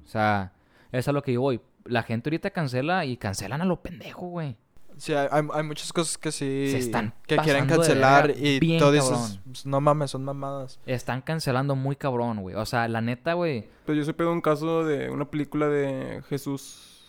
O 0.04 0.08
sea, 0.08 0.52
eso 0.90 0.98
es 0.98 1.08
a 1.08 1.12
lo 1.12 1.22
que 1.22 1.32
yo 1.34 1.40
voy. 1.40 1.60
La 1.84 2.02
gente 2.02 2.28
ahorita 2.30 2.50
cancela 2.50 3.04
y 3.04 3.16
cancelan 3.16 3.60
a 3.60 3.64
lo 3.64 3.82
pendejo, 3.82 4.26
güey. 4.28 4.56
Sí, 5.02 5.12
hay, 5.14 5.26
hay- 5.32 5.62
muchas 5.64 5.92
cosas 5.92 6.16
que 6.16 6.30
sí 6.30 6.68
Se 6.70 6.78
están 6.78 7.12
que 7.26 7.36
quieren 7.38 7.66
cancelar 7.66 8.30
y 8.38 8.60
bien 8.60 8.78
todo 8.78 8.92
dices, 8.92 9.40
pues, 9.44 9.66
no 9.66 9.80
mames, 9.80 10.12
son 10.12 10.22
mamadas. 10.24 10.78
Están 10.86 11.22
cancelando 11.22 11.74
muy 11.74 11.96
cabrón, 11.96 12.40
güey. 12.40 12.54
O 12.54 12.64
sea, 12.64 12.86
la 12.86 13.00
neta, 13.00 13.32
güey. 13.32 13.66
Pues 13.84 13.98
yo 13.98 14.04
supe 14.04 14.24
un 14.24 14.40
caso 14.40 14.84
de 14.84 15.10
una 15.10 15.24
película 15.28 15.66
de 15.66 16.22
Jesús. 16.28 17.00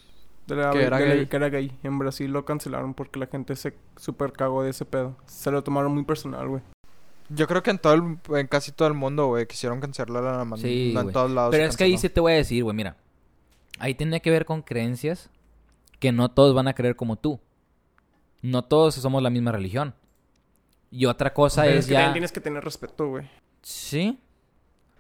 De 0.48 0.56
la, 0.56 0.72
Que 0.72 0.82
era 0.86 0.98
de- 0.98 1.06
gay. 1.06 1.26
que 1.28 1.36
era 1.36 1.50
gay. 1.50 1.78
En 1.84 2.00
Brasil 2.00 2.32
lo 2.32 2.46
cancelaron 2.46 2.96
porque 2.96 3.20
la 3.20 3.28
gente 3.28 3.56
se 3.56 3.76
super 3.96 4.32
cagó 4.34 4.64
de 4.64 4.72
ese 4.72 4.86
pedo. 4.86 5.16
Se 5.28 5.52
lo 5.52 5.64
tomaron 5.64 5.94
muy 5.94 6.04
personal, 6.04 6.48
güey. 6.48 6.64
Yo 7.30 7.48
creo 7.48 7.62
que 7.62 7.70
en 7.70 7.78
todo 7.78 7.94
el, 7.94 8.18
en 8.36 8.48
casi 8.48 8.72
todo 8.72 8.88
el 8.88 8.96
mundo, 8.96 9.28
güey, 9.28 9.46
quisieron 9.46 9.80
cancelar 9.80 10.26
a 10.26 10.38
la 10.40 10.46
man- 10.46 10.58
Sí, 10.58 10.96
en 10.98 11.12
todos 11.12 11.30
lados. 11.30 11.52
Pero 11.52 11.66
es 11.70 11.78
que 11.78 11.84
ahí 11.84 11.96
sí 12.00 12.10
te 12.10 12.20
voy 12.22 12.34
a 12.34 12.36
decir, 12.38 12.64
güey, 12.64 12.76
mira. 12.76 12.98
Ahí 13.78 13.94
tiene 13.94 14.20
que 14.20 14.32
ver 14.32 14.46
con 14.46 14.64
creencias 14.64 15.30
que 16.00 16.12
no 16.12 16.32
todos 16.32 16.56
van 16.56 16.68
a 16.68 16.74
creer 16.74 16.96
como 16.96 17.18
tú. 17.18 17.40
No 18.44 18.64
todos 18.64 18.94
somos 18.96 19.24
la 19.24 19.32
misma 19.32 19.52
religión. 19.52 19.96
Y 20.92 21.06
otra 21.08 21.34
cosa 21.34 21.64
Pero 21.64 21.80
es 21.80 21.88
que 21.88 21.94
ya... 21.94 22.00
también 22.02 22.14
tienes 22.14 22.32
que 22.32 22.40
tener 22.42 22.64
respeto, 22.64 23.08
güey. 23.08 23.28
Sí, 23.64 24.20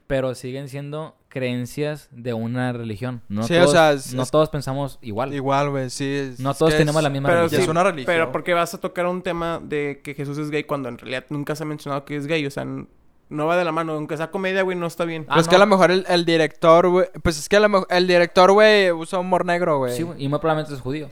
pero 0.07 0.33
siguen 0.33 0.67
siendo 0.69 1.15
creencias 1.29 2.07
de 2.11 2.33
una 2.33 2.71
religión. 2.73 3.21
No, 3.29 3.43
Sí, 3.43 3.53
o 3.55 3.59
todos, 3.59 3.71
sea, 3.71 3.91
es- 3.91 4.13
no 4.13 4.23
es- 4.23 4.31
todos 4.31 4.49
pensamos 4.49 4.97
igual. 5.01 5.33
Igual, 5.33 5.69
güey, 5.69 5.89
sí. 5.89 6.05
es- 6.05 6.39
No 6.39 6.51
es 6.51 6.57
todos 6.57 6.73
tenemos 6.75 6.97
es- 6.99 7.03
la 7.03 7.09
misma 7.09 7.29
Pero 7.29 7.39
religión. 7.41 7.61
es 7.61 7.67
una 7.67 7.83
religión. 7.83 8.05
Pero 8.05 8.31
porque 8.31 8.53
vas 8.53 8.73
a 8.73 8.79
tocar 8.79 9.05
un 9.05 9.21
tema 9.21 9.59
de 9.63 10.01
que 10.03 10.15
Jesús 10.15 10.37
es 10.39 10.49
gay 10.49 10.63
cuando 10.63 10.89
en 10.89 10.97
realidad 10.97 11.25
nunca 11.29 11.55
se 11.55 11.63
ha 11.63 11.65
mencionado 11.65 12.05
que 12.05 12.15
es 12.15 12.25
gay. 12.27 12.45
O 12.45 12.51
sea, 12.51 12.65
no 12.65 13.45
va 13.47 13.57
de 13.57 13.63
la 13.65 13.71
mano. 13.71 13.93
Aunque 13.93 14.17
sea 14.17 14.31
comedia, 14.31 14.61
güey, 14.63 14.77
no 14.77 14.87
está 14.87 15.05
bien. 15.05 15.25
Ah, 15.27 15.35
Pues 15.35 15.47
no. 15.47 15.49
que 15.51 15.55
a 15.55 15.59
lo 15.59 15.65
mejor 15.67 15.91
el, 15.91 16.05
el 16.07 16.25
director, 16.25 16.87
güey. 16.89 17.07
Pues 17.21 17.37
es 17.39 17.49
que 17.49 17.57
a 17.57 17.59
lo 17.59 17.69
mejor 17.69 17.87
el 17.89 18.07
director, 18.07 18.51
güey, 18.51 18.91
usa 18.91 19.19
humor 19.19 19.45
negro, 19.45 19.77
güey. 19.79 19.95
Sí, 19.95 20.05
y 20.17 20.27
muy 20.27 20.39
probablemente 20.39 20.73
es 20.73 20.81
judío. 20.81 21.09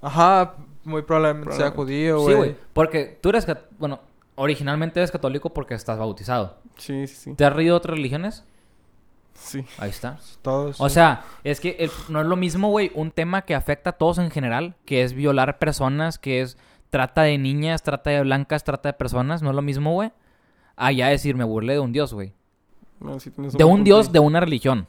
Ajá, 0.00 0.54
muy 0.88 1.02
probablemente 1.02 1.54
sea 1.56 1.70
judío, 1.70 2.18
Sí, 2.18 2.24
güey. 2.24 2.36
güey. 2.36 2.56
Porque 2.72 3.18
tú 3.20 3.28
eres... 3.28 3.46
Bueno, 3.78 4.00
originalmente 4.34 4.98
eres 5.00 5.10
católico 5.10 5.50
porque 5.50 5.74
estás 5.74 5.98
bautizado. 5.98 6.56
Sí, 6.76 7.06
sí, 7.06 7.14
sí. 7.14 7.34
¿Te 7.34 7.44
has 7.44 7.52
reído 7.52 7.74
de 7.74 7.78
otras 7.78 7.96
religiones? 7.96 8.44
Sí. 9.34 9.64
Ahí 9.78 9.90
está. 9.90 10.18
Todos. 10.42 10.80
O 10.80 10.88
sea, 10.88 11.24
es 11.44 11.60
que 11.60 11.76
el- 11.78 11.90
no 12.08 12.20
es 12.20 12.26
lo 12.26 12.34
mismo, 12.36 12.70
güey, 12.70 12.90
un 12.94 13.10
tema 13.12 13.42
que 13.42 13.54
afecta 13.54 13.90
a 13.90 13.92
todos 13.92 14.18
en 14.18 14.30
general, 14.30 14.74
que 14.84 15.02
es 15.04 15.12
violar 15.12 15.58
personas, 15.58 16.18
que 16.18 16.40
es 16.40 16.58
trata 16.90 17.22
de 17.22 17.38
niñas, 17.38 17.82
trata 17.82 18.10
de 18.10 18.22
blancas, 18.22 18.64
trata 18.64 18.88
de 18.90 18.92
personas, 18.94 19.42
no 19.42 19.50
es 19.50 19.56
lo 19.56 19.62
mismo, 19.62 19.92
güey. 19.92 20.10
A 20.76 20.90
ya 20.92 21.08
decir, 21.08 21.36
me 21.36 21.44
burlé 21.44 21.74
de 21.74 21.80
un 21.80 21.92
dios, 21.92 22.12
güey. 22.14 22.32
No, 23.00 23.20
sí 23.20 23.30
tienes 23.30 23.52
De 23.52 23.62
un 23.64 23.84
dios, 23.84 24.10
de 24.10 24.18
una 24.18 24.40
religión. 24.40 24.88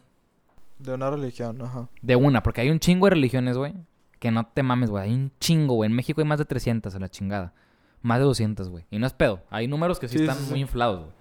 De 0.80 0.93
una 0.93 1.10
religión, 1.12 1.62
ajá. 1.62 1.88
De 2.02 2.16
una, 2.16 2.41
porque 2.41 2.62
hay 2.62 2.70
un 2.70 2.80
chingo 2.80 3.06
de 3.06 3.12
religiones, 3.12 3.58
güey. 3.58 3.74
Que 4.20 4.32
no 4.32 4.45
te 4.45 4.63
mames, 4.63 4.89
güey. 4.89 5.03
Hay 5.05 5.13
un 5.13 5.32
chingo, 5.39 5.76
güey. 5.76 5.89
En 5.89 5.95
México 5.95 6.20
hay 6.22 6.28
más 6.28 6.39
de 6.39 6.45
300 6.45 6.93
a 6.93 6.99
la 6.99 7.09
chingada. 7.09 7.53
Más 8.01 8.20
de 8.20 8.26
200, 8.26 8.70
güey. 8.70 8.86
Y 8.91 8.99
no 8.99 9.07
es 9.07 9.13
pedo. 9.13 9.41
Hay 9.49 9.67
números 9.67 9.99
que 9.99 10.07
sí, 10.07 10.17
Sí, 10.17 10.24
están 10.24 10.38
sí, 10.38 10.45
sí. 10.45 10.49
muy 10.51 10.59
inflados, 10.61 10.99
güey. 11.01 11.11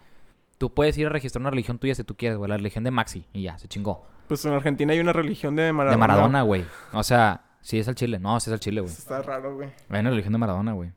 Tú 0.58 0.74
puedes 0.74 0.98
ir 0.98 1.06
a 1.06 1.10
registrar 1.10 1.40
una 1.40 1.50
religión 1.50 1.78
tuya 1.78 1.94
si 1.94 2.02
tú 2.04 2.16
quieres, 2.16 2.36
güey. 2.38 2.48
La 2.48 2.56
religión 2.56 2.82
de 2.84 2.90
Maxi. 2.90 3.24
Y 3.32 3.42
ya, 3.42 3.56
se 3.58 3.68
chingó. 3.68 4.04
Pues 4.26 4.44
en 4.44 4.52
Argentina 4.52 4.92
hay 4.92 4.98
una 5.00 5.12
religión 5.12 5.54
de 5.56 5.72
Maradona. 5.72 5.90
De 5.92 5.96
Maradona, 5.98 6.42
güey. 6.42 6.64
O 6.92 7.02
sea, 7.04 7.44
sí 7.60 7.78
es 7.78 7.86
el 7.88 7.94
Chile. 7.94 8.18
No, 8.18 8.38
sí 8.40 8.50
es 8.50 8.54
el 8.54 8.60
Chile, 8.60 8.80
güey. 8.80 8.92
Está 8.92 9.22
raro, 9.22 9.54
güey. 9.54 9.70
Hay 9.88 10.00
una 10.00 10.10
religión 10.10 10.32
de 10.32 10.38
Maradona, 10.38 10.72
güey. 10.72 10.92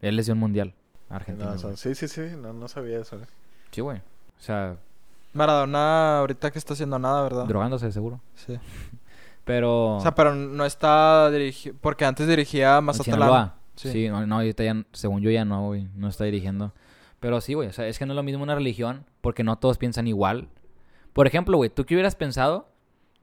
Él 0.00 0.14
les 0.16 0.26
dio 0.26 0.34
un 0.34 0.40
mundial. 0.40 0.74
a 1.10 1.16
Argentina. 1.16 1.46
No, 1.46 1.50
güey. 1.52 1.60
son- 1.62 1.76
sí, 1.76 1.94
sí, 1.94 2.08
sí. 2.08 2.20
No, 2.40 2.52
no 2.52 2.66
sabía 2.68 2.98
eso. 3.00 3.16
eh. 3.16 3.26
Sí, 3.72 3.80
güey. 3.80 3.98
O 3.98 4.40
sea, 4.40 4.76
Maradona 5.34 6.18
ahorita 6.20 6.50
que 6.50 6.58
está 6.58 6.72
haciendo 6.74 6.98
nada, 6.98 7.22
¿verdad? 7.22 7.44
drogándose, 7.46 7.90
seguro. 7.92 8.20
Sí. 8.34 8.58
Pero. 9.46 9.96
O 9.96 10.00
sea, 10.00 10.14
pero 10.14 10.34
no 10.34 10.66
está 10.66 11.30
dirigido... 11.30 11.76
Porque 11.80 12.04
antes 12.04 12.26
dirigía 12.26 12.80
Mazatlán. 12.80 13.52
Sí. 13.76 13.92
Sí, 13.92 14.08
no, 14.08 14.26
no, 14.26 14.36
ahorita 14.36 14.64
ya, 14.64 14.84
según 14.92 15.22
yo 15.22 15.30
ya 15.30 15.44
no, 15.44 15.66
güey, 15.66 15.86
no 15.94 16.08
está 16.08 16.24
dirigiendo. 16.24 16.72
Pero 17.20 17.40
sí, 17.40 17.54
güey, 17.54 17.68
o 17.68 17.72
sea, 17.72 17.86
es 17.86 17.98
que 17.98 18.06
no 18.06 18.12
es 18.12 18.16
lo 18.16 18.24
mismo 18.24 18.42
una 18.42 18.56
religión 18.56 19.06
porque 19.20 19.44
no 19.44 19.56
todos 19.56 19.78
piensan 19.78 20.08
igual. 20.08 20.48
Por 21.12 21.28
ejemplo, 21.28 21.56
güey, 21.56 21.70
¿tú 21.70 21.86
qué 21.86 21.94
hubieras 21.94 22.16
pensado 22.16 22.68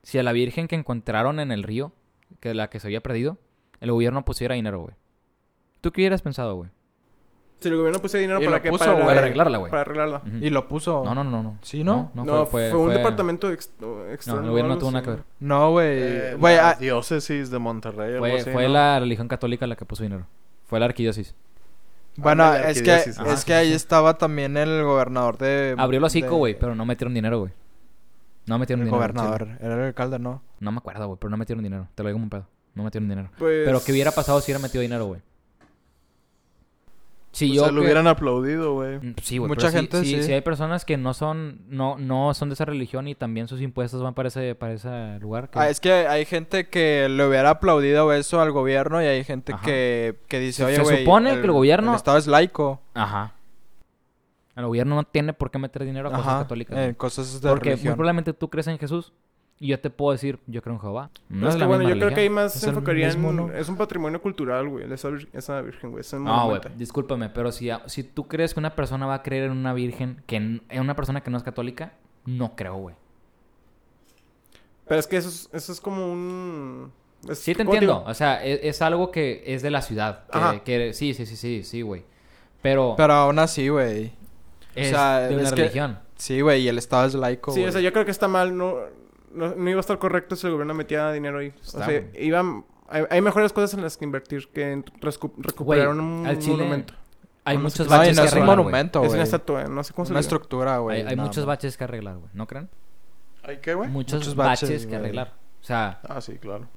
si 0.02 0.18
a 0.18 0.24
la 0.24 0.32
virgen 0.32 0.68
que 0.68 0.76
encontraron 0.76 1.42
en 1.42 1.52
el 1.52 1.62
río, 1.62 1.92
que 2.40 2.54
la 2.54 2.70
que 2.70 2.80
se 2.80 2.88
había 2.88 3.04
perdido, 3.04 3.38
el 3.82 3.92
gobierno 3.92 4.24
pusiera 4.24 4.56
dinero, 4.56 4.80
güey? 4.80 4.96
¿Tú 5.82 5.92
qué 5.92 6.02
hubieras 6.02 6.22
pensado, 6.22 6.56
güey? 6.56 6.70
Si 7.64 7.70
el 7.70 7.78
gobierno 7.78 8.00
puso 8.00 8.18
dinero 8.18 8.42
Y 8.42 8.46
para 8.46 8.58
lo 8.58 8.62
que 8.62 8.70
puso, 8.70 8.80
para, 8.84 8.94
güey. 8.94 9.06
Para 9.06 9.20
arreglarla, 9.22 9.58
güey. 9.58 9.70
Para 9.72 9.82
arreglarla. 9.84 10.22
Y 10.42 10.50
lo 10.50 10.68
puso... 10.68 11.02
No, 11.06 11.16
no, 11.16 11.24
no, 11.24 11.42
no. 11.42 11.58
¿Sí, 11.62 11.82
no? 11.84 12.12
No, 12.14 12.46
fue, 12.46 12.74
un 12.74 12.90
departamento 12.90 13.50
ex- 13.50 13.72
extra. 14.12 14.36
No, 14.36 14.42
el 14.42 14.50
gobierno 14.50 14.74
no 14.74 14.80
tuvo 14.80 14.92
nada 14.92 15.04
que 15.04 15.10
ver. 15.12 15.24
No, 15.40 15.72
güey. 15.72 15.88
Eh, 15.90 16.36
Güey, 16.38 16.58
la 16.58 16.70
ah, 16.72 16.76
diócesis 16.76 17.50
de 17.50 17.60
Monterrey. 17.60 18.20
Fue, 18.20 18.40
así, 18.42 18.50
fue 18.52 18.68
¿no? 18.68 18.74
la 18.74 19.00
religión 19.00 19.28
católica 19.30 19.66
la 19.66 19.78
que 19.78 19.86
puso 19.86 20.04
dinero. 20.04 20.28
Fue 20.66 20.80
la 20.80 20.86
arquidiócesis. 20.88 21.34
bueno, 22.18 22.54
es 22.54 22.82
que, 22.82 22.96
es 22.96 23.16
sí, 23.16 23.46
que 23.46 23.54
ahí 23.54 23.72
estaba 23.72 24.18
también 24.18 24.58
el 24.58 24.84
gobernador 24.84 25.38
de... 25.38 25.76
Abrió 25.78 26.00
el 26.00 26.04
hocico, 26.04 26.32
de- 26.32 26.36
güey, 26.36 26.60
pero 26.60 26.76
no 26.76 26.86
metieron 26.86 27.14
dinero, 27.14 27.40
güey. 27.40 27.52
No 28.46 28.60
metieron 28.60 28.82
El 28.82 28.88
dinero. 28.88 28.98
gobernador. 28.98 29.44
chile. 29.46 29.58
Era 29.62 29.76
el 29.76 29.82
alcalde, 29.84 30.20
¿no? 30.20 30.42
No 30.60 30.72
me 30.74 30.80
acuerdo, 30.80 31.08
güey, 31.08 31.18
pero 31.18 31.30
no 31.30 31.38
metieron 31.38 31.64
dinero. 31.64 31.88
Te 31.96 32.04
lo 32.04 32.10
digo 32.10 32.16
como 32.18 32.26
un 32.26 32.30
pedo. 32.30 32.46
No 32.76 32.84
metieron 32.84 33.08
dinero. 33.08 33.30
Pues... 33.38 33.64
Pero 33.66 33.82
¿qué 33.84 33.92
hubiera 33.94 34.12
pasado 34.12 34.42
si 34.42 34.52
hubiera 34.52 34.60
metido 34.62 34.82
dinero, 34.82 35.06
güey? 35.06 35.22
Si 37.34 37.50
O 37.50 37.54
yo 37.56 37.64
sea, 37.64 37.72
lo 37.72 37.82
que- 37.82 37.86
hubieran 37.88 38.06
aplaudido, 38.06 38.74
güey. 38.76 39.00
Mm, 39.00 39.16
Sí, 39.24 39.40
güey. 39.40 39.50
Mucha 39.50 39.72
sí- 39.72 39.78
gente, 39.78 40.00
sí, 40.02 40.06
sí. 40.18 40.24
sí 40.24 40.32
hay 40.34 40.42
personas 40.42 40.86
que 40.86 40.98
no 40.98 41.16
son, 41.16 41.62
no, 41.68 41.98
no 41.98 42.34
son 42.36 42.50
de 42.50 42.54
esa 42.54 42.66
religión 42.66 43.08
y 43.08 43.16
también 43.16 43.48
sus 43.48 43.60
impuestos 43.60 44.04
van 44.04 44.14
para 44.14 44.28
ese, 44.28 44.54
para 44.54 44.74
ese 44.74 45.18
lugar. 45.20 45.50
que- 45.50 45.58
Ah, 45.58 45.68
es 45.68 45.80
que 45.80 45.92
hay 45.92 46.26
gente 46.26 46.70
que 46.70 47.10
le 47.10 47.28
hubiera 47.28 47.50
aplaudido 47.50 48.14
eso 48.14 48.40
al 48.40 48.52
gobierno 48.52 49.02
y 49.02 49.06
hay 49.08 49.24
gente 49.24 49.54
que, 49.66 50.16
que 50.28 50.40
dice, 50.40 50.58
Se- 50.58 50.66
oye, 50.66 50.76
se 50.76 50.82
güey, 50.84 51.00
supone 51.00 51.32
que 51.34 51.42
el 51.42 51.52
gobierno- 51.52 51.90
El 51.92 51.96
Estado 51.98 52.18
es 52.20 52.28
laico. 52.28 52.82
Ajá. 52.94 53.34
El 54.56 54.68
gobierno 54.68 54.94
no 54.94 55.04
tiene 55.04 55.34
por 55.34 55.50
qué 55.50 55.58
meter 55.58 55.84
dinero 55.86 56.10
a 56.10 56.12
cosas 56.12 56.28
Ajá. 56.28 56.40
católicas. 56.44 56.96
Cosas 56.98 57.42
de 57.42 57.50
Porque 57.50 57.72
muy 57.72 57.84
probablemente 57.86 58.34
tú 58.34 58.48
crees 58.52 58.68
en 58.68 58.78
Jesús 58.78 59.12
yo 59.68 59.80
te 59.80 59.90
puedo 59.90 60.12
decir, 60.12 60.40
yo 60.48 60.62
creo 60.62 60.76
en 60.76 60.82
Jehová. 60.82 61.10
No 61.30 61.42
No, 61.42 61.48
es 61.48 61.50
es 61.50 61.56
que 61.56 61.60
la 61.62 61.68
bueno, 61.68 61.80
misma 61.86 61.96
yo 61.96 62.00
creo 62.00 62.10
que 62.10 62.22
ahí 62.22 62.28
religión. 62.28 62.44
más 62.46 62.54
se 62.54 62.70
enfocaría 62.70 63.08
en... 63.10 63.14
mismo, 63.22 63.32
¿no? 63.32 63.54
Es 63.54 63.70
un 63.70 63.78
patrimonio 63.78 64.22
cultural, 64.22 64.68
güey. 64.70 64.92
Esa, 64.92 65.10
vir- 65.10 65.28
esa 65.34 65.62
virgen, 65.62 65.92
güey. 65.92 66.02
Ese 66.02 66.18
No, 66.18 66.24
güey, 66.24 66.36
monumento. 66.60 66.70
discúlpame, 66.78 67.30
pero 67.30 67.52
si, 67.52 67.70
si 67.86 68.04
tú 68.04 68.28
crees 68.28 68.54
que 68.54 68.60
una 68.60 68.76
persona 68.76 69.06
va 69.06 69.16
a 69.16 69.24
creer 69.24 69.46
en 69.46 69.52
una 69.52 69.74
virgen, 69.74 70.22
que 70.26 70.36
en, 70.38 70.62
en 70.70 70.82
una 70.82 70.96
persona 70.96 71.22
que 71.22 71.30
no 71.32 71.38
es 71.38 71.44
católica, 71.44 71.94
no 72.26 72.56
creo, 72.56 72.76
güey. 72.76 72.96
Pero 74.88 75.00
es 75.00 75.08
que 75.08 75.18
eso 75.18 75.30
es, 75.30 75.50
eso 75.54 75.72
es 75.72 75.80
como 75.82 76.12
un... 76.12 76.92
es- 77.30 77.40
Sí 77.40 77.54
te 77.56 77.64
¿cómo 77.64 77.74
entiendo, 77.76 78.00
digo? 78.00 78.10
o 78.10 78.14
sea, 78.14 78.44
es, 78.44 78.60
es 78.64 78.82
algo 78.82 79.12
que 79.12 79.44
es 79.46 79.62
de 79.62 79.72
la 79.72 79.82
ciudad. 79.82 80.26
que- 80.32 80.38
Ajá. 80.38 80.60
que- 80.64 80.94
sí, 80.94 81.14
sí, 81.14 81.26
sí, 81.26 81.36
sí, 81.38 81.64
sí, 81.64 81.82
güey. 81.82 82.04
Pero, 82.62 82.96
Pero 82.98 83.14
aún 83.14 83.40
así, 83.40 83.70
güey. 83.70 84.14
es 84.76 84.90
sea, 84.90 85.20
de 85.22 85.36
una 85.36 85.44
es 85.44 85.50
que- 85.54 85.62
religión. 85.62 86.00
Sí, 86.16 86.40
güey, 86.42 86.62
y 86.62 86.68
el 86.70 86.78
Estado 86.78 87.06
es 87.08 87.16
laico, 87.16 87.52
Sí, 87.52 87.60
güey. 87.62 87.70
o 87.70 87.72
sea, 87.74 87.82
yo 87.82 87.92
creo 87.92 88.06
que 88.06 88.12
está 88.12 88.28
mal. 88.30 88.56
No, 88.56 88.76
no, 89.34 89.56
no 89.56 89.70
iba 89.70 89.80
a 89.80 89.82
estar 89.82 89.98
correcto 90.00 90.36
si 90.36 90.46
el 90.48 90.54
gobierno 90.54 90.74
metía 90.74 91.12
dinero 91.12 91.40
ahí. 91.40 91.48
Está, 91.62 91.80
o 91.80 91.86
sea, 91.86 92.00
güey. 92.02 92.26
iban... 92.26 92.66
Hay, 92.90 93.04
hay 93.10 93.22
mejores 93.22 93.52
cosas 93.54 93.74
en 93.74 93.82
las 93.82 93.98
que 93.98 94.06
invertir 94.06 94.48
que 94.50 94.72
en 94.72 94.86
recuperar 95.02 95.88
Güey, 95.88 96.00
un 96.00 96.26
al 96.28 96.38
Chile 96.40 96.58
monumento. 96.58 96.94
Hay 97.46 97.58
No, 97.58 97.64
muchos 97.64 97.88
No, 97.90 97.98
baches 97.98 98.16
no 98.18 98.22
que 98.24 98.28
es 98.28 98.34
un 98.34 98.38
arreglar, 98.40 98.56
güey. 98.58 98.66
monumento, 98.66 99.00
Es 99.02 99.08
güey. 99.08 99.18
una 99.18 99.24
estatua, 99.24 99.64
no 99.66 99.84
sé 99.84 99.94
cómo 99.94 100.06
se 100.06 100.14
Una 100.14 100.20
estructura, 100.20 100.78
güey. 100.78 101.02
Hay, 101.02 101.16
muchos 101.16 101.46
baches 101.46 101.76
que 101.78 101.84
arreglar, 101.84 102.18
güey. 102.18 102.30
¿No 102.34 102.46
creen? 102.48 102.70
¿Hay 103.44 103.58
qué, 103.58 103.74
güey? 103.74 103.90
Muchos, 103.90 104.20
Muchos 104.20 104.36
baches, 104.36 104.70
baches, 104.70 104.82
que 104.84 104.88
güey. 104.90 105.00
arreglar. 105.00 105.34
O 105.62 105.64
sea, 105.66 106.00
Ah, 106.08 106.22
sí, 106.22 106.38
claro. 106.38 106.68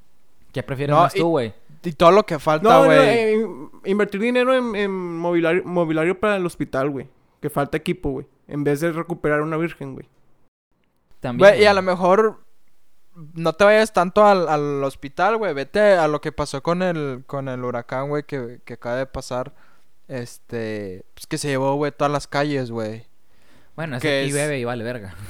¿qué 0.51 0.63
prefieres 0.63 0.95
No, 0.95 1.01
más 1.03 1.15
y- 1.15 1.19
tú, 1.19 1.29
güey? 1.29 1.53
Y 1.83 1.91
todo 1.93 2.11
lo 2.11 2.25
que 2.25 2.39
falta, 2.39 2.67
No, 2.67 2.79
no, 2.79 2.85
güey. 2.85 2.97
eh, 2.99 3.33
in- 3.33 3.69
invertir 3.85 4.19
dinero 4.19 4.53
en, 4.53 4.75
en 4.75 4.91
mobiliario, 4.91 5.63
mobiliario 5.63 6.19
para 6.19 6.35
el 6.37 6.45
hospital, 6.45 6.89
güey. 6.89 7.07
Que 7.41 7.49
falta 7.49 7.77
equipo, 7.77 8.09
güey. 8.11 8.27
En 8.47 8.63
vez 8.63 8.79
de 8.81 8.91
recuperar 8.91 9.41
una 9.41 9.55
virgen, 9.57 9.93
güey. 9.93 10.07
También. 11.19 11.49
Güey, 11.49 11.61
y 11.61 11.65
a 11.65 11.73
lo 11.73 11.81
güey. 11.81 11.95
mejor 11.95 12.39
no 13.33 13.53
te 13.53 13.63
vayas 13.63 13.93
tanto 13.93 14.25
al, 14.25 14.47
al 14.47 14.83
hospital, 14.83 15.37
güey. 15.37 15.53
Vete 15.53 15.93
a 15.93 16.07
lo 16.07 16.21
que 16.21 16.31
pasó 16.31 16.61
con 16.63 16.81
el, 16.83 17.23
con 17.25 17.47
el 17.49 17.63
huracán, 17.63 18.09
güey, 18.09 18.23
que, 18.23 18.59
que 18.65 18.73
acaba 18.73 18.95
de 18.97 19.05
pasar. 19.07 19.53
Este, 20.07 21.03
pues 21.13 21.27
que 21.27 21.37
se 21.37 21.49
llevó, 21.49 21.75
güey, 21.75 21.91
todas 21.91 22.11
las 22.11 22.27
calles, 22.27 22.71
güey. 22.71 23.05
Bueno, 23.75 23.97
es 23.97 24.01
que 24.01 24.07
que 24.07 24.25
es- 24.25 24.33
bebe 24.33 24.59
y 24.59 24.63
vale 24.65 24.83
verga. 24.83 25.15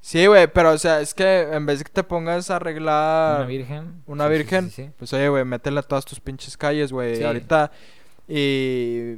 Sí, 0.00 0.24
güey, 0.26 0.46
pero 0.46 0.70
o 0.70 0.78
sea, 0.78 1.02
es 1.02 1.12
que 1.12 1.42
en 1.52 1.66
vez 1.66 1.80
de 1.80 1.84
que 1.84 1.90
te 1.92 2.02
pongas 2.02 2.48
a 2.50 2.56
arreglar 2.56 3.40
Una 3.40 3.46
virgen. 3.46 4.02
una 4.06 4.24
Sí, 4.26 4.32
virgen, 4.32 4.70
sí, 4.70 4.84
sí. 4.84 4.90
pues 4.96 5.12
oye, 5.12 5.28
güey, 5.28 5.44
métele 5.44 5.80
a 5.80 5.82
todas 5.82 6.06
tus 6.06 6.18
pinches 6.18 6.56
calles, 6.56 6.92
güey. 6.92 7.22
Ahorita. 7.22 7.70
Y. 8.26 9.16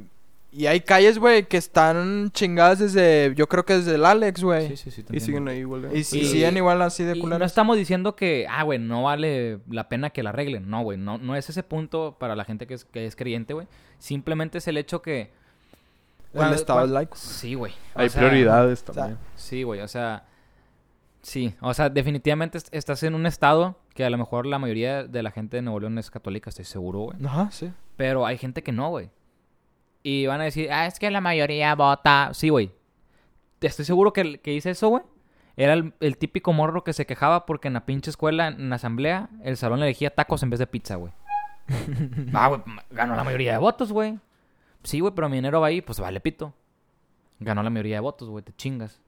Y 0.53 0.65
hay 0.65 0.81
calles, 0.81 1.17
güey, 1.17 1.45
que 1.47 1.55
están 1.55 2.29
chingadas 2.33 2.79
desde. 2.79 3.33
Yo 3.35 3.47
creo 3.47 3.63
que 3.65 3.73
desde 3.77 3.95
el 3.95 4.03
Alex, 4.03 4.43
güey. 4.43 4.67
Sí, 4.67 4.75
sí, 4.75 4.91
sí, 4.91 5.05
Y 5.09 5.19
siguen 5.21 5.47
ahí, 5.47 5.63
güey. 5.63 5.97
Y, 5.97 6.03
siguen 6.03 6.57
igual 6.57 6.81
así 6.81 7.05
de 7.05 7.13
Y 7.13 7.19
no 7.19 7.21
culeras. 7.23 7.51
estamos 7.51 7.77
diciendo 7.77 8.17
que, 8.17 8.45
ah, 8.49 8.63
güey, 8.63 8.77
no 8.77 9.03
vale 9.03 9.59
la 9.69 9.87
pena 9.87 10.09
que 10.09 10.23
la 10.23 10.31
arreglen. 10.31 10.69
No, 10.69 10.81
güey, 10.83 10.97
no, 10.97 11.17
no 11.17 11.37
es 11.37 11.49
ese 11.49 11.63
punto 11.63 12.17
para 12.19 12.35
la 12.35 12.43
gente 12.43 12.67
que 12.67 12.73
es, 12.73 12.83
que 12.83 13.05
es 13.05 13.15
creyente, 13.15 13.53
güey. 13.53 13.67
Simplemente 13.97 14.57
es 14.57 14.67
el 14.67 14.75
hecho 14.77 15.01
que... 15.01 15.21
El 15.21 15.29
cuando- 16.37 16.55
Estado 16.55 16.79
es 16.79 16.83
cuando- 16.83 16.93
laico. 16.95 17.15
Sí, 17.15 17.53
güey. 17.53 17.73
Hay 17.95 18.09
sea, 18.09 18.19
prioridades 18.21 18.79
sea, 18.79 18.93
también. 18.93 19.17
Sí, 19.35 19.63
güey, 19.63 19.79
o 19.79 19.87
sea... 19.87 20.25
Sí, 21.21 21.53
o 21.61 21.73
sea, 21.73 21.89
definitivamente 21.89 22.57
est- 22.57 22.73
estás 22.73 23.03
en 23.03 23.13
un 23.15 23.25
estado 23.25 23.77
que 23.93 24.03
a 24.03 24.09
lo 24.09 24.17
mejor 24.17 24.45
la 24.47 24.57
mayoría 24.59 25.03
de 25.03 25.21
la 25.23 25.31
gente 25.31 25.57
de 25.57 25.61
Nuevo 25.61 25.79
León 25.79 25.97
es 25.97 26.09
católica, 26.09 26.49
estoy 26.49 26.65
seguro, 26.65 26.99
güey. 26.99 27.17
Ajá, 27.25 27.49
sí. 27.51 27.71
Pero 27.95 28.25
hay 28.25 28.37
gente 28.37 28.63
que 28.63 28.71
no, 28.71 28.89
güey. 28.89 29.09
Y 30.03 30.25
van 30.25 30.41
a 30.41 30.45
decir, 30.45 30.71
ah, 30.71 30.87
es 30.87 30.99
que 30.99 31.11
la 31.11 31.21
mayoría 31.21 31.75
vota. 31.75 32.31
Sí, 32.33 32.49
güey. 32.49 32.71
Estoy 33.61 33.85
seguro 33.85 34.13
que 34.13 34.21
el 34.21 34.39
que 34.39 34.53
hice 34.53 34.71
eso, 34.71 34.89
güey. 34.89 35.03
Era 35.55 35.73
el, 35.73 35.93
el 35.99 36.17
típico 36.17 36.53
morro 36.53 36.83
que 36.83 36.93
se 36.93 37.05
quejaba 37.05 37.45
porque 37.45 37.67
en 37.67 37.75
la 37.75 37.85
pinche 37.85 38.09
escuela, 38.09 38.47
en 38.47 38.69
la 38.69 38.77
asamblea, 38.77 39.29
el 39.43 39.57
salón 39.57 39.79
le 39.79 39.85
elegía 39.85 40.15
tacos 40.15 40.41
en 40.43 40.49
vez 40.49 40.59
de 40.59 40.67
pizza, 40.67 40.95
güey. 40.95 41.13
ah, 42.33 42.47
güey, 42.47 42.61
ganó 42.89 43.15
la 43.15 43.23
mayoría 43.23 43.53
de 43.53 43.57
votos, 43.59 43.91
güey. 43.91 44.17
Sí, 44.83 44.99
güey, 44.99 45.13
pero 45.13 45.29
mi 45.29 45.37
dinero 45.37 45.61
va 45.61 45.67
ahí, 45.67 45.81
pues 45.81 45.99
vale 45.99 46.19
pito. 46.19 46.53
Ganó 47.39 47.61
la 47.61 47.69
mayoría 47.69 47.97
de 47.97 48.01
votos, 48.01 48.29
güey, 48.29 48.43
te 48.43 48.53
chingas. 48.53 49.01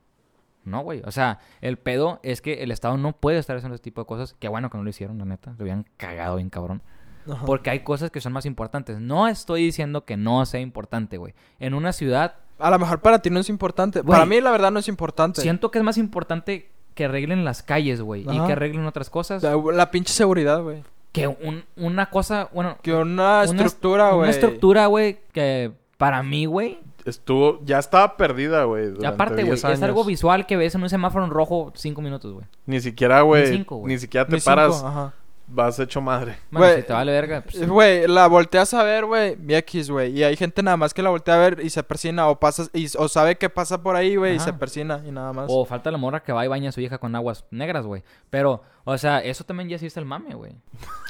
No, 0.65 0.81
güey. 0.81 1.01
O 1.05 1.11
sea, 1.11 1.39
el 1.61 1.77
pedo 1.77 2.19
es 2.23 2.41
que 2.41 2.63
el 2.63 2.71
Estado 2.71 2.97
no 2.97 3.13
puede 3.13 3.37
estar 3.37 3.55
haciendo 3.55 3.75
ese 3.75 3.83
tipo 3.83 4.01
de 4.01 4.07
cosas. 4.07 4.35
Qué 4.39 4.47
bueno 4.47 4.69
que 4.69 4.77
no 4.77 4.83
lo 4.83 4.89
hicieron, 4.89 5.17
la 5.17 5.25
neta. 5.25 5.55
Lo 5.57 5.63
habían 5.63 5.85
cagado 5.97 6.37
bien 6.37 6.49
cabrón. 6.49 6.81
Ajá. 7.31 7.45
Porque 7.45 7.69
hay 7.69 7.79
cosas 7.81 8.11
que 8.11 8.21
son 8.21 8.33
más 8.33 8.45
importantes. 8.45 8.99
No 8.99 9.27
estoy 9.27 9.63
diciendo 9.63 10.05
que 10.05 10.17
no 10.17 10.45
sea 10.45 10.59
importante, 10.59 11.17
güey. 11.17 11.33
En 11.59 11.73
una 11.73 11.93
ciudad, 11.93 12.35
A 12.59 12.69
lo 12.69 12.79
mejor 12.79 12.99
para 13.01 13.19
ti 13.19 13.29
no 13.29 13.39
es 13.39 13.49
importante. 13.49 14.01
Güey. 14.01 14.11
Para 14.13 14.25
mí, 14.25 14.39
la 14.41 14.51
verdad, 14.51 14.71
no 14.71 14.79
es 14.79 14.87
importante. 14.87 15.41
siento 15.41 15.71
que 15.71 15.79
es 15.79 15.83
más 15.83 15.97
importante 15.97 16.69
que 16.93 17.05
arreglen 17.05 17.43
las 17.43 17.63
calles, 17.63 18.01
güey. 18.01 18.21
Y 18.21 18.39
que 18.45 18.51
arreglen 18.51 18.85
otras 18.85 19.09
cosas. 19.09 19.41
La, 19.43 19.55
la 19.73 19.89
pinche 19.91 20.13
seguridad, 20.13 20.61
güey. 20.61 20.83
Que 21.11 21.27
un- 21.27 21.63
una 21.75 22.09
cosa, 22.09 22.49
bueno... 22.53 22.77
Que 22.81 22.93
una 22.93 23.01
una 23.01 23.43
estructura, 23.43 24.05
est- 24.07 24.13
güey. 24.15 24.21
Una 24.23 24.31
estructura, 24.31 24.85
güey, 24.87 25.19
que 25.31 25.71
para 25.97 26.23
mí, 26.23 26.45
güey... 26.45 26.79
Estuvo... 27.05 27.59
Ya 27.65 27.79
estaba 27.79 28.15
perdida, 28.17 28.63
güey. 28.63 28.93
Aparte, 29.05 29.43
güey, 29.43 29.57
10 29.59 29.63
es 29.65 29.81
algo 29.83 30.03
visual 30.05 30.45
que 30.47 30.55
ves 30.57 30.73
en 30.75 30.83
un 30.83 30.89
semáforo 30.89 31.25
en 31.25 31.31
rojo 31.31 31.71
cinco 31.75 32.01
minutos, 32.01 32.33
güey. 32.33 32.45
Ni 32.65 32.79
siquiera, 32.79 33.21
güey. 33.21 33.47
cinco, 33.47 33.77
güey. 33.77 33.93
Ni 33.93 33.99
siquiera 33.99 34.25
te 34.25 34.33
Ni 34.33 34.39
cinco, 34.39 34.45
paras. 34.55 34.83
ajá. 34.83 35.13
Vas 35.47 35.77
hecho 35.79 36.01
madre. 36.01 36.37
Si 36.51 36.83
te 36.83 36.93
vale 36.93 37.11
verga, 37.11 37.41
pues, 37.41 37.55
sí. 37.55 37.65
Güey, 37.65 38.07
la 38.07 38.27
volteas 38.27 38.73
a 38.73 38.83
ver, 38.83 39.05
güey, 39.05 39.37
X, 39.47 39.89
güey. 39.89 40.17
Y 40.17 40.23
hay 40.23 40.35
gente 40.35 40.63
nada 40.63 40.77
más 40.77 40.93
que 40.93 41.03
la 41.03 41.09
voltea 41.09 41.35
a 41.35 41.37
ver 41.37 41.59
y 41.61 41.69
se 41.69 41.83
persina 41.83 42.27
o 42.27 42.39
pasa 42.39 42.67
y, 42.73 42.87
o 42.97 43.07
sabe 43.07 43.37
que 43.37 43.49
pasa 43.49 43.83
por 43.83 43.95
ahí, 43.95 44.15
güey, 44.15 44.35
y 44.35 44.39
se 44.39 44.53
persina 44.53 45.01
y 45.05 45.11
nada 45.11 45.33
más. 45.33 45.47
O 45.49 45.65
falta 45.65 45.91
la 45.91 45.97
morra 45.97 46.23
que 46.23 46.31
va 46.31 46.45
y 46.45 46.47
baña 46.47 46.69
a 46.69 46.71
su 46.71 46.81
hija 46.81 46.97
con 46.97 47.15
aguas 47.15 47.45
negras, 47.51 47.85
güey. 47.85 48.03
Pero, 48.29 48.63
o 48.85 48.97
sea, 48.97 49.19
eso 49.19 49.43
también 49.43 49.69
ya 49.69 49.75
existe 49.75 49.99
el 49.99 50.05
mame, 50.05 50.35
güey. 50.35 50.51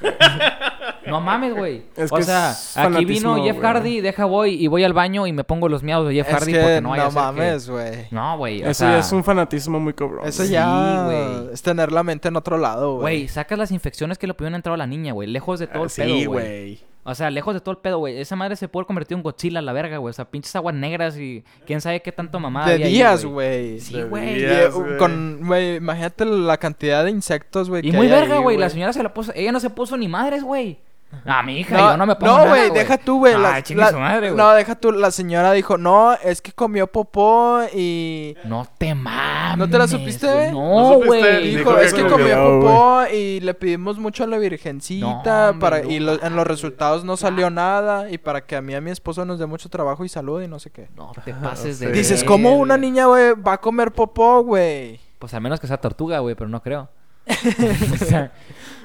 no 1.07 1.21
mames, 1.21 1.55
güey. 1.55 1.85
Es 1.95 2.11
o 2.11 2.21
sea, 2.21 2.55
aquí 2.75 3.05
vino 3.05 3.43
Jeff. 3.43 3.59
Hardy, 3.59 4.01
deja 4.01 4.25
voy 4.25 4.63
y 4.63 4.67
voy 4.67 4.83
al 4.83 4.93
baño 4.93 5.25
y 5.25 5.33
me 5.33 5.43
pongo 5.43 5.69
los 5.69 5.81
miados 5.81 6.07
de 6.07 6.13
Jeff 6.13 6.27
es 6.27 6.33
Hardy 6.35 6.53
que 6.53 6.59
porque 6.59 6.81
no 6.81 6.89
vaya 6.89 7.03
no 7.03 7.07
a 7.09 7.11
ser 7.11 7.21
que- 7.21 7.25
mames, 7.25 7.69
güey. 7.69 8.07
No, 8.11 8.37
güey, 8.37 8.61
Eso 8.61 8.73
sea... 8.73 8.91
ya 8.91 8.99
es 8.99 9.11
un 9.11 9.23
fanatismo 9.23 9.79
muy 9.79 9.93
cabrón. 9.93 10.27
Eso 10.27 10.43
ya 10.45 11.09
es 11.51 11.61
tener 11.61 11.91
la 11.91 12.03
mente 12.03 12.27
en 12.27 12.35
otro 12.35 12.57
lado, 12.57 12.93
güey. 12.93 13.01
Güey, 13.01 13.27
sacas 13.27 13.57
las 13.57 13.71
infecciones 13.71 14.17
que 14.17 14.27
le 14.27 14.33
pudieron 14.33 14.55
entrar 14.55 14.75
a 14.75 14.77
la 14.77 14.87
niña, 14.87 15.13
güey. 15.13 15.27
Lejos 15.27 15.59
de 15.59 15.67
todo 15.67 15.85
el 15.85 15.89
sí, 15.89 16.01
pedo, 16.01 16.31
güey. 16.31 16.79
O 17.05 17.15
sea, 17.15 17.29
lejos 17.29 17.53
de 17.53 17.59
todo 17.59 17.71
el 17.71 17.79
pedo, 17.79 17.99
güey. 17.99 18.17
Esa 18.17 18.35
madre 18.35 18.55
se 18.55 18.69
puede 18.69 18.85
convertir 18.85 19.17
en 19.17 19.23
Godzilla 19.23 19.59
a 19.59 19.61
la 19.61 19.73
verga, 19.73 19.97
güey. 19.97 20.11
O 20.11 20.13
sea, 20.13 20.25
pinches 20.25 20.55
aguas 20.55 20.73
negras 20.73 21.17
y 21.17 21.43
quién 21.65 21.81
sabe 21.81 22.01
qué 22.01 22.11
tanto 22.11 22.39
mamada 22.39 22.67
De 22.67 22.73
había 22.75 22.87
días, 22.87 23.25
güey. 23.25 23.79
Sí, 23.79 24.01
güey. 24.03 24.43
Eh, 24.43 24.69
güey. 24.69 24.97
con, 24.97 25.41
güey, 25.43 25.75
imagínate 25.75 26.23
la 26.25 26.57
cantidad 26.57 27.03
de 27.03 27.11
insectos, 27.11 27.69
güey. 27.69 27.85
Y 27.85 27.91
que 27.91 27.97
muy 27.97 28.07
hay 28.07 28.13
verga, 28.13 28.37
güey. 28.37 28.57
La 28.57 28.69
señora 28.69 28.93
se 28.93 29.03
la 29.03 29.13
puso. 29.13 29.33
Ella 29.35 29.51
no 29.51 29.59
se 29.59 29.69
puso 29.69 29.97
ni 29.97 30.07
madres, 30.07 30.43
güey. 30.43 30.79
A 31.25 31.41
mi 31.43 31.59
hija, 31.59 31.77
yo 31.77 31.97
no 31.97 32.05
me 32.05 32.15
pongo 32.15 32.37
No, 32.37 32.47
güey, 32.47 32.69
deja 32.71 32.97
tú, 32.97 33.19
güey. 33.19 33.33
Ah, 33.33 33.39
la- 33.39 33.63
chingue 33.63 33.81
la- 33.83 33.91
su 33.91 33.99
madre, 33.99 34.31
güey. 34.31 34.37
No, 34.37 34.51
deja 34.53 34.75
tú. 34.75 34.91
La 34.91 35.11
señora 35.11 35.51
dijo, 35.53 35.77
no, 35.77 36.13
es 36.13 36.41
que 36.41 36.51
comió 36.51 36.87
popó 36.87 37.61
y... 37.73 38.35
No 38.43 38.67
te 38.77 38.93
mames. 38.93 39.57
¿No 39.57 39.69
te 39.69 39.77
la 39.77 39.87
supiste, 39.87 40.27
güey? 40.31 40.51
¿No 40.51 40.99
güey. 41.05 41.55
Dijo 41.55 41.77
es 41.77 41.93
que 41.93 42.05
comió, 42.05 42.59
popó 42.61 43.03
y 43.13 43.39
le 43.39 43.53
pedimos 43.53 43.97
mucho 43.97 44.23
a 44.23 44.27
la 44.27 44.37
virgencita 44.37 45.53
No, 45.53 45.59
para 45.59 45.83
y 45.85 45.99
lo- 45.99 46.21
en 46.21 46.35
los 46.35 46.45
resultados 46.45 47.03
no 47.03 47.15
salió 47.17 47.49
nada 47.49 48.09
y 48.09 48.17
para 48.17 48.41
que 48.45 48.55
a 48.55 48.61
mí 48.61 48.73
y 48.73 48.75
a 48.75 48.81
mi 48.81 48.89
esposo 48.91 49.23
nos 49.25 49.37
dé 49.39 49.45
mucho 49.45 49.69
trabajo 49.69 50.03
y 50.03 50.09
salud 50.09 50.41
y 50.41 50.47
no 50.47 50.59
sé 50.59 50.71
qué. 50.71 50.87
No 50.95 51.11
te 51.23 51.33
pases 51.33 51.79
de. 51.79 51.91
Dices. 51.91 52.23
¿cómo 52.23 52.55
una 52.57 52.77
niña, 52.77 53.05
güey, 53.05 53.33
va 53.33 53.53
a 53.53 53.61
comer 53.61 53.91
popó, 53.91 54.41
güey? 54.43 54.99
Pues 55.19 55.33
al 55.33 55.41
menos 55.41 55.59
que 55.59 55.67
sea 55.67 55.77
tortuga, 55.77 56.19
güey, 56.19 56.35
pero 56.35 56.49
no 56.49 56.61
creo. 56.61 56.89
o 57.27 57.97
sea, 58.05 58.31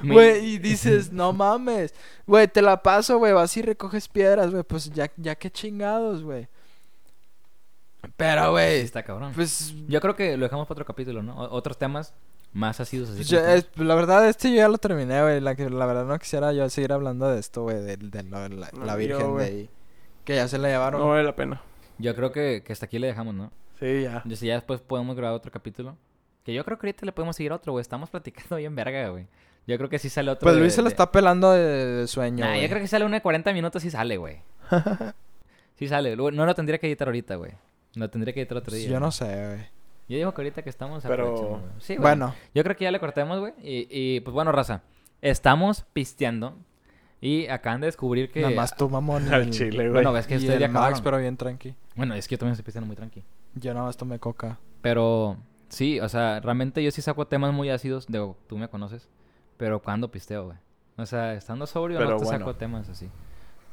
Güey, 0.03 0.44
y 0.55 0.59
dices, 0.59 1.12
no 1.12 1.32
mames. 1.32 1.94
Güey, 2.26 2.46
te 2.49 2.62
la 2.62 2.82
paso, 2.82 3.18
güey, 3.18 3.32
vas 3.32 3.57
y 3.57 3.62
recoges 3.62 4.09
piedras, 4.09 4.51
güey, 4.51 4.62
pues 4.62 4.90
ya, 4.92 5.11
ya 5.16 5.34
qué 5.34 5.51
chingados, 5.51 6.22
güey. 6.22 6.49
Pero, 8.16 8.44
Sí, 8.44 8.51
güey, 8.51 8.80
está 8.80 9.03
cabrón. 9.03 9.32
pues, 9.34 9.74
Yo 9.88 10.01
creo 10.01 10.14
que 10.14 10.36
lo 10.36 10.44
dejamos 10.44 10.66
para 10.66 10.74
otro 10.76 10.84
capítulo, 10.84 11.22
¿no? 11.22 11.36
O- 11.36 11.55
otros 11.55 11.76
temas 11.78 12.14
más 12.53 12.80
ácidos 12.80 13.09
así. 13.11 13.18
pues 13.18 13.28
yo- 13.28 13.38
estamos. 13.38 13.59
es- 13.76 13.86
la 13.86 13.94
verdad, 13.94 14.28
este 14.28 14.51
yo 14.51 14.57
ya 14.57 14.68
lo 14.68 14.78
terminé, 14.78 15.20
güey. 15.22 15.40
La, 15.40 15.55
que- 15.55 15.68
la 15.68 15.84
verdad 15.86 16.05
no 16.07 16.18
quisiera 16.18 16.53
yo 16.53 16.68
seguir 16.70 16.92
hablando 16.92 17.28
de 17.28 17.38
esto, 17.40 17.62
güey, 17.62 17.76
de, 17.82 17.96
de 17.96 18.22
la, 18.24 18.49
la- 18.49 18.70
No, 18.72 18.84
la 18.84 18.92
yo, 18.92 18.99
virgen 18.99 19.36
de 19.36 19.44
ahí. 19.44 19.70
Que 20.24 20.36
ya 20.36 20.46
se 20.49 20.59
la 20.59 20.68
llevaron. 20.68 21.01
No 21.01 21.09
vale 21.09 21.24
la 21.24 21.34
pena. 21.34 21.61
Yo 21.99 22.14
creo 22.14 22.30
que, 22.32 22.62
que 22.64 22.72
hasta 22.72 22.86
aquí 22.86 22.99
le 22.99 23.09
dejamos, 23.09 23.34
¿no? 23.34 23.51
Sí, 23.80 24.03
ya. 24.03 24.22
Yo 24.24 24.36
sé, 24.36 24.46
ya 24.46 24.55
después 24.55 24.80
podemos 24.80 25.16
grabar 25.16 25.36
otro 25.36 25.51
capítulo. 25.51 25.96
Que 26.44 26.55
yo 26.55 26.64
creo 26.64 26.78
que 26.78 26.86
ahorita 26.86 27.05
le 27.05 27.12
podemos 27.12 27.36
seguir 27.36 27.53
otro, 27.53 27.72
güey. 27.72 27.82
Estamos 27.82 28.09
platicando 28.11 28.57
bien 28.57 28.74
verga, 28.74 29.09
güey. 29.09 29.26
Yo 29.68 29.76
creo 29.76 29.88
que 29.88 29.98
sí 30.00 30.08
sale 30.08 30.30
otro. 30.32 30.46
Pues 30.46 30.54
de- 30.56 30.60
Luis 30.62 30.72
se 30.72 30.80
lo 30.82 30.88
de- 30.88 30.92
está 30.94 31.12
pelando 31.12 31.52
de, 31.52 31.60
de 31.60 32.06
sueño, 32.08 32.44
Nah, 32.44 32.56
yo 32.56 32.68
creo 32.68 32.80
que 32.80 32.88
sale 32.88 33.04
uno 33.04 33.14
de 33.14 33.20
40 33.22 33.52
minutos 33.52 33.84
y 33.84 33.90
sale, 33.90 34.16
güey. 34.16 34.38
sí 35.76 35.86
sale. 35.88 36.16
No 36.16 36.30
lo 36.46 36.54
tendría 36.54 36.78
que 36.78 36.86
editar 36.88 37.08
ahorita, 37.08 37.36
güey. 37.36 37.52
Lo 37.94 38.10
tendría 38.10 38.34
que 38.34 38.40
editar 38.40 38.58
otro 38.58 38.70
Pues 38.70 38.82
día. 38.82 38.90
yo 38.90 39.00
no 39.00 39.10
sé, 39.12 39.26
güey. 39.26 39.60
Yo 40.08 40.16
digo 40.16 40.32
que 40.32 40.40
ahorita 40.40 40.62
que 40.62 40.70
estamos 40.70 41.04
Pero-. 41.04 41.60
Sí, 41.80 41.94
güey. 41.96 42.02
Bueno, 42.02 42.34
Yo 42.54 42.62
creo 42.64 42.76
que 42.76 42.84
ya 42.84 42.90
le 42.90 42.98
cortemos, 42.98 43.38
güey. 43.40 43.52
Y, 43.62 43.86
y, 43.90 44.20
pues 44.20 44.32
bueno, 44.32 44.52
raza. 44.52 44.82
Estamos 45.20 45.84
pisteando. 45.92 46.56
Y 47.20 47.48
acaban 47.48 47.80
de 47.80 47.86
descubrir 47.88 48.30
que. 48.30 48.40
nada 48.42 48.54
más 48.54 48.76
tú, 48.76 48.88
mamón. 48.88 49.32
Al 49.32 49.42
el- 49.42 49.50
chile, 49.50 49.76
güey. 49.88 49.90
Bueno, 50.04 50.16
es 50.16 50.26
que 50.26 50.34
y 50.34 50.36
ustedes 50.38 50.54
el 50.54 50.60
ya 50.60 50.68
Max, 50.68 50.76
acabaron. 50.78 51.04
pero 51.04 51.18
bien 51.18 51.36
tranqui. 51.36 51.74
Bueno, 51.96 52.14
es 52.14 52.28
que 52.28 52.36
yo 52.36 52.38
también 52.38 52.52
estoy 52.52 52.64
pisteando 52.64 52.86
muy 52.86 52.96
tranqui. 52.96 53.22
Yo 53.54 53.74
nada 53.74 53.86
más 53.86 53.96
tomé 53.96 54.18
coca. 54.20 54.58
Pero 54.82 55.36
sí, 55.68 55.98
o 56.00 56.08
sea, 56.08 56.38
realmente 56.40 56.82
yo 56.82 56.90
sí 56.92 57.02
saco 57.02 57.26
temas 57.26 57.52
muy 57.52 57.70
ácidos. 57.70 58.06
De, 58.06 58.32
tú 58.46 58.56
me 58.56 58.68
conoces. 58.68 59.08
Pero 59.59 59.82
cuando 59.82 60.11
pisteo, 60.11 60.46
güey. 60.46 60.56
O 60.96 61.04
sea, 61.04 61.34
estando 61.34 61.66
sobrio 61.66 61.98
Pero 61.98 62.12
no 62.12 62.16
te 62.16 62.24
bueno. 62.24 62.38
saco 62.38 62.56
temas 62.56 62.88
así. 62.88 63.11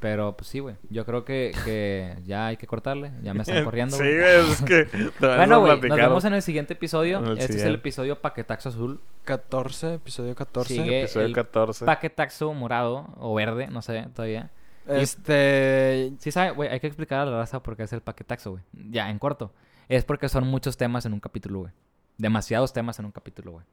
Pero 0.00 0.36
pues 0.36 0.48
sí, 0.48 0.58
güey. 0.58 0.76
Yo 0.90 1.06
creo 1.06 1.24
que, 1.24 1.52
que 1.64 2.18
ya 2.26 2.48
hay 2.48 2.58
que 2.58 2.66
cortarle. 2.66 3.12
Ya 3.22 3.32
me 3.32 3.42
están 3.42 3.64
corriendo. 3.64 3.96
Sí, 3.96 4.02
güey. 4.02 4.50
es 4.52 4.62
que... 4.62 4.86
Bueno, 5.20 5.56
a 5.56 5.76
güey, 5.76 5.80
nos 5.88 5.96
vemos 5.96 6.24
en 6.26 6.34
el 6.34 6.42
siguiente 6.42 6.74
episodio. 6.74 7.18
El 7.20 7.32
este 7.32 7.44
es 7.44 7.50
el 7.50 7.56
siguiente. 7.56 7.78
episodio 7.78 8.20
Paquetaxo 8.20 8.68
Azul. 8.68 9.00
14, 9.24 9.94
episodio 9.94 10.34
14. 10.34 10.74
Sigue 10.74 11.00
Episodio 11.00 11.26
el 11.26 11.32
14. 11.34 11.86
Paquetaxo 11.86 12.52
morado 12.52 13.08
o 13.16 13.34
verde, 13.34 13.68
no 13.68 13.80
sé 13.80 14.06
todavía. 14.14 14.50
Este. 14.86 16.12
Sí, 16.18 16.30
sabe, 16.30 16.50
güey, 16.50 16.68
hay 16.68 16.78
que 16.80 16.86
explicar 16.86 17.20
a 17.20 17.24
la 17.26 17.38
raza 17.38 17.62
por 17.62 17.76
qué 17.76 17.84
es 17.84 17.92
el 17.92 18.02
paquetaxo, 18.02 18.52
güey. 18.52 18.62
Ya, 18.90 19.10
en 19.10 19.18
corto. 19.18 19.52
Es 19.88 20.04
porque 20.04 20.28
son 20.28 20.46
muchos 20.46 20.76
temas 20.76 21.06
en 21.06 21.12
un 21.12 21.20
capítulo, 21.20 21.60
güey. 21.60 21.72
Demasiados 22.18 22.72
temas 22.72 22.98
en 22.98 23.06
un 23.06 23.12
capítulo, 23.12 23.52
güey. 23.52 23.64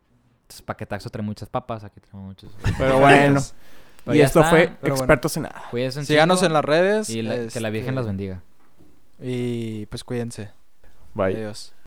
Entonces, 0.54 0.62
paquetaxo 0.68 1.10
trae 1.10 1.26
muchas 1.26 1.50
papas, 1.50 1.84
aquí 1.84 2.00
trae 2.00 2.22
muchos. 2.22 2.52
Pero 2.78 3.00
bueno. 3.00 3.42
Pero 4.06 4.16
y 4.16 4.22
esto 4.22 4.42
está, 4.42 4.50
fue 4.52 4.68
pero 4.82 4.94
bueno. 4.96 5.04
Expertos 5.06 5.38
en 5.38 5.44
Nada. 5.44 5.64
Cuídense 5.72 6.06
Síganos 6.06 6.44
en 6.44 6.54
las 6.54 6.64
redes. 6.64 7.10
Y 7.10 7.22
la- 7.24 7.48
que 7.48 7.60
la 7.60 7.70
Virgen 7.72 7.90
este, 7.90 7.96
las 7.96 8.06
bendiga. 8.06 8.42
Y 9.20 9.86
pues 9.88 10.04
cuídense. 10.04 10.52
Bye. 11.16 11.36
Adiós. 11.36 11.74